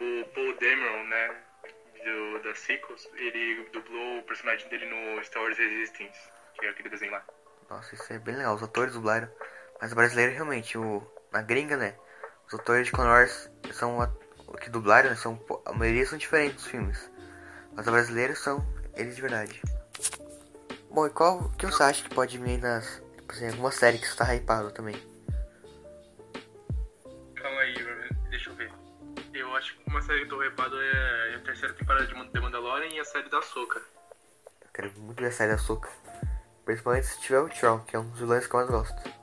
O 0.00 0.24
Paul 0.34 0.58
Dameron, 0.58 1.04
né, 1.04 1.36
do, 2.04 2.42
da 2.42 2.54
Sequels, 2.54 3.08
ele 3.14 3.68
dublou 3.72 4.18
o 4.18 4.22
personagem 4.24 4.68
dele 4.68 4.86
no 4.86 5.22
Star 5.24 5.42
Wars 5.42 5.56
Resistance, 5.56 6.18
que 6.58 6.66
é 6.66 6.70
aquele 6.70 6.88
desenho 6.88 7.12
lá. 7.12 7.24
Nossa, 7.70 7.94
isso 7.94 8.12
é 8.12 8.18
bem 8.18 8.34
legal. 8.34 8.54
Os 8.54 8.62
atores 8.62 8.94
dublaram. 8.94 9.30
Mas 9.80 9.92
o 9.92 9.94
brasileiro 9.94 10.32
realmente, 10.32 10.76
o, 10.76 11.02
na 11.30 11.40
gringa, 11.40 11.76
né? 11.76 11.96
Os 12.46 12.54
atores 12.54 12.86
de 12.86 12.92
Clone 12.92 13.10
Wars 13.10 13.50
são 13.72 14.00
que 14.60 14.70
dublaram, 14.70 15.14
são, 15.16 15.40
a 15.64 15.72
maioria 15.72 16.06
são 16.06 16.18
diferentes 16.18 16.56
dos 16.56 16.66
filmes. 16.66 17.10
Mas 17.74 17.86
os 17.86 17.92
brasileiros 17.92 18.38
são 18.38 18.66
eles 18.94 19.16
de 19.16 19.22
verdade. 19.22 19.60
Bom, 20.90 21.06
e 21.06 21.10
qual 21.10 21.48
que 21.50 21.66
você 21.66 21.82
acha 21.82 22.02
que 22.02 22.14
pode 22.14 22.36
vir 22.38 22.58
nas. 22.58 23.02
Tipo 23.16 23.32
assim, 23.32 23.48
alguma 23.48 23.72
série 23.72 23.98
que 23.98 24.06
você 24.06 24.16
tá 24.16 24.34
hypado 24.34 24.70
também? 24.72 24.94
Calma 27.34 27.60
aí, 27.60 27.74
deixa 28.28 28.50
eu 28.50 28.54
ver. 28.56 28.70
Eu 29.32 29.56
acho 29.56 29.74
que 29.76 29.90
uma 29.90 30.02
série 30.02 30.20
que 30.20 30.24
eu 30.26 30.30
tô 30.30 30.40
repado 30.40 30.80
é 30.80 31.34
a 31.36 31.40
terceira 31.40 31.72
temporada 31.74 32.06
de 32.06 32.30
The 32.30 32.40
Mandalorian 32.40 32.88
e 32.88 33.00
a 33.00 33.04
série 33.04 33.30
da 33.30 33.40
Soca. 33.40 33.80
Eu 34.60 34.68
quero 34.74 34.92
muito 34.98 35.20
ver 35.20 35.28
a 35.28 35.32
série 35.32 35.52
da 35.52 35.58
Soca. 35.58 35.88
Principalmente 36.64 37.06
se 37.06 37.20
tiver 37.20 37.40
o 37.40 37.48
Tron, 37.48 37.80
que 37.80 37.96
é 37.96 37.98
um 37.98 38.08
dos 38.10 38.20
vilões 38.20 38.46
que 38.46 38.54
eu 38.54 38.60
mais 38.60 38.70
gosto. 38.70 39.21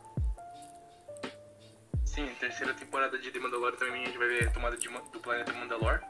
Sim, 2.19 2.35
terceira 2.37 2.73
temporada 2.73 3.17
de 3.17 3.31
The 3.31 3.39
Mandalorian 3.39 3.77
também 3.77 4.03
a 4.03 4.05
gente 4.07 4.17
vai 4.17 4.27
ver 4.27 4.49
a 4.49 4.51
tomada 4.51 4.75
de, 4.75 4.89
do 4.89 5.19
planeta 5.21 5.53
Mandalor. 5.53 6.01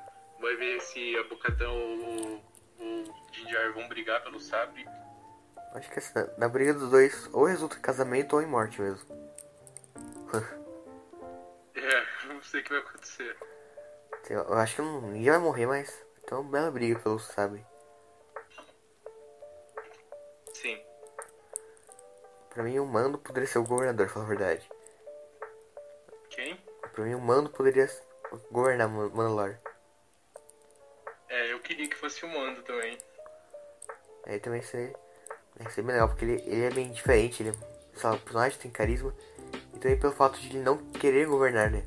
Vai 0.41 0.55
ver 0.55 0.81
se 0.81 1.15
a 1.15 1.23
Bocatão 1.25 1.71
ou 1.71 2.43
o 2.79 3.03
Din 3.31 3.45
Djarin 3.45 3.73
vão 3.73 3.87
brigar 3.87 4.23
pelo 4.23 4.39
sabre. 4.39 4.87
Acho 5.75 5.91
que 5.91 5.99
essa, 5.99 6.33
na 6.35 6.49
briga 6.49 6.73
dos 6.73 6.89
dois, 6.89 7.29
ou 7.31 7.45
resulta 7.45 7.77
em 7.77 7.81
casamento 7.81 8.35
ou 8.35 8.41
em 8.41 8.47
morte 8.47 8.81
mesmo. 8.81 9.07
É, 11.75 12.27
não 12.27 12.43
sei 12.43 12.59
o 12.59 12.63
que 12.63 12.71
vai 12.71 12.79
acontecer. 12.79 13.37
Eu 14.29 14.53
acho 14.55 14.75
que 14.75 14.81
não, 14.81 14.99
ninguém 14.99 15.29
vai 15.29 15.39
morrer, 15.39 15.65
mas. 15.65 16.05
Então 16.21 16.41
uma 16.41 16.51
bela 16.51 16.69
briga 16.69 16.99
pelo 16.99 17.19
sabe. 17.19 17.65
Sim. 20.53 20.77
Pra 22.49 22.63
mim 22.63 22.79
o 22.79 22.85
mando 22.85 23.17
poderia 23.17 23.47
ser 23.47 23.59
o 23.59 23.63
governador, 23.63 24.07
pra 24.07 24.13
falar 24.13 24.25
a 24.25 24.27
verdade. 24.27 24.69
Quem? 26.39 26.57
Pra 26.93 27.03
mim 27.03 27.15
o 27.15 27.19
mando 27.19 27.49
poderia 27.49 27.89
governar 28.49 28.87
Man- 28.87 29.09
Mandalor. 29.09 29.57
É, 31.27 31.51
eu 31.51 31.59
queria 31.59 31.87
que 31.89 31.97
fosse 31.97 32.23
o 32.23 32.29
Mando 32.29 32.61
também. 32.63 32.97
Aí 34.25 34.39
também 34.39 34.61
seria, 34.61 34.95
ia 35.59 35.69
ser 35.69 35.81
bem 35.81 35.93
legal, 35.93 36.07
porque 36.07 36.23
ele, 36.23 36.41
ele 36.45 36.63
é 36.63 36.69
bem 36.69 36.91
diferente, 36.91 37.43
ele 37.43 37.49
é, 37.49 37.53
sei 37.93 38.09
lá, 38.09 38.15
o 38.15 38.19
personagem 38.19 38.57
tem 38.57 38.71
carisma. 38.71 39.13
E 39.75 39.79
também 39.79 39.99
pelo 39.99 40.13
fato 40.13 40.39
de 40.39 40.47
ele 40.47 40.59
não 40.59 40.77
querer 40.77 41.27
governar, 41.27 41.69
né? 41.69 41.83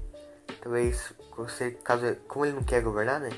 Talvez, 0.61 1.14
você, 1.34 1.70
caso, 1.70 2.14
como 2.28 2.44
ele 2.44 2.55
não 2.55 2.62
quer 2.62 2.82
governar, 2.82 3.20
né? 3.20 3.30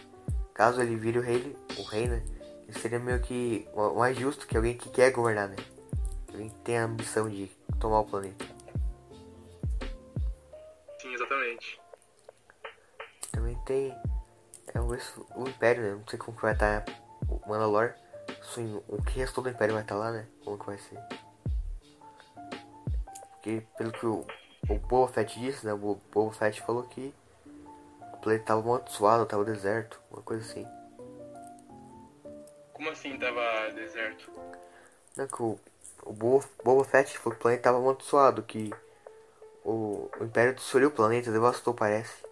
Caso 0.52 0.82
ele 0.82 0.96
vire 0.96 1.18
o 1.18 1.22
rei, 1.22 1.56
o 1.78 1.82
rei, 1.84 2.08
né? 2.08 2.24
Ele 2.66 2.78
seria 2.80 2.98
meio 2.98 3.20
que 3.20 3.68
mais 3.94 4.16
justo 4.16 4.48
que 4.48 4.56
alguém 4.56 4.76
que 4.76 4.90
quer 4.90 5.12
governar, 5.12 5.48
né? 5.48 5.56
Alguém 6.28 6.48
que 6.48 6.58
tem 6.60 6.76
a 6.76 6.84
ambição 6.84 7.30
de 7.30 7.46
tomar 7.78 8.00
o 8.00 8.04
planeta. 8.04 8.53
Também 13.34 13.56
tem 13.66 13.90
é, 14.72 14.80
o, 14.80 14.86
o 15.34 15.48
Império, 15.48 15.82
né? 15.82 15.90
Não 15.96 16.06
sei 16.06 16.18
como 16.18 16.36
que 16.36 16.42
vai 16.42 16.52
estar 16.52 16.84
o 17.28 17.40
Mandalor. 17.48 17.94
Sim, 18.54 18.80
o 18.88 19.02
que 19.02 19.18
restou 19.18 19.42
do 19.42 19.50
Império 19.50 19.74
vai 19.74 19.82
estar 19.82 19.96
lá, 19.96 20.12
né? 20.12 20.26
Como 20.44 20.56
que 20.58 20.66
vai 20.66 20.78
ser? 20.78 20.98
Porque 23.32 23.62
pelo 23.76 23.92
que 23.92 24.06
o, 24.06 24.24
o 24.68 24.78
Boba 24.78 25.12
Fett 25.12 25.38
disse, 25.38 25.66
né? 25.66 25.72
O 25.72 25.78
Bo- 25.78 26.00
Boba 26.12 26.32
Fett 26.32 26.62
falou 26.62 26.84
que 26.84 27.12
o 28.12 28.16
planeta 28.18 28.44
tava 28.46 28.60
amaldiçoado, 28.60 29.26
tava 29.26 29.44
deserto, 29.44 30.00
uma 30.10 30.22
coisa 30.22 30.42
assim. 30.44 30.66
Como 32.72 32.88
assim 32.90 33.18
tava 33.18 33.70
deserto? 33.74 34.30
Não, 35.16 35.26
que 35.26 35.42
o, 35.42 35.58
o 36.04 36.12
Boba, 36.12 36.44
Boba 36.62 36.84
Fett 36.84 37.18
falou 37.18 37.32
que 37.32 37.40
o 37.40 37.42
planeta 37.42 37.64
tava 37.64 37.78
amaldiçoado, 37.78 38.42
que 38.42 38.70
o, 39.64 40.08
o 40.18 40.24
Império 40.24 40.54
destruiu 40.54 40.88
o 40.88 40.92
planeta, 40.92 41.30
devastou, 41.32 41.74
parece. 41.74 42.23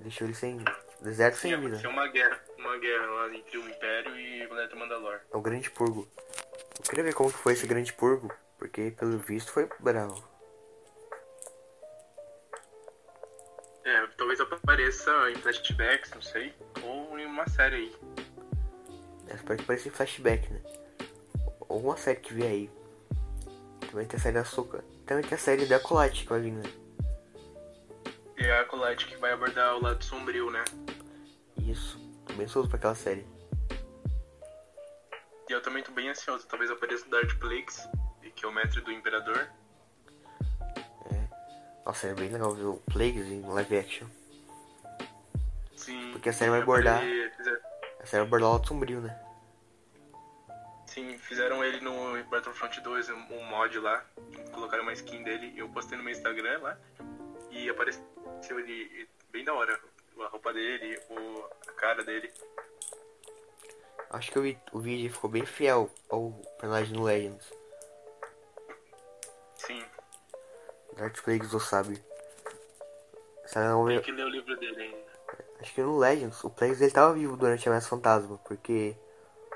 Deixou 0.00 0.26
ele 0.26 0.34
sem 0.34 0.58
deserto 1.02 1.36
sem 1.36 1.50
vida. 1.50 1.68
aconteceu 1.68 1.90
uma 1.90 2.08
guerra. 2.08 2.40
Uma 2.58 2.78
guerra 2.78 3.06
lá 3.06 3.34
entre 3.34 3.58
o 3.58 3.68
Império 3.68 4.18
e 4.18 4.44
o 4.44 4.48
planeta 4.48 4.76
Mandalor. 4.76 5.20
É 5.32 5.36
o 5.36 5.40
Grande 5.40 5.70
Purgo. 5.70 6.08
Eu 6.78 6.84
queria 6.88 7.04
ver 7.04 7.14
como 7.14 7.30
que 7.30 7.38
foi 7.38 7.52
esse 7.52 7.66
Grande 7.66 7.92
Purgo, 7.92 8.32
porque 8.58 8.90
pelo 8.92 9.18
visto 9.18 9.52
foi 9.52 9.68
bravo. 9.78 10.22
É, 13.84 14.06
talvez 14.16 14.40
apareça 14.40 15.10
em 15.30 15.36
flashbacks, 15.36 16.10
não 16.12 16.22
sei. 16.22 16.54
Ou 16.82 17.18
em 17.18 17.26
uma 17.26 17.48
série 17.48 17.76
aí. 17.76 17.96
Eu 19.28 19.36
espero 19.36 19.58
que 19.58 19.64
pareça 19.64 19.88
em 19.88 19.92
flashback, 19.92 20.52
né? 20.52 20.60
Ou 21.68 21.80
uma 21.80 21.96
série 21.96 22.20
que 22.20 22.32
vier 22.34 22.50
aí. 22.50 22.70
Também 23.90 24.06
tem 24.06 24.18
a 24.18 24.22
série 24.22 24.34
da 24.34 24.44
Soca. 24.44 24.84
Também 25.06 25.24
tem 25.24 25.34
a 25.34 25.38
série 25.38 25.66
da 25.66 25.80
Colate 25.80 26.22
que 26.22 26.28
vai 26.28 26.40
vir, 26.40 26.52
né? 26.52 26.62
E 28.40 28.44
é 28.46 28.58
a 28.60 28.64
Colette 28.64 29.06
que 29.06 29.16
vai 29.16 29.32
abordar 29.32 29.76
o 29.76 29.82
lado 29.82 30.02
sombrio, 30.04 30.50
né? 30.50 30.64
Isso. 31.58 31.98
Tô 32.26 32.32
bem 32.34 32.46
ansioso 32.46 32.68
pra 32.68 32.78
aquela 32.78 32.94
série. 32.94 33.26
E 35.48 35.52
eu 35.52 35.60
também 35.60 35.82
tô 35.82 35.92
bem 35.92 36.08
ansioso. 36.08 36.46
Talvez 36.46 36.70
apareça 36.70 37.06
o 37.06 37.10
Darth 37.10 37.34
Plagueis, 37.38 37.86
que 38.34 38.44
é 38.44 38.48
o 38.48 38.52
mestre 38.52 38.80
do 38.80 38.90
Imperador. 38.92 39.46
Nossa, 41.84 42.06
é 42.06 42.14
bem 42.14 42.28
legal 42.28 42.54
ver 42.54 42.64
o 42.64 42.76
Plagueis 42.92 43.26
em 43.26 43.40
live 43.42 43.78
action. 43.78 44.06
Sim. 45.74 46.10
Porque 46.12 46.28
a 46.28 46.32
série 46.32 46.50
vai 46.50 46.60
abordar- 46.60 47.02
ele- 47.02 47.30
fizer- 47.30 47.60
A 48.00 48.06
série 48.06 48.20
vai 48.22 48.26
abordar 48.28 48.48
o 48.48 48.52
lado 48.52 48.68
sombrio, 48.68 49.00
né? 49.00 49.18
Sim, 50.86 51.18
fizeram 51.18 51.64
ele 51.64 51.80
no 51.80 52.22
Battlefront 52.24 52.80
2, 52.80 53.10
um 53.10 53.14
um 53.34 53.44
mod 53.44 53.76
lá. 53.80 54.04
Colocaram 54.52 54.84
uma 54.84 54.92
skin 54.92 55.22
dele. 55.24 55.52
Eu 55.56 55.68
postei 55.68 55.98
no 55.98 56.04
meu 56.04 56.12
Instagram 56.12 56.58
lá. 56.60 56.76
E 57.50 57.68
apareceu 57.68 58.04
ele 58.58 59.08
bem 59.30 59.44
da 59.44 59.54
hora. 59.54 59.78
A 60.20 60.26
roupa 60.28 60.52
dele, 60.52 61.00
o, 61.08 61.44
a 61.68 61.72
cara 61.72 62.04
dele. 62.04 62.30
Acho 64.10 64.30
que 64.32 64.40
vi, 64.40 64.58
o 64.72 64.78
vídeo 64.80 65.10
ficou 65.12 65.30
bem 65.30 65.46
fiel 65.46 65.90
ao 66.10 66.32
personagem 66.58 66.94
no 66.94 67.04
Legends. 67.04 67.50
Sim, 69.54 69.82
Darth 70.96 71.22
Plagueis 71.22 71.50
do 71.50 71.60
Sabe. 71.60 72.02
Sabe, 73.46 73.66
não, 73.68 73.86
tem 73.86 73.96
eu- 73.96 74.02
que 74.02 74.12
ler 74.12 74.26
o 74.26 74.28
livro 74.28 74.56
dele 74.58 74.82
ainda. 74.82 75.10
Acho 75.60 75.74
que 75.74 75.80
no 75.82 75.98
Legends, 75.98 76.44
o 76.44 76.50
Plagueis 76.50 76.80
ele 76.82 76.90
tava 76.92 77.14
vivo 77.14 77.36
durante 77.36 77.66
a 77.68 77.72
Ameaça 77.72 77.88
Fantasma, 77.88 78.36
porque 78.38 78.94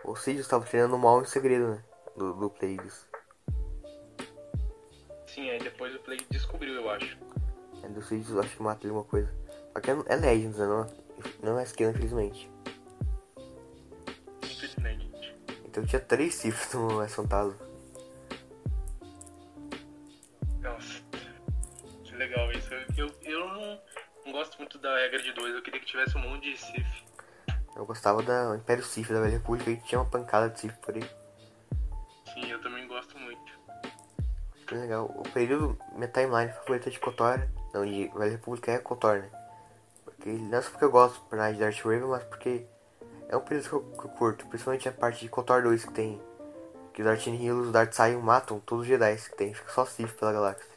o 0.05 0.17
Sidious 0.17 0.49
tava 0.49 0.65
treinando 0.65 0.97
mal 0.99 1.21
em 1.21 1.27
segredo, 1.27 1.69
né? 1.75 1.85
Do, 2.17 2.33
do 2.35 2.49
Plagueis. 2.51 3.07
Sim, 5.27 5.51
aí 5.51 5.59
depois 5.59 5.95
o 5.95 5.99
Plague 5.99 6.25
descobriu, 6.31 6.75
eu 6.75 6.89
acho. 6.91 7.19
É 7.85 7.89
do 7.89 8.03
Sidious, 8.03 8.39
acho 8.39 8.57
que 8.57 8.63
mata 8.63 8.87
alguma 8.87 9.05
coisa. 9.05 9.31
Só 9.73 9.81
que 9.81 9.91
é, 9.91 9.97
é 10.07 10.17
Legends, 10.17 10.57
né? 10.57 10.67
Não, 10.67 10.87
não 11.43 11.59
é 11.59 11.65
skill, 11.65 11.91
infelizmente. 11.91 12.51
Infelizmente. 14.43 15.37
Então 15.67 15.85
tinha 15.85 16.01
três 16.01 16.35
Siths 16.35 16.73
no 16.73 16.91
Ameaça 16.93 17.17
Fantasma. 17.17 17.57
Nossa, 20.61 21.03
que 22.05 22.15
legal 22.15 22.51
isso. 22.53 22.73
Eu, 22.97 23.11
eu 23.23 23.49
não, 23.49 23.81
não 24.25 24.33
gosto 24.33 24.57
muito 24.59 24.79
da 24.79 24.97
regra 24.97 25.23
de 25.23 25.33
dois. 25.33 25.55
Eu 25.55 25.63
queria 25.63 25.81
que 25.81 25.87
tivesse 25.87 26.17
um 26.17 26.21
monte 26.21 26.53
de 26.53 26.57
Sith. 26.57 27.05
Eu 27.77 27.85
gostava 27.85 28.23
da 28.23 28.57
Império 28.57 28.85
Sith, 28.85 29.09
da 29.09 29.21
Velha 29.21 29.33
República, 29.33 29.71
e 29.71 29.77
tinha 29.79 30.01
uma 30.01 30.09
pancada 30.09 30.49
de 30.49 30.61
Sith 30.61 30.77
por 30.77 30.95
aí. 30.95 31.05
Sim, 32.33 32.51
eu 32.51 32.61
também 32.63 32.87
gosto 32.87 33.19
muito. 33.19 33.53
Que 34.67 34.75
legal. 34.75 35.07
O 35.07 35.23
período, 35.31 35.79
minha 35.93 36.09
timeline 36.09 36.53
favorita 36.53 36.91
de 36.91 36.99
KOTOR, 36.99 37.47
não, 37.75 37.85
de 37.85 38.09
Velha 38.09 38.31
República 38.31 38.73
é 38.73 38.79
KOTOR, 38.79 39.19
né? 39.19 39.31
Porque, 40.05 40.31
não 40.31 40.59
é 40.59 40.63
só 40.63 40.71
porque 40.71 40.85
eu 40.85 40.91
gosto 40.91 41.17
do 41.17 41.21
personagem 41.27 41.55
de 41.55 41.61
Darth 41.61 41.85
Raven, 41.85 42.09
mas 42.09 42.25
porque 42.25 42.67
é 43.29 43.37
um 43.37 43.41
período 43.41 43.69
que 43.69 43.75
eu, 43.75 43.83
que 43.83 44.05
eu 44.07 44.11
curto. 44.11 44.47
Principalmente 44.47 44.89
a 44.89 44.93
parte 44.93 45.21
de 45.21 45.29
KOTOR 45.29 45.63
2 45.63 45.85
que 45.85 45.93
tem. 45.93 46.23
Que 46.93 47.03
o 47.03 47.05
Darth 47.05 47.27
Nihil 47.27 47.65
e 47.65 47.69
o 47.69 47.73
Darth 47.73 47.93
Sion 47.93 48.21
matam 48.21 48.61
todos 48.61 48.83
os 48.83 48.89
Jedi 48.89 49.17
que 49.17 49.37
tem. 49.37 49.53
Fica 49.53 49.73
só 49.73 49.85
Sith 49.85 50.13
pela 50.17 50.33
galáxia. 50.33 50.71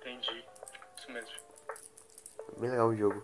Entendi. 0.00 0.44
Isso 0.98 1.10
mesmo. 1.10 1.30
Bem 2.58 2.70
legal 2.70 2.88
o 2.88 2.96
jogo. 2.96 3.22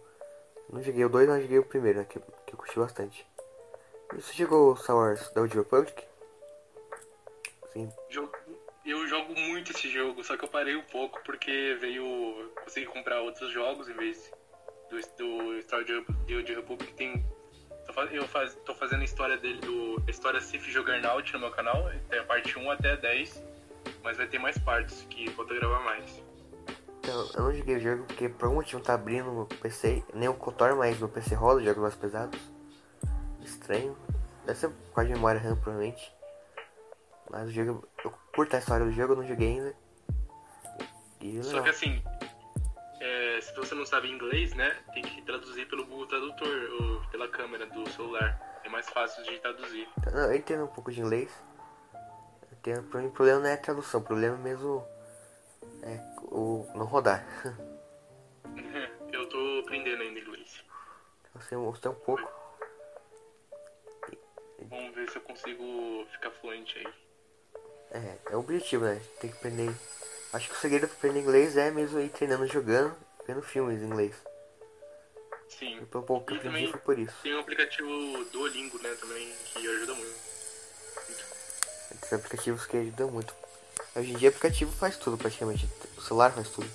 Não 0.70 0.82
joguei 0.82 1.05
o 1.05 1.09
2, 1.11 1.28
mas 1.28 1.43
joguei 1.43 1.59
o 1.59 1.64
primeiro, 1.64 1.99
né? 1.99 2.05
Que, 2.09 2.18
que 2.18 2.55
eu 2.55 2.57
curti 2.57 2.78
bastante. 2.78 3.26
E 4.14 4.20
você 4.22 4.32
jogou 4.32 4.74
Star 4.76 4.97
Wars 4.97 5.30
da 5.32 5.43
Old 5.43 5.55
Republic? 5.57 6.05
Sim. 7.72 7.93
Jogo- 8.09 8.32
Eu 8.85 9.07
jogo 9.07 9.33
muito 9.39 9.70
esse 9.70 9.89
jogo, 9.89 10.24
só 10.24 10.37
que 10.37 10.45
eu 10.45 10.49
parei 10.49 10.74
um 10.74 10.83
pouco 10.83 11.20
porque 11.24 11.76
veio. 11.80 12.53
Consegui 12.64 12.87
comprar 12.87 13.20
outros 13.20 13.53
jogos 13.53 13.89
em 13.89 13.93
vez 13.93 14.30
do, 14.91 14.97
do 14.97 15.62
Star 15.62 15.85
de 15.85 16.55
Republic. 16.55 16.93
Tem, 16.95 17.24
eu 18.11 18.26
faz, 18.26 18.55
tô 18.64 18.74
fazendo 18.74 19.03
a 19.03 19.05
história 19.05 19.37
dele, 19.37 19.61
do, 19.61 20.03
a 20.07 20.11
história 20.11 20.41
Sif 20.41 20.68
Juggernaut 20.68 21.33
no 21.33 21.39
meu 21.39 21.51
canal. 21.53 21.91
Tem 22.09 22.18
a 22.18 22.24
parte 22.24 22.59
1 22.59 22.70
até 22.72 22.93
a 22.93 22.97
10, 22.97 23.43
mas 24.03 24.16
vai 24.16 24.26
ter 24.26 24.41
mais 24.41 24.59
partes 24.59 25.07
que 25.09 25.30
falta 25.30 25.55
gravar 25.55 25.80
mais. 25.85 26.22
Então, 26.99 27.30
eu 27.35 27.43
não 27.43 27.53
joguei 27.53 27.76
o 27.76 27.80
jogo 27.80 28.05
porque 28.05 28.28
por 28.28 28.47
algum 28.47 28.57
motivo 28.57 28.83
tá 28.83 28.95
abrindo 28.95 29.30
no 29.30 29.47
PC, 29.47 30.05
nem 30.14 30.28
o 30.28 30.35
KOTOR, 30.35 30.76
mas 30.76 30.99
no 30.99 31.09
PC 31.09 31.35
roda 31.37 31.62
jogos 31.62 31.83
mais 31.83 31.95
pesados. 31.95 32.41
Estranho. 33.41 33.97
Deve 34.45 34.59
ser 34.59 34.68
por 34.70 34.95
causa 34.95 35.09
de 35.09 35.14
memória 35.14 35.41
RAM, 35.41 35.57
provavelmente. 35.57 36.12
Mas 37.33 37.49
o 37.49 37.51
jogo, 37.51 37.89
eu 38.05 38.12
curto 38.35 38.55
a 38.55 38.59
história 38.59 38.85
do 38.85 38.93
jogo, 38.93 39.14
eu 39.14 39.16
não 39.16 39.26
joguei 39.26 39.49
ainda. 39.49 39.74
E 41.18 41.39
é 41.39 41.43
Só 41.43 41.49
legal. 41.49 41.64
que 41.64 41.70
assim, 41.70 42.03
é, 43.01 43.41
se 43.41 43.57
você 43.57 43.74
não 43.74 43.87
sabe 43.87 44.11
inglês, 44.11 44.53
né, 44.55 44.76
tem 44.93 45.03
que 45.03 45.22
traduzir 45.22 45.66
pelo 45.66 45.87
Google 45.87 46.07
Tradutor 46.07 46.70
ou 46.78 47.01
pela 47.11 47.26
câmera 47.28 47.64
do 47.66 47.89
celular. 47.91 48.61
É 48.62 48.68
mais 48.68 48.87
fácil 48.91 49.24
de 49.24 49.39
traduzir. 49.39 49.89
Não, 50.12 50.24
eu 50.30 50.35
entendo 50.37 50.64
um 50.64 50.68
pouco 50.68 50.93
de 50.93 51.01
inglês. 51.01 51.33
Entendo, 52.53 52.87
pra 52.91 53.01
mim, 53.01 53.09
o 53.09 53.12
problema 53.12 53.41
não 53.41 53.49
é 53.49 53.55
a 53.55 53.57
tradução, 53.57 54.01
o 54.01 54.05
problema 54.05 54.37
é 54.37 54.41
mesmo 54.41 54.87
é 55.83 55.99
o 56.24 56.66
não 56.74 56.85
rodar. 56.85 57.24
Eu 59.12 59.28
tô 59.28 59.61
aprendendo 59.61 60.03
ainda 60.03 60.20
inglês. 60.20 60.64
Você 61.35 61.57
mostrou 61.57 61.95
um 61.95 61.99
pouco. 61.99 62.30
Vamos 64.68 64.95
ver 64.95 65.11
se 65.11 65.16
eu 65.16 65.22
consigo 65.22 66.07
ficar 66.12 66.30
fluente 66.30 66.78
aí. 66.78 67.01
É, 67.93 68.32
é 68.32 68.36
o 68.36 68.40
objetivo, 68.40 68.84
né? 68.84 69.01
Tem 69.20 69.30
que 69.30 69.36
aprender. 69.36 69.70
Acho 70.32 70.49
que 70.49 70.55
o 70.55 70.59
segredo 70.59 70.88
pra 70.88 70.97
aprender 70.97 71.20
inglês 71.20 71.57
é 71.59 71.70
mesmo 71.70 72.01
ir 72.01 72.09
treinando 72.09 72.47
jogando, 72.47 72.97
vendo 73.26 73.43
filmes 73.43 73.82
em 73.82 73.86
inglês. 73.86 74.14
Sim. 75.47 75.78
E 75.82 75.84
pelo 75.84 76.03
pouco 76.03 76.26
que 76.26 76.32
eu 76.32 76.38
aprendi 76.38 76.70
foi 76.70 76.80
por 76.80 76.99
isso. 76.99 77.14
tem 77.22 77.34
um 77.34 77.40
aplicativo 77.40 78.24
Duolingo, 78.32 78.82
né, 78.82 78.97
também, 78.99 79.30
que 79.45 79.59
ajuda 79.59 79.95
muito. 79.95 80.16
Esses 81.90 82.12
aplicativos 82.14 82.64
que 82.64 82.78
ajudam 82.78 83.11
muito. 83.11 83.34
Hoje 83.95 84.11
em 84.11 84.16
dia 84.16 84.30
aplicativo 84.30 84.72
faz 84.72 84.97
tudo 84.97 85.18
praticamente. 85.18 85.68
O 85.99 86.01
celular 86.01 86.32
faz 86.32 86.49
tudo. 86.49 86.68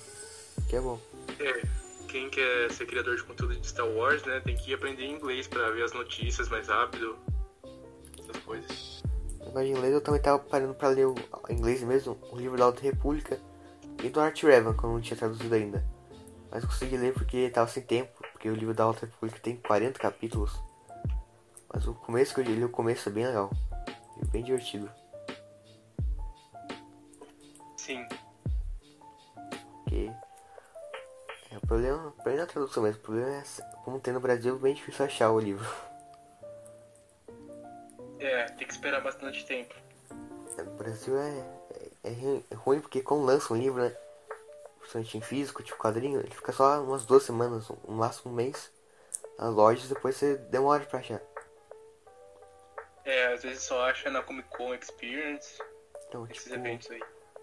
Que 0.68 0.76
é 0.76 0.80
bom. 0.80 1.00
É, 1.40 1.62
quem 2.06 2.30
quer 2.30 2.70
ser 2.70 2.86
criador 2.86 3.16
de 3.16 3.24
conteúdo 3.24 3.56
de 3.56 3.66
Star 3.66 3.88
Wars, 3.88 4.22
né, 4.22 4.40
tem 4.40 4.56
que 4.56 4.72
aprender 4.72 5.04
inglês 5.04 5.48
pra 5.48 5.68
ver 5.70 5.82
as 5.82 5.92
notícias 5.92 6.48
mais 6.48 6.68
rápido. 6.68 7.18
Essas 8.20 8.42
coisas. 8.44 8.97
Negócio 9.48 9.66
de 9.66 9.72
inglês 9.72 9.94
eu 9.94 10.00
também 10.02 10.20
tava 10.20 10.38
parando 10.38 10.74
pra 10.74 10.88
ler 10.88 11.06
o 11.06 11.14
em 11.48 11.54
inglês 11.54 11.82
mesmo, 11.82 12.18
o 12.30 12.36
livro 12.36 12.58
da 12.58 12.64
Alta 12.64 12.82
República 12.82 13.40
e 14.02 14.10
do 14.10 14.20
Art 14.20 14.42
Revan, 14.42 14.74
que 14.74 14.84
eu 14.84 14.90
não 14.90 15.00
tinha 15.00 15.16
traduzido 15.16 15.54
ainda. 15.54 15.82
Mas 16.50 16.62
eu 16.62 16.68
consegui 16.68 16.98
ler 16.98 17.14
porque 17.14 17.48
tava 17.48 17.68
sem 17.68 17.82
tempo, 17.82 18.12
porque 18.32 18.48
o 18.50 18.54
livro 18.54 18.74
da 18.74 18.84
Alta 18.84 19.06
República 19.06 19.40
tem 19.40 19.56
40 19.56 19.98
capítulos. 19.98 20.52
Mas 21.72 21.86
o 21.86 21.94
começo 21.94 22.34
que 22.34 22.40
eu 22.40 22.44
li, 22.44 22.62
o 22.62 22.68
começo 22.68 23.08
é 23.08 23.12
bem 23.12 23.26
legal. 23.26 23.50
E 24.20 24.26
bem 24.26 24.42
divertido. 24.42 24.90
Sim. 27.76 28.06
Porque 29.82 30.10
é, 31.50 31.56
o 31.56 31.66
problema, 31.66 32.08
o 32.08 32.12
problema 32.12 32.40
é 32.40 32.44
a 32.44 32.46
tradução 32.46 32.82
mesmo, 32.82 33.00
o 33.00 33.02
problema 33.02 33.30
é 33.30 33.42
como 33.82 33.98
tem 33.98 34.12
no 34.12 34.20
Brasil, 34.20 34.56
é 34.56 34.58
bem 34.58 34.74
difícil 34.74 35.06
achar 35.06 35.30
o 35.30 35.40
livro. 35.40 35.66
É, 38.20 38.44
tem 38.46 38.66
que 38.66 38.72
esperar 38.72 39.00
bastante 39.00 39.44
tempo. 39.46 39.74
É, 40.56 40.62
No 40.62 40.72
Brasil 40.72 41.16
é, 41.18 41.38
é, 42.04 42.08
é 42.10 42.42
é 42.50 42.54
ruim 42.54 42.80
porque 42.80 43.00
quando 43.02 43.24
lança 43.24 43.52
um 43.52 43.56
livro, 43.56 43.82
né? 43.82 43.96
Principalmente 44.78 45.18
em 45.18 45.20
físico, 45.20 45.62
tipo 45.62 45.78
quadrinho, 45.78 46.20
ele 46.20 46.30
fica 46.34 46.52
só 46.52 46.82
umas 46.82 47.04
duas 47.04 47.22
semanas, 47.22 47.68
um 47.86 47.92
máximo 47.94 48.32
um 48.32 48.34
mês 48.34 48.72
nas 49.38 49.54
lojas, 49.54 49.88
depois 49.88 50.16
você 50.16 50.36
demora 50.36 50.84
pra 50.84 50.98
achar. 51.00 51.20
É, 53.04 53.32
às 53.32 53.42
vezes 53.42 53.62
só 53.62 53.88
acha 53.88 54.10
na 54.10 54.22
Comic 54.22 54.48
Con 54.50 54.74
Experience, 54.74 55.58
Então, 56.08 56.26
esses 56.26 56.44
tipo, 56.44 56.54
eventos 56.56 56.90
aí. 56.90 57.02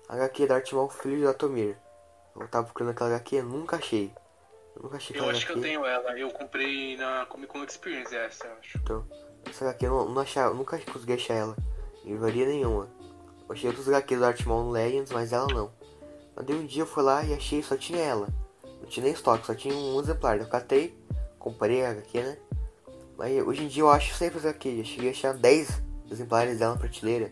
HQ 0.10 0.48
da 0.48 0.56
Artmal 0.56 0.90
Filho 0.90 1.18
de 1.20 1.28
Atomir. 1.28 1.78
Eu 2.36 2.48
tava 2.48 2.66
procurando 2.66 2.92
aquela 2.92 3.10
HQ, 3.12 3.42
nunca 3.42 3.78
achei. 3.78 4.12
Eu 4.76 4.84
nunca 4.84 4.98
achei 4.98 5.18
Eu 5.20 5.30
acho 5.30 5.46
que 5.46 5.52
HQ. 5.54 5.58
eu 5.60 5.62
tenho 5.62 5.86
ela, 5.86 6.18
eu 6.20 6.30
comprei 6.32 6.98
na 6.98 7.26
Comic 7.28 7.52
Con 7.52 7.64
Experience 7.64 8.16
essa, 8.16 8.46
eu 8.48 8.54
acho. 8.58 8.78
Então, 8.78 9.08
essa 9.50 9.66
HQ 9.66 9.86
eu 9.86 9.90
não, 9.92 10.10
não 10.10 10.22
achava, 10.22 10.52
eu 10.52 10.56
nunca 10.56 10.78
consegui 10.80 11.14
achar 11.14 11.34
ela. 11.34 11.56
Em 12.04 12.10
livraria 12.12 12.46
nenhuma. 12.46 12.88
Eu 13.48 13.54
achei 13.54 13.70
outros 13.70 13.88
HQs 13.88 14.20
do 14.20 14.26
Artmal 14.26 14.64
no 14.64 14.72
Legends, 14.72 15.12
mas 15.12 15.32
ela 15.34 15.48
não. 15.48 15.72
Mas 16.36 16.46
daí 16.46 16.56
um 16.56 16.66
dia 16.66 16.84
eu 16.84 16.88
fui 16.88 17.04
lá 17.04 17.24
e 17.24 17.34
achei, 17.34 17.62
só 17.64 17.78
tinha 17.78 18.00
ela. 18.00 18.28
Não 18.82 18.88
tinha 18.88 19.04
nem 19.04 19.14
estoque, 19.14 19.46
só 19.46 19.56
tinha 19.56 19.74
um 19.74 20.00
exemplar. 20.00 20.38
Eu 20.40 20.48
catei, 20.48 20.98
comprei 21.40 21.86
a 21.86 21.92
HQ, 21.92 22.22
né? 22.22 22.38
Mas 23.18 23.48
hoje 23.48 23.64
em 23.64 23.68
dia 23.68 23.84
eu 23.84 23.90
acho 23.90 24.14
sempre 24.16 24.38
as 24.40 24.46
HQ. 24.46 24.70
Eu 24.80 24.86
cheguei 24.86 25.10
a 25.10 25.12
achar 25.12 25.34
10 25.34 25.82
exemplares 26.12 26.60
dela 26.60 26.74
na 26.74 26.80
prateleira. 26.80 27.32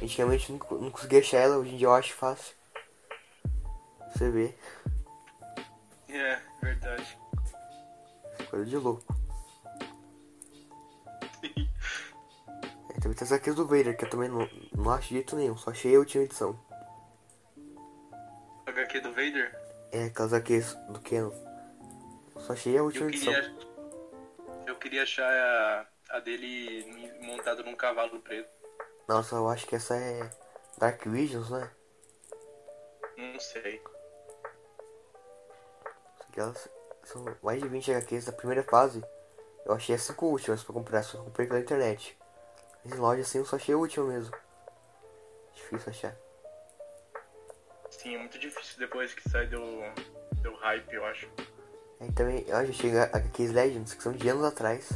Antigamente 0.00 0.50
eu 0.50 0.58
não, 0.70 0.78
não 0.82 0.90
conseguia 0.90 1.18
achar 1.20 1.38
ela, 1.38 1.56
hoje 1.56 1.74
em 1.74 1.76
dia 1.76 1.86
eu 1.88 1.94
acho 1.94 2.14
fácil. 2.14 2.54
Você 4.12 4.30
vê, 4.30 4.54
É, 6.08 6.38
verdade. 6.62 7.18
coisa 8.48 8.64
de 8.64 8.76
louco. 8.76 9.04
Também 13.06 13.14
tem 13.14 13.24
as 13.24 13.32
HQs 13.32 13.54
do 13.54 13.66
Vader, 13.66 13.96
que 13.96 14.04
eu 14.04 14.10
também 14.10 14.28
não, 14.28 14.48
não 14.74 14.90
acho 14.90 15.08
jeito 15.08 15.36
nenhum, 15.36 15.56
só 15.56 15.70
achei 15.70 15.94
a 15.94 15.98
última 15.98 16.24
edição. 16.24 16.58
HQ 18.66 19.00
do 19.00 19.10
Vader? 19.10 19.56
É, 19.92 20.04
aquelas 20.04 20.32
HQs 20.32 20.74
do 20.88 21.00
Canon. 21.00 21.30
Só 22.38 22.52
achei 22.52 22.76
a 22.76 22.82
última 22.82 23.04
Eu 23.06 23.08
edição. 23.10 23.32
queria, 23.32 23.56
eu 24.66 24.76
queria 24.76 25.02
achar 25.04 25.30
a, 25.30 26.16
a 26.16 26.20
dele 26.20 26.84
montado 27.22 27.62
num 27.62 27.76
cavalo 27.76 28.20
preto. 28.20 28.48
Nossa, 29.08 29.36
eu 29.36 29.48
acho 29.48 29.66
que 29.66 29.76
essa 29.76 29.96
é 29.96 30.28
Dark 30.78 31.04
Visions, 31.06 31.50
né? 31.50 31.70
Não 33.16 33.38
sei. 33.38 33.80
Aquelas 36.28 36.68
são 37.04 37.24
mais 37.42 37.62
de 37.62 37.68
20 37.68 37.92
HQs 37.92 38.24
da 38.26 38.32
primeira 38.32 38.64
fase. 38.64 39.02
Eu 39.64 39.72
achei 39.74 39.94
as 39.94 40.02
5 40.02 40.26
últimas 40.26 40.62
pra 40.64 40.74
comprar, 40.74 41.02
só 41.02 41.22
comprei 41.22 41.46
pela 41.46 41.60
internet. 41.60 42.16
Mas 42.88 42.98
em 42.98 43.00
loja 43.00 43.22
assim 43.22 43.38
eu 43.38 43.44
só 43.44 43.56
achei 43.56 43.74
última 43.74 44.06
mesmo. 44.06 44.32
Difícil 45.52 45.90
achar. 45.90 46.16
Sim, 47.90 48.14
é 48.14 48.18
muito 48.18 48.38
difícil 48.38 48.78
depois 48.78 49.12
que 49.12 49.28
sai 49.28 49.46
do, 49.48 49.58
do 50.40 50.54
hype, 50.54 50.92
eu 50.92 51.04
acho. 51.04 51.28
Aí 52.00 52.12
também, 52.12 52.44
eu 52.46 52.66
já 52.66 52.72
chega 52.72 53.10
HQs 53.12 53.52
Legends, 53.52 53.94
que 53.94 54.02
são 54.02 54.12
de 54.12 54.28
anos 54.28 54.44
atrás. 54.44 54.90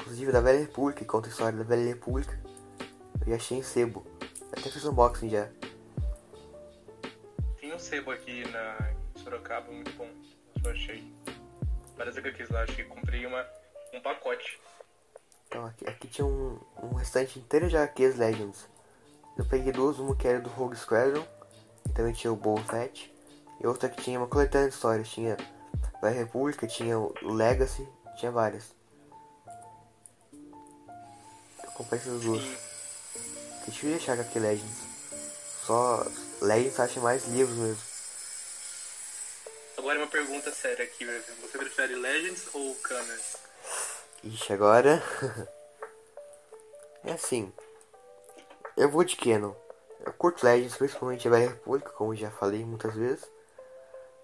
Inclusive 0.00 0.32
da 0.32 0.40
Velha 0.40 0.60
República, 0.60 1.00
que 1.00 1.04
conta 1.04 1.28
a 1.28 1.30
história 1.30 1.56
da 1.56 1.64
Velha 1.64 1.86
República. 1.86 2.36
Eu 3.20 3.28
já 3.28 3.36
achei 3.36 3.58
em 3.58 3.62
sebo. 3.62 4.04
Eu 4.20 4.58
até 4.58 4.70
fiz 4.70 4.84
unboxing 4.84 5.28
já. 5.28 5.48
Tem 7.60 7.72
um 7.72 7.78
sebo 7.78 8.10
aqui 8.10 8.48
na 8.50 8.92
em 9.14 9.18
Sorocaba, 9.20 9.70
muito 9.70 9.92
bom. 9.92 10.08
Eu 10.64 10.70
achei. 10.72 11.12
Várias 11.96 12.16
HQs 12.16 12.50
lá, 12.50 12.62
achei. 12.62 12.84
Comprei 12.84 13.24
uma, 13.26 13.46
um 13.92 14.00
pacote. 14.00 14.58
Então 15.52 15.66
aqui, 15.66 15.86
aqui 15.86 16.08
tinha 16.08 16.24
um, 16.24 16.58
um 16.82 16.94
restante 16.94 17.38
inteiro 17.38 17.68
de 17.68 17.76
HQs 17.76 18.16
Legends. 18.16 18.66
Eu 19.36 19.44
peguei 19.44 19.70
duas, 19.70 19.98
uma 19.98 20.16
que 20.16 20.26
era 20.26 20.40
do 20.40 20.48
Rogue 20.48 20.74
Squadron, 20.74 21.22
e 21.86 21.92
também 21.92 22.14
tinha 22.14 22.32
o 22.32 22.36
Boba 22.36 22.64
Fett, 22.64 23.14
e 23.60 23.66
outra 23.66 23.90
que 23.90 24.00
tinha 24.00 24.18
uma 24.18 24.26
coletânea 24.26 24.70
de 24.70 24.74
histórias, 24.74 25.10
tinha 25.10 25.36
a 26.00 26.08
República, 26.08 26.66
tinha 26.66 26.98
o 26.98 27.12
Legacy, 27.20 27.86
tinha 28.16 28.32
várias. 28.32 28.74
Eu 30.32 31.70
comprei 31.74 32.00
essas 32.00 32.22
duas. 32.22 32.42
Que 33.62 33.70
difícil 33.70 33.90
de 33.90 33.96
achar 33.96 34.12
HQ 34.12 34.38
Legends. 34.38 34.78
Só 35.66 36.06
Legends 36.40 36.80
acha 36.80 36.98
mais 36.98 37.28
livros 37.28 37.58
mesmo. 37.58 37.82
Agora 39.76 39.98
uma 39.98 40.08
pergunta 40.08 40.50
séria 40.50 40.86
aqui. 40.86 41.04
Você 41.42 41.58
prefere 41.58 41.94
Legends 41.94 42.48
ou 42.54 42.74
Canon? 42.76 43.41
Ixi, 44.24 44.52
agora. 44.52 45.02
é 47.04 47.12
assim. 47.12 47.52
Eu 48.76 48.88
vou 48.88 49.02
de 49.02 49.16
Canon. 49.16 49.52
Eu 50.06 50.12
curto 50.12 50.46
Legends, 50.46 50.76
principalmente 50.76 51.26
a 51.26 51.30
Velha 51.30 51.48
República, 51.48 51.90
como 51.90 52.14
já 52.14 52.30
falei 52.30 52.64
muitas 52.64 52.94
vezes. 52.94 53.28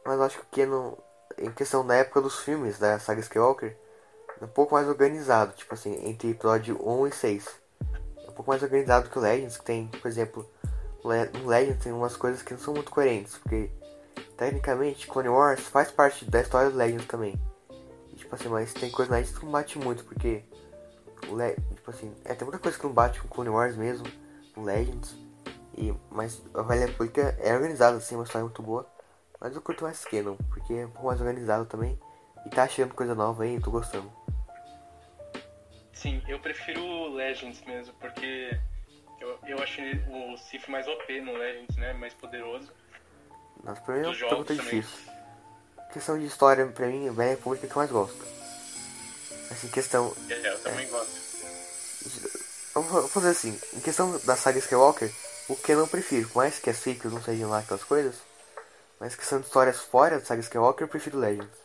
Mas 0.04 0.20
acho 0.20 0.38
que 0.38 0.44
o 0.44 0.66
Canon, 0.66 0.94
em 1.36 1.50
questão 1.50 1.84
da 1.84 1.96
época 1.96 2.20
dos 2.20 2.38
filmes 2.38 2.78
da 2.78 3.00
saga 3.00 3.20
Skywalker, 3.20 3.76
é 4.40 4.44
um 4.44 4.48
pouco 4.48 4.74
mais 4.74 4.86
organizado. 4.86 5.52
Tipo 5.54 5.74
assim, 5.74 6.08
entre 6.08 6.30
episódio 6.30 6.78
1 6.80 7.06
e 7.08 7.12
6. 7.12 7.48
É 8.24 8.30
um 8.30 8.32
pouco 8.32 8.50
mais 8.52 8.62
organizado 8.62 9.10
que 9.10 9.18
o 9.18 9.20
Legends, 9.20 9.56
que 9.56 9.64
tem, 9.64 9.88
por 9.88 10.06
exemplo, 10.06 10.48
no 11.02 11.46
Legends 11.48 11.82
tem 11.82 11.92
umas 11.92 12.16
coisas 12.16 12.40
que 12.40 12.52
não 12.54 12.60
são 12.60 12.72
muito 12.72 12.92
coerentes. 12.92 13.36
Porque, 13.38 13.68
tecnicamente, 14.36 15.08
Clone 15.08 15.28
Wars 15.28 15.62
faz 15.62 15.90
parte 15.90 16.24
da 16.24 16.40
história 16.40 16.70
do 16.70 16.76
Legends 16.76 17.08
também. 17.08 17.36
Tipo 18.28 18.34
assim, 18.34 18.48
mas 18.50 18.74
tem 18.74 18.90
coisa 18.90 19.10
na 19.10 19.22
que 19.22 19.42
não 19.42 19.50
bate 19.50 19.78
muito, 19.78 20.04
porque 20.04 20.44
o 21.30 21.34
Le 21.34 21.54
tipo 21.74 21.90
assim, 21.90 22.14
é, 22.26 22.34
tem 22.34 22.46
muita 22.46 22.58
coisa 22.58 22.76
que 22.76 22.84
não 22.84 22.92
bate 22.92 23.22
com 23.22 23.28
Clone 23.28 23.48
Wars 23.48 23.74
mesmo, 23.74 24.06
com 24.54 24.64
Legends. 24.64 25.16
E, 25.74 25.94
mas 26.10 26.42
a 26.52 26.60
Velha 26.60 26.84
República 26.84 27.34
é 27.40 27.54
organizada, 27.54 27.96
assim, 27.96 28.16
uma 28.16 28.24
história 28.24 28.44
muito 28.44 28.62
boa. 28.62 28.86
Mas 29.40 29.54
eu 29.54 29.62
curto 29.62 29.84
mais 29.84 30.04
Canon, 30.04 30.36
porque 30.50 30.74
é 30.74 30.84
um 30.84 30.90
pouco 30.90 31.06
mais 31.06 31.22
organizado 31.22 31.64
também. 31.64 31.98
E 32.44 32.50
tá 32.50 32.64
achando 32.64 32.92
coisa 32.92 33.14
nova 33.14 33.44
aí, 33.44 33.54
eu 33.54 33.62
tô 33.62 33.70
gostando. 33.70 34.12
Sim, 35.94 36.22
eu 36.28 36.38
prefiro 36.38 37.08
Legends 37.14 37.64
mesmo, 37.64 37.94
porque 37.94 38.60
eu, 39.18 39.38
eu 39.46 39.58
acho 39.62 39.80
o 40.10 40.36
Sif 40.36 40.70
mais 40.70 40.86
OP 40.86 41.20
no 41.22 41.32
Legends, 41.32 41.76
né? 41.78 41.94
Mais 41.94 42.12
poderoso. 42.12 42.70
Nossa, 43.64 43.80
pra 43.80 43.94
mim 43.94 44.00
é 44.00 44.14
pergunta 44.14 44.44
também. 44.44 44.64
difícil. 44.64 45.17
Questão 45.92 46.18
de 46.18 46.26
história, 46.26 46.66
pra 46.66 46.86
mim, 46.86 47.08
a 47.08 47.12
República 47.12 47.64
é 47.64 47.68
a 47.68 47.70
que 47.70 47.76
eu 47.76 47.80
mais 47.80 47.90
gosto. 47.90 48.26
Assim, 49.50 49.68
questão. 49.68 50.14
É, 50.28 50.48
eu 50.48 50.58
também 50.60 50.88
gosto. 50.88 51.18
Vamos 52.74 53.10
fazer 53.10 53.30
assim, 53.30 53.58
em 53.72 53.80
questão 53.80 54.18
da 54.18 54.36
saga 54.36 54.58
Skywalker, 54.58 55.10
o 55.48 55.56
que 55.56 55.72
eu 55.72 55.78
não 55.78 55.88
prefiro, 55.88 56.28
por 56.28 56.36
mais 56.36 56.58
que 56.58 56.70
as 56.70 56.76
sequels 56.76 57.12
não 57.12 57.22
sejam 57.22 57.50
lá 57.50 57.60
aquelas 57.60 57.82
coisas, 57.82 58.16
mas 59.00 59.16
que 59.16 59.24
são 59.24 59.40
histórias 59.40 59.80
fora 59.80 60.18
da 60.18 60.24
saga 60.24 60.42
Skywalker, 60.42 60.84
eu 60.84 60.88
prefiro 60.90 61.18
Legends. 61.18 61.58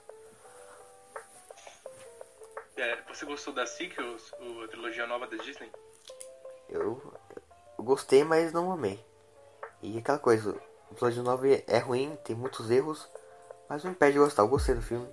É, 2.77 2.97
você 3.07 3.25
gostou 3.25 3.53
da 3.53 3.65
sequels, 3.67 4.31
a 4.63 4.67
trilogia 4.69 5.05
nova 5.05 5.27
da 5.27 5.37
Disney? 5.37 5.71
Eu, 6.69 7.01
eu 7.77 7.83
gostei, 7.83 8.23
mas 8.23 8.51
não 8.51 8.71
amei. 8.71 9.03
E 9.81 9.97
aquela 9.97 10.17
coisa, 10.17 10.51
o 10.89 10.93
episódio 10.93 11.21
9 11.21 11.63
é 11.67 11.77
ruim, 11.77 12.17
tem 12.23 12.35
muitos 12.35 12.71
erros, 12.71 13.07
mas 13.73 13.83
não 13.83 13.91
impede 13.91 14.13
de 14.13 14.19
gostar. 14.19 14.43
Eu 14.43 14.47
gostei 14.47 14.75
do 14.75 14.81
filme, 14.83 15.07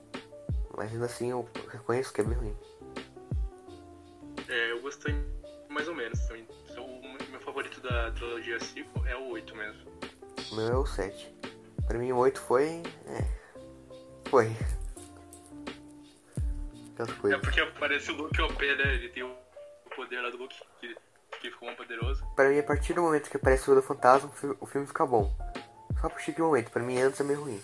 mas 0.77 0.93
ainda 0.93 1.07
assim 1.07 1.31
eu 1.31 1.49
reconheço 1.69 2.13
que 2.13 2.21
é 2.21 2.25
bem 2.25 2.37
ruim. 2.37 2.57
É, 4.49 4.73
eu 4.73 4.83
gostei 4.83 5.15
mais 5.71 5.89
ou 5.89 5.95
menos 5.95 6.21
também. 6.27 6.47
O 6.77 7.31
meu 7.31 7.41
favorito 7.41 7.81
da 7.81 8.11
trilogia 8.13 8.61
sequel 8.61 9.07
é 9.07 9.17
o 9.17 9.29
8 9.31 9.57
mesmo. 9.57 9.81
O 10.53 10.57
meu 10.57 10.67
é 10.67 10.77
o 10.77 10.85
7. 10.87 11.35
Pra 11.87 11.99
mim 11.99 12.13
o 12.13 12.19
8 12.19 12.39
foi. 12.41 12.83
É. 13.07 14.29
Foi. 14.29 14.55
É 17.33 17.39
porque 17.39 17.61
aparece 17.61 18.11
o 18.11 18.15
Luke 18.17 18.43
OP, 18.43 18.75
né? 18.77 18.95
Ele 18.95 19.09
tem 19.09 19.23
o 19.23 19.35
poder 19.97 20.21
lá 20.21 20.29
do 20.29 20.37
Luke, 20.37 20.55
que, 20.81 20.95
que 21.41 21.51
ficou 21.51 21.65
mais 21.67 21.79
poderoso. 21.79 22.23
Pra 22.37 22.51
mim, 22.51 22.59
a 22.59 22.63
partir 22.63 22.93
do 22.93 23.01
momento 23.01 23.31
que 23.31 23.39
aparece 23.39 23.71
o 23.71 23.73
Yoda 23.73 23.81
Fantasma, 23.83 24.29
o 24.29 24.33
fi- 24.33 24.57
o 24.61 24.67
filme 24.67 24.87
fica 24.87 25.07
bom. 25.07 25.35
Só 25.99 26.11
por 26.11 26.21
chique 26.21 26.43
momento, 26.43 26.71
pra 26.71 26.83
mim 26.83 27.01
antes 27.01 27.19
é 27.21 27.25
meio 27.25 27.41
ruim. 27.41 27.61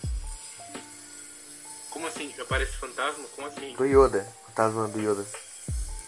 Como 1.97 2.05
assim? 2.05 2.31
Aparece 2.39 2.73
fantasma? 2.73 3.27
Como 3.29 3.47
assim? 3.47 3.73
Do 3.73 3.83
Yoda, 3.83 4.23
fantasma 4.45 4.87
do 4.87 4.99
Yoda. 4.99 5.25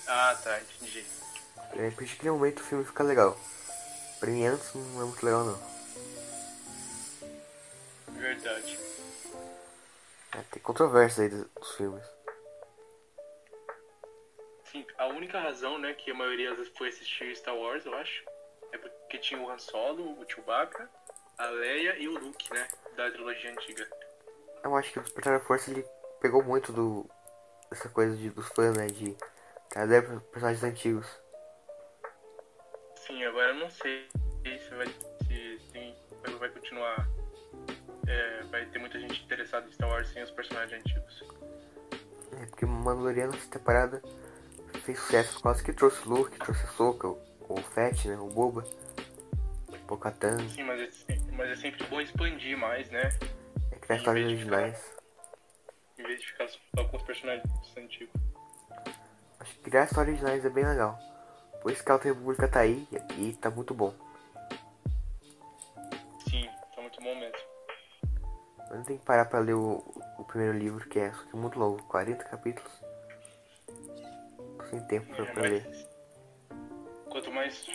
Ah, 0.08 0.40
tá, 0.44 0.62
entendi. 0.62 1.04
Daquele 1.56 2.30
momento 2.30 2.60
o 2.60 2.64
filme 2.64 2.86
fica 2.86 3.04
legal. 3.04 3.36
Pra 4.20 4.30
mim 4.30 4.46
antes 4.46 4.72
não 4.76 5.02
é 5.02 5.06
muito 5.06 5.26
legal 5.26 5.44
não. 5.46 5.60
Verdade. 8.10 8.80
É, 10.34 10.44
tem 10.52 10.62
controvérsia 10.62 11.24
aí 11.24 11.30
dos, 11.30 11.76
filmes. 11.76 12.06
Sim, 14.66 14.86
a 14.96 15.08
única 15.08 15.40
razão, 15.40 15.80
né, 15.80 15.96
que 15.96 16.12
a 16.12 16.14
maioria 16.14 16.52
às 16.52 16.58
vezes 16.60 16.72
foi 16.78 16.90
assistir 16.90 17.36
Star 17.36 17.56
Wars, 17.56 17.84
eu 17.88 17.96
acho, 17.96 18.24
é 18.72 18.78
porque 18.78 19.18
tinha 19.18 19.42
o 19.42 19.50
Han 19.50 19.58
Solo, 19.58 20.22
o 20.22 20.30
Chewbacca, 20.30 20.88
a 21.36 21.48
Leia 21.48 21.98
e 21.98 22.08
o 22.08 22.20
Luke, 22.20 22.54
né, 22.54 22.68
da 22.96 23.10
trilogia 23.10 23.52
antiga. 23.52 23.90
Eu 24.64 24.76
acho 24.76 24.92
que 24.92 25.00
o 25.00 25.22
da 25.22 25.40
Força 25.40 25.72
ele 25.72 25.86
pegou 26.22 26.44
muito 26.44 26.72
do. 26.72 27.10
dessa 27.70 27.90
coisa 27.90 28.16
de, 28.16 28.30
dos 28.30 28.48
fãs, 28.50 28.76
né? 28.78 28.88
De 28.88 29.16
trazer 29.70 30.04
personagens 30.32 30.64
antigos. 30.64 31.08
Sim, 32.96 33.24
agora 33.26 33.50
eu 33.50 33.56
não 33.56 33.70
sei 33.70 34.08
se 34.44 34.76
vai, 34.76 34.88
se 34.88 35.60
tem, 35.72 35.96
vai- 36.40 36.50
continuar, 36.50 37.08
é, 38.08 38.44
vai 38.44 38.66
ter 38.68 38.80
muita 38.80 39.00
gente 39.00 39.24
interessada 39.24 39.68
em 39.68 39.72
Star 39.72 39.90
Wars 39.90 40.10
sem 40.10 40.24
os 40.24 40.32
personagens 40.32 40.80
antigos. 40.82 41.24
É, 42.34 42.46
porque 42.48 42.66
o 42.66 42.68
Mandaloriano 42.68 43.34
essa 43.36 43.50
temporada 43.50 44.02
fez 44.84 45.00
sucesso 45.00 45.34
por 45.36 45.44
causa 45.44 45.64
que 45.64 45.74
trouxe 45.74 46.08
o 46.08 46.10
Luke, 46.12 46.38
trouxe 46.40 46.64
a 46.64 46.68
Soca, 46.70 47.08
o, 47.08 47.20
o 47.50 47.58
Fett, 47.74 48.08
né? 48.08 48.16
O 48.18 48.28
Boba, 48.28 48.64
o 49.68 49.78
Pocatan, 49.88 50.38
Sim, 50.50 50.64
mas 50.64 50.82
é, 50.82 50.92
se- 50.92 51.32
mas 51.32 51.50
é 51.50 51.56
sempre 51.56 51.84
bom 51.88 52.00
expandir 52.02 52.58
mais, 52.58 52.90
né, 52.92 53.10
ficar- 53.98 54.12
originais. 54.12 54.96
em 55.98 56.04
vez 56.04 56.20
de 56.22 56.28
ficar 56.28 56.48
só 56.48 56.84
com 56.88 56.98
os 56.98 57.04
personagens 57.04 57.44
antigos. 57.78 58.14
Acho 59.40 59.54
que 59.56 59.62
criar 59.64 59.84
histórias 59.86 60.14
originais 60.16 60.46
é 60.46 60.50
bem 60.50 60.66
legal. 60.66 60.98
Por 61.62 61.72
isso 61.72 61.84
que 61.84 61.90
a 61.92 61.94
Alta 61.96 62.06
República 62.08 62.48
tá 62.48 62.60
aí 62.62 62.88
e 63.18 63.34
tá 63.34 63.50
muito 63.50 63.74
bom. 63.74 63.94
Sim, 66.30 66.50
tá 66.76 66.82
muito 66.82 67.00
bom 67.02 67.16
mesmo. 67.16 67.38
Eu 68.70 68.76
não 68.78 68.84
tenho 68.84 69.00
que 69.00 69.06
parar 69.06 69.26
pra 69.26 69.40
ler 69.40 69.56
o, 69.56 69.78
o 70.18 70.24
primeiro 70.26 70.58
livro, 70.58 70.88
que 70.88 71.00
é, 71.00 71.12
só 71.12 71.24
que 71.24 71.36
é 71.36 71.40
muito 71.40 71.58
longo, 71.60 71.82
40 71.84 72.24
capítulos. 72.26 72.72
Tô 73.66 74.66
sem 74.70 74.80
tempo 74.88 75.14
pra, 75.16 75.26
É, 75.26 75.32
pra 75.34 75.42
ler. 75.44 75.88
quanto 77.10 77.32
mais, 77.32 77.66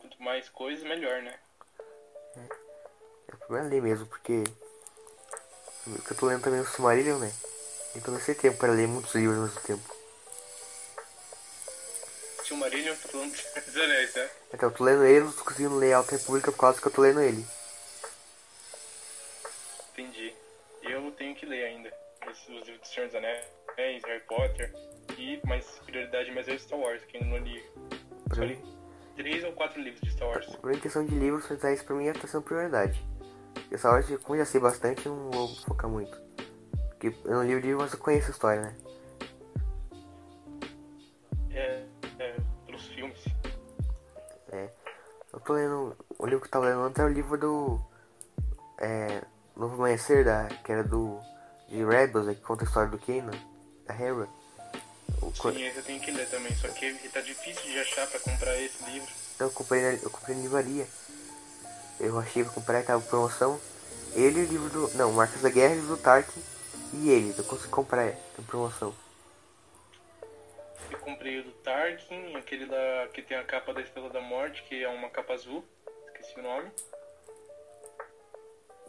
quanto 0.00 0.22
mais 0.22 0.48
coisa, 0.50 0.84
melhor, 0.86 1.22
né? 1.22 1.34
É 2.36 3.34
o 3.34 3.38
problema 3.38 3.66
é 3.66 3.70
ler 3.70 3.82
mesmo, 3.82 4.06
porque 4.06 4.44
eu 5.86 6.16
tô 6.16 6.26
lendo 6.26 6.42
também 6.42 6.60
o 6.60 6.66
Silmarillion, 6.66 7.18
né? 7.18 7.32
Então 7.96 8.14
não 8.14 8.20
sei 8.20 8.34
tempo 8.34 8.58
para 8.58 8.72
ler 8.72 8.86
muitos 8.86 9.14
livros 9.14 9.36
ao 9.36 9.44
mesmo 9.44 9.60
tempo. 9.60 9.96
Silmarillion, 12.44 12.94
tô 12.96 13.08
falando 13.08 13.32
dos 13.32 13.76
anéis, 13.76 14.14
né? 14.14 14.30
Então 14.52 14.68
eu 14.68 14.74
tô 14.74 14.84
lendo 14.84 15.04
ele, 15.04 15.24
não 15.24 15.32
tô 15.32 15.44
conseguindo 15.44 15.76
ler 15.76 15.92
Alta 15.92 16.16
República 16.16 16.52
por 16.52 16.58
causa 16.58 16.80
que 16.80 16.86
eu 16.86 16.92
tô 16.92 17.02
lendo 17.02 17.20
ele. 17.20 17.44
Entendi. 19.92 20.34
Eu 20.82 21.10
tenho 21.12 21.32
os 21.32 22.48
livros 22.48 22.80
do 22.80 22.86
Senhor 22.86 23.06
dos 23.06 23.16
Anéis, 23.16 23.44
Harry 23.76 24.20
Potter, 24.28 24.72
e, 25.18 25.40
mas 25.44 25.64
prioridade 25.84 26.30
mais 26.30 26.48
é 26.48 26.56
Star 26.58 26.78
Wars, 26.78 27.02
que 27.04 27.16
ainda 27.16 27.28
não 27.28 27.38
li. 27.38 27.62
Só 28.34 28.44
li 28.44 28.58
três 29.16 29.44
ou 29.44 29.52
quatro 29.52 29.80
livros 29.80 30.00
de 30.00 30.10
Star 30.10 30.28
Wars. 30.28 30.46
Por 30.56 30.80
questão 30.80 31.04
de 31.04 31.14
livros, 31.14 31.44
isso 31.50 31.84
pra 31.84 31.96
mim 31.96 32.08
é 32.08 32.12
tá 32.12 32.26
sendo 32.26 32.42
prioridade. 32.42 33.02
Porque 33.72 33.78
Star 33.78 33.92
Wars, 33.94 34.06
como 34.22 34.36
já 34.36 34.44
sei 34.44 34.60
bastante, 34.60 35.08
não 35.08 35.30
vou 35.30 35.48
focar 35.48 35.88
muito. 35.88 36.20
Porque 36.90 37.16
eu 37.24 37.30
não 37.30 37.42
li 37.42 37.54
o 37.54 37.58
livro, 37.58 37.80
mas 37.80 37.90
eu 37.94 37.98
conheço 37.98 38.28
a 38.28 38.30
história, 38.30 38.60
né? 38.60 38.76
É, 41.50 41.86
é 42.18 42.36
pelos 42.66 42.86
filmes. 42.88 43.24
É. 44.50 44.68
Eu 45.32 45.40
tô 45.40 45.54
lendo. 45.54 45.96
O 46.18 46.26
livro 46.26 46.40
que 46.40 46.48
eu 46.48 46.50
tava 46.50 46.66
lendo 46.66 46.82
antes 46.82 46.98
é 47.00 47.04
o 47.04 47.08
livro 47.08 47.38
do. 47.38 47.80
É. 48.78 49.22
Novo 49.56 49.76
Amanhecer, 49.76 50.22
da, 50.22 50.48
que 50.48 50.70
era 50.70 50.84
do. 50.84 51.18
De 51.66 51.82
Rebels, 51.82 52.28
que 52.28 52.42
conta 52.42 52.64
a 52.64 52.66
história 52.66 52.90
do 52.90 52.98
Kanan, 52.98 53.32
da 53.86 53.94
Hera. 53.94 54.28
Sim, 55.34 55.64
esse 55.64 55.78
eu 55.78 55.82
tenho 55.82 55.98
que 55.98 56.10
ler 56.10 56.28
também, 56.28 56.54
só 56.56 56.68
que 56.68 56.92
tá 57.08 57.22
difícil 57.22 57.62
de 57.62 57.78
achar 57.78 58.06
pra 58.06 58.20
comprar 58.20 58.54
esse 58.60 58.84
livro. 58.90 59.08
Então 59.34 59.46
eu 59.46 59.52
comprei 59.52 59.80
na, 59.80 59.94
eu 59.94 60.10
comprei 60.10 60.36
na 60.36 60.42
livraria. 60.42 60.86
Eu 62.00 62.18
achei 62.18 62.42
pra 62.42 62.52
comprar, 62.52 62.84
tava 62.84 63.02
promoção. 63.02 63.60
Ele 64.14 64.40
e 64.40 64.44
o 64.44 64.48
livro 64.48 64.70
do. 64.70 64.96
Não, 64.96 65.12
Marcas 65.12 65.42
da 65.42 65.48
Guerra, 65.48 65.74
livro 65.74 65.96
do 65.96 66.02
Tark 66.02 66.28
e 66.92 67.10
ele. 67.10 67.34
Eu 67.36 67.44
consegui 67.44 67.70
comprar, 67.70 68.12
tem 68.36 68.44
promoção. 68.44 68.94
Eu 70.90 70.98
comprei 70.98 71.40
o 71.40 71.44
do 71.44 71.52
Tarkin, 71.52 72.36
aquele 72.36 72.66
da, 72.66 73.08
que 73.12 73.22
tem 73.22 73.36
a 73.36 73.44
capa 73.44 73.72
da 73.72 73.80
Estrela 73.80 74.10
da 74.10 74.20
Morte, 74.20 74.62
que 74.64 74.82
é 74.82 74.88
uma 74.88 75.08
capa 75.08 75.32
azul. 75.32 75.64
Esqueci 76.06 76.38
o 76.38 76.42
nome. 76.42 76.70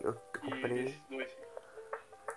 Eu 0.01 0.13
comprei. 0.13 0.77
E 0.77 0.85
esses 0.85 1.01
dois. 1.09 1.31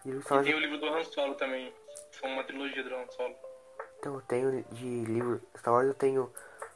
E, 0.04 0.10
e 0.10 0.44
tem 0.44 0.54
o 0.54 0.60
livro 0.60 0.78
do 0.78 0.86
Han 0.86 1.04
Solo 1.04 1.34
também. 1.34 1.74
São 2.12 2.30
uma 2.30 2.44
trilogia 2.44 2.82
do 2.84 2.94
Han 2.94 3.10
Solo. 3.10 3.34
Então 3.98 4.14
eu 4.14 4.20
tenho 4.22 4.64
de 4.70 5.04
livro 5.04 5.42
Star 5.58 5.74
Wars 5.74 5.88
eu 5.88 5.94
tenho 5.94 6.32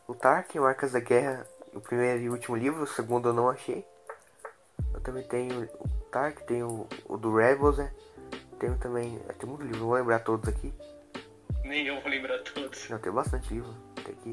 o 0.09 0.15
Tarkin, 0.15 0.59
Marcas 0.59 0.93
da 0.93 1.01
Guerra, 1.01 1.47
o 1.75 1.81
primeiro 1.81 2.21
e 2.21 2.29
último 2.29 2.57
livro, 2.57 2.83
o 2.83 2.87
segundo 2.87 3.29
eu 3.29 3.33
não 3.33 3.49
achei. 3.49 3.85
Eu 4.93 5.01
também 5.01 5.23
tenho 5.25 5.65
o 5.65 5.89
Tarkin, 6.11 6.45
tenho 6.45 6.89
o, 7.05 7.17
do 7.17 7.35
Rebels, 7.35 7.79
né? 7.79 7.93
Tenho 8.59 8.77
também. 8.79 9.19
Tem 9.39 9.49
muito 9.49 9.63
livro, 9.63 9.79
não 9.79 9.87
vou 9.87 9.97
lembrar 9.97 10.21
todos 10.21 10.49
aqui. 10.49 10.73
Nem 11.65 11.87
eu 11.87 12.01
vou 12.01 12.11
lembrar 12.11 12.39
todos. 12.41 12.89
Não, 12.89 12.99
tem 12.99 13.13
bastante 13.13 13.55
livro. 13.55 13.75
Tem 13.97 14.15
aqui. 14.15 14.31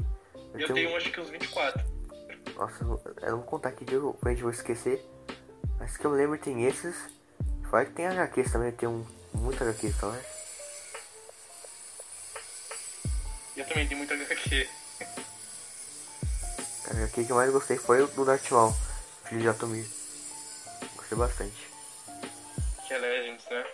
Eu, 0.54 0.60
eu 0.60 0.68
tenho, 0.68 0.74
tenho 0.74 0.98
acho 0.98 1.12
que 1.12 1.20
uns 1.20 1.30
24. 1.30 1.86
Nossa, 2.56 2.84
eu 2.84 3.32
não 3.32 3.38
vou 3.38 3.46
contar 3.46 3.70
aqui 3.70 3.86
de 3.86 3.94
eu, 3.94 4.18
gente 4.26 4.42
vou 4.42 4.52
esquecer. 4.52 5.06
Mas 5.80 5.96
que 5.96 6.06
eu 6.06 6.12
lembro 6.12 6.38
tem 6.38 6.66
esses. 6.66 6.96
Fora 7.70 7.86
que 7.86 7.92
tem 7.92 8.08
HQs 8.08 8.52
também, 8.52 8.72
tem 8.72 8.90
um, 8.90 9.06
muito 9.34 9.64
HQs, 9.64 9.98
tá 10.00 10.10
vendo? 10.10 10.26
Eu 13.58 13.66
também 13.68 13.88
tenho 13.88 13.98
muito 13.98 14.14
HQ. 14.14 14.68
HQ 16.90 17.26
que 17.26 17.32
eu 17.32 17.36
mais 17.36 17.52
gostei 17.52 17.78
foi 17.78 18.02
o 18.02 18.08
do 18.08 18.26
Darth 18.26 18.50
Maul, 18.52 18.74
filho 19.26 19.42
de 19.42 19.50
Atomir. 19.50 19.86
Gostei 20.96 21.18
bastante. 21.18 21.70
Que 22.88 22.94
é 22.94 22.98
Legends, 22.98 23.46
né? 23.50 23.66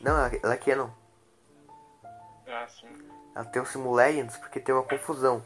Não, 0.00 0.16
ela, 0.16 0.30
ela 0.42 0.54
é 0.54 0.56
Canon. 0.56 0.90
Ah, 2.46 2.66
sim. 2.68 2.88
Ela 3.34 3.44
tem 3.44 3.62
o 3.62 3.66
Simu 3.66 3.94
Legends 3.94 4.36
porque 4.36 4.60
tem 4.60 4.74
uma 4.74 4.84
confusão. 4.84 5.44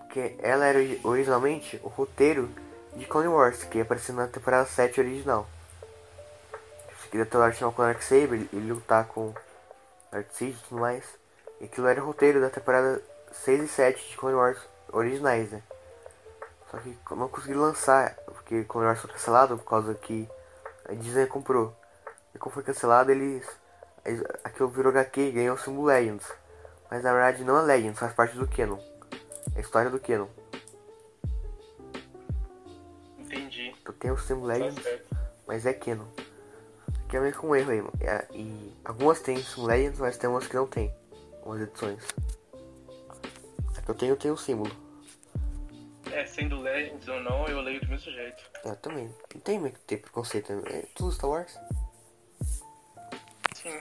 Porque 0.00 0.36
ela 0.40 0.66
era 0.66 0.78
originalmente 1.04 1.80
o 1.82 1.88
roteiro 1.88 2.50
de 2.96 3.06
Clone 3.06 3.28
Wars, 3.28 3.64
que 3.64 3.80
apareceu 3.80 4.14
na 4.14 4.26
temporada 4.26 4.66
7 4.66 5.00
original. 5.00 5.46
Você 6.98 7.08
queria 7.10 7.26
ter 7.26 7.36
o 7.36 7.40
Darth 7.40 7.60
Maul 7.60 7.72
com 7.72 7.82
o 7.82 7.84
Darksaber 7.84 8.48
e 8.52 8.56
lutar 8.56 9.06
com 9.06 9.34
Darth 10.10 10.32
Siege 10.32 10.58
e 10.58 10.68
tudo 10.68 10.80
mais. 10.80 11.04
E 11.60 11.64
aquilo 11.64 11.86
era 11.86 12.02
o 12.02 12.06
roteiro 12.06 12.40
da 12.40 12.50
temporada 12.50 13.00
6 13.32 13.62
e 13.62 13.68
7 13.68 14.10
de 14.10 14.16
Clone 14.16 14.36
Wars 14.36 14.58
originais, 14.92 15.50
né? 15.50 15.62
Só 16.72 16.78
que 16.78 16.96
não 17.10 17.28
consegui 17.28 17.52
lançar, 17.52 18.16
porque 18.24 18.64
Clone 18.64 18.86
Wars 18.86 18.98
foi 18.98 19.10
cancelado 19.10 19.58
por 19.58 19.66
causa 19.66 19.94
que 19.94 20.26
a 20.88 20.94
Disney 20.94 21.26
comprou. 21.26 21.76
E 22.34 22.38
como 22.38 22.54
foi 22.54 22.62
cancelado, 22.62 23.12
eles. 23.12 23.46
Aquilo 24.42 24.70
virou 24.70 24.90
HQ 24.90 25.20
e 25.20 25.32
ganhou 25.32 25.54
o 25.54 25.58
símbolo 25.58 25.88
Legends. 25.88 26.26
Mas 26.90 27.04
na 27.04 27.12
verdade 27.12 27.44
não 27.44 27.58
é 27.58 27.62
Legends, 27.62 27.98
faz 27.98 28.14
parte 28.14 28.36
do 28.36 28.48
Canon. 28.48 28.78
É 29.54 29.58
a 29.58 29.60
história 29.60 29.90
do 29.90 30.00
Canon. 30.00 30.28
Entendi. 33.18 33.74
Então 33.80 33.94
tem 33.94 34.10
o 34.10 34.16
símbolo 34.16 34.48
tá 34.48 34.54
Legends, 34.54 34.82
tá 34.82 35.16
mas 35.46 35.66
é 35.66 35.74
Canon. 35.74 36.06
Que 37.06 37.18
é 37.18 37.20
meio 37.20 37.34
que 37.34 37.46
um 37.46 37.54
erro 37.54 37.70
aí. 37.70 37.84
E 38.32 38.76
algumas 38.82 39.20
tem 39.20 39.36
símbolo 39.42 39.68
Legends, 39.68 40.00
mas 40.00 40.16
tem 40.16 40.30
umas 40.30 40.48
que 40.48 40.56
não 40.56 40.66
tem 40.66 40.92
umas 41.44 41.60
edições. 41.60 42.02
A 43.76 43.82
que 43.82 43.90
eu 43.90 43.94
tenho, 43.94 44.16
tem 44.16 44.30
o 44.30 44.38
símbolo. 44.38 44.91
É, 46.12 46.26
sendo 46.26 46.60
Legends 46.60 47.08
ou 47.08 47.20
não, 47.20 47.48
eu 47.48 47.60
leio 47.60 47.80
do 47.80 47.88
mesmo 47.88 48.12
jeito. 48.12 48.42
Eu 48.64 48.76
também. 48.76 49.12
Não 49.34 49.40
tem 49.40 49.58
meio 49.58 49.74
que 49.74 49.80
ter 49.80 49.96
preconceito. 49.96 50.52
Né? 50.52 50.62
É 50.70 50.84
tudo 50.94 51.12
Star 51.12 51.30
Wars. 51.30 51.58
Sim. 53.54 53.80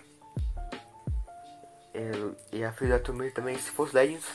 É, 1.94 2.12
e 2.54 2.64
a 2.64 2.72
filha 2.72 2.98
da 2.98 3.32
também, 3.32 3.58
se 3.58 3.72
fosse 3.72 3.94
Legends, 3.94 4.26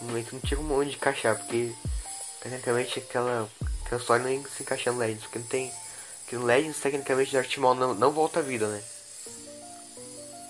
no 0.00 0.08
momento 0.08 0.32
não 0.32 0.40
tinha 0.40 0.56
como 0.56 0.80
onde 0.80 0.96
encaixar, 0.96 1.36
porque 1.36 1.72
tecnicamente 2.40 2.98
aquela, 2.98 3.48
aquela 3.84 4.00
história 4.00 4.24
nem 4.24 4.42
se 4.46 4.62
encaixa 4.62 4.90
no 4.90 4.98
Legends, 4.98 5.24
porque 5.24 5.38
não 5.38 5.46
tem. 5.46 5.70
Porque 6.20 6.36
no 6.36 6.46
Legends, 6.46 6.80
tecnicamente, 6.80 7.32
Darth 7.34 7.56
Maul 7.58 7.74
não, 7.74 7.94
não 7.94 8.10
volta 8.10 8.40
à 8.40 8.42
vida, 8.42 8.66
né? 8.68 8.82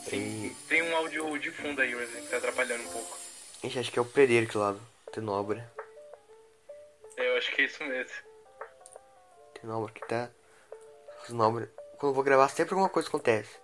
Sim. 0.09 0.47
E... 0.47 0.57
Tem 0.68 0.82
um 0.82 0.97
áudio 0.97 1.38
de 1.38 1.51
fundo 1.51 1.80
aí, 1.80 1.92
mas 1.92 2.09
que 2.11 2.28
tá 2.28 2.36
atrapalhando 2.36 2.84
um 2.84 2.92
pouco. 2.92 3.18
Gente, 3.64 3.78
acho 3.80 3.90
que 3.90 3.99
é 3.99 4.03
o 4.03 4.05
Pereira 4.05 4.47
aqui 4.47 4.57
lado. 4.57 4.80
Tenobra. 5.12 5.74
Eu 7.17 7.37
acho 7.37 7.53
que 7.55 7.62
é 7.62 7.65
isso 7.65 7.85
mesmo. 7.85 8.15
Tenobra 9.61 9.93
que 9.93 10.07
tá. 10.07 10.31
Tenobra. 11.27 11.71
Quando 11.99 12.11
eu 12.11 12.15
vou 12.15 12.25
gravar, 12.25 12.49
sempre 12.49 12.75
alguma 12.75 12.89
coisa 12.89 13.09
acontece. 13.09 13.57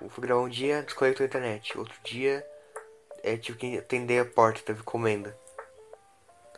Eu 0.00 0.08
vou 0.08 0.20
gravar 0.20 0.40
um 0.40 0.48
dia, 0.48 0.82
desconectou 0.82 1.24
a 1.24 1.26
internet. 1.26 1.78
Outro 1.78 1.94
dia, 2.02 2.46
é 3.22 3.36
tipo 3.36 3.58
que 3.58 3.78
atender 3.78 4.20
a 4.20 4.24
porta, 4.24 4.60
teve 4.60 4.82
comenda. 4.82 5.38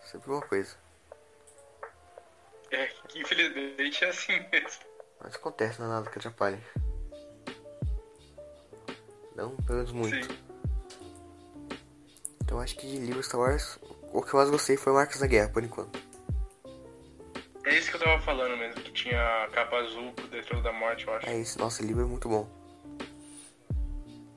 Sempre 0.04 0.30
uma 0.30 0.42
coisa. 0.42 0.76
É, 2.70 2.90
infelizmente 3.14 4.04
é 4.04 4.08
assim 4.08 4.46
mesmo. 4.50 4.82
Mas 5.20 5.34
acontece, 5.34 5.78
não 5.80 5.86
é 5.86 5.90
nada 5.90 6.10
que 6.10 6.18
atrapalhe. 6.18 6.60
Não, 9.34 9.56
pelo 9.56 9.78
menos 9.78 9.92
muito. 9.92 10.26
Sim. 10.26 10.38
Então 12.42 12.60
acho 12.60 12.76
que 12.76 12.86
de 12.86 12.98
livro 12.98 13.22
Star 13.22 13.40
Wars, 13.40 13.78
o 14.12 14.22
que 14.22 14.34
eu 14.34 14.38
mais 14.38 14.50
gostei 14.50 14.76
foi 14.76 14.92
Marcos 14.92 15.18
da 15.18 15.26
Guerra, 15.26 15.48
por 15.48 15.62
enquanto. 15.62 16.03
É 17.64 17.74
isso 17.74 17.90
que 17.90 17.96
eu 17.96 18.00
tava 18.00 18.20
falando 18.22 18.56
mesmo, 18.58 18.82
que 18.82 18.92
tinha 18.92 19.48
capa 19.52 19.76
azul 19.76 20.12
pro 20.12 20.28
Destruidor 20.28 20.62
da 20.62 20.78
Morte, 20.78 21.06
eu 21.06 21.14
acho. 21.14 21.28
É 21.28 21.38
isso, 21.38 21.58
nossa, 21.58 21.82
o 21.82 21.86
livro 21.86 22.02
é 22.02 22.06
muito 22.06 22.28
bom. 22.28 22.46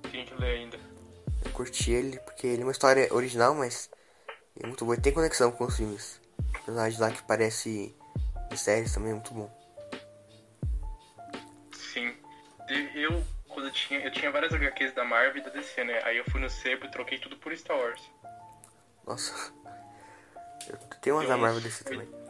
Tem 0.09 0.25
que 0.25 0.33
ler 0.35 0.59
ainda. 0.59 0.79
Eu 1.43 1.51
curti 1.51 1.91
ele 1.91 2.17
porque 2.19 2.47
ele 2.47 2.61
é 2.61 2.65
uma 2.65 2.71
história 2.71 3.13
original, 3.13 3.53
mas 3.53 3.89
é 4.61 4.65
muito 4.65 4.85
bom. 4.85 4.93
E 4.93 5.01
tem 5.01 5.11
conexão 5.11 5.51
com 5.51 5.65
os 5.65 5.75
filmes. 5.75 6.21
O 6.39 6.51
personagem 6.53 6.99
lá 6.99 7.11
que 7.11 7.21
parece 7.23 7.93
em 8.49 8.55
séries 8.55 8.93
também 8.93 9.11
é 9.11 9.15
muito 9.15 9.33
bom. 9.33 9.51
Sim. 11.73 12.15
Eu 12.95 13.23
quando 13.57 13.67
eu 13.67 13.71
tinha. 13.73 13.99
Eu 13.99 14.11
tinha 14.11 14.31
várias 14.31 14.53
HQs 14.53 14.93
da 14.93 15.03
Marvel 15.03 15.41
e 15.41 15.43
da 15.43 15.49
DC, 15.49 15.83
né? 15.83 15.99
Aí 16.03 16.17
eu 16.17 16.23
fui 16.29 16.39
no 16.39 16.49
sebo 16.49 16.85
e 16.85 16.91
troquei 16.91 17.17
tudo 17.17 17.35
por 17.37 17.55
Star 17.57 17.75
Wars. 17.75 18.01
Nossa. 19.05 19.51
Eu 20.69 20.77
tenho 21.01 21.15
umas 21.15 21.27
da 21.27 21.37
Marvel 21.37 21.61
DC 21.61 21.85
também. 21.85 22.26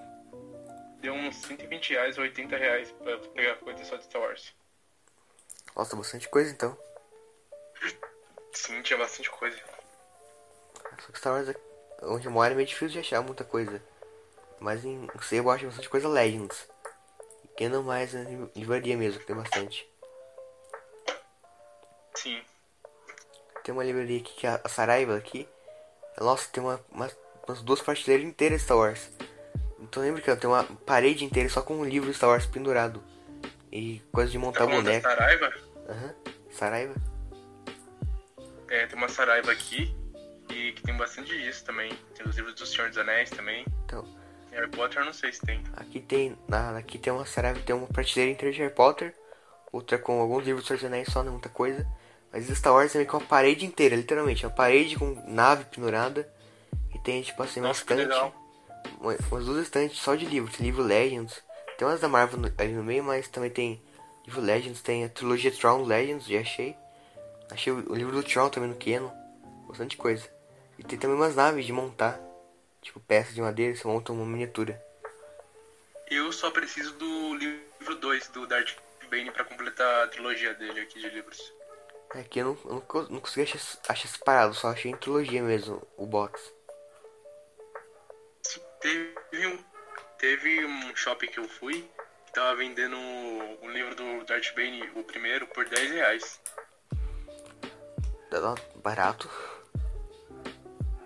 Deu 0.99 1.13
uns 1.13 1.35
120 1.37 1.91
reais 1.91 2.17
ou 2.17 2.23
80 2.23 2.57
reais 2.57 2.91
pra 2.91 3.17
pegar 3.17 3.55
coisa 3.55 3.83
só 3.85 3.95
de 3.95 4.03
Star 4.03 4.21
Wars. 4.21 4.53
Nossa, 5.75 5.95
bastante 5.95 6.27
coisa 6.27 6.51
então. 6.51 6.77
Sim, 8.51 8.81
tinha 8.81 8.97
bastante 8.97 9.29
coisa. 9.29 9.57
Só 10.99 11.11
que 11.11 11.19
Star 11.19 11.33
Wars, 11.33 11.55
onde 12.01 12.25
eu 12.25 12.31
moro, 12.31 12.51
é 12.51 12.55
meio 12.55 12.67
difícil 12.67 12.89
de 12.89 12.99
achar 12.99 13.21
muita 13.21 13.43
coisa. 13.43 13.81
Mas 14.59 14.83
em 14.83 15.07
sebo 15.21 15.49
eu 15.49 15.53
acho 15.53 15.65
bastante 15.67 15.89
coisa 15.89 16.09
Legends. 16.09 16.67
E 17.43 17.47
que 17.49 17.69
não 17.69 17.83
mais 17.83 18.15
em 18.15 18.49
livraria 18.55 18.97
mesmo, 18.97 19.19
que 19.19 19.27
tem 19.27 19.35
bastante. 19.35 19.87
Sim. 22.15 22.41
Tem 23.63 23.71
uma 23.71 23.83
livraria 23.83 24.19
aqui 24.19 24.33
que 24.33 24.47
é 24.47 24.59
a 24.63 24.69
Saraiva 24.69 25.15
aqui. 25.15 25.47
Nossa, 26.19 26.49
tem 26.49 26.63
uma, 26.63 26.83
uma, 26.89 27.11
umas 27.47 27.61
duas 27.61 27.81
prateleiras 27.81 28.27
inteiras 28.27 28.63
Star 28.63 28.77
Wars. 28.77 29.07
Então 29.79 30.01
lembra 30.01 30.21
que 30.21 30.29
ela 30.29 30.39
tem 30.39 30.49
uma 30.49 30.63
parede 30.63 31.23
inteira 31.23 31.49
só 31.49 31.61
com 31.61 31.75
um 31.75 31.85
livro 31.85 32.13
Star 32.13 32.29
Wars 32.29 32.45
pendurado. 32.45 33.03
E 33.71 34.01
coisa 34.11 34.31
de 34.31 34.37
montar 34.37 34.65
tá 34.65 34.67
boneca. 34.67 35.09
Saraiva? 35.09 35.53
Aham. 35.89 36.05
Uhum. 36.05 36.33
Saraiva. 36.51 36.95
É, 38.69 38.87
tem 38.87 38.97
uma 38.97 39.09
Saraiva 39.09 39.51
aqui. 39.51 39.95
E 40.49 40.71
que 40.71 40.81
tem 40.81 40.95
bastante 40.95 41.37
disso 41.37 41.65
também. 41.65 41.91
Tem 42.15 42.25
os 42.25 42.35
livros 42.35 42.55
do 42.55 42.65
Senhor 42.65 42.89
dos 42.89 42.97
Anéis 42.97 43.29
também. 43.29 43.65
Então. 43.85 44.05
Harry 44.51 44.69
Potter 44.69 44.99
eu 44.99 45.05
não 45.05 45.13
sei 45.13 45.31
se 45.31 45.41
tem. 45.41 45.61
Aqui 45.73 45.99
tem. 45.99 46.37
Aqui 46.77 46.97
tem 46.97 47.13
uma 47.13 47.25
Saraiva, 47.25 47.59
tem 47.59 47.75
uma 47.75 47.87
prateleira 47.87 48.31
inteira 48.31 48.53
de 48.53 48.61
Harry 48.61 48.73
Potter. 48.73 49.13
Outra 49.71 49.97
com 49.97 50.19
alguns 50.21 50.45
livros 50.45 50.63
do 50.63 50.67
Senhor 50.67 50.77
dos 50.77 50.85
Anéis 50.85 51.09
só, 51.11 51.21
não 51.21 51.33
muita 51.33 51.49
coisa. 51.49 51.85
Mas 52.31 52.47
Star 52.47 52.73
Wars 52.73 52.95
é 52.95 52.99
meio 52.99 53.09
que 53.09 53.15
uma 53.15 53.25
parede 53.25 53.65
inteira, 53.65 53.95
literalmente. 53.95 54.45
Uma 54.45 54.55
parede 54.55 54.97
com 54.97 55.23
nave 55.27 55.65
pendurada. 55.65 56.27
E 56.95 56.99
tem, 56.99 57.21
tipo 57.21 57.41
assim, 57.43 57.59
Nossa, 57.59 57.83
uma- 57.83 58.33
Umas 58.99 59.45
duas 59.45 59.63
estantes 59.63 59.99
só 59.99 60.15
de 60.15 60.25
livros. 60.25 60.55
Tem 60.55 60.65
livro 60.65 60.83
Legends. 60.83 61.43
Tem 61.77 61.87
umas 61.87 62.01
da 62.01 62.07
Marvel 62.07 62.51
ali 62.57 62.73
no 62.73 62.83
meio, 62.83 63.03
mas 63.03 63.27
também 63.27 63.49
tem 63.49 63.81
livro 64.25 64.41
Legends. 64.41 64.81
Tem 64.81 65.05
a 65.05 65.09
trilogia 65.09 65.51
Tron 65.51 65.83
Legends, 65.83 66.25
já 66.25 66.39
achei. 66.39 66.75
Achei 67.51 67.71
o, 67.71 67.95
livro 67.95 68.11
do 68.11 68.23
Tron 68.23 68.49
também 68.49 68.69
no 68.69 68.75
Canon. 68.75 69.11
Bastante 69.67 69.95
coisa. 69.95 70.27
E 70.77 70.83
tem 70.83 70.97
também 70.97 71.15
umas 71.15 71.35
naves 71.35 71.65
de 71.65 71.71
montar. 71.71 72.19
Tipo, 72.81 72.99
peças 72.99 73.33
de 73.33 73.41
madeira, 73.41 73.75
você 73.75 73.87
monta 73.87 74.11
uma 74.11 74.25
miniatura. 74.25 74.81
Eu 76.09 76.31
só 76.31 76.49
preciso 76.51 76.93
do 76.93 77.35
livro 77.35 77.95
2 77.99 78.27
do 78.29 78.47
Darth 78.47 78.75
Bane 79.09 79.31
pra 79.31 79.43
completar 79.43 80.05
a 80.05 80.07
trilogia 80.07 80.53
dele 80.53 80.81
aqui 80.81 80.99
de 80.99 81.09
livros. 81.09 81.53
É 82.15 82.23
que 82.23 82.39
eu 82.39 82.45
não, 82.45 82.71
eu 82.71 82.83
não, 82.93 83.09
não 83.09 83.19
consegui 83.19 83.51
achar, 83.51 83.79
achar 83.89 84.07
separado, 84.07 84.53
só 84.53 84.69
achei 84.69 84.91
em 84.91 84.95
trilogia 84.95 85.43
mesmo 85.43 85.85
o 85.97 86.05
box. 86.05 86.56
Teve 88.81 89.47
um, 89.47 89.63
teve 90.17 90.65
um 90.65 90.95
shopping 90.95 91.27
que 91.27 91.39
eu 91.39 91.47
fui 91.47 91.89
que 92.25 92.33
tava 92.33 92.55
vendendo 92.55 92.97
o 92.97 93.69
livro 93.69 93.95
do 93.95 94.25
Darth 94.25 94.53
Bane, 94.55 94.83
o 94.95 95.03
primeiro, 95.03 95.47
por 95.47 95.67
10 95.67 95.91
reais. 95.91 96.41
Barato. 98.83 99.29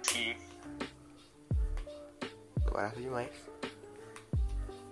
Sim. 0.04 0.36
Barato 2.72 3.00
demais. 3.00 3.32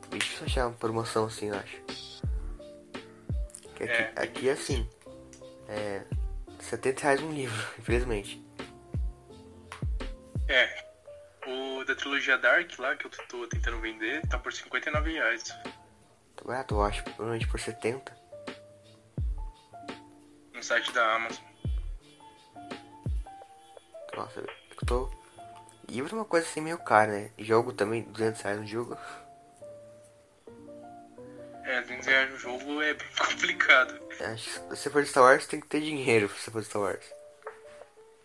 Bem 0.10 0.20
difícil 0.20 0.46
achar 0.46 0.68
uma 0.68 0.76
promoção 0.76 1.26
assim, 1.26 1.50
eu 1.50 1.56
acho. 1.56 1.78
Aqui, 3.76 3.84
É, 3.84 4.14
aqui 4.16 4.50
é 4.50 4.54
assim. 4.54 4.90
É. 5.68 6.04
70 6.60 7.02
reais 7.02 7.22
um 7.22 7.32
livro, 7.32 7.68
infelizmente. 7.80 8.44
É. 10.48 10.89
O 11.50 11.84
da 11.84 11.96
trilogia 11.96 12.38
Dark 12.38 12.78
lá, 12.78 12.96
que 12.96 13.08
eu 13.08 13.12
tô 13.28 13.48
tentando 13.48 13.80
vender, 13.80 14.22
tá 14.28 14.38
por 14.38 14.54
59 14.54 15.12
reais. 15.12 15.44
Tá 15.44 16.44
barato, 16.46 16.76
eu 16.76 16.84
acho. 16.84 17.04
Provavelmente 17.04 17.48
por 17.48 17.60
70. 17.60 18.16
No 20.54 20.64
site 20.64 20.92
da 20.92 21.16
Amazon. 21.16 21.44
Nossa, 24.16 24.40
eu 24.42 24.48
tô. 24.86 25.10
Livro 25.88 26.16
é 26.16 26.20
uma 26.20 26.26
coisa 26.26 26.46
assim 26.46 26.62
meio 26.62 26.78
cara, 26.78 27.12
né? 27.12 27.32
Jogo 27.40 27.74
também, 27.74 28.04
200 28.04 28.42
reais 28.42 28.60
um 28.60 28.68
jogo. 28.68 28.96
É, 31.64 31.82
200 31.82 32.06
reais 32.06 32.32
no 32.32 32.38
jogo 32.38 32.82
é 32.82 32.94
bem 32.94 33.08
complicado. 33.18 34.00
Que 34.10 34.38
se 34.38 34.60
você 34.70 34.90
for 34.90 35.02
de 35.02 35.10
Star 35.10 35.24
Wars, 35.24 35.48
tem 35.48 35.60
que 35.60 35.68
ter 35.68 35.82
dinheiro 35.82 36.30
se 36.30 36.42
você 36.42 36.52
for 36.52 36.62
de 36.62 36.68
Star 36.68 36.82
Wars. 36.84 37.06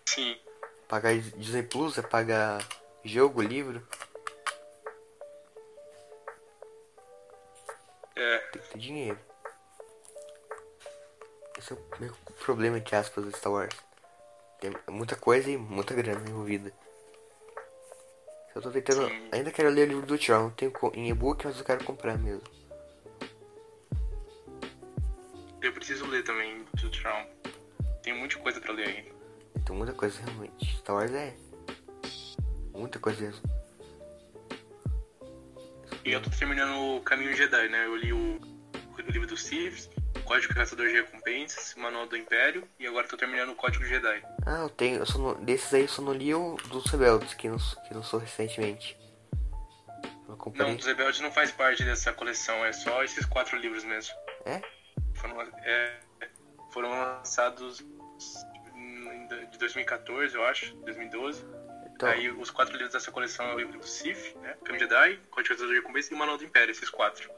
Sim. 0.07 0.39
Pagar 0.89 1.16
Disney 1.16 1.62
Plus 1.62 1.97
é 1.97 2.03
pagar 2.03 2.59
jogo, 3.05 3.42
livro. 3.42 3.86
É. 8.16 8.38
Tem 8.38 8.62
que 8.62 8.68
ter 8.68 8.78
dinheiro. 8.78 9.18
Esse 11.59 11.72
é 11.72 11.76
o 11.76 12.00
meu 12.00 12.12
problema, 12.44 12.78
entre 12.78 12.96
aspas, 12.96 13.24
do 13.24 13.36
Star 13.36 13.52
Wars. 13.52 13.74
Tem 14.61 14.72
muita 14.88 15.16
coisa 15.16 15.50
e 15.50 15.57
muita 15.57 15.94
grana 15.94 16.28
envolvida. 16.28 16.72
Eu 18.55 18.62
tô 18.62 18.70
tentando. 18.70 19.09
Sim. 19.09 19.28
Ainda 19.32 19.50
quero 19.50 19.68
ler 19.68 19.88
o 19.88 19.90
livro 19.90 20.07
do 20.07 20.18
Tron. 20.18 20.50
Tenho 20.50 20.72
em 20.94 21.11
e-book, 21.11 21.44
mas 21.44 21.59
eu 21.59 21.64
quero 21.64 21.84
comprar 21.84 22.16
mesmo. 22.16 22.42
Eu 25.61 25.72
preciso 25.72 26.07
ler 26.07 26.22
também 26.22 26.64
do 26.74 26.90
Tron. 26.90 27.26
Tem 28.02 28.14
muita 28.16 28.38
coisa 28.38 28.61
pra 28.61 28.72
ler 28.72 28.88
ainda. 28.88 29.11
Tem 29.64 29.76
muita 29.76 29.92
coisa 29.92 30.20
realmente. 30.20 30.76
Star 30.78 30.96
Wars 30.96 31.12
é. 31.12 31.34
Muita 32.75 32.99
coisa 32.99 33.22
mesmo. 33.22 33.43
E 36.05 36.12
eu 36.12 36.20
tô 36.20 36.29
terminando 36.31 36.97
o 36.97 37.01
Caminho 37.01 37.35
Jedi, 37.35 37.68
né? 37.68 37.87
Eu 37.87 37.97
li 37.97 38.12
o, 38.12 38.41
o 38.99 39.11
livro 39.11 39.27
do 39.27 39.37
Sith, 39.37 39.89
Código 40.25 40.55
Caçador 40.55 40.87
de 40.87 40.93
Recompensas, 40.93 41.75
Manual 41.77 42.07
do 42.07 42.16
Império, 42.16 42.68
e 42.79 42.87
agora 42.87 43.07
tô 43.07 43.16
terminando 43.16 43.51
o 43.51 43.55
Código 43.55 43.85
Jedi. 43.85 44.22
Ah, 44.45 44.62
eu 44.62 44.68
tenho. 44.68 45.03
Eu 45.03 45.18
não, 45.18 45.35
desses 45.45 45.72
aí 45.72 45.83
eu 45.83 45.89
só 45.89 46.03
não 46.03 46.12
li 46.12 46.35
o 46.35 46.57
dos 46.68 46.85
Rebeldes, 46.87 47.33
que 47.35 47.49
não, 47.49 47.57
que 47.57 47.95
lançou 47.95 48.20
recentemente. 48.20 48.99
Eu 50.29 50.37
comprei. 50.37 50.66
Não, 50.66 50.77
dos 50.77 50.85
Rebeldes 50.85 51.20
não 51.20 51.31
faz 51.31 51.51
parte 51.53 51.85
dessa 51.85 52.12
coleção, 52.12 52.64
é 52.64 52.72
só 52.72 53.03
esses 53.05 53.25
quatro 53.25 53.57
livros 53.57 53.85
mesmo. 53.85 54.14
É? 54.45 54.61
Foram, 55.14 55.41
é, 55.41 56.01
foram 56.70 56.91
lançados 56.91 57.85
de 59.51 59.59
2014, 59.59 60.35
eu 60.35 60.45
acho, 60.45 60.75
2012. 60.77 61.45
Então, 61.95 62.09
Aí 62.09 62.28
os 62.30 62.51
quatro 62.51 62.72
livros 62.74 62.92
dessa 62.92 63.11
coleção 63.12 63.47
é 63.47 63.55
o 63.55 63.59
livro 63.59 63.78
do 63.78 63.86
Sith, 63.86 64.34
né? 64.36 64.57
Caminho 64.64 64.80
Jedi, 64.88 65.16
Código 65.30 65.55
de 65.55 65.74
Recompensas 65.74 66.11
e 66.11 66.14
o 66.14 66.16
Manual 66.18 66.36
do 66.38 66.45
Império, 66.45 66.72
esses 66.72 66.90
quatro. 66.90 67.30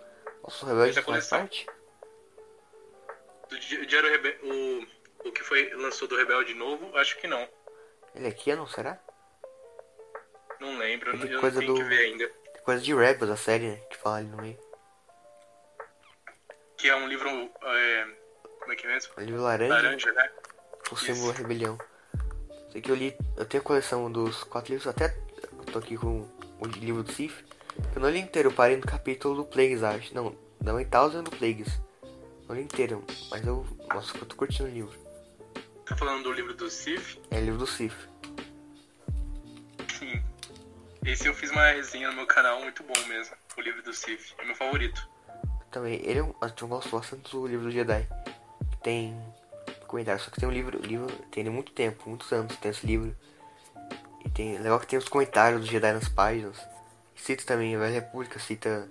nossa, 0.42 0.64
o 0.64 0.68
Rebelde 0.68 1.02
faz 1.02 1.26
parte? 1.28 1.66
Do 3.50 3.58
Di- 3.58 3.86
Diário 3.86 4.10
Rebe 4.10 4.38
o, 4.42 5.28
o 5.28 5.32
que 5.32 5.42
foi 5.42 5.70
lançou 5.74 6.08
do 6.08 6.16
Rebelde 6.16 6.54
novo, 6.54 6.96
acho 6.96 7.18
que 7.18 7.26
não. 7.26 7.46
Ele 8.14 8.28
aqui 8.28 8.54
não 8.54 8.66
será? 8.66 8.98
Não 10.58 10.78
lembro, 10.78 11.12
Tem 11.18 11.26
eu 11.28 11.34
não 11.34 11.40
coisa 11.40 11.60
tenho 11.60 11.74
do- 11.74 11.78
que 11.80 11.88
ver 11.88 11.98
ainda. 12.06 12.28
Tem 12.28 12.62
coisa 12.62 12.82
de 12.82 12.94
Rebels, 12.94 13.30
a 13.30 13.36
série, 13.36 13.68
né? 13.68 13.76
Que 13.90 13.96
fala 13.98 14.16
ali 14.16 14.26
no 14.28 14.38
meio. 14.38 14.58
Que 16.78 16.88
é 16.88 16.96
um 16.96 17.06
livro. 17.06 17.28
é, 17.62 18.06
como 18.60 18.72
é 18.72 18.76
que 18.76 18.86
é 18.86 18.88
mesmo? 18.90 19.12
O 19.16 19.20
livro 19.20 19.42
laranja, 19.42 19.74
Laranja, 19.74 20.12
né? 20.12 20.32
o 20.90 20.96
símbolo 20.96 21.32
da 21.32 21.38
rebelião. 21.38 21.78
Sei 22.76 22.82
que 22.82 22.90
eu 22.90 22.94
li. 22.94 23.16
Eu 23.38 23.46
tenho 23.46 23.62
a 23.62 23.64
coleção 23.64 24.12
dos 24.12 24.44
quatro 24.44 24.70
livros, 24.70 24.86
até 24.86 25.08
tô 25.72 25.78
aqui 25.78 25.96
com 25.96 26.28
o 26.60 26.66
livro 26.66 27.02
do 27.02 27.10
Sif. 27.10 27.42
Eu 27.94 28.02
não 28.02 28.10
li 28.10 28.20
inteiro, 28.20 28.50
eu 28.50 28.52
parei 28.52 28.76
no 28.76 28.82
capítulo 28.82 29.34
do 29.34 29.44
Plagues, 29.46 29.82
acho. 29.82 30.14
Não, 30.14 30.36
da 30.60 30.74
8000 30.74 31.22
do 31.22 31.30
Plagues. 31.30 31.80
Não 32.46 32.54
li 32.54 32.60
inteiro, 32.60 33.02
mas 33.30 33.46
eu. 33.46 33.66
Nossa, 33.88 34.14
eu 34.18 34.26
tô 34.26 34.36
curtindo 34.36 34.68
o 34.68 34.72
livro. 34.72 34.92
Tá 35.86 35.96
falando 35.96 36.24
do 36.24 36.32
livro 36.32 36.52
do 36.52 36.68
Sif? 36.68 37.18
É 37.30 37.38
o 37.38 37.44
livro 37.44 37.60
do 37.60 37.66
Sif. 37.66 37.96
Sim. 39.98 40.22
Esse 41.02 41.28
eu 41.28 41.32
fiz 41.32 41.50
uma 41.50 41.68
resenha 41.68 42.10
no 42.10 42.16
meu 42.16 42.26
canal, 42.26 42.60
muito 42.60 42.82
bom 42.82 43.08
mesmo. 43.08 43.34
O 43.56 43.60
livro 43.62 43.82
do 43.84 43.94
Sif. 43.94 44.34
É 44.36 44.44
meu 44.44 44.54
favorito. 44.54 45.08
Também, 45.70 45.94
ele 46.04 46.18
é 46.18 46.22
um. 46.22 46.34
Eu 46.60 46.68
gosto 46.68 46.90
bastante 46.90 47.30
do 47.30 47.46
livro 47.46 47.64
do 47.64 47.70
Jedi. 47.70 48.06
Tem 48.82 49.18
comentários, 49.86 50.22
só 50.22 50.30
que 50.30 50.40
tem 50.40 50.48
um 50.48 50.52
livro. 50.52 50.78
livro 50.78 51.06
tem 51.30 51.44
muito 51.48 51.72
tempo, 51.72 52.08
muitos 52.08 52.30
anos 52.32 52.56
tem 52.56 52.70
esse 52.70 52.86
livro. 52.86 53.16
E 54.24 54.30
tem. 54.30 54.58
Legal 54.58 54.80
que 54.80 54.86
tem 54.86 54.98
os 54.98 55.08
comentários 55.08 55.60
do 55.60 55.66
Jedi 55.66 55.92
nas 55.92 56.08
páginas. 56.08 56.58
Cita 57.14 57.44
também 57.44 57.74
a 57.74 57.78
Velha 57.78 57.94
República, 57.94 58.38
cita 58.38 58.88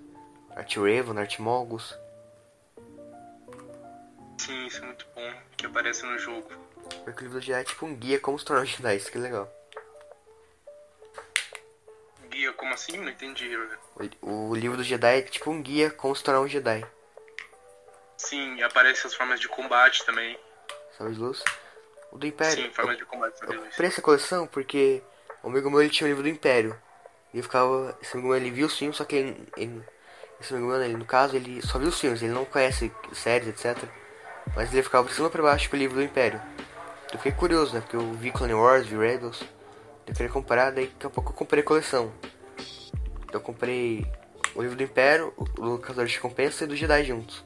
Art 0.54 0.76
Raven, 0.76 1.18
Art 1.18 1.38
Mogus. 1.38 1.96
Sim, 4.38 4.66
isso 4.66 4.82
é 4.82 4.86
muito 4.86 5.06
bom. 5.14 5.32
Que 5.56 5.66
aparece 5.66 6.04
no 6.04 6.18
jogo. 6.18 6.48
Porque 7.04 7.20
o 7.20 7.22
livro 7.22 7.40
do 7.40 7.44
Jedi 7.44 7.60
é 7.60 7.64
tipo 7.64 7.86
um 7.86 7.94
guia 7.94 8.18
como 8.18 8.38
se 8.38 8.44
tornar 8.44 8.62
um 8.62 8.66
Jedi, 8.66 8.96
isso 8.96 9.10
que 9.10 9.18
é 9.18 9.20
legal. 9.20 9.52
Guia, 12.30 12.52
como 12.52 12.74
assim? 12.74 12.96
Não 12.98 13.08
entendi. 13.08 13.50
O, 14.22 14.50
o 14.50 14.54
livro 14.54 14.76
do 14.76 14.84
Jedi 14.84 15.18
é 15.18 15.22
tipo 15.22 15.50
um 15.50 15.62
guia 15.62 15.90
como 15.90 16.14
se 16.14 16.22
tornar 16.22 16.40
um 16.40 16.48
Jedi. 16.48 16.84
Sim, 18.16 18.62
aparece 18.62 19.06
as 19.06 19.14
formas 19.14 19.40
de 19.40 19.48
combate 19.48 20.04
também. 20.04 20.38
Sabe 20.96 21.12
de 21.12 21.18
luz? 21.20 21.42
O 22.12 22.18
do 22.18 22.26
Império. 22.26 22.64
Sim, 22.64 22.70
formas 22.70 22.96
de 22.96 23.04
combate 23.04 23.34
Eu 23.42 23.48
também. 23.48 23.64
comprei 23.70 23.88
essa 23.88 24.02
coleção 24.02 24.46
porque 24.46 25.02
o 25.42 25.48
amigo 25.48 25.70
meu 25.70 25.80
ele 25.80 25.90
tinha 25.90 26.06
o 26.06 26.08
livro 26.08 26.22
do 26.22 26.28
Império. 26.28 26.76
E 27.34 27.38
eu 27.38 27.42
ficava. 27.42 27.96
Esse 28.00 28.12
amigo 28.14 28.28
meu 28.28 28.36
ele 28.36 28.50
viu 28.50 28.66
os 28.66 28.76
filmes, 28.78 28.96
só 28.96 29.04
que 29.04 29.16
ele. 29.16 29.48
ele- 29.56 29.82
esse 30.40 30.52
amigo 30.52 30.68
meu, 30.70 30.82
ele, 30.82 30.96
no 30.96 31.04
caso, 31.06 31.34
ele 31.34 31.62
só 31.62 31.78
viu 31.78 31.88
os 31.88 31.98
filmes, 31.98 32.22
ele 32.22 32.32
não 32.32 32.44
conhece 32.44 32.92
séries, 33.14 33.48
etc. 33.48 33.88
Mas 34.54 34.70
ele 34.72 34.82
ficava 34.82 35.08
de 35.08 35.14
cima 35.14 35.30
pra 35.30 35.42
baixo 35.42 35.68
com 35.70 35.76
o 35.76 35.78
livro 35.78 35.96
do 35.96 36.02
Império. 36.02 36.40
Eu 37.10 37.18
fiquei 37.18 37.32
curioso, 37.32 37.74
né? 37.74 37.80
Porque 37.80 37.96
eu 37.96 38.12
vi 38.12 38.30
Clone 38.30 38.52
Wars, 38.52 38.86
vi 38.86 38.96
Rebels. 38.96 39.42
Eu 40.06 40.12
queria 40.14 40.30
comprar, 40.30 40.70
daí 40.72 40.86
daqui 40.88 41.06
a 41.06 41.10
pouco 41.10 41.30
eu 41.30 41.34
comprei 41.34 41.62
a 41.62 41.66
coleção. 41.66 42.12
Eu 43.32 43.40
comprei 43.40 44.06
o 44.54 44.62
livro 44.62 44.76
do 44.76 44.82
Império, 44.82 45.32
o 45.36 45.44
do 45.44 45.78
Caçador 45.78 46.06
de 46.06 46.14
Recompensa 46.14 46.64
e 46.64 46.66
do 46.66 46.76
Jedi 46.76 47.04
juntos. 47.04 47.44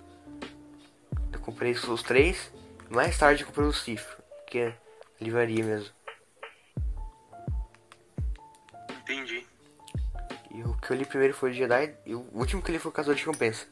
Eu 1.33 1.39
comprei 1.41 1.73
os 1.73 2.03
três. 2.03 2.53
Mais 2.91 3.17
tarde 3.17 3.43
eu 3.43 3.47
comprei 3.47 3.67
o 3.67 3.73
Sith, 3.73 4.05
que 4.47 4.59
é 4.59 4.77
livraria 5.21 5.65
mesmo. 5.65 5.93
Entendi. 9.03 9.47
E 10.51 10.63
o 10.63 10.77
que 10.77 10.91
eu 10.93 10.97
li 10.97 11.05
primeiro 11.05 11.35
foi 11.35 11.51
o 11.51 11.55
Jedi 11.55 11.95
e 12.05 12.15
o 12.15 12.21
último 12.33 12.61
que 12.63 12.71
eu 12.71 12.75
li 12.75 12.79
foi 12.79 12.91
o 12.91 12.95
Caçador 12.95 13.15
de 13.15 13.25
Recompensa. 13.25 13.67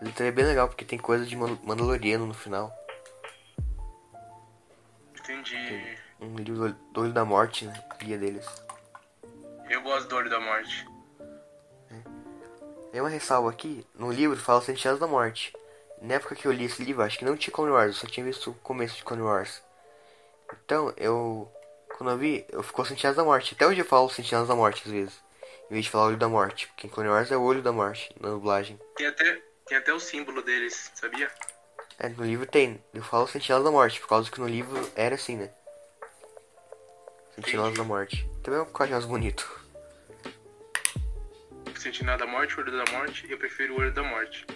Ele 0.00 0.10
também 0.12 0.28
é 0.28 0.32
bem 0.32 0.44
legal 0.44 0.68
porque 0.68 0.84
tem 0.84 0.98
coisa 0.98 1.24
de 1.24 1.36
Man- 1.36 1.58
Mandaloriano 1.62 2.26
no 2.26 2.34
final. 2.34 2.72
Entendi. 5.20 5.96
Um 6.20 6.34
livro 6.36 6.72
do- 6.92 7.00
Olho 7.00 7.12
da 7.12 7.24
Morte, 7.24 7.64
né? 7.66 7.84
Guia 7.98 8.18
deles. 8.18 8.46
Eu 9.70 9.80
gosto 9.82 10.08
do 10.08 10.16
Olho 10.16 10.28
da 10.30 10.40
Morte. 10.40 10.86
Tem 12.90 13.00
uma 13.00 13.08
ressalva 13.08 13.48
aqui, 13.48 13.86
no 13.94 14.12
livro 14.12 14.36
fala 14.36 14.60
100 14.60 14.76
anos 14.88 15.00
da 15.00 15.06
morte. 15.06 15.52
Na 16.02 16.14
época 16.14 16.34
que 16.34 16.46
eu 16.46 16.52
li 16.52 16.64
esse 16.64 16.82
livro, 16.82 17.02
acho 17.02 17.16
que 17.16 17.24
não 17.24 17.36
tinha 17.36 17.54
Clone 17.54 17.70
Wars, 17.70 17.94
eu 17.94 18.00
só 18.00 18.06
tinha 18.08 18.26
visto 18.26 18.50
o 18.50 18.54
começo 18.54 18.96
de 18.96 19.04
Clone 19.04 19.22
Wars. 19.22 19.62
Então, 20.64 20.92
eu. 20.96 21.50
Quando 21.96 22.10
eu 22.10 22.18
vi, 22.18 22.44
eu 22.48 22.62
ficou 22.62 22.84
Sentinelas 22.84 23.16
da 23.16 23.22
Morte. 23.22 23.54
Até 23.54 23.66
hoje 23.66 23.80
eu 23.80 23.84
falo 23.84 24.10
Sentinelas 24.10 24.48
da 24.48 24.56
Morte 24.56 24.82
às 24.84 24.90
vezes. 24.90 25.14
Em 25.70 25.74
vez 25.74 25.84
de 25.84 25.90
falar 25.90 26.06
Olho 26.06 26.16
da 26.16 26.28
Morte. 26.28 26.66
Porque 26.66 26.88
em 26.88 26.90
Clone 26.90 27.08
Wars 27.08 27.30
é 27.30 27.36
o 27.36 27.42
Olho 27.42 27.62
da 27.62 27.70
Morte, 27.70 28.12
na 28.18 28.30
dublagem. 28.30 28.80
Tem 28.96 29.06
até, 29.06 29.40
tem 29.66 29.78
até 29.78 29.92
o 29.92 30.00
símbolo 30.00 30.42
deles, 30.42 30.90
sabia? 30.94 31.30
É, 31.98 32.08
no 32.08 32.24
livro 32.24 32.46
tem. 32.46 32.82
Eu 32.92 33.02
falo 33.04 33.28
Sentinelas 33.28 33.64
da 33.64 33.70
Morte, 33.70 34.00
por 34.00 34.08
causa 34.08 34.30
que 34.30 34.40
no 34.40 34.48
livro 34.48 34.90
era 34.96 35.14
assim, 35.14 35.36
né? 35.36 35.52
Sentinelas 37.36 37.74
da 37.74 37.84
Morte. 37.84 38.28
Também 38.42 38.58
é 38.58 38.62
um 38.62 38.66
código 38.66 38.94
mais 38.94 39.06
bonito. 39.06 39.62
Sentinela 41.76 42.18
da 42.18 42.26
Morte, 42.26 42.58
Olho 42.60 42.70
da 42.70 42.92
Morte, 42.92 43.26
eu 43.28 43.36
prefiro 43.36 43.74
o 43.74 43.78
Olho 43.78 43.92
da 43.92 44.02
Morte. 44.04 44.46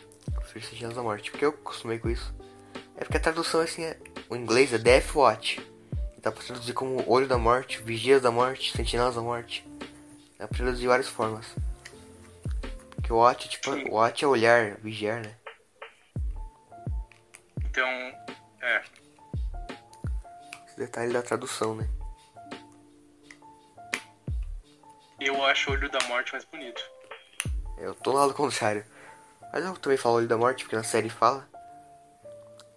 Prefiro 0.47 0.67
Sentinelas 0.67 0.97
da 0.97 1.03
Morte, 1.03 1.31
porque 1.31 1.45
eu 1.45 1.51
acostumei 1.51 1.99
com 1.99 2.09
isso. 2.09 2.35
É 2.97 3.01
porque 3.01 3.17
a 3.17 3.21
tradução 3.21 3.61
assim 3.61 3.85
é. 3.85 3.99
O 4.29 4.37
inglês 4.37 4.73
é 4.73 4.79
Death 4.79 5.15
Watch. 5.15 5.61
Dá 6.19 6.33
pra 6.33 6.43
traduzir 6.43 6.73
como 6.73 7.05
Olho 7.09 7.29
da 7.29 7.39
Morte, 7.39 7.83
Vigias 7.83 8.23
da 8.23 8.31
Morte, 8.31 8.73
Sentinelas 8.73 9.15
da 9.15 9.21
Morte. 9.21 9.67
Dá 10.39 10.47
pra 10.49 10.57
traduzir 10.57 10.81
de 10.81 10.87
várias 10.89 11.09
formas. 11.09 11.47
Porque 12.95 13.13
o 13.13 13.17
Watch, 13.17 13.49
tipo, 13.49 13.73
Sim. 13.73 13.89
Watch 13.91 14.25
é 14.25 14.29
olhar, 14.29 14.77
vigiar, 14.77 15.23
né? 15.23 15.37
Então, 17.65 17.89
é. 18.63 18.83
Esse 20.67 20.77
detalhe 20.77 21.13
da 21.13 21.23
tradução, 21.23 21.75
né? 21.75 21.89
Eu 25.21 25.45
acho 25.45 25.71
o 25.71 25.73
Olho 25.75 25.91
da 25.91 25.99
Morte 26.09 26.33
mais 26.33 26.45
bonito. 26.45 26.83
Eu 27.79 27.95
tô 27.95 28.13
no 28.13 28.19
lado 28.19 28.35
contrário. 28.35 28.85
Mas 29.57 29.65
eu 29.65 29.75
também 29.75 29.97
falo 29.97 30.17
Olho 30.17 30.29
da 30.29 30.37
Morte, 30.37 30.65
porque 30.65 30.77
na 30.77 30.83
série 30.83 31.09
fala. 31.09 31.49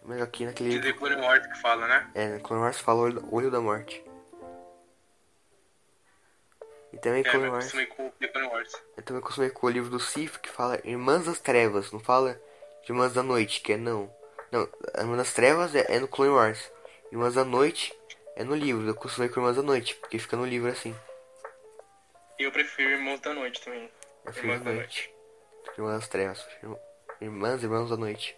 Mas 0.02 0.22
aqui 0.22 0.46
naquele. 0.46 0.80
Dizer 0.80 0.94
Clone 0.94 1.18
Wars 1.18 1.46
que 1.46 1.60
fala, 1.60 1.86
né? 1.86 2.10
É, 2.16 2.28
na 2.30 2.40
Clone 2.40 2.64
Wars 2.64 2.80
fala 2.80 3.02
Olho, 3.02 3.28
Olho 3.30 3.52
da 3.52 3.60
Morte. 3.60 4.02
E 6.94 6.98
também 7.00 7.20
É, 7.20 7.30
Clone 7.30 7.50
mas 7.50 7.74
Wars. 7.74 7.90
com 7.90 8.08
o 8.08 8.12
The 8.12 8.30
Clone 8.30 8.48
Wars. 8.48 8.72
Eu 8.96 9.04
também 9.04 9.22
acostumei 9.22 9.50
com 9.50 9.68
o 9.68 9.70
livro 9.70 9.90
do 9.90 10.00
Sif 10.00 10.40
que 10.40 10.48
fala 10.48 10.80
Irmãs 10.86 11.26
das 11.26 11.42
Trevas, 11.42 11.92
não 11.92 12.00
fala 12.00 12.42
Irmãs 12.88 13.14
da 13.14 13.24
Noite, 13.24 13.60
que 13.60 13.74
é 13.74 13.78
não. 13.78 14.10
Não, 14.50 14.66
Irmãs 14.98 15.18
das 15.18 15.34
Trevas 15.34 15.76
é, 15.76 15.86
é 15.90 16.00
no 16.00 16.08
Clone 16.08 16.32
Wars. 16.32 16.72
Irmãs 17.12 17.36
da 17.36 17.44
Noite 17.44 17.94
é 18.38 18.46
no 18.46 18.56
livro. 18.56 18.88
Eu 18.88 18.94
acostumei 18.94 19.28
com 19.28 19.42
Irmãs 19.42 19.58
da 19.58 19.64
Noite, 19.64 19.96
porque 19.96 20.18
fica 20.18 20.38
no 20.38 20.46
livro 20.46 20.72
assim. 20.72 20.96
Eu 22.40 22.54
prefiro 22.54 22.92
Irmãos 22.92 23.20
da 23.20 23.34
Noite 23.34 23.60
também. 23.66 23.84
Eu 23.84 24.32
prefiro 24.32 24.48
Irmãs 24.54 24.64
da 24.64 24.72
da 24.72 24.78
Noite. 24.78 25.19
Irmãs 25.80 26.02
das 26.02 26.08
Trevas. 26.10 26.46
Irmãs, 27.22 27.64
Irmãos 27.64 27.90
da 27.90 27.96
Noite. 27.96 28.36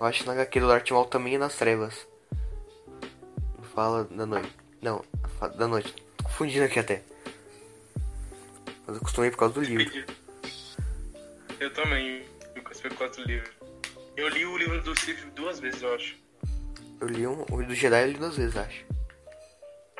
Eu 0.00 0.06
acho 0.06 0.22
que 0.22 0.26
na 0.26 0.32
HQ 0.32 0.60
do 0.60 0.68
Darth 0.68 0.90
Maul 0.90 1.04
também 1.04 1.34
é 1.34 1.38
nas 1.38 1.54
trevas. 1.54 2.08
Fala 3.74 4.04
da 4.04 4.24
noite. 4.24 4.50
Não, 4.80 5.04
da 5.58 5.68
noite. 5.68 5.92
Tô 6.16 6.24
confundindo 6.24 6.64
aqui 6.64 6.78
até. 6.78 7.02
Mas 8.86 8.88
eu 8.88 8.96
acostumei 8.96 9.30
por 9.30 9.36
causa 9.36 9.54
do 9.54 9.60
livro. 9.60 10.06
Eu 11.60 11.74
também, 11.74 12.24
eu 12.54 12.62
acostumei 12.62 12.96
por 12.96 12.98
causa 13.00 13.14
do 13.20 13.24
livro. 13.24 13.50
Eu 14.16 14.28
li 14.30 14.46
o 14.46 14.56
livro 14.56 14.80
do 14.80 14.98
Sif 14.98 15.26
duas 15.32 15.60
vezes, 15.60 15.82
eu 15.82 15.94
acho. 15.94 16.16
Eu 17.02 17.06
li 17.06 17.26
um, 17.26 17.42
o 17.52 17.62
do 17.62 17.74
Jedi 17.74 18.02
eu 18.02 18.12
li 18.12 18.18
duas 18.18 18.34
vezes, 18.34 18.56
acho. 18.56 18.86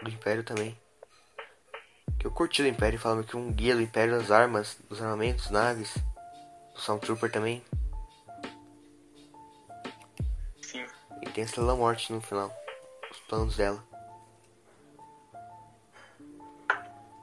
Do 0.03 0.09
Império 0.09 0.43
também. 0.43 0.75
Que 2.19 2.27
eu 2.27 2.33
curti 2.33 2.63
do 2.63 2.69
Império, 2.69 2.99
falando 2.99 3.25
que 3.25 3.37
um 3.37 3.53
guia 3.53 3.77
do 3.77 3.81
Império 3.81 4.19
das 4.19 4.31
armas, 4.31 4.77
dos 4.89 5.01
armamentos, 5.01 5.51
naves. 5.51 5.95
Do 6.75 6.81
Stormtrooper 6.81 7.31
também. 7.31 7.65
Sim. 10.61 10.85
E 11.23 11.31
tem 11.31 11.43
a 11.43 11.47
Estrela 11.47 11.77
Morte 11.77 12.13
no 12.13 12.21
final. 12.21 12.53
Os 13.11 13.19
planos 13.21 13.57
dela. 13.57 13.83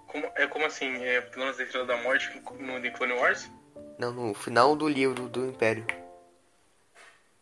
Como, 0.07 0.31
é 0.35 0.47
como 0.47 0.65
assim? 0.65 1.03
É 1.03 1.19
Planos 1.19 1.57
da 1.57 1.63
Estrela 1.63 1.85
da 1.85 1.97
Morte 1.97 2.41
no 2.59 2.81
The 2.81 2.89
Clone 2.91 3.13
Wars? 3.13 3.51
Não, 3.99 4.13
no 4.13 4.33
final 4.33 4.75
do 4.75 4.87
livro 4.87 5.27
do 5.27 5.45
Império. 5.45 5.85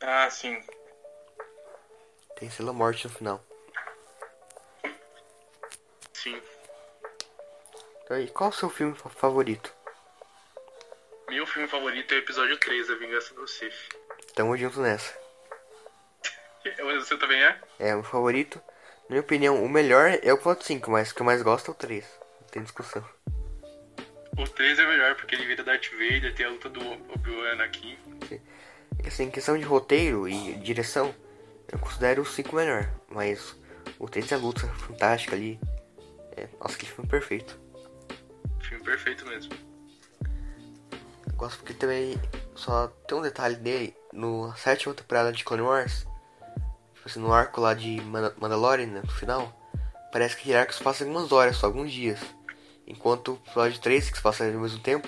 Ah, 0.01 0.28
sim. 0.30 0.60
Tem 2.36 2.47
Estrela 2.47 2.74
Morte 2.74 3.08
no 3.08 3.14
final. 3.14 3.43
Sim. 6.14 6.41
E 8.22 8.28
qual 8.28 8.49
o 8.49 8.53
seu 8.53 8.70
filme 8.70 8.95
fa- 8.95 9.09
favorito? 9.09 9.74
Meu 11.30 11.45
filme 11.47 11.68
favorito 11.68 12.11
é 12.14 12.18
o 12.18 12.20
episódio 12.20 12.57
3, 12.57 12.89
A 12.89 12.95
Vingança 12.95 13.34
do 13.34 13.47
Sith. 13.47 13.74
Tamo 14.36 14.55
junto 14.57 14.82
nessa. 14.82 15.14
O 16.82 17.01
seu 17.05 17.18
também 17.20 17.43
é? 17.43 17.59
É, 17.78 17.93
o 17.93 17.97
meu 17.97 18.03
favorito. 18.05 18.57
Na 19.03 19.09
minha 19.09 19.22
opinião, 19.22 19.61
o 19.61 19.68
melhor 19.68 20.18
é 20.24 20.32
o 20.32 20.36
episódio 20.36 20.64
5, 20.64 20.89
mas 20.89 21.11
o 21.11 21.16
que 21.16 21.22
eu 21.22 21.26
mais 21.26 21.41
gosto 21.41 21.70
é 21.70 21.74
o 21.74 21.76
3. 21.76 22.05
Não 22.39 22.47
tem 22.47 22.64
discussão. 22.64 23.03
O 24.38 24.47
3 24.47 24.80
é 24.80 24.86
melhor 24.86 25.16
porque 25.16 25.36
ele 25.36 25.45
vira 25.45 25.61
Darth 25.61 25.89
Vader, 25.91 26.34
tem 26.34 26.45
a 26.45 26.49
luta 26.49 26.70
do 26.70 26.80
Obi-Wan 27.14 27.61
aqui. 27.61 27.99
É 29.03 29.07
assim, 29.09 29.24
em 29.24 29.32
questão 29.32 29.57
de 29.57 29.66
roteiro 29.66 30.26
e 30.30 30.53
direção, 30.55 31.14
eu 31.70 31.78
considero 31.80 32.22
o 32.22 32.26
5 32.26 32.55
melhor. 32.55 32.89
Mas 33.09 33.59
o 33.99 34.07
3 34.07 34.32
é 34.32 34.36
a 34.36 34.38
luta 34.38 34.61
fantástica 34.76 35.36
ali. 35.36 35.59
É, 36.38 36.47
nossa, 36.61 36.78
que 36.78 36.86
filme 36.86 37.09
perfeito. 37.09 37.59
Perfeito 38.84 39.26
mesmo. 39.26 39.54
Eu 41.28 41.34
gosto 41.36 41.58
porque 41.60 41.74
também 41.74 42.20
só 42.56 42.88
tem 43.08 43.18
um 43.18 43.22
detalhe 43.22 43.56
dele 43.56 43.96
no 44.12 44.54
sétima 44.56 44.94
temporada 44.94 45.32
de 45.32 45.44
Clone 45.44 45.62
Wars. 45.64 46.06
Tipo 46.94 47.08
assim, 47.10 47.20
no 47.20 47.34
arco 47.34 47.60
lá 47.62 47.74
de 47.74 48.00
Manda- 48.02 48.36
Mandalorian, 48.38 48.88
né, 48.88 49.02
no 49.04 49.12
final. 49.12 49.52
Parece 50.12 50.38
que 50.38 50.54
arco 50.54 50.74
se 50.74 50.84
passa 50.84 51.04
algumas 51.04 51.32
horas, 51.32 51.58
só 51.58 51.66
alguns 51.66 51.92
dias. 51.92 52.20
Enquanto 52.86 53.34
o 53.34 53.36
episódio 53.36 53.80
3, 53.82 54.10
que 54.10 54.18
se 54.18 54.24
passa 54.24 54.46
ao 54.46 54.52
mesmo 54.52 54.80
tempo, 54.80 55.08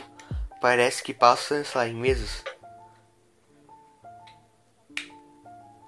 parece 0.61 1.03
que 1.03 1.13
passa, 1.13 1.63
sei 1.63 1.77
lá, 1.81 1.87
em 1.87 1.93
meses. 1.93 2.43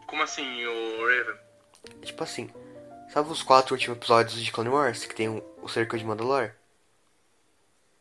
Como 0.05 0.21
assim, 0.23 0.65
o 0.65 1.05
Raven? 1.07 1.35
Tipo 2.03 2.23
assim, 2.23 2.49
sabe 3.09 3.29
os 3.31 3.43
quatro 3.43 3.73
últimos 3.73 3.97
episódios 3.97 4.39
de 4.41 4.51
Clone 4.51 4.69
Wars 4.69 5.05
que 5.05 5.15
tem 5.15 5.29
o, 5.29 5.43
o 5.61 5.67
cerco 5.67 5.97
de 5.97 6.05
Mandalore? 6.05 6.51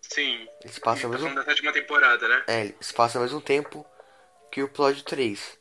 Sim. 0.09 0.49
Eles 0.63 0.79
passam 0.79 1.11
ao 1.11 1.17
Tá 1.19 1.23
mesmo 1.25 1.35
da 1.35 1.45
sétima 1.45 1.73
temporada, 1.73 2.29
né? 2.29 2.45
É, 2.47 2.61
eles 2.67 2.93
passam 2.93 3.21
ao 3.21 3.27
mesmo 3.27 3.41
tempo 3.41 3.85
que 4.51 4.63
o 4.63 4.67
episódio 4.67 5.03
3. 5.03 5.59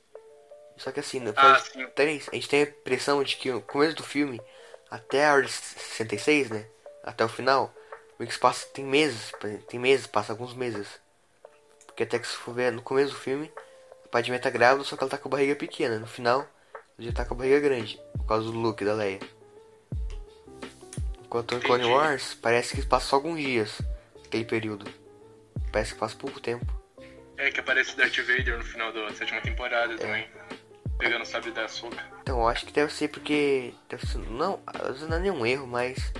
Só 0.77 0.91
que 0.91 0.99
assim, 0.99 1.19
no 1.19 1.29
Ah, 1.35 1.51
episódio 1.53 1.71
sim. 1.71 1.87
3, 1.95 2.29
a 2.31 2.35
gente 2.35 2.49
tem 2.49 2.59
a 2.61 2.63
impressão 2.65 3.23
de 3.23 3.35
que 3.37 3.51
o 3.51 3.61
começo 3.61 3.95
do 3.95 4.03
filme, 4.03 4.41
até 4.89 5.25
a 5.27 5.33
hora 5.33 5.43
de 5.43 5.51
66, 5.51 6.49
né? 6.49 6.67
Até 7.03 7.23
o 7.23 7.29
final, 7.29 7.73
meio 8.19 8.29
que 8.31 8.37
passa, 8.37 8.65
tem 8.67 8.83
meses, 8.83 9.31
tem 9.67 9.79
meses, 9.79 10.05
passa 10.07 10.33
alguns 10.33 10.53
meses. 10.53 10.87
Porque 11.85 12.03
até 12.03 12.19
que 12.19 12.27
se 12.27 12.35
for 12.35 12.53
ver 12.53 12.71
no 12.71 12.81
começo 12.81 13.13
do 13.13 13.19
filme, 13.19 13.51
a 14.03 14.07
Padmé 14.09 14.37
tá 14.37 14.49
grávida, 14.49 14.83
só 14.83 14.97
que 14.97 15.03
ela 15.03 15.09
tá 15.09 15.17
com 15.17 15.29
a 15.29 15.31
barriga 15.31 15.55
pequena. 15.55 15.97
No 15.97 16.07
final, 16.07 16.39
ela 16.41 16.47
já 16.99 17.11
tá 17.13 17.23
com 17.25 17.33
a 17.35 17.37
barriga 17.37 17.59
grande, 17.61 17.99
por 18.17 18.25
causa 18.25 18.43
do 18.51 18.57
look 18.57 18.83
da 18.83 18.93
Leia. 18.93 19.19
Enquanto 21.23 21.55
em 21.55 21.59
Clone. 21.59 21.85
Wars, 21.85 22.33
parece 22.41 22.75
que 22.75 22.85
passa 22.85 23.07
só 23.07 23.15
alguns 23.17 23.39
dias, 23.39 23.81
aquele 24.27 24.45
período. 24.45 24.89
Parece 25.71 25.93
que 25.93 25.99
passa 25.99 26.15
pouco 26.15 26.39
tempo. 26.39 26.65
É 27.37 27.51
que 27.51 27.59
aparece 27.59 27.93
o 27.93 27.97
Darth 27.97 28.17
Vader 28.17 28.57
no 28.57 28.63
final 28.63 28.93
da 28.93 29.13
sétima 29.13 29.41
temporada 29.41 29.97
também. 29.97 30.27
Pegando 30.97 31.23
o 31.23 31.25
sabre 31.25 31.51
da 31.51 31.67
Soca. 31.67 32.01
Então, 32.21 32.39
eu 32.39 32.47
acho 32.47 32.65
que 32.65 32.71
deve 32.71 32.93
ser 32.93 33.09
porque. 33.09 33.73
Deve 33.89 34.05
ser, 34.07 34.19
não, 34.19 34.61
não 35.09 35.17
é 35.17 35.19
nenhum 35.19 35.45
erro, 35.45 35.67
mas. 35.67 36.13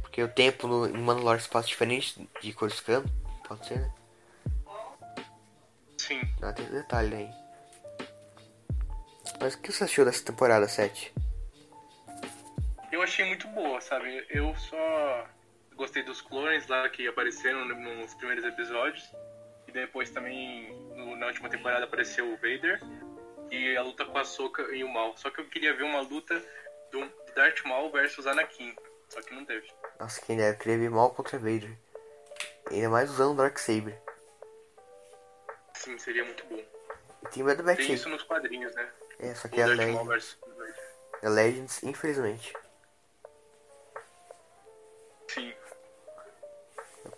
Porque 0.00 0.22
o 0.22 0.28
tempo 0.28 0.66
no, 0.66 0.86
em 0.86 0.98
Mandalore 0.98 1.40
se 1.40 1.48
passa 1.48 1.68
diferente 1.68 2.28
de 2.40 2.52
Coruscant. 2.52 3.04
Pode 3.46 3.66
ser, 3.66 3.80
né? 3.80 3.92
Sim. 5.98 6.20
Não 6.40 6.52
tem 6.52 6.66
detalhe 6.66 7.14
aí. 7.14 7.30
Mas 9.40 9.54
o 9.54 9.58
que 9.60 9.72
você 9.72 9.84
achou 9.84 10.04
dessa 10.04 10.24
temporada 10.24 10.66
7? 10.66 11.12
Eu 12.90 13.02
achei 13.02 13.24
muito 13.24 13.46
boa, 13.48 13.80
sabe? 13.80 14.24
Eu 14.30 14.54
só 14.56 15.26
gostei 15.76 16.02
dos 16.02 16.20
clones 16.20 16.66
lá 16.68 16.88
que 16.88 17.06
apareceram 17.06 17.64
no- 17.64 17.74
nos 17.96 18.14
primeiros 18.14 18.44
episódios. 18.44 19.04
E 19.66 19.72
depois 19.72 20.10
também, 20.10 20.72
no- 20.96 21.16
na 21.16 21.26
última 21.26 21.48
temporada, 21.48 21.84
apareceu 21.84 22.26
o 22.32 22.36
Vader. 22.36 22.80
E 23.50 23.76
a 23.76 23.82
luta 23.82 24.04
com 24.04 24.16
a 24.18 24.24
Soka 24.24 24.62
e 24.74 24.82
o 24.82 24.88
Mal. 24.88 25.16
Só 25.16 25.30
que 25.30 25.40
eu 25.40 25.44
queria 25.46 25.74
ver 25.74 25.82
uma 25.84 26.00
luta 26.00 26.42
do 26.90 27.00
Darth 27.34 27.62
Maul 27.64 27.90
versus 27.90 28.26
Anakin. 28.26 28.74
Só 29.08 29.20
que 29.20 29.34
não 29.34 29.44
teve. 29.44 29.70
Nossa, 30.00 30.20
quem 30.22 30.36
deve 30.38 30.56
querer 30.58 30.78
ver 30.78 30.90
mal 30.90 31.10
contra 31.10 31.38
Vader. 31.38 31.70
Ainda 32.70 32.88
mais 32.88 33.10
usando 33.10 33.32
o 33.32 33.36
Darksaber. 33.36 34.00
Sim, 35.74 35.98
seria 35.98 36.24
muito 36.24 36.44
bom. 36.46 36.62
Tem 37.30 37.44
Tem 37.76 37.92
isso 37.94 38.08
nos 38.08 38.22
quadrinhos, 38.22 38.74
né? 38.74 38.88
É, 39.18 39.34
só 39.34 39.48
O 39.48 39.50
que 39.50 39.60
é 39.60 39.64
a 39.64 39.66
Legends. 39.66 40.38
É 41.22 41.28
Legends, 41.28 41.82
infelizmente. 41.82 42.52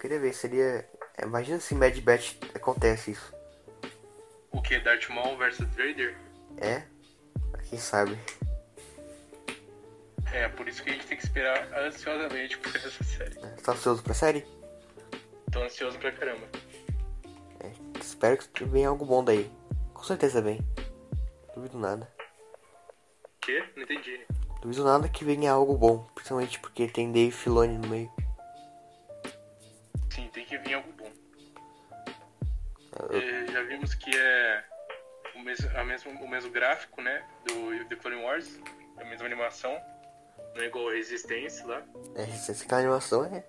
Queria 0.05 0.21
ver, 0.21 0.35
seria. 0.35 0.87
é, 1.17 1.25
Imagina 1.25 1.59
se 1.59 1.75
em 1.75 1.79
Bad 1.79 1.99
Batch 2.03 2.35
acontece 2.55 3.13
isso. 3.13 3.33
O 4.53 4.61
que? 4.61 4.79
Darth 4.79 5.09
Maul 5.09 5.39
versus 5.39 5.67
Vader? 5.69 6.15
É? 6.59 6.83
Quem 7.71 7.79
sabe? 7.79 8.19
É, 10.31 10.47
por 10.49 10.69
isso 10.69 10.83
que 10.85 10.91
a 10.91 10.93
gente 10.93 11.07
tem 11.07 11.17
que 11.17 11.25
esperar 11.25 11.73
ansiosamente 11.87 12.59
por 12.59 12.77
essa 12.77 12.91
série. 13.03 13.35
Você 13.35 13.63
tá 13.63 13.73
ansioso 13.73 14.03
pra 14.03 14.13
série? 14.13 14.45
Tô 15.51 15.63
ansioso 15.63 15.99
pra 15.99 16.13
caramba. 16.13 16.47
É, 17.61 17.73
espero 17.99 18.37
que 18.37 18.65
venha 18.65 18.91
algo 18.91 19.07
bom 19.07 19.25
daí. 19.25 19.51
Com 19.95 20.03
certeza 20.03 20.43
vem. 20.43 20.61
Duvido 21.55 21.79
nada. 21.79 22.13
Quê? 23.41 23.65
Não 23.75 23.85
entendi. 23.85 24.21
Duvido 24.61 24.85
nada 24.85 25.09
que 25.09 25.25
venha 25.25 25.51
algo 25.53 25.79
bom. 25.79 26.07
Principalmente 26.15 26.59
porque 26.59 26.89
tem 26.89 27.11
Dave 27.11 27.31
Filoni 27.31 27.79
no 27.79 27.89
meio. 27.89 28.13
Que 30.55 30.59
vir 30.59 30.75
algo 30.75 30.93
bom. 30.93 31.11
Eu- 33.11 33.19
É, 33.19 33.47
já 33.49 33.63
vimos 33.65 33.93
que 33.95 34.17
é 34.17 34.65
o 35.35 35.41
mesmo, 35.41 35.69
a 35.77 35.83
mesmo, 35.85 36.11
o 36.13 36.29
mesmo 36.29 36.51
gráfico, 36.53 37.03
né? 37.03 37.27
Do 37.45 37.89
The 37.89 37.97
Clone 37.97 38.23
Wars. 38.23 38.61
A 38.99 39.05
mesma 39.05 39.27
animação. 39.27 39.73
Não 40.55 40.63
é 40.63 40.67
igual 40.67 40.89
a 40.91 40.93
Resistência 40.93 41.67
lá. 41.67 41.83
É, 42.15 42.23
essa 42.23 42.53
essa 42.53 42.77
animação 42.77 43.25
é. 43.25 43.45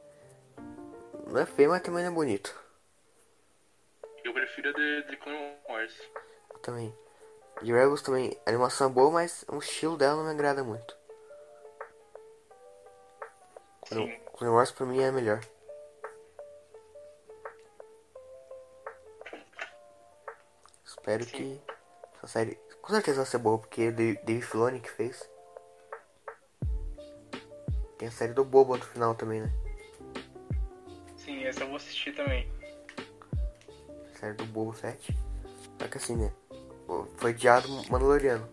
Não 1.28 1.40
é 1.40 1.46
feio, 1.46 1.70
mas 1.70 1.84
também 1.84 2.04
não 2.04 2.12
é 2.12 2.16
bonito. 2.16 2.60
Eu 4.24 4.34
prefiro 4.34 4.72
a 4.72 4.74
The, 4.74 5.02
The 5.04 5.16
Clone 5.18 5.56
Wars. 5.70 5.94
Eu 6.54 6.60
também. 6.60 6.98
E 7.62 7.72
Rebels 7.72 8.02
também, 8.02 8.36
a 8.48 8.50
animação 8.50 8.90
é 8.90 8.92
boa, 8.92 9.12
mas 9.12 9.46
o 9.48 9.60
estilo 9.60 9.96
dela 9.96 10.16
não 10.18 10.24
me 10.26 10.32
agrada 10.32 10.64
muito. 10.64 10.98
Sim. 13.86 14.20
Clone 14.36 14.54
Wars 14.56 14.72
pra 14.72 14.88
mim 14.88 15.00
é 15.04 15.12
melhor. 15.12 15.40
Espero 21.06 21.24
Sim. 21.24 21.32
que 21.38 21.62
essa 22.18 22.28
série 22.28 22.58
com 22.82 22.90
certeza 22.92 23.18
vai 23.18 23.26
ser 23.28 23.38
boa, 23.38 23.60
porque 23.60 23.84
é 23.84 23.90
o 23.90 23.94
Dave 23.94 24.42
Filoni 24.42 24.80
que 24.80 24.90
fez. 24.90 25.30
Tem 28.00 28.08
a 28.08 28.12
série 28.12 28.34
do 28.34 28.44
Boba 28.44 28.76
no 28.78 28.84
final 28.84 29.14
também, 29.14 29.42
né? 29.42 29.54
Sim, 31.16 31.44
essa 31.44 31.62
eu 31.62 31.68
vou 31.68 31.76
assistir 31.76 32.12
também. 32.16 32.52
série 34.20 34.34
do 34.34 34.48
Boba 34.48 34.74
Fett. 34.74 35.16
Só 35.80 35.88
que 35.88 35.98
assim, 35.98 36.16
né? 36.16 36.34
Foi 37.18 37.30
adiado 37.30 37.70
Mandaloriano. 37.88 38.50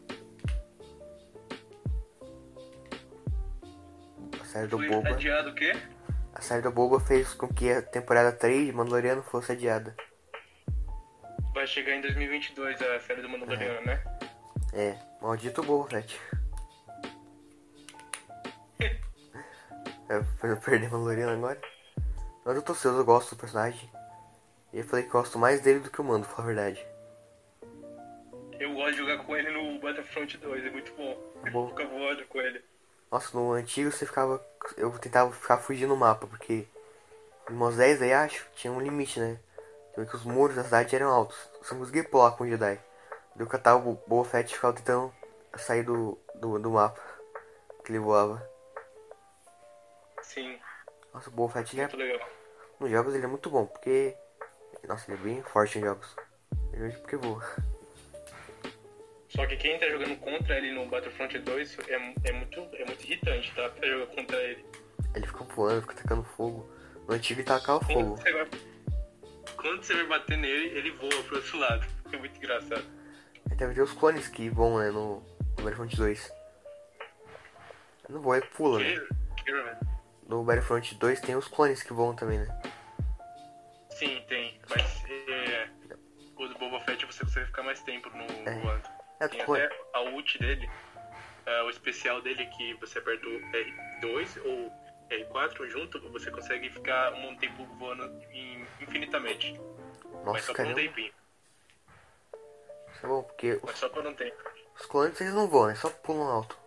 A 4.38 4.44
série 4.44 4.66
do 4.66 4.76
Foi 4.76 4.88
Boba. 4.90 5.08
adiado 5.08 5.48
o 5.48 5.54
quê? 5.54 5.72
A 6.34 6.42
série 6.42 6.60
do 6.60 6.70
Boba 6.70 7.00
fez 7.00 7.32
com 7.32 7.48
que 7.48 7.70
a 7.72 7.80
temporada 7.80 8.30
3 8.30 8.66
de 8.66 8.72
Mandaloriano 8.72 9.22
fosse 9.22 9.52
adiada. 9.52 9.96
Vai 11.62 11.66
chegar 11.68 11.94
em 11.94 12.00
2022 12.00 12.82
a 12.82 12.98
série 12.98 13.22
do 13.22 13.28
Mandaloriano, 13.28 13.86
né? 13.86 14.02
É, 14.72 14.98
maldito 15.20 15.62
Boba 15.62 15.88
Fett. 15.88 16.20
É, 20.08 20.20
pra 20.40 20.48
eu 20.48 20.56
perder 20.56 20.90
Mandaloriano 20.90 21.34
agora. 21.34 21.60
Mas 22.44 22.56
eu 22.56 22.62
tô 22.62 22.72
ansioso, 22.72 22.98
eu 22.98 23.04
gosto 23.04 23.36
do 23.36 23.38
personagem. 23.38 23.88
E 24.72 24.78
eu 24.80 24.84
falei 24.84 25.04
que 25.04 25.12
gosto 25.12 25.38
mais 25.38 25.60
dele 25.60 25.78
do 25.78 25.88
que 25.88 26.00
o 26.00 26.04
Mando, 26.04 26.26
pra 26.26 26.34
falar 26.34 26.50
a 26.50 26.52
verdade. 26.52 26.86
Eu 28.58 28.74
gosto 28.74 28.90
de 28.90 28.98
jogar 28.98 29.18
com 29.18 29.36
ele 29.36 29.50
no 29.52 29.78
Battlefront 29.78 30.36
2, 30.38 30.66
é 30.66 30.70
muito 30.70 30.92
bom. 30.94 31.16
Bom. 31.52 31.68
Fica 31.68 31.86
voando 31.86 32.26
com 32.26 32.40
ele. 32.40 32.60
Nossa, 33.08 33.38
no 33.38 33.52
antigo 33.52 33.92
você 33.92 34.04
ficava. 34.04 34.44
Eu 34.76 34.90
tentava 34.98 35.30
ficar 35.30 35.58
fugindo 35.58 35.90
no 35.90 35.96
mapa, 35.96 36.26
porque 36.26 36.66
em 37.48 37.52
umas 37.52 37.76
10 37.76 38.02
aí 38.02 38.12
acho, 38.12 38.50
tinha 38.56 38.72
um 38.72 38.80
limite, 38.80 39.20
né? 39.20 39.38
Então, 39.92 40.04
que 40.04 40.16
os 40.16 40.24
muros 40.24 40.56
da 40.56 40.64
cidade 40.64 40.96
eram 40.96 41.08
altos. 41.08 41.51
Conseguia 41.68 42.04
pular 42.04 42.32
com 42.32 42.44
o 42.44 42.48
Jedi. 42.48 42.78
Eu 43.38 43.46
catava 43.46 43.88
o 43.88 43.94
Boba 44.06 44.28
Fett 44.28 44.54
ficava 44.54 44.74
tentando 44.74 45.12
sair 45.56 45.82
do, 45.82 46.18
do, 46.34 46.58
do 46.58 46.70
mapa. 46.70 47.00
Que 47.84 47.92
ele 47.92 47.98
voava. 47.98 48.46
Sim, 50.20 50.58
Nossa, 51.12 51.28
o 51.28 51.32
Boba 51.32 51.52
Fett 51.54 51.74
ele 51.74 51.82
é, 51.82 51.84
muito 51.84 51.96
legal. 51.96 52.28
nos 52.78 52.90
jogos 52.90 53.14
ele 53.14 53.24
é 53.24 53.28
muito 53.28 53.50
bom, 53.50 53.66
porque. 53.66 54.16
Nossa, 54.86 55.10
ele 55.10 55.20
é 55.20 55.24
bem 55.24 55.42
forte 55.42 55.78
em 55.78 55.82
jogos. 55.82 56.16
Ele 56.72 56.88
é 56.88 56.96
porque 56.96 57.16
voa. 57.16 57.42
Só 59.28 59.46
que 59.46 59.56
quem 59.56 59.78
tá 59.78 59.88
jogando 59.88 60.18
contra 60.18 60.58
ele 60.58 60.72
no 60.72 60.86
Battlefront 60.86 61.38
2 61.38 61.78
é, 61.88 61.94
é, 62.24 62.32
muito, 62.32 62.60
é 62.74 62.84
muito 62.84 63.02
irritante, 63.04 63.54
tá? 63.54 63.68
Pra 63.70 63.88
jogar 63.88 64.06
contra 64.14 64.36
ele. 64.36 64.66
Ele 65.14 65.26
fica 65.26 65.44
voando, 65.44 65.82
fica 65.82 65.94
tacando 65.94 66.22
fogo. 66.22 66.68
No 67.08 67.14
antigo 67.14 67.40
ele 67.40 67.46
tacava 67.46 67.80
fogo. 67.80 68.16
você, 68.16 68.32
vai, 68.32 68.48
quando 69.62 69.82
você 69.82 69.94
vai 69.94 70.06
bater 70.06 70.36
nele, 70.36 70.76
ele 70.76 70.90
voa 70.90 71.22
pro 71.24 71.36
outro 71.36 71.58
lado. 71.58 71.86
É 72.12 72.16
muito 72.16 72.36
engraçado. 72.36 72.84
Também 73.56 73.74
tem 73.74 73.82
os 73.82 73.92
clones 73.92 74.28
que 74.28 74.50
voam, 74.50 74.78
né, 74.78 74.90
no, 74.90 75.22
Battlefront 75.56 75.96
2. 75.96 76.32
Não 78.08 78.20
voa, 78.20 78.36
ele 78.38 78.46
pula, 78.46 78.80
né? 78.80 79.00
Que, 79.36 79.44
que, 79.44 79.52
né? 79.52 79.80
No 80.26 80.42
Battlefront 80.44 80.94
2 80.96 81.20
tem 81.20 81.36
os 81.36 81.48
clones 81.48 81.82
que 81.82 81.92
voam 81.92 82.14
também, 82.14 82.38
né? 82.40 82.62
Sim, 83.90 84.22
tem. 84.28 84.60
Mas 84.68 85.04
é, 85.08 85.68
o 86.36 86.48
do 86.48 86.58
Boba 86.58 86.80
Fett 86.80 87.06
você 87.06 87.24
consegue 87.24 87.46
ficar 87.46 87.62
mais 87.62 87.80
tempo 87.82 88.10
no 88.10 88.24
É. 88.48 88.58
voando. 88.58 88.82
É, 89.20 89.28
Tem 89.28 89.44
clone. 89.44 89.62
até 89.62 89.80
a 89.94 90.00
ult 90.00 90.38
dele, 90.38 90.68
é, 91.46 91.62
o 91.62 91.70
especial 91.70 92.20
dele 92.20 92.44
que 92.46 92.74
você 92.74 92.98
aperta 92.98 93.26
o 93.26 93.40
R2 93.40 94.44
ou 94.44 94.72
R4 95.10 95.68
junto, 95.68 96.00
você 96.10 96.30
consegue 96.30 96.70
ficar 96.70 97.12
um 97.14 97.36
tempo 97.36 97.64
voando 97.78 98.04
in- 98.32 98.66
infinitamente. 98.80 99.58
Mas 100.24 100.24
Nossa, 100.24 100.40
só 100.46 100.54
por 100.54 100.66
um 100.66 100.74
tempinho. 100.74 101.12
Isso 102.94 103.06
é 103.06 103.08
bom, 103.08 103.22
porque 103.22 103.60
Mas 103.62 103.74
os, 103.74 103.78
só 103.80 103.88
por 103.88 104.06
um 104.06 104.14
tempo. 104.14 104.36
os 104.78 104.86
clones 104.86 105.20
eles 105.20 105.34
não 105.34 105.48
voam, 105.48 105.68
né? 105.68 105.74
Só 105.74 105.90
pulam 105.90 106.28
alto. 106.28 106.58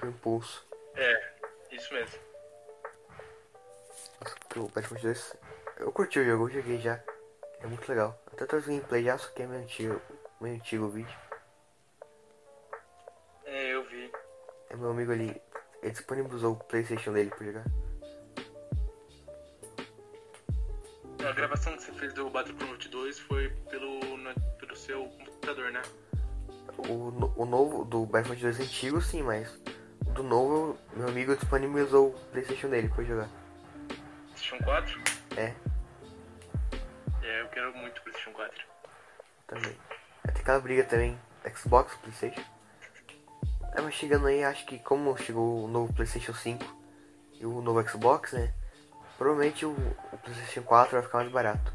Com 0.00 0.06
impulso. 0.08 0.66
É, 0.94 1.32
isso 1.70 1.92
mesmo. 1.94 2.18
Nossa, 4.20 4.36
o 4.56 4.68
Battlefront 4.68 5.02
2. 5.02 5.36
Eu 5.78 5.92
curti 5.92 6.18
o 6.18 6.24
jogo, 6.24 6.48
eu 6.48 6.54
joguei 6.54 6.78
já. 6.80 7.00
É 7.60 7.66
muito 7.66 7.88
legal. 7.88 8.18
Até 8.32 8.46
trouxe 8.46 8.68
gameplay 8.68 9.04
já, 9.04 9.16
só 9.18 9.28
que 9.30 9.42
é 9.42 9.46
meio 9.46 9.62
antigo, 9.62 10.00
meio 10.40 10.56
antigo 10.56 10.84
o 10.86 10.90
vídeo. 10.90 11.18
É, 13.44 13.74
eu 13.74 13.84
vi. 13.84 14.10
É 14.70 14.76
meu 14.76 14.90
amigo 14.90 15.12
ali. 15.12 15.40
Ele 15.82 15.92
disponibilizou 15.92 16.52
o 16.52 16.56
Playstation 16.56 17.12
dele 17.12 17.30
pra 17.30 17.46
jogar. 17.46 17.64
A 21.28 21.32
gravação 21.32 21.76
que 21.76 21.82
você 21.82 21.92
fez 21.92 22.12
do 22.12 22.28
Battlefront 22.30 22.88
2 22.88 23.18
foi 23.20 23.50
pelo, 23.70 24.00
pelo 24.58 24.76
seu 24.76 25.04
computador, 25.04 25.72
né? 25.72 25.82
O, 26.78 27.42
o 27.42 27.46
novo 27.46 27.84
do 27.84 28.04
Battlefront 28.06 28.40
2 28.42 28.60
antigo 28.60 29.00
sim, 29.00 29.22
mas 29.22 29.58
do 30.14 30.22
novo, 30.22 30.78
meu 30.94 31.08
amigo 31.08 31.34
disponibilizou 31.36 32.08
o 32.08 32.12
Playstation 32.30 32.68
dele 32.68 32.88
pra 32.88 33.04
jogar. 33.04 33.28
PlayStation 34.28 34.64
4? 34.64 35.00
É, 35.36 35.54
É, 37.22 37.42
eu 37.42 37.48
quero 37.48 37.76
muito 37.76 38.00
PlayStation 38.02 38.32
4. 38.32 38.64
também. 39.48 39.76
Ter 40.34 40.40
aquela 40.40 40.60
briga 40.60 40.84
também, 40.84 41.18
Xbox, 41.54 41.94
Playstation. 41.96 42.42
É, 43.76 43.80
mas 43.82 43.94
chegando 43.94 44.26
aí, 44.26 44.42
acho 44.42 44.64
que 44.64 44.78
como 44.78 45.16
chegou 45.18 45.64
o 45.64 45.68
novo 45.68 45.92
Playstation 45.92 46.32
5 46.32 46.64
e 47.34 47.44
o 47.44 47.60
novo 47.60 47.86
Xbox, 47.86 48.32
né? 48.32 48.54
Provavelmente 49.18 49.66
o, 49.66 49.72
o 50.12 50.18
Playstation 50.18 50.62
4 50.62 50.92
vai 50.92 51.02
ficar 51.02 51.18
mais 51.18 51.30
barato. 51.30 51.74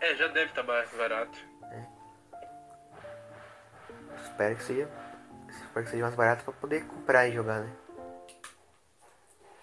É, 0.00 0.14
já 0.14 0.28
deve 0.28 0.50
estar 0.50 0.62
mais 0.62 0.88
barato. 0.92 1.36
Espero 4.22 4.56
que 4.56 4.62
seja. 4.62 4.88
Espero 5.48 5.84
que 5.84 5.90
seja 5.90 6.02
mais 6.04 6.14
barato 6.14 6.44
pra 6.44 6.52
poder 6.52 6.86
comprar 6.86 7.26
e 7.26 7.32
jogar, 7.32 7.60
né? 7.60 7.76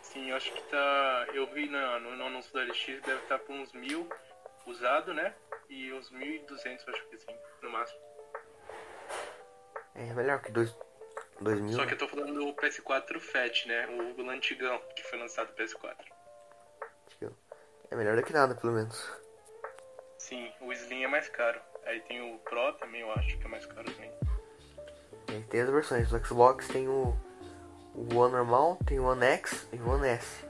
Sim, 0.02 0.32
eu 0.32 0.36
acho 0.36 0.52
que 0.52 0.62
tá. 0.64 1.28
Eu 1.34 1.48
vi 1.54 1.70
na, 1.70 2.00
no, 2.00 2.16
no 2.16 2.26
anúncio 2.26 2.52
da 2.54 2.64
LX, 2.64 3.02
deve 3.06 3.22
estar 3.22 3.40
por 3.40 3.54
uns 3.54 3.72
mil 3.72 4.10
usado, 4.66 5.14
né? 5.14 5.34
E 5.70 5.94
uns 5.94 6.12
1.200, 6.12 6.90
acho 6.90 7.08
que 7.08 7.18
sim, 7.18 7.36
no 7.62 7.70
máximo. 7.70 8.13
É 9.96 10.14
melhor 10.14 10.42
que 10.42 10.52
dois, 10.52 10.76
2000. 11.40 11.76
Só 11.76 11.86
que 11.86 11.94
eu 11.94 11.98
tô 11.98 12.08
falando 12.08 12.34
do 12.34 12.54
PS4 12.54 13.20
Fat, 13.20 13.66
né? 13.68 13.88
O, 14.18 14.30
antigão 14.30 14.82
que 14.96 15.04
foi 15.04 15.20
lançado 15.20 15.50
no 15.50 15.56
PS4. 15.56 15.96
Acho 17.08 17.18
que 17.20 17.28
É 17.92 17.96
melhor 17.96 18.16
do 18.16 18.24
que 18.24 18.34
nada, 18.34 18.56
pelo 18.56 18.74
menos. 18.74 19.12
Sim, 20.18 20.52
o 20.62 20.72
Slim 20.72 21.04
é 21.04 21.08
mais 21.08 21.30
caro. 21.30 21.60
Aí 21.86 22.00
tem 22.02 22.22
o 22.22 22.40
Pro 22.40 22.74
também, 22.74 23.02
eu 23.02 23.12
acho 23.12 23.38
que 23.38 23.46
é 23.46 23.50
mais 23.50 23.66
caro 23.66 23.84
também. 23.92 24.12
Tem 25.50 25.62
as 25.62 25.70
versões. 25.70 26.10
Do 26.10 26.26
Xbox 26.26 26.68
tem 26.68 26.88
o, 26.88 27.16
o 27.94 28.16
One 28.16 28.34
normal, 28.34 28.78
tem 28.86 29.00
o 29.00 29.06
One 29.06 29.26
X 29.26 29.68
e 29.72 29.78
o 29.78 29.90
One 29.90 30.08
S. 30.08 30.46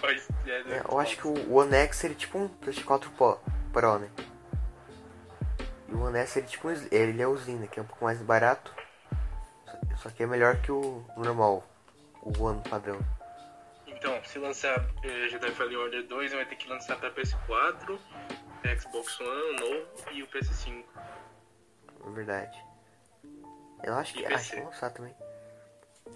quais 0.00 0.28
é, 0.46 0.62
do 0.62 0.72
É, 0.72 0.82
eu 0.90 0.98
acho 0.98 1.16
que 1.16 1.26
o 1.28 1.54
One 1.54 1.74
X 1.74 1.96
seria 1.98 2.16
tipo 2.16 2.38
um 2.38 2.48
PlayStation 2.48 2.88
4 2.88 3.10
Pro, 3.12 3.38
Pro 3.72 3.98
né? 3.98 4.10
E 5.88 5.92
o 5.92 6.02
One 6.04 6.18
S 6.18 6.38
ele 6.38 6.48
tipo 6.48 6.68
um, 6.68 6.72
ele 6.90 7.20
é 7.22 7.26
o 7.26 7.34
Slim, 7.36 7.56
né? 7.56 7.66
Que 7.70 7.78
é 7.80 7.82
um 7.82 7.86
pouco 7.86 8.04
mais 8.04 8.20
barato. 8.22 8.74
Só- 9.98 10.10
que 10.10 10.22
é 10.22 10.26
melhor 10.26 10.56
que 10.62 10.72
o 10.72 11.04
normal, 11.16 11.62
o 12.22 12.42
One 12.42 12.62
padrão. 12.68 12.98
Então, 13.86 14.18
se 14.24 14.38
lançar 14.38 14.78
eh, 15.04 15.28
Jedi 15.28 15.50
Fallen 15.50 15.76
Order 15.76 16.06
2, 16.06 16.32
vai 16.32 16.46
ter 16.46 16.56
que 16.56 16.66
lançar 16.68 16.96
pra 16.96 17.10
PS4, 17.10 17.98
Xbox 18.80 19.20
One 19.20 19.60
novo 19.60 19.86
e 20.12 20.22
o 20.22 20.26
PS5. 20.28 20.82
é 22.06 22.10
verdade. 22.12 22.64
Eu 23.82 23.94
acho 23.94 24.14
que. 24.14 24.24
Acho 24.24 24.52
que 24.52 24.60
lançar 24.60 24.90
também. 24.90 25.14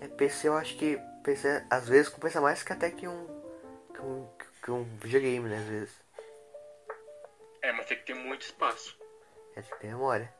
É, 0.01 0.09
PC 0.09 0.48
eu 0.48 0.56
acho 0.56 0.77
que. 0.77 0.98
PC 1.23 1.62
às 1.70 1.86
vezes 1.89 2.09
compensa 2.09 2.40
mais 2.40 2.62
que 2.62 2.73
até 2.73 2.90
que 2.90 3.06
um. 3.06 3.44
Que 3.95 4.03
um, 4.03 4.29
que 4.62 4.71
um 4.71 4.85
videogame, 4.99 5.49
né? 5.49 5.59
Às 5.59 5.65
vezes. 5.65 6.05
É, 7.62 7.73
mas 7.73 7.87
tem 7.87 7.97
que 7.97 8.05
ter 8.05 8.15
muito 8.15 8.43
espaço. 8.43 8.99
É, 9.57 9.62
tem 9.62 9.71
que 9.71 9.79
ter 9.79 9.87
memória. 9.87 10.35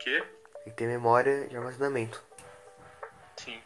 Que? 0.00 0.20
Tem 0.20 0.64
que 0.64 0.70
ter 0.72 0.86
memória 0.86 1.46
de 1.46 1.56
armazenamento. 1.56 2.24
Sim. 3.36 3.62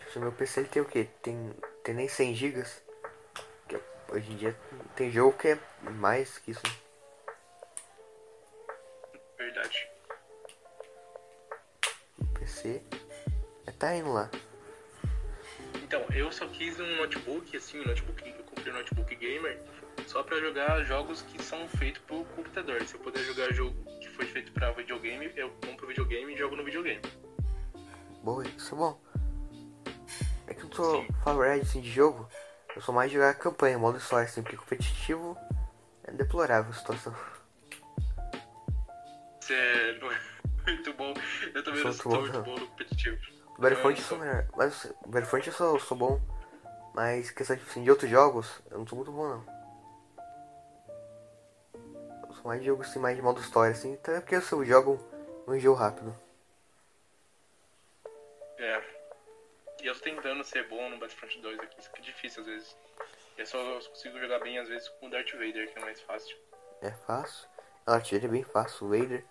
Tipo, 0.00 0.18
o 0.18 0.22
meu 0.22 0.32
PC 0.32 0.60
ele 0.60 0.68
tem 0.68 0.82
o 0.82 0.84
quê? 0.84 1.08
Tem, 1.22 1.54
tem 1.84 1.94
nem 1.94 2.08
100 2.08 2.34
GB. 2.34 2.64
Que 3.68 3.80
hoje 4.12 4.32
em 4.32 4.36
dia 4.36 4.56
tem 4.96 5.10
jogo 5.10 5.36
que 5.36 5.48
é 5.48 5.58
mais 5.80 6.38
que 6.38 6.50
isso. 6.50 6.62
Verdade. 9.36 9.90
O 12.20 12.38
PC. 12.38 12.82
É, 13.66 13.70
tá 13.72 13.94
indo 13.94 14.12
lá. 14.12 14.30
Então, 15.88 16.04
eu 16.14 16.30
só 16.30 16.46
quis 16.48 16.78
um 16.78 16.96
notebook, 16.96 17.56
assim, 17.56 17.80
um 17.80 17.86
notebook, 17.86 18.22
eu 18.22 18.44
comprei 18.44 18.70
um 18.70 18.76
notebook 18.76 19.14
gamer 19.14 19.58
só 20.06 20.22
pra 20.22 20.38
jogar 20.38 20.84
jogos 20.84 21.22
que 21.22 21.42
são 21.42 21.66
feitos 21.66 22.02
pro 22.02 22.26
computador. 22.36 22.82
Se 22.84 22.94
eu 22.94 23.00
puder 23.00 23.24
jogar 23.24 23.50
jogo 23.54 23.74
que 23.98 24.06
foi 24.10 24.26
feito 24.26 24.52
pra 24.52 24.70
videogame, 24.72 25.32
eu 25.34 25.48
compro 25.64 25.86
videogame 25.86 26.34
e 26.34 26.36
jogo 26.36 26.56
no 26.56 26.62
videogame. 26.62 27.00
Boa, 28.22 28.46
isso 28.46 28.74
é 28.74 28.76
bom. 28.76 29.00
É 30.46 30.52
que 30.52 30.60
eu 30.60 30.66
não 30.66 30.72
sou 30.72 31.06
favorito 31.24 31.62
assim, 31.62 31.80
de 31.80 31.90
jogo. 31.90 32.28
Eu 32.76 32.82
sou 32.82 32.94
mais 32.94 33.10
de 33.10 33.16
jogar 33.16 33.32
campanha, 33.32 33.78
modo 33.78 33.96
história, 33.96 34.26
assim, 34.26 34.42
porque 34.42 34.58
competitivo 34.58 35.38
é 36.04 36.12
deplorável 36.12 36.70
a 36.70 36.74
situação. 36.74 37.16
Você 39.40 39.54
é 39.56 39.98
muito 40.66 40.92
bom. 40.92 41.14
Eu 41.54 41.64
também 41.64 41.82
não 41.82 41.92
Sou 41.94 42.12
muito 42.12 42.30
muito 42.30 42.44
bom, 42.44 42.56
bom 42.56 42.60
no 42.60 42.66
competitivo. 42.66 43.37
O 43.58 43.60
Battlefront 43.60 43.98
eu 43.98 44.04
Eu 44.04 44.08
sou 44.08 44.18
melhor. 44.18 44.46
Mas 44.56 44.84
o 44.84 45.08
Battlefront 45.08 45.46
eu 45.48 45.52
sou, 45.52 45.80
sou 45.80 45.96
bom. 45.96 46.20
Mas 46.94 47.30
questão 47.32 47.56
de, 47.56 47.62
assim, 47.62 47.82
de 47.82 47.90
outros 47.90 48.08
jogos, 48.08 48.62
eu 48.70 48.78
não 48.78 48.86
sou 48.86 48.96
muito 48.96 49.10
bom 49.10 49.28
não. 49.28 49.58
Eu 52.28 52.34
sou 52.34 52.44
mais 52.44 52.60
de 52.60 52.66
jogo 52.66 52.82
assim, 52.82 52.98
mais 52.98 53.16
de 53.16 53.22
modo 53.22 53.40
história, 53.40 53.72
assim, 53.72 53.94
até 53.94 54.20
porque 54.20 54.36
eu 54.36 54.64
jogo 54.64 54.98
um 55.46 55.58
jogo 55.58 55.78
rápido. 55.78 56.14
É. 58.58 58.82
E 59.82 59.86
eu 59.86 59.94
tô 59.94 60.00
tentando 60.00 60.42
ser 60.44 60.68
bom 60.68 60.88
no 60.90 60.98
Battlefront 60.98 61.40
2 61.40 61.58
aqui, 61.60 61.80
isso 61.80 61.90
que 61.90 62.00
é 62.00 62.04
difícil 62.04 62.40
às 62.42 62.46
vezes. 62.46 62.76
Eu 63.36 63.46
só 63.46 63.80
consigo 63.88 64.18
jogar 64.18 64.40
bem 64.40 64.58
às 64.58 64.68
vezes 64.68 64.88
com 64.88 65.06
o 65.06 65.10
Darth 65.10 65.32
Vader, 65.32 65.72
que 65.72 65.78
é 65.78 65.82
mais 65.82 66.00
fácil. 66.00 66.36
É 66.80 66.90
fácil. 66.90 67.48
A 67.86 67.94
artilharia 67.94 68.28
é 68.28 68.32
bem 68.32 68.42
fácil, 68.44 68.86
o 68.86 68.90
Vader. 68.90 69.24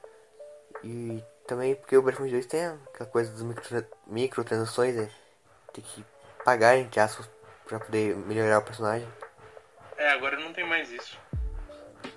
E 0.83 1.23
também 1.47 1.75
porque 1.75 1.97
o 1.97 2.01
Battlefront 2.01 2.31
2 2.31 2.45
tem 2.45 2.65
aquela 2.65 3.09
coisa 3.09 3.31
das 3.31 3.41
micro, 3.41 3.87
microtransações, 4.05 4.95
né? 4.95 5.09
Tem 5.73 5.83
que 5.83 6.05
pagar, 6.43 6.77
entre 6.77 6.99
aspas, 6.99 7.27
pra 7.65 7.79
poder 7.79 8.15
melhorar 8.15 8.59
o 8.59 8.63
personagem. 8.63 9.07
É, 9.97 10.11
agora 10.11 10.37
não 10.39 10.53
tem 10.53 10.67
mais 10.67 10.91
isso. 10.91 11.17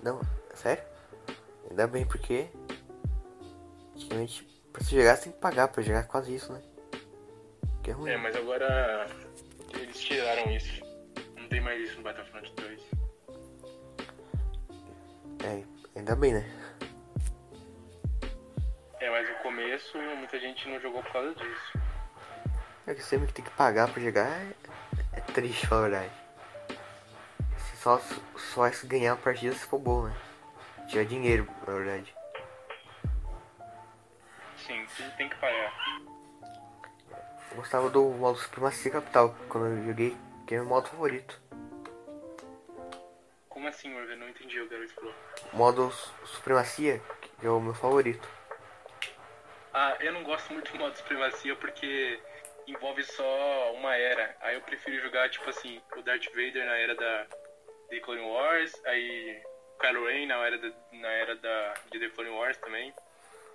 Não, 0.03 0.21
sério? 0.55 0.83
Ainda 1.71 1.87
bem 1.87 2.05
porque. 2.05 2.49
Antigamente, 3.95 4.43
pra 4.73 4.83
você 4.83 4.97
jogar, 4.97 5.17
você 5.17 5.25
tem 5.25 5.33
que 5.33 5.39
pagar 5.39 5.69
pra 5.69 5.83
jogar 5.83 6.07
quase 6.07 6.35
isso, 6.35 6.53
né? 6.53 6.61
Que 7.83 7.91
é 7.91 7.95
ruim. 7.95 8.11
É, 8.11 8.17
mas 8.17 8.35
agora 8.35 9.07
eles 9.75 9.99
tiraram 9.99 10.51
isso. 10.51 10.83
Não 11.37 11.49
tem 11.49 11.61
mais 11.61 11.81
isso 11.81 11.97
no 11.99 12.03
Battlefront 12.03 12.53
2. 12.55 12.83
É, 15.45 15.65
ainda 15.97 16.17
bem, 16.17 16.35
né? 16.35 16.70
É, 19.01 19.11
mas 19.11 19.29
no 19.29 19.35
começo 19.37 19.99
muita 20.17 20.39
gente 20.39 20.69
não 20.69 20.81
jogou 20.81 21.03
por 21.03 21.13
causa 21.13 21.35
disso. 21.35 21.79
É 22.87 22.95
que 22.95 23.03
sempre 23.03 23.27
que 23.29 23.33
tem 23.35 23.45
que 23.45 23.51
pagar 23.53 23.89
pra 23.91 24.03
jogar 24.03 24.27
é, 24.27 24.53
é 25.15 25.21
triste, 25.21 25.67
falar 25.67 25.87
a 25.87 25.89
verdade. 25.89 26.13
Você 27.57 27.77
só, 27.77 27.99
só 28.37 28.71
se 28.71 28.87
ganhar 28.87 29.13
a 29.13 29.17
partida 29.17 29.55
se 29.55 29.65
for 29.65 29.79
bom, 29.79 30.03
né? 30.07 30.15
Tirar 30.89 31.05
dinheiro, 31.05 31.49
na 31.67 31.73
verdade. 31.75 32.15
Sim, 34.67 34.87
tudo 34.97 35.11
tem 35.17 35.29
que 35.29 35.37
pagar. 35.37 35.73
Eu 37.51 37.57
gostava 37.57 37.89
do 37.91 38.03
modo 38.11 38.39
Supremacia 38.39 38.91
Capital, 38.91 39.35
quando 39.49 39.67
eu 39.69 39.87
joguei, 39.87 40.17
que 40.47 40.55
é 40.55 40.59
meu 40.59 40.67
modo 40.69 40.89
favorito. 40.89 41.41
Como 43.49 43.67
assim, 43.69 43.91
Morgan? 43.93 44.17
Não 44.17 44.29
entendi 44.29 44.61
o 44.61 44.69
que 44.69 44.75
garoto 44.75 44.95
falou. 44.95 45.15
Modo 45.53 45.91
Su- 45.91 46.13
Supremacia, 46.27 47.01
que 47.41 47.47
é 47.47 47.51
o 47.51 47.61
meu 47.61 47.75
favorito. 47.75 48.29
Ah, 49.73 49.97
eu 50.01 50.13
não 50.13 50.23
gosto 50.25 50.53
muito 50.53 50.73
do 50.73 50.79
modo 50.79 50.97
supremacia 50.97 51.55
porque 51.57 52.19
envolve 52.67 53.03
só 53.05 53.73
uma 53.75 53.95
era. 53.97 54.37
Aí 54.41 54.55
eu 54.57 54.61
prefiro 54.63 55.01
jogar, 55.03 55.29
tipo 55.31 55.49
assim, 55.49 55.81
o 55.97 56.03
Darth 56.03 56.27
Vader 56.27 56.65
na 56.67 56.77
era 56.77 56.95
da 56.95 57.27
The 57.89 58.01
Clone 58.01 58.21
Wars, 58.23 58.73
aí 58.85 59.41
o 59.77 59.79
Kylo 59.81 60.07
Ren 60.07 60.27
na 60.27 60.37
era 60.47 60.59
da, 60.59 60.73
na 60.93 61.09
era 61.09 61.37
da 61.37 61.75
de 61.91 61.99
The 61.99 62.09
Clone 62.11 62.31
Wars 62.31 62.57
também, 62.59 62.93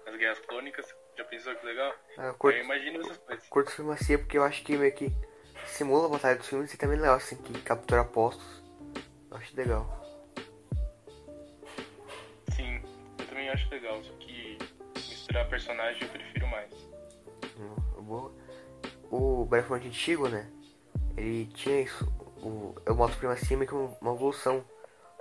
nas 0.06 0.16
Guerras 0.16 0.40
Clônicas. 0.40 0.86
Já 1.18 1.24
pensou 1.26 1.56
que 1.56 1.66
legal? 1.66 1.94
Ah, 2.18 2.26
Eu 2.28 2.34
curto, 2.36 2.58
eu 2.58 2.64
imagino 2.64 3.00
essas 3.02 3.18
coisas. 3.18 3.48
curto 3.48 3.70
Supremacia 3.72 4.20
porque 4.20 4.38
eu 4.38 4.44
acho 4.44 4.64
que 4.64 4.76
meio 4.78 4.94
que 4.94 5.10
simula 5.68 6.08
a 6.08 6.10
batalha 6.10 6.36
dos 6.38 6.48
filmes 6.48 6.74
e 6.74 6.78
também 6.78 6.98
é 6.98 7.02
legal, 7.02 7.16
assim, 7.16 7.42
que 7.42 7.62
captura 7.62 8.04
postos. 8.04 8.64
Eu 9.32 9.38
acho 9.38 9.56
legal. 9.56 10.06
Sim, 12.54 12.82
eu 13.20 13.26
também 13.28 13.50
acho 13.50 13.70
legal, 13.70 14.04
só 14.04 14.12
que 14.20 14.25
misturar 15.36 15.50
personagem 15.50 16.02
eu 16.02 16.10
prefiro 16.10 16.48
mais. 16.48 16.72
O 19.12 19.46
Battlefront 19.46 19.88
antigo, 19.88 20.28
né? 20.30 20.50
Ele 21.18 21.46
tinha 21.48 21.82
isso. 21.82 22.06
O, 22.42 22.76
o 22.88 22.94
modo 22.94 23.14
é 23.14 23.56
meio 23.56 23.68
que 23.68 23.76
uma 23.76 24.14
evolução 24.14 24.64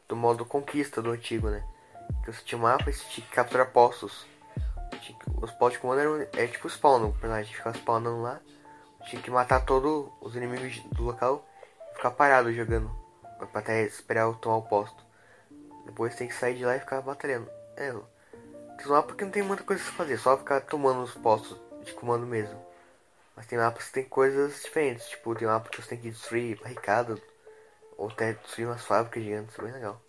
do 0.09 0.17
modo 0.17 0.45
Conquista 0.45 1.03
do 1.03 1.11
antigo, 1.11 1.49
né? 1.49 1.67
Que 2.25 2.33
você 2.33 2.43
tinha 2.45 2.59
um 2.59 2.63
mapa 2.63 2.89
e 2.89 2.93
você 2.93 3.05
tinha 3.09 3.27
que 3.27 3.33
capturar 3.33 3.71
postos. 3.73 4.27
Os 5.41 5.51
postos 5.53 5.75
de 5.75 5.79
comando 5.79 6.01
eram 6.01 6.29
é 6.33 6.47
tipo 6.47 6.69
spawn, 6.69 7.09
o 7.09 7.13
personagem 7.13 7.53
ficava 7.53 7.77
spawnando 7.77 8.23
lá. 8.23 8.41
Tinha 9.07 9.21
que 9.21 9.31
matar 9.31 9.65
todos 9.65 10.11
os 10.21 10.35
inimigos 10.35 10.79
do 10.93 11.05
local 11.05 11.47
e 11.93 11.97
ficar 11.97 12.11
parado 12.13 12.53
jogando. 12.53 12.91
Pra 13.53 13.61
até 13.61 13.83
esperar 13.83 14.23
eu 14.23 14.35
tomar 14.35 14.57
o 14.57 14.63
posto. 14.63 15.05
Depois 15.85 16.17
tem 16.17 16.29
que 16.29 16.35
sair 16.35 16.57
de 16.57 16.65
lá 16.65 16.77
e 16.77 16.81
ficar 16.81 17.03
batalhando. 17.03 17.51
É, 17.77 17.93
tem 18.77 18.87
mapa 18.87 19.09
porque 19.09 19.25
não 19.25 19.31
tem 19.31 19.43
muita 19.43 19.63
coisa 19.63 19.83
pra 19.83 19.93
fazer, 19.93 20.19
só 20.19 20.37
ficar 20.37 20.61
tomando 20.63 21.03
os 21.03 21.15
postos 21.15 21.59
de 21.85 21.93
comando 21.93 22.27
mesmo. 22.27 22.65
Mas 23.37 23.47
tem 23.47 23.59
mapas 23.59 23.87
que 23.87 23.93
tem 23.93 24.05
coisas 24.05 24.63
diferentes, 24.63 25.09
tipo, 25.09 25.35
tem 25.35 25.49
mapa 25.49 25.69
que 25.69 25.83
você 25.83 25.91
tem 25.91 26.01
que 26.01 26.11
destruir 26.11 26.61
barricada, 26.61 27.17
ou 27.97 28.09
até 28.09 28.33
destruir 28.35 28.67
umas 28.67 28.85
fábricas 28.85 29.23
gigantes, 29.23 29.53
isso 29.53 29.61
é 29.61 29.65
bem 29.65 29.73
legal. 29.73 30.03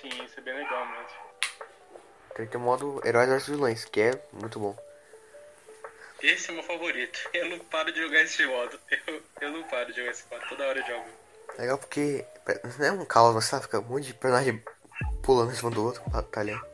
Sim, 0.00 0.24
isso 0.24 0.40
é 0.40 0.42
bem 0.42 0.54
legal 0.54 0.86
mesmo. 0.86 1.32
Então 2.32 2.46
tem 2.46 2.60
o 2.60 2.64
modo 2.64 3.00
Heróis 3.04 3.28
vs 3.28 3.46
Vilões, 3.46 3.84
que 3.84 4.00
é 4.00 4.22
muito 4.32 4.58
bom. 4.58 4.76
Esse 6.22 6.50
é 6.50 6.54
meu 6.54 6.62
favorito. 6.62 7.18
Eu 7.34 7.50
não 7.50 7.58
paro 7.58 7.92
de 7.92 8.00
jogar 8.00 8.20
esse 8.22 8.46
modo. 8.46 8.78
Eu, 9.06 9.22
eu 9.40 9.50
não 9.50 9.64
paro 9.64 9.92
de 9.92 9.98
jogar 9.98 10.12
esse 10.12 10.24
modo. 10.30 10.48
Toda 10.48 10.66
hora 10.66 10.78
eu 10.78 10.86
jogo. 10.86 11.06
Legal 11.58 11.78
porque 11.78 12.24
não 12.78 12.86
é 12.86 12.92
um 12.92 13.04
caos, 13.04 13.34
mas 13.34 13.44
sabe, 13.44 13.64
fica 13.64 13.80
um 13.80 13.82
monte 13.82 14.06
de 14.06 14.14
personagem 14.14 14.62
pulando 15.22 15.52
em 15.52 15.54
cima 15.54 15.70
do 15.70 15.84
outro, 15.84 16.02
batalhando. 16.10 16.66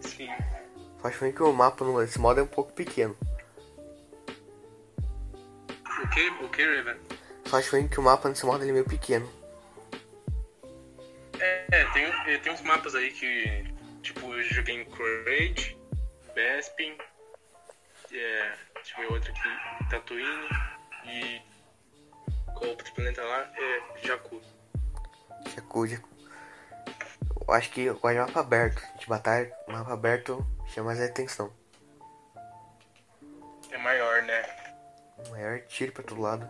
Sim. 0.00 0.28
Só 1.00 1.08
acho 1.08 1.20
ruim 1.20 1.32
que 1.32 1.42
o 1.42 1.52
mapa 1.52 1.84
nesse 1.84 2.18
modo 2.18 2.40
é 2.40 2.42
um 2.42 2.46
pouco 2.46 2.72
pequeno. 2.72 3.16
O 6.02 6.08
que? 6.08 6.28
O 6.28 6.48
que, 6.48 6.64
Raven? 6.64 6.96
Só 7.46 7.58
acho 7.58 7.76
ruim 7.76 7.88
que 7.88 8.00
o 8.00 8.02
mapa 8.02 8.28
nesse 8.28 8.46
modo 8.46 8.64
é 8.64 8.72
meio 8.72 8.84
pequeno. 8.84 9.28
É, 11.38 11.66
é, 11.72 11.84
tem, 11.92 12.04
é, 12.04 12.38
tem 12.38 12.52
uns 12.52 12.62
mapas 12.62 12.94
aí 12.94 13.10
que, 13.10 13.64
tipo, 14.02 14.32
eu 14.32 14.42
joguei 14.44 14.80
em 14.80 14.84
Courage, 14.84 15.76
Bespin, 16.34 16.96
é, 18.12 18.52
deixa 18.74 19.00
eu 19.00 19.08
ver 19.08 19.12
outro 19.12 19.32
aqui, 19.32 19.88
Tatooine 19.90 20.48
e 21.04 21.40
qual 22.54 22.70
outro 22.70 22.92
planeta 22.94 23.22
lá? 23.24 23.50
É 23.56 24.06
Jakku. 24.06 24.40
Jakku, 25.54 25.86
Jakku. 25.86 26.11
Eu 27.52 27.56
acho 27.56 27.70
que 27.70 27.82
eu 27.82 27.94
gosto 27.96 28.14
de 28.14 28.20
mapa 28.20 28.40
aberto. 28.40 28.82
De 28.98 29.06
batalha, 29.06 29.54
mapa 29.68 29.92
aberto 29.92 30.42
chama 30.68 30.86
mais 30.86 31.02
atenção. 31.02 31.52
É 33.70 33.76
maior, 33.76 34.22
né? 34.22 34.42
Maior 35.28 35.60
tiro 35.66 35.92
pra 35.92 36.02
todo 36.02 36.22
lado. 36.22 36.48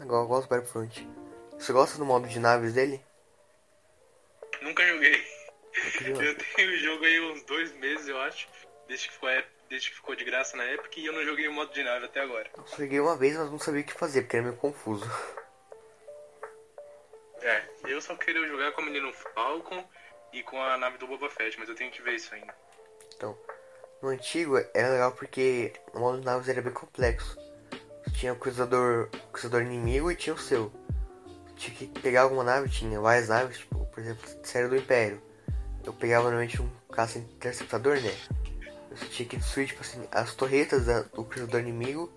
Legal, 0.00 0.22
eu 0.22 0.26
gosto 0.26 0.48
do 0.48 0.50
Battlefront. 0.50 1.08
Você 1.52 1.72
gosta 1.72 1.96
do 1.96 2.04
modo 2.04 2.26
de 2.26 2.40
naves 2.40 2.74
dele? 2.74 3.00
Nunca 4.62 4.84
joguei. 4.84 5.24
Eu 6.06 6.36
tenho 6.56 6.72
o 6.72 6.76
jogo 6.78 7.04
aí 7.04 7.20
uns 7.20 7.44
dois 7.44 7.72
meses, 7.74 8.08
eu 8.08 8.20
acho, 8.20 8.48
desde 8.88 9.06
que 9.06 9.14
ficou, 9.14 9.30
desde 9.70 9.90
que 9.90 9.94
ficou 9.94 10.16
de 10.16 10.24
graça 10.24 10.56
na 10.56 10.64
época 10.64 10.98
e 10.98 11.06
eu 11.06 11.12
não 11.12 11.24
joguei 11.24 11.46
o 11.46 11.52
modo 11.52 11.72
de 11.72 11.84
nave 11.84 12.06
até 12.06 12.20
agora. 12.20 12.50
Eu 12.56 12.64
joguei 12.66 12.98
uma 12.98 13.16
vez, 13.16 13.36
mas 13.36 13.48
não 13.48 13.60
sabia 13.60 13.82
o 13.82 13.84
que 13.84 13.92
fazer, 13.92 14.22
porque 14.22 14.38
era 14.38 14.44
meio 14.44 14.56
confuso. 14.56 15.08
É, 17.42 17.62
eu 17.84 18.00
só 18.00 18.14
queria 18.14 18.46
jogar 18.46 18.72
com 18.72 18.82
o 18.82 18.84
menino 18.84 19.12
Falcon 19.12 19.84
e 20.32 20.42
com 20.44 20.62
a 20.62 20.78
nave 20.78 20.96
do 20.98 21.08
Boba 21.08 21.28
Fett, 21.28 21.58
mas 21.58 21.68
eu 21.68 21.74
tenho 21.74 21.90
que 21.90 22.00
ver 22.00 22.14
isso 22.14 22.32
ainda. 22.32 22.54
Então, 23.16 23.36
no 24.00 24.10
antigo 24.10 24.56
era 24.72 24.90
legal 24.90 25.12
porque 25.12 25.72
o 25.92 25.98
modo 25.98 26.20
de 26.20 26.24
naves 26.24 26.48
era 26.48 26.62
bem 26.62 26.72
complexo. 26.72 27.36
Tinha 28.14 28.32
o 28.32 28.36
cruzador, 28.36 29.08
o 29.12 29.32
cruzador 29.32 29.62
inimigo 29.62 30.10
e 30.10 30.16
tinha 30.16 30.34
o 30.34 30.38
seu. 30.38 30.72
Tinha 31.56 31.76
que 31.76 31.86
pegar 32.00 32.22
alguma 32.22 32.44
nave, 32.44 32.68
tinha 32.68 33.00
várias 33.00 33.28
naves, 33.28 33.58
tipo, 33.58 33.84
por 33.86 34.00
exemplo, 34.00 34.28
série 34.44 34.68
do 34.68 34.76
Império. 34.76 35.20
Eu 35.84 35.92
pegava 35.92 36.24
normalmente 36.24 36.62
um 36.62 36.70
caça 36.92 37.18
interceptador, 37.18 38.00
né? 38.00 38.14
Você 38.90 39.06
tinha 39.06 39.28
que 39.28 39.36
destruir, 39.36 39.68
tipo 39.68 39.80
assim, 39.80 40.06
as 40.12 40.34
torretas 40.34 40.86
do 41.10 41.24
cruzador 41.24 41.60
inimigo. 41.60 42.12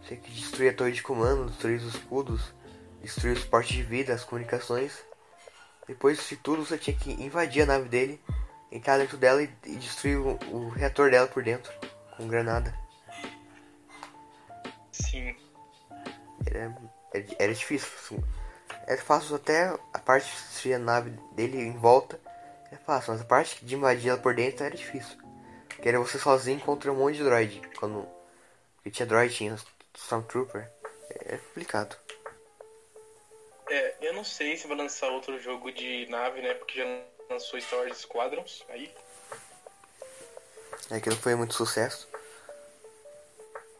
Você 0.00 0.14
tinha 0.14 0.20
que 0.20 0.30
destruir 0.30 0.70
a 0.70 0.74
torre 0.74 0.92
de 0.92 1.02
comando, 1.02 1.50
destruir 1.50 1.78
os 1.78 1.94
escudos, 1.94 2.52
destruir 3.00 3.36
os 3.36 3.44
portes 3.44 3.76
de 3.76 3.82
vida, 3.82 4.14
as 4.14 4.24
comunicações. 4.24 4.92
Depois 5.86 6.28
de 6.28 6.36
tudo, 6.36 6.64
você 6.64 6.78
tinha 6.78 6.96
que 6.96 7.10
invadir 7.12 7.62
a 7.62 7.66
nave 7.66 7.88
dele, 7.88 8.20
entrar 8.70 8.98
dentro 8.98 9.16
dela 9.16 9.42
e, 9.42 9.50
e 9.66 9.76
destruir 9.76 10.18
o, 10.18 10.38
o 10.52 10.68
reator 10.68 11.10
dela 11.10 11.26
por 11.26 11.42
dentro, 11.42 11.72
com 12.16 12.28
granada. 12.28 12.74
Sim. 14.92 15.34
Era, 16.46 16.76
era, 17.12 17.26
era 17.38 17.54
difícil. 17.54 17.88
Assim. 17.96 18.24
Era 18.86 19.00
fácil 19.02 19.36
até 19.36 19.68
a 19.92 19.98
parte 19.98 20.30
de 20.30 20.48
destruir 20.48 20.74
a 20.74 20.78
nave 20.78 21.10
dele 21.32 21.60
em 21.60 21.76
volta. 21.76 22.20
É 22.70 22.76
fácil, 22.76 23.12
mas 23.12 23.22
a 23.22 23.24
parte 23.24 23.64
de 23.64 23.74
invadir 23.74 24.10
ela 24.10 24.18
por 24.18 24.34
dentro 24.34 24.64
era 24.64 24.76
difícil. 24.76 25.18
Porque 25.68 25.88
era 25.88 25.98
você 25.98 26.18
sozinho 26.18 26.60
contra 26.60 26.92
um 26.92 26.96
monte 26.96 27.16
de 27.16 27.24
droid. 27.24 27.62
Quando. 27.78 28.06
Porque 28.76 28.90
tinha 28.90 29.06
droid, 29.06 29.34
tinha 29.34 29.56
Stormtrooper. 29.94 30.70
É 31.10 31.36
complicado. 31.36 31.96
É, 33.70 33.94
eu 34.00 34.12
não 34.12 34.24
sei 34.24 34.56
se 34.56 34.66
vai 34.66 34.76
lançar 34.76 35.08
outro 35.10 35.40
jogo 35.40 35.70
de 35.70 36.04
nave, 36.06 36.42
né? 36.42 36.54
Porque 36.54 36.80
já 36.80 37.04
lançou 37.30 37.60
Star 37.60 37.78
Wars 37.78 37.98
Squadrons 37.98 38.64
aí. 38.68 38.92
É 40.90 40.98
que 40.98 41.08
não 41.08 41.16
foi 41.16 41.36
muito 41.36 41.54
sucesso. 41.54 42.08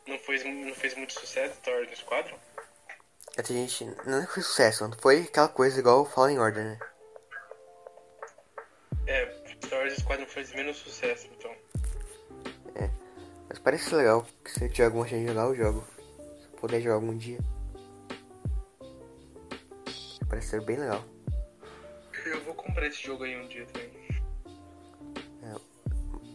Não 0.06 0.16
fez, 0.20 0.44
não 0.44 0.74
fez 0.76 0.94
muito 0.94 1.12
sucesso 1.12 1.56
Star 1.56 1.74
Wars 1.74 1.98
Squadron? 1.98 2.38
É, 3.36 3.42
tem 3.42 3.66
gente. 3.66 3.84
Não 4.06 4.24
foi 4.28 4.44
sucesso, 4.44 4.86
não 4.86 4.96
foi 4.96 5.22
aquela 5.22 5.48
coisa 5.48 5.80
igual 5.80 6.06
Fallen 6.06 6.38
Order, 6.38 6.64
né? 6.64 6.78
É, 9.08 9.26
Star 9.64 9.80
Wars 9.80 9.96
Squadron 9.96 10.26
fez 10.26 10.52
menos 10.52 10.76
sucesso, 10.76 11.28
então. 11.36 11.50
É. 12.76 12.88
Mas 13.48 13.58
parece 13.58 13.92
legal, 13.92 14.24
que 14.44 14.52
se 14.52 14.68
tiver 14.68 14.84
alguma 14.84 15.08
chance 15.08 15.22
de 15.22 15.26
jogar, 15.26 15.46
eu 15.46 15.56
jogo. 15.56 15.84
Se 16.38 16.44
eu 16.44 16.58
puder 16.60 16.80
jogar 16.80 16.94
algum 16.94 17.18
dia. 17.18 17.40
Parece 20.30 20.48
ser 20.48 20.62
bem 20.62 20.76
legal. 20.78 21.04
Eu 22.24 22.42
vou 22.44 22.54
comprar 22.54 22.86
esse 22.86 23.02
jogo 23.02 23.24
aí 23.24 23.36
um 23.36 23.46
dia 23.48 23.66
também. 23.66 23.90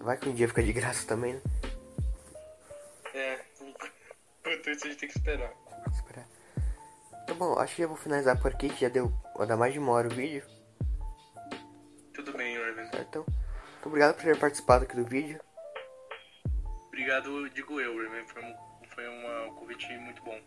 Vai 0.06 0.18
que 0.18 0.30
um 0.30 0.36
dia 0.36 0.48
fica 0.48 0.62
de 0.62 0.72
graça 0.72 1.08
também, 1.08 1.34
né? 1.34 1.42
É, 3.16 3.40
enquanto 3.60 4.70
isso 4.70 4.86
a 4.86 4.90
gente 4.90 5.00
tem 5.00 5.10
que 5.10 5.18
esperar. 5.18 5.52
Esperar. 5.92 6.28
Tá 7.26 7.34
bom, 7.34 7.58
acho 7.58 7.76
que 7.76 7.82
já 7.82 7.88
vou 7.88 7.98
finalizar 7.98 8.40
por 8.40 8.52
aqui, 8.52 8.70
que 8.70 8.82
já 8.82 8.90
deu. 8.90 9.12
Vai 9.36 9.48
dar 9.48 9.58
mais 9.58 9.74
de 9.74 9.80
uma 9.80 9.92
hora 9.94 10.08
o 10.08 10.12
vídeo. 10.14 10.44
Tudo 12.14 12.34
bem. 12.34 12.56
Certo? 12.56 12.98
Então, 13.00 13.26
muito 13.26 13.88
obrigado 13.88 14.14
por 14.16 14.24
ter 14.24 14.38
participado 14.38 14.84
aqui 14.86 14.96
do 14.96 15.06
vídeo. 15.06 15.42
Obrigado, 16.90 17.50
digo 17.50 17.82
eu, 17.82 17.96
Orven. 17.96 18.28
Foi 18.28 18.44
um, 18.44 18.56
foi 18.94 19.08
uma- 19.08 19.46
um 19.48 19.56
convite 19.56 19.88
muito 19.98 20.22
bom. 20.24 20.40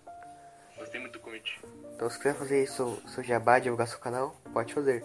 Gostei 0.78 1.00
muito 1.00 1.14
do 1.14 1.20
convite. 1.20 1.60
Então, 1.94 2.08
se 2.08 2.16
quiser 2.18 2.34
fazer 2.34 2.66
seu, 2.66 2.96
seu 3.08 3.22
jabá, 3.22 3.58
divulgar 3.58 3.88
seu 3.88 3.98
canal, 3.98 4.34
pode 4.52 4.72
fazer. 4.72 5.04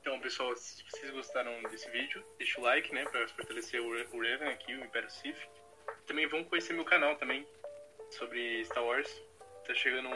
Então, 0.00 0.20
pessoal, 0.20 0.54
se 0.56 0.84
vocês 0.90 1.10
gostaram 1.12 1.62
desse 1.70 1.88
vídeo, 1.90 2.22
deixa 2.38 2.60
o 2.60 2.64
like, 2.64 2.94
né, 2.94 3.04
pra 3.06 3.26
fortalecer 3.28 3.80
o 3.80 3.88
o 3.88 4.20
Revan 4.20 4.50
aqui, 4.50 4.74
o 4.74 4.84
Império 4.84 5.10
Sith. 5.10 5.36
Também 6.06 6.26
vão 6.26 6.44
conhecer 6.44 6.72
meu 6.72 6.84
canal 6.84 7.16
também, 7.16 7.46
sobre 8.10 8.64
Star 8.64 8.84
Wars. 8.84 9.10
Tá 9.66 9.74
chegando, 9.74 10.08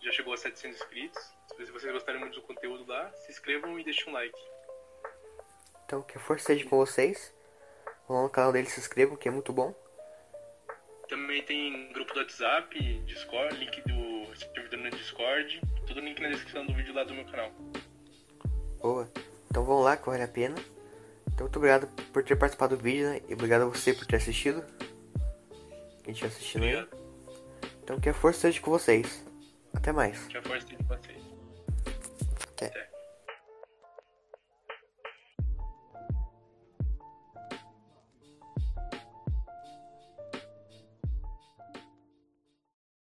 já 0.00 0.12
chegou 0.12 0.34
a 0.34 0.36
700 0.36 0.80
inscritos. 0.80 1.22
Se 1.56 1.72
vocês 1.72 1.92
gostarem 1.92 2.20
muito 2.20 2.34
do 2.34 2.46
conteúdo 2.46 2.84
lá, 2.86 3.10
se 3.12 3.30
inscrevam 3.30 3.78
e 3.78 3.84
deixem 3.84 4.08
um 4.08 4.12
like. 4.12 4.38
Então, 5.84 6.02
que 6.02 6.18
a 6.18 6.20
força 6.20 6.46
seja 6.46 6.68
com 6.68 6.76
vocês. 6.76 7.34
Vão 8.06 8.18
lá 8.18 8.22
no 8.24 8.30
canal 8.30 8.52
dele, 8.52 8.68
se 8.68 8.80
inscrevam, 8.80 9.16
que 9.16 9.28
é 9.28 9.30
muito 9.30 9.52
bom. 9.52 9.74
Também 11.08 11.42
tem 11.42 11.92
grupo 11.92 12.12
do 12.12 12.20
WhatsApp, 12.20 12.78
Discord, 13.06 13.56
link 13.56 13.80
do 13.82 14.36
servidor 14.36 14.78
no 14.78 14.90
Discord, 14.90 15.60
tudo 15.86 16.00
link 16.00 16.20
na 16.20 16.28
descrição 16.28 16.66
do 16.66 16.74
vídeo 16.74 16.94
lá 16.94 17.04
do 17.04 17.14
meu 17.14 17.24
canal. 17.24 17.50
Boa. 18.80 19.10
Então 19.50 19.64
vão 19.64 19.80
lá, 19.80 19.96
que 19.96 20.06
vale 20.06 20.22
a 20.22 20.28
pena. 20.28 20.54
Então, 21.26 21.46
muito 21.46 21.56
obrigado 21.56 21.86
por 22.12 22.22
ter 22.22 22.36
participado 22.36 22.76
do 22.76 22.82
vídeo, 22.82 23.08
né? 23.08 23.20
E 23.28 23.34
obrigado 23.34 23.62
a 23.62 23.66
você 23.66 23.94
por 23.94 24.06
ter 24.06 24.16
assistido. 24.16 24.64
Quem 26.02 26.12
estiver 26.12 26.28
assistindo 26.28 26.64
aí. 26.64 26.86
Então, 27.82 28.00
que 28.00 28.08
a 28.08 28.14
força 28.14 28.40
seja 28.40 28.60
com 28.60 28.70
vocês. 28.70 29.24
Até 29.72 29.92
mais. 29.92 30.26
Que 30.26 30.36
a 30.36 30.42
força 30.42 30.58
esteja 30.58 30.78
com 30.78 30.88
vocês. 30.88 31.22
Até. 32.54 32.66
Até. 32.66 32.87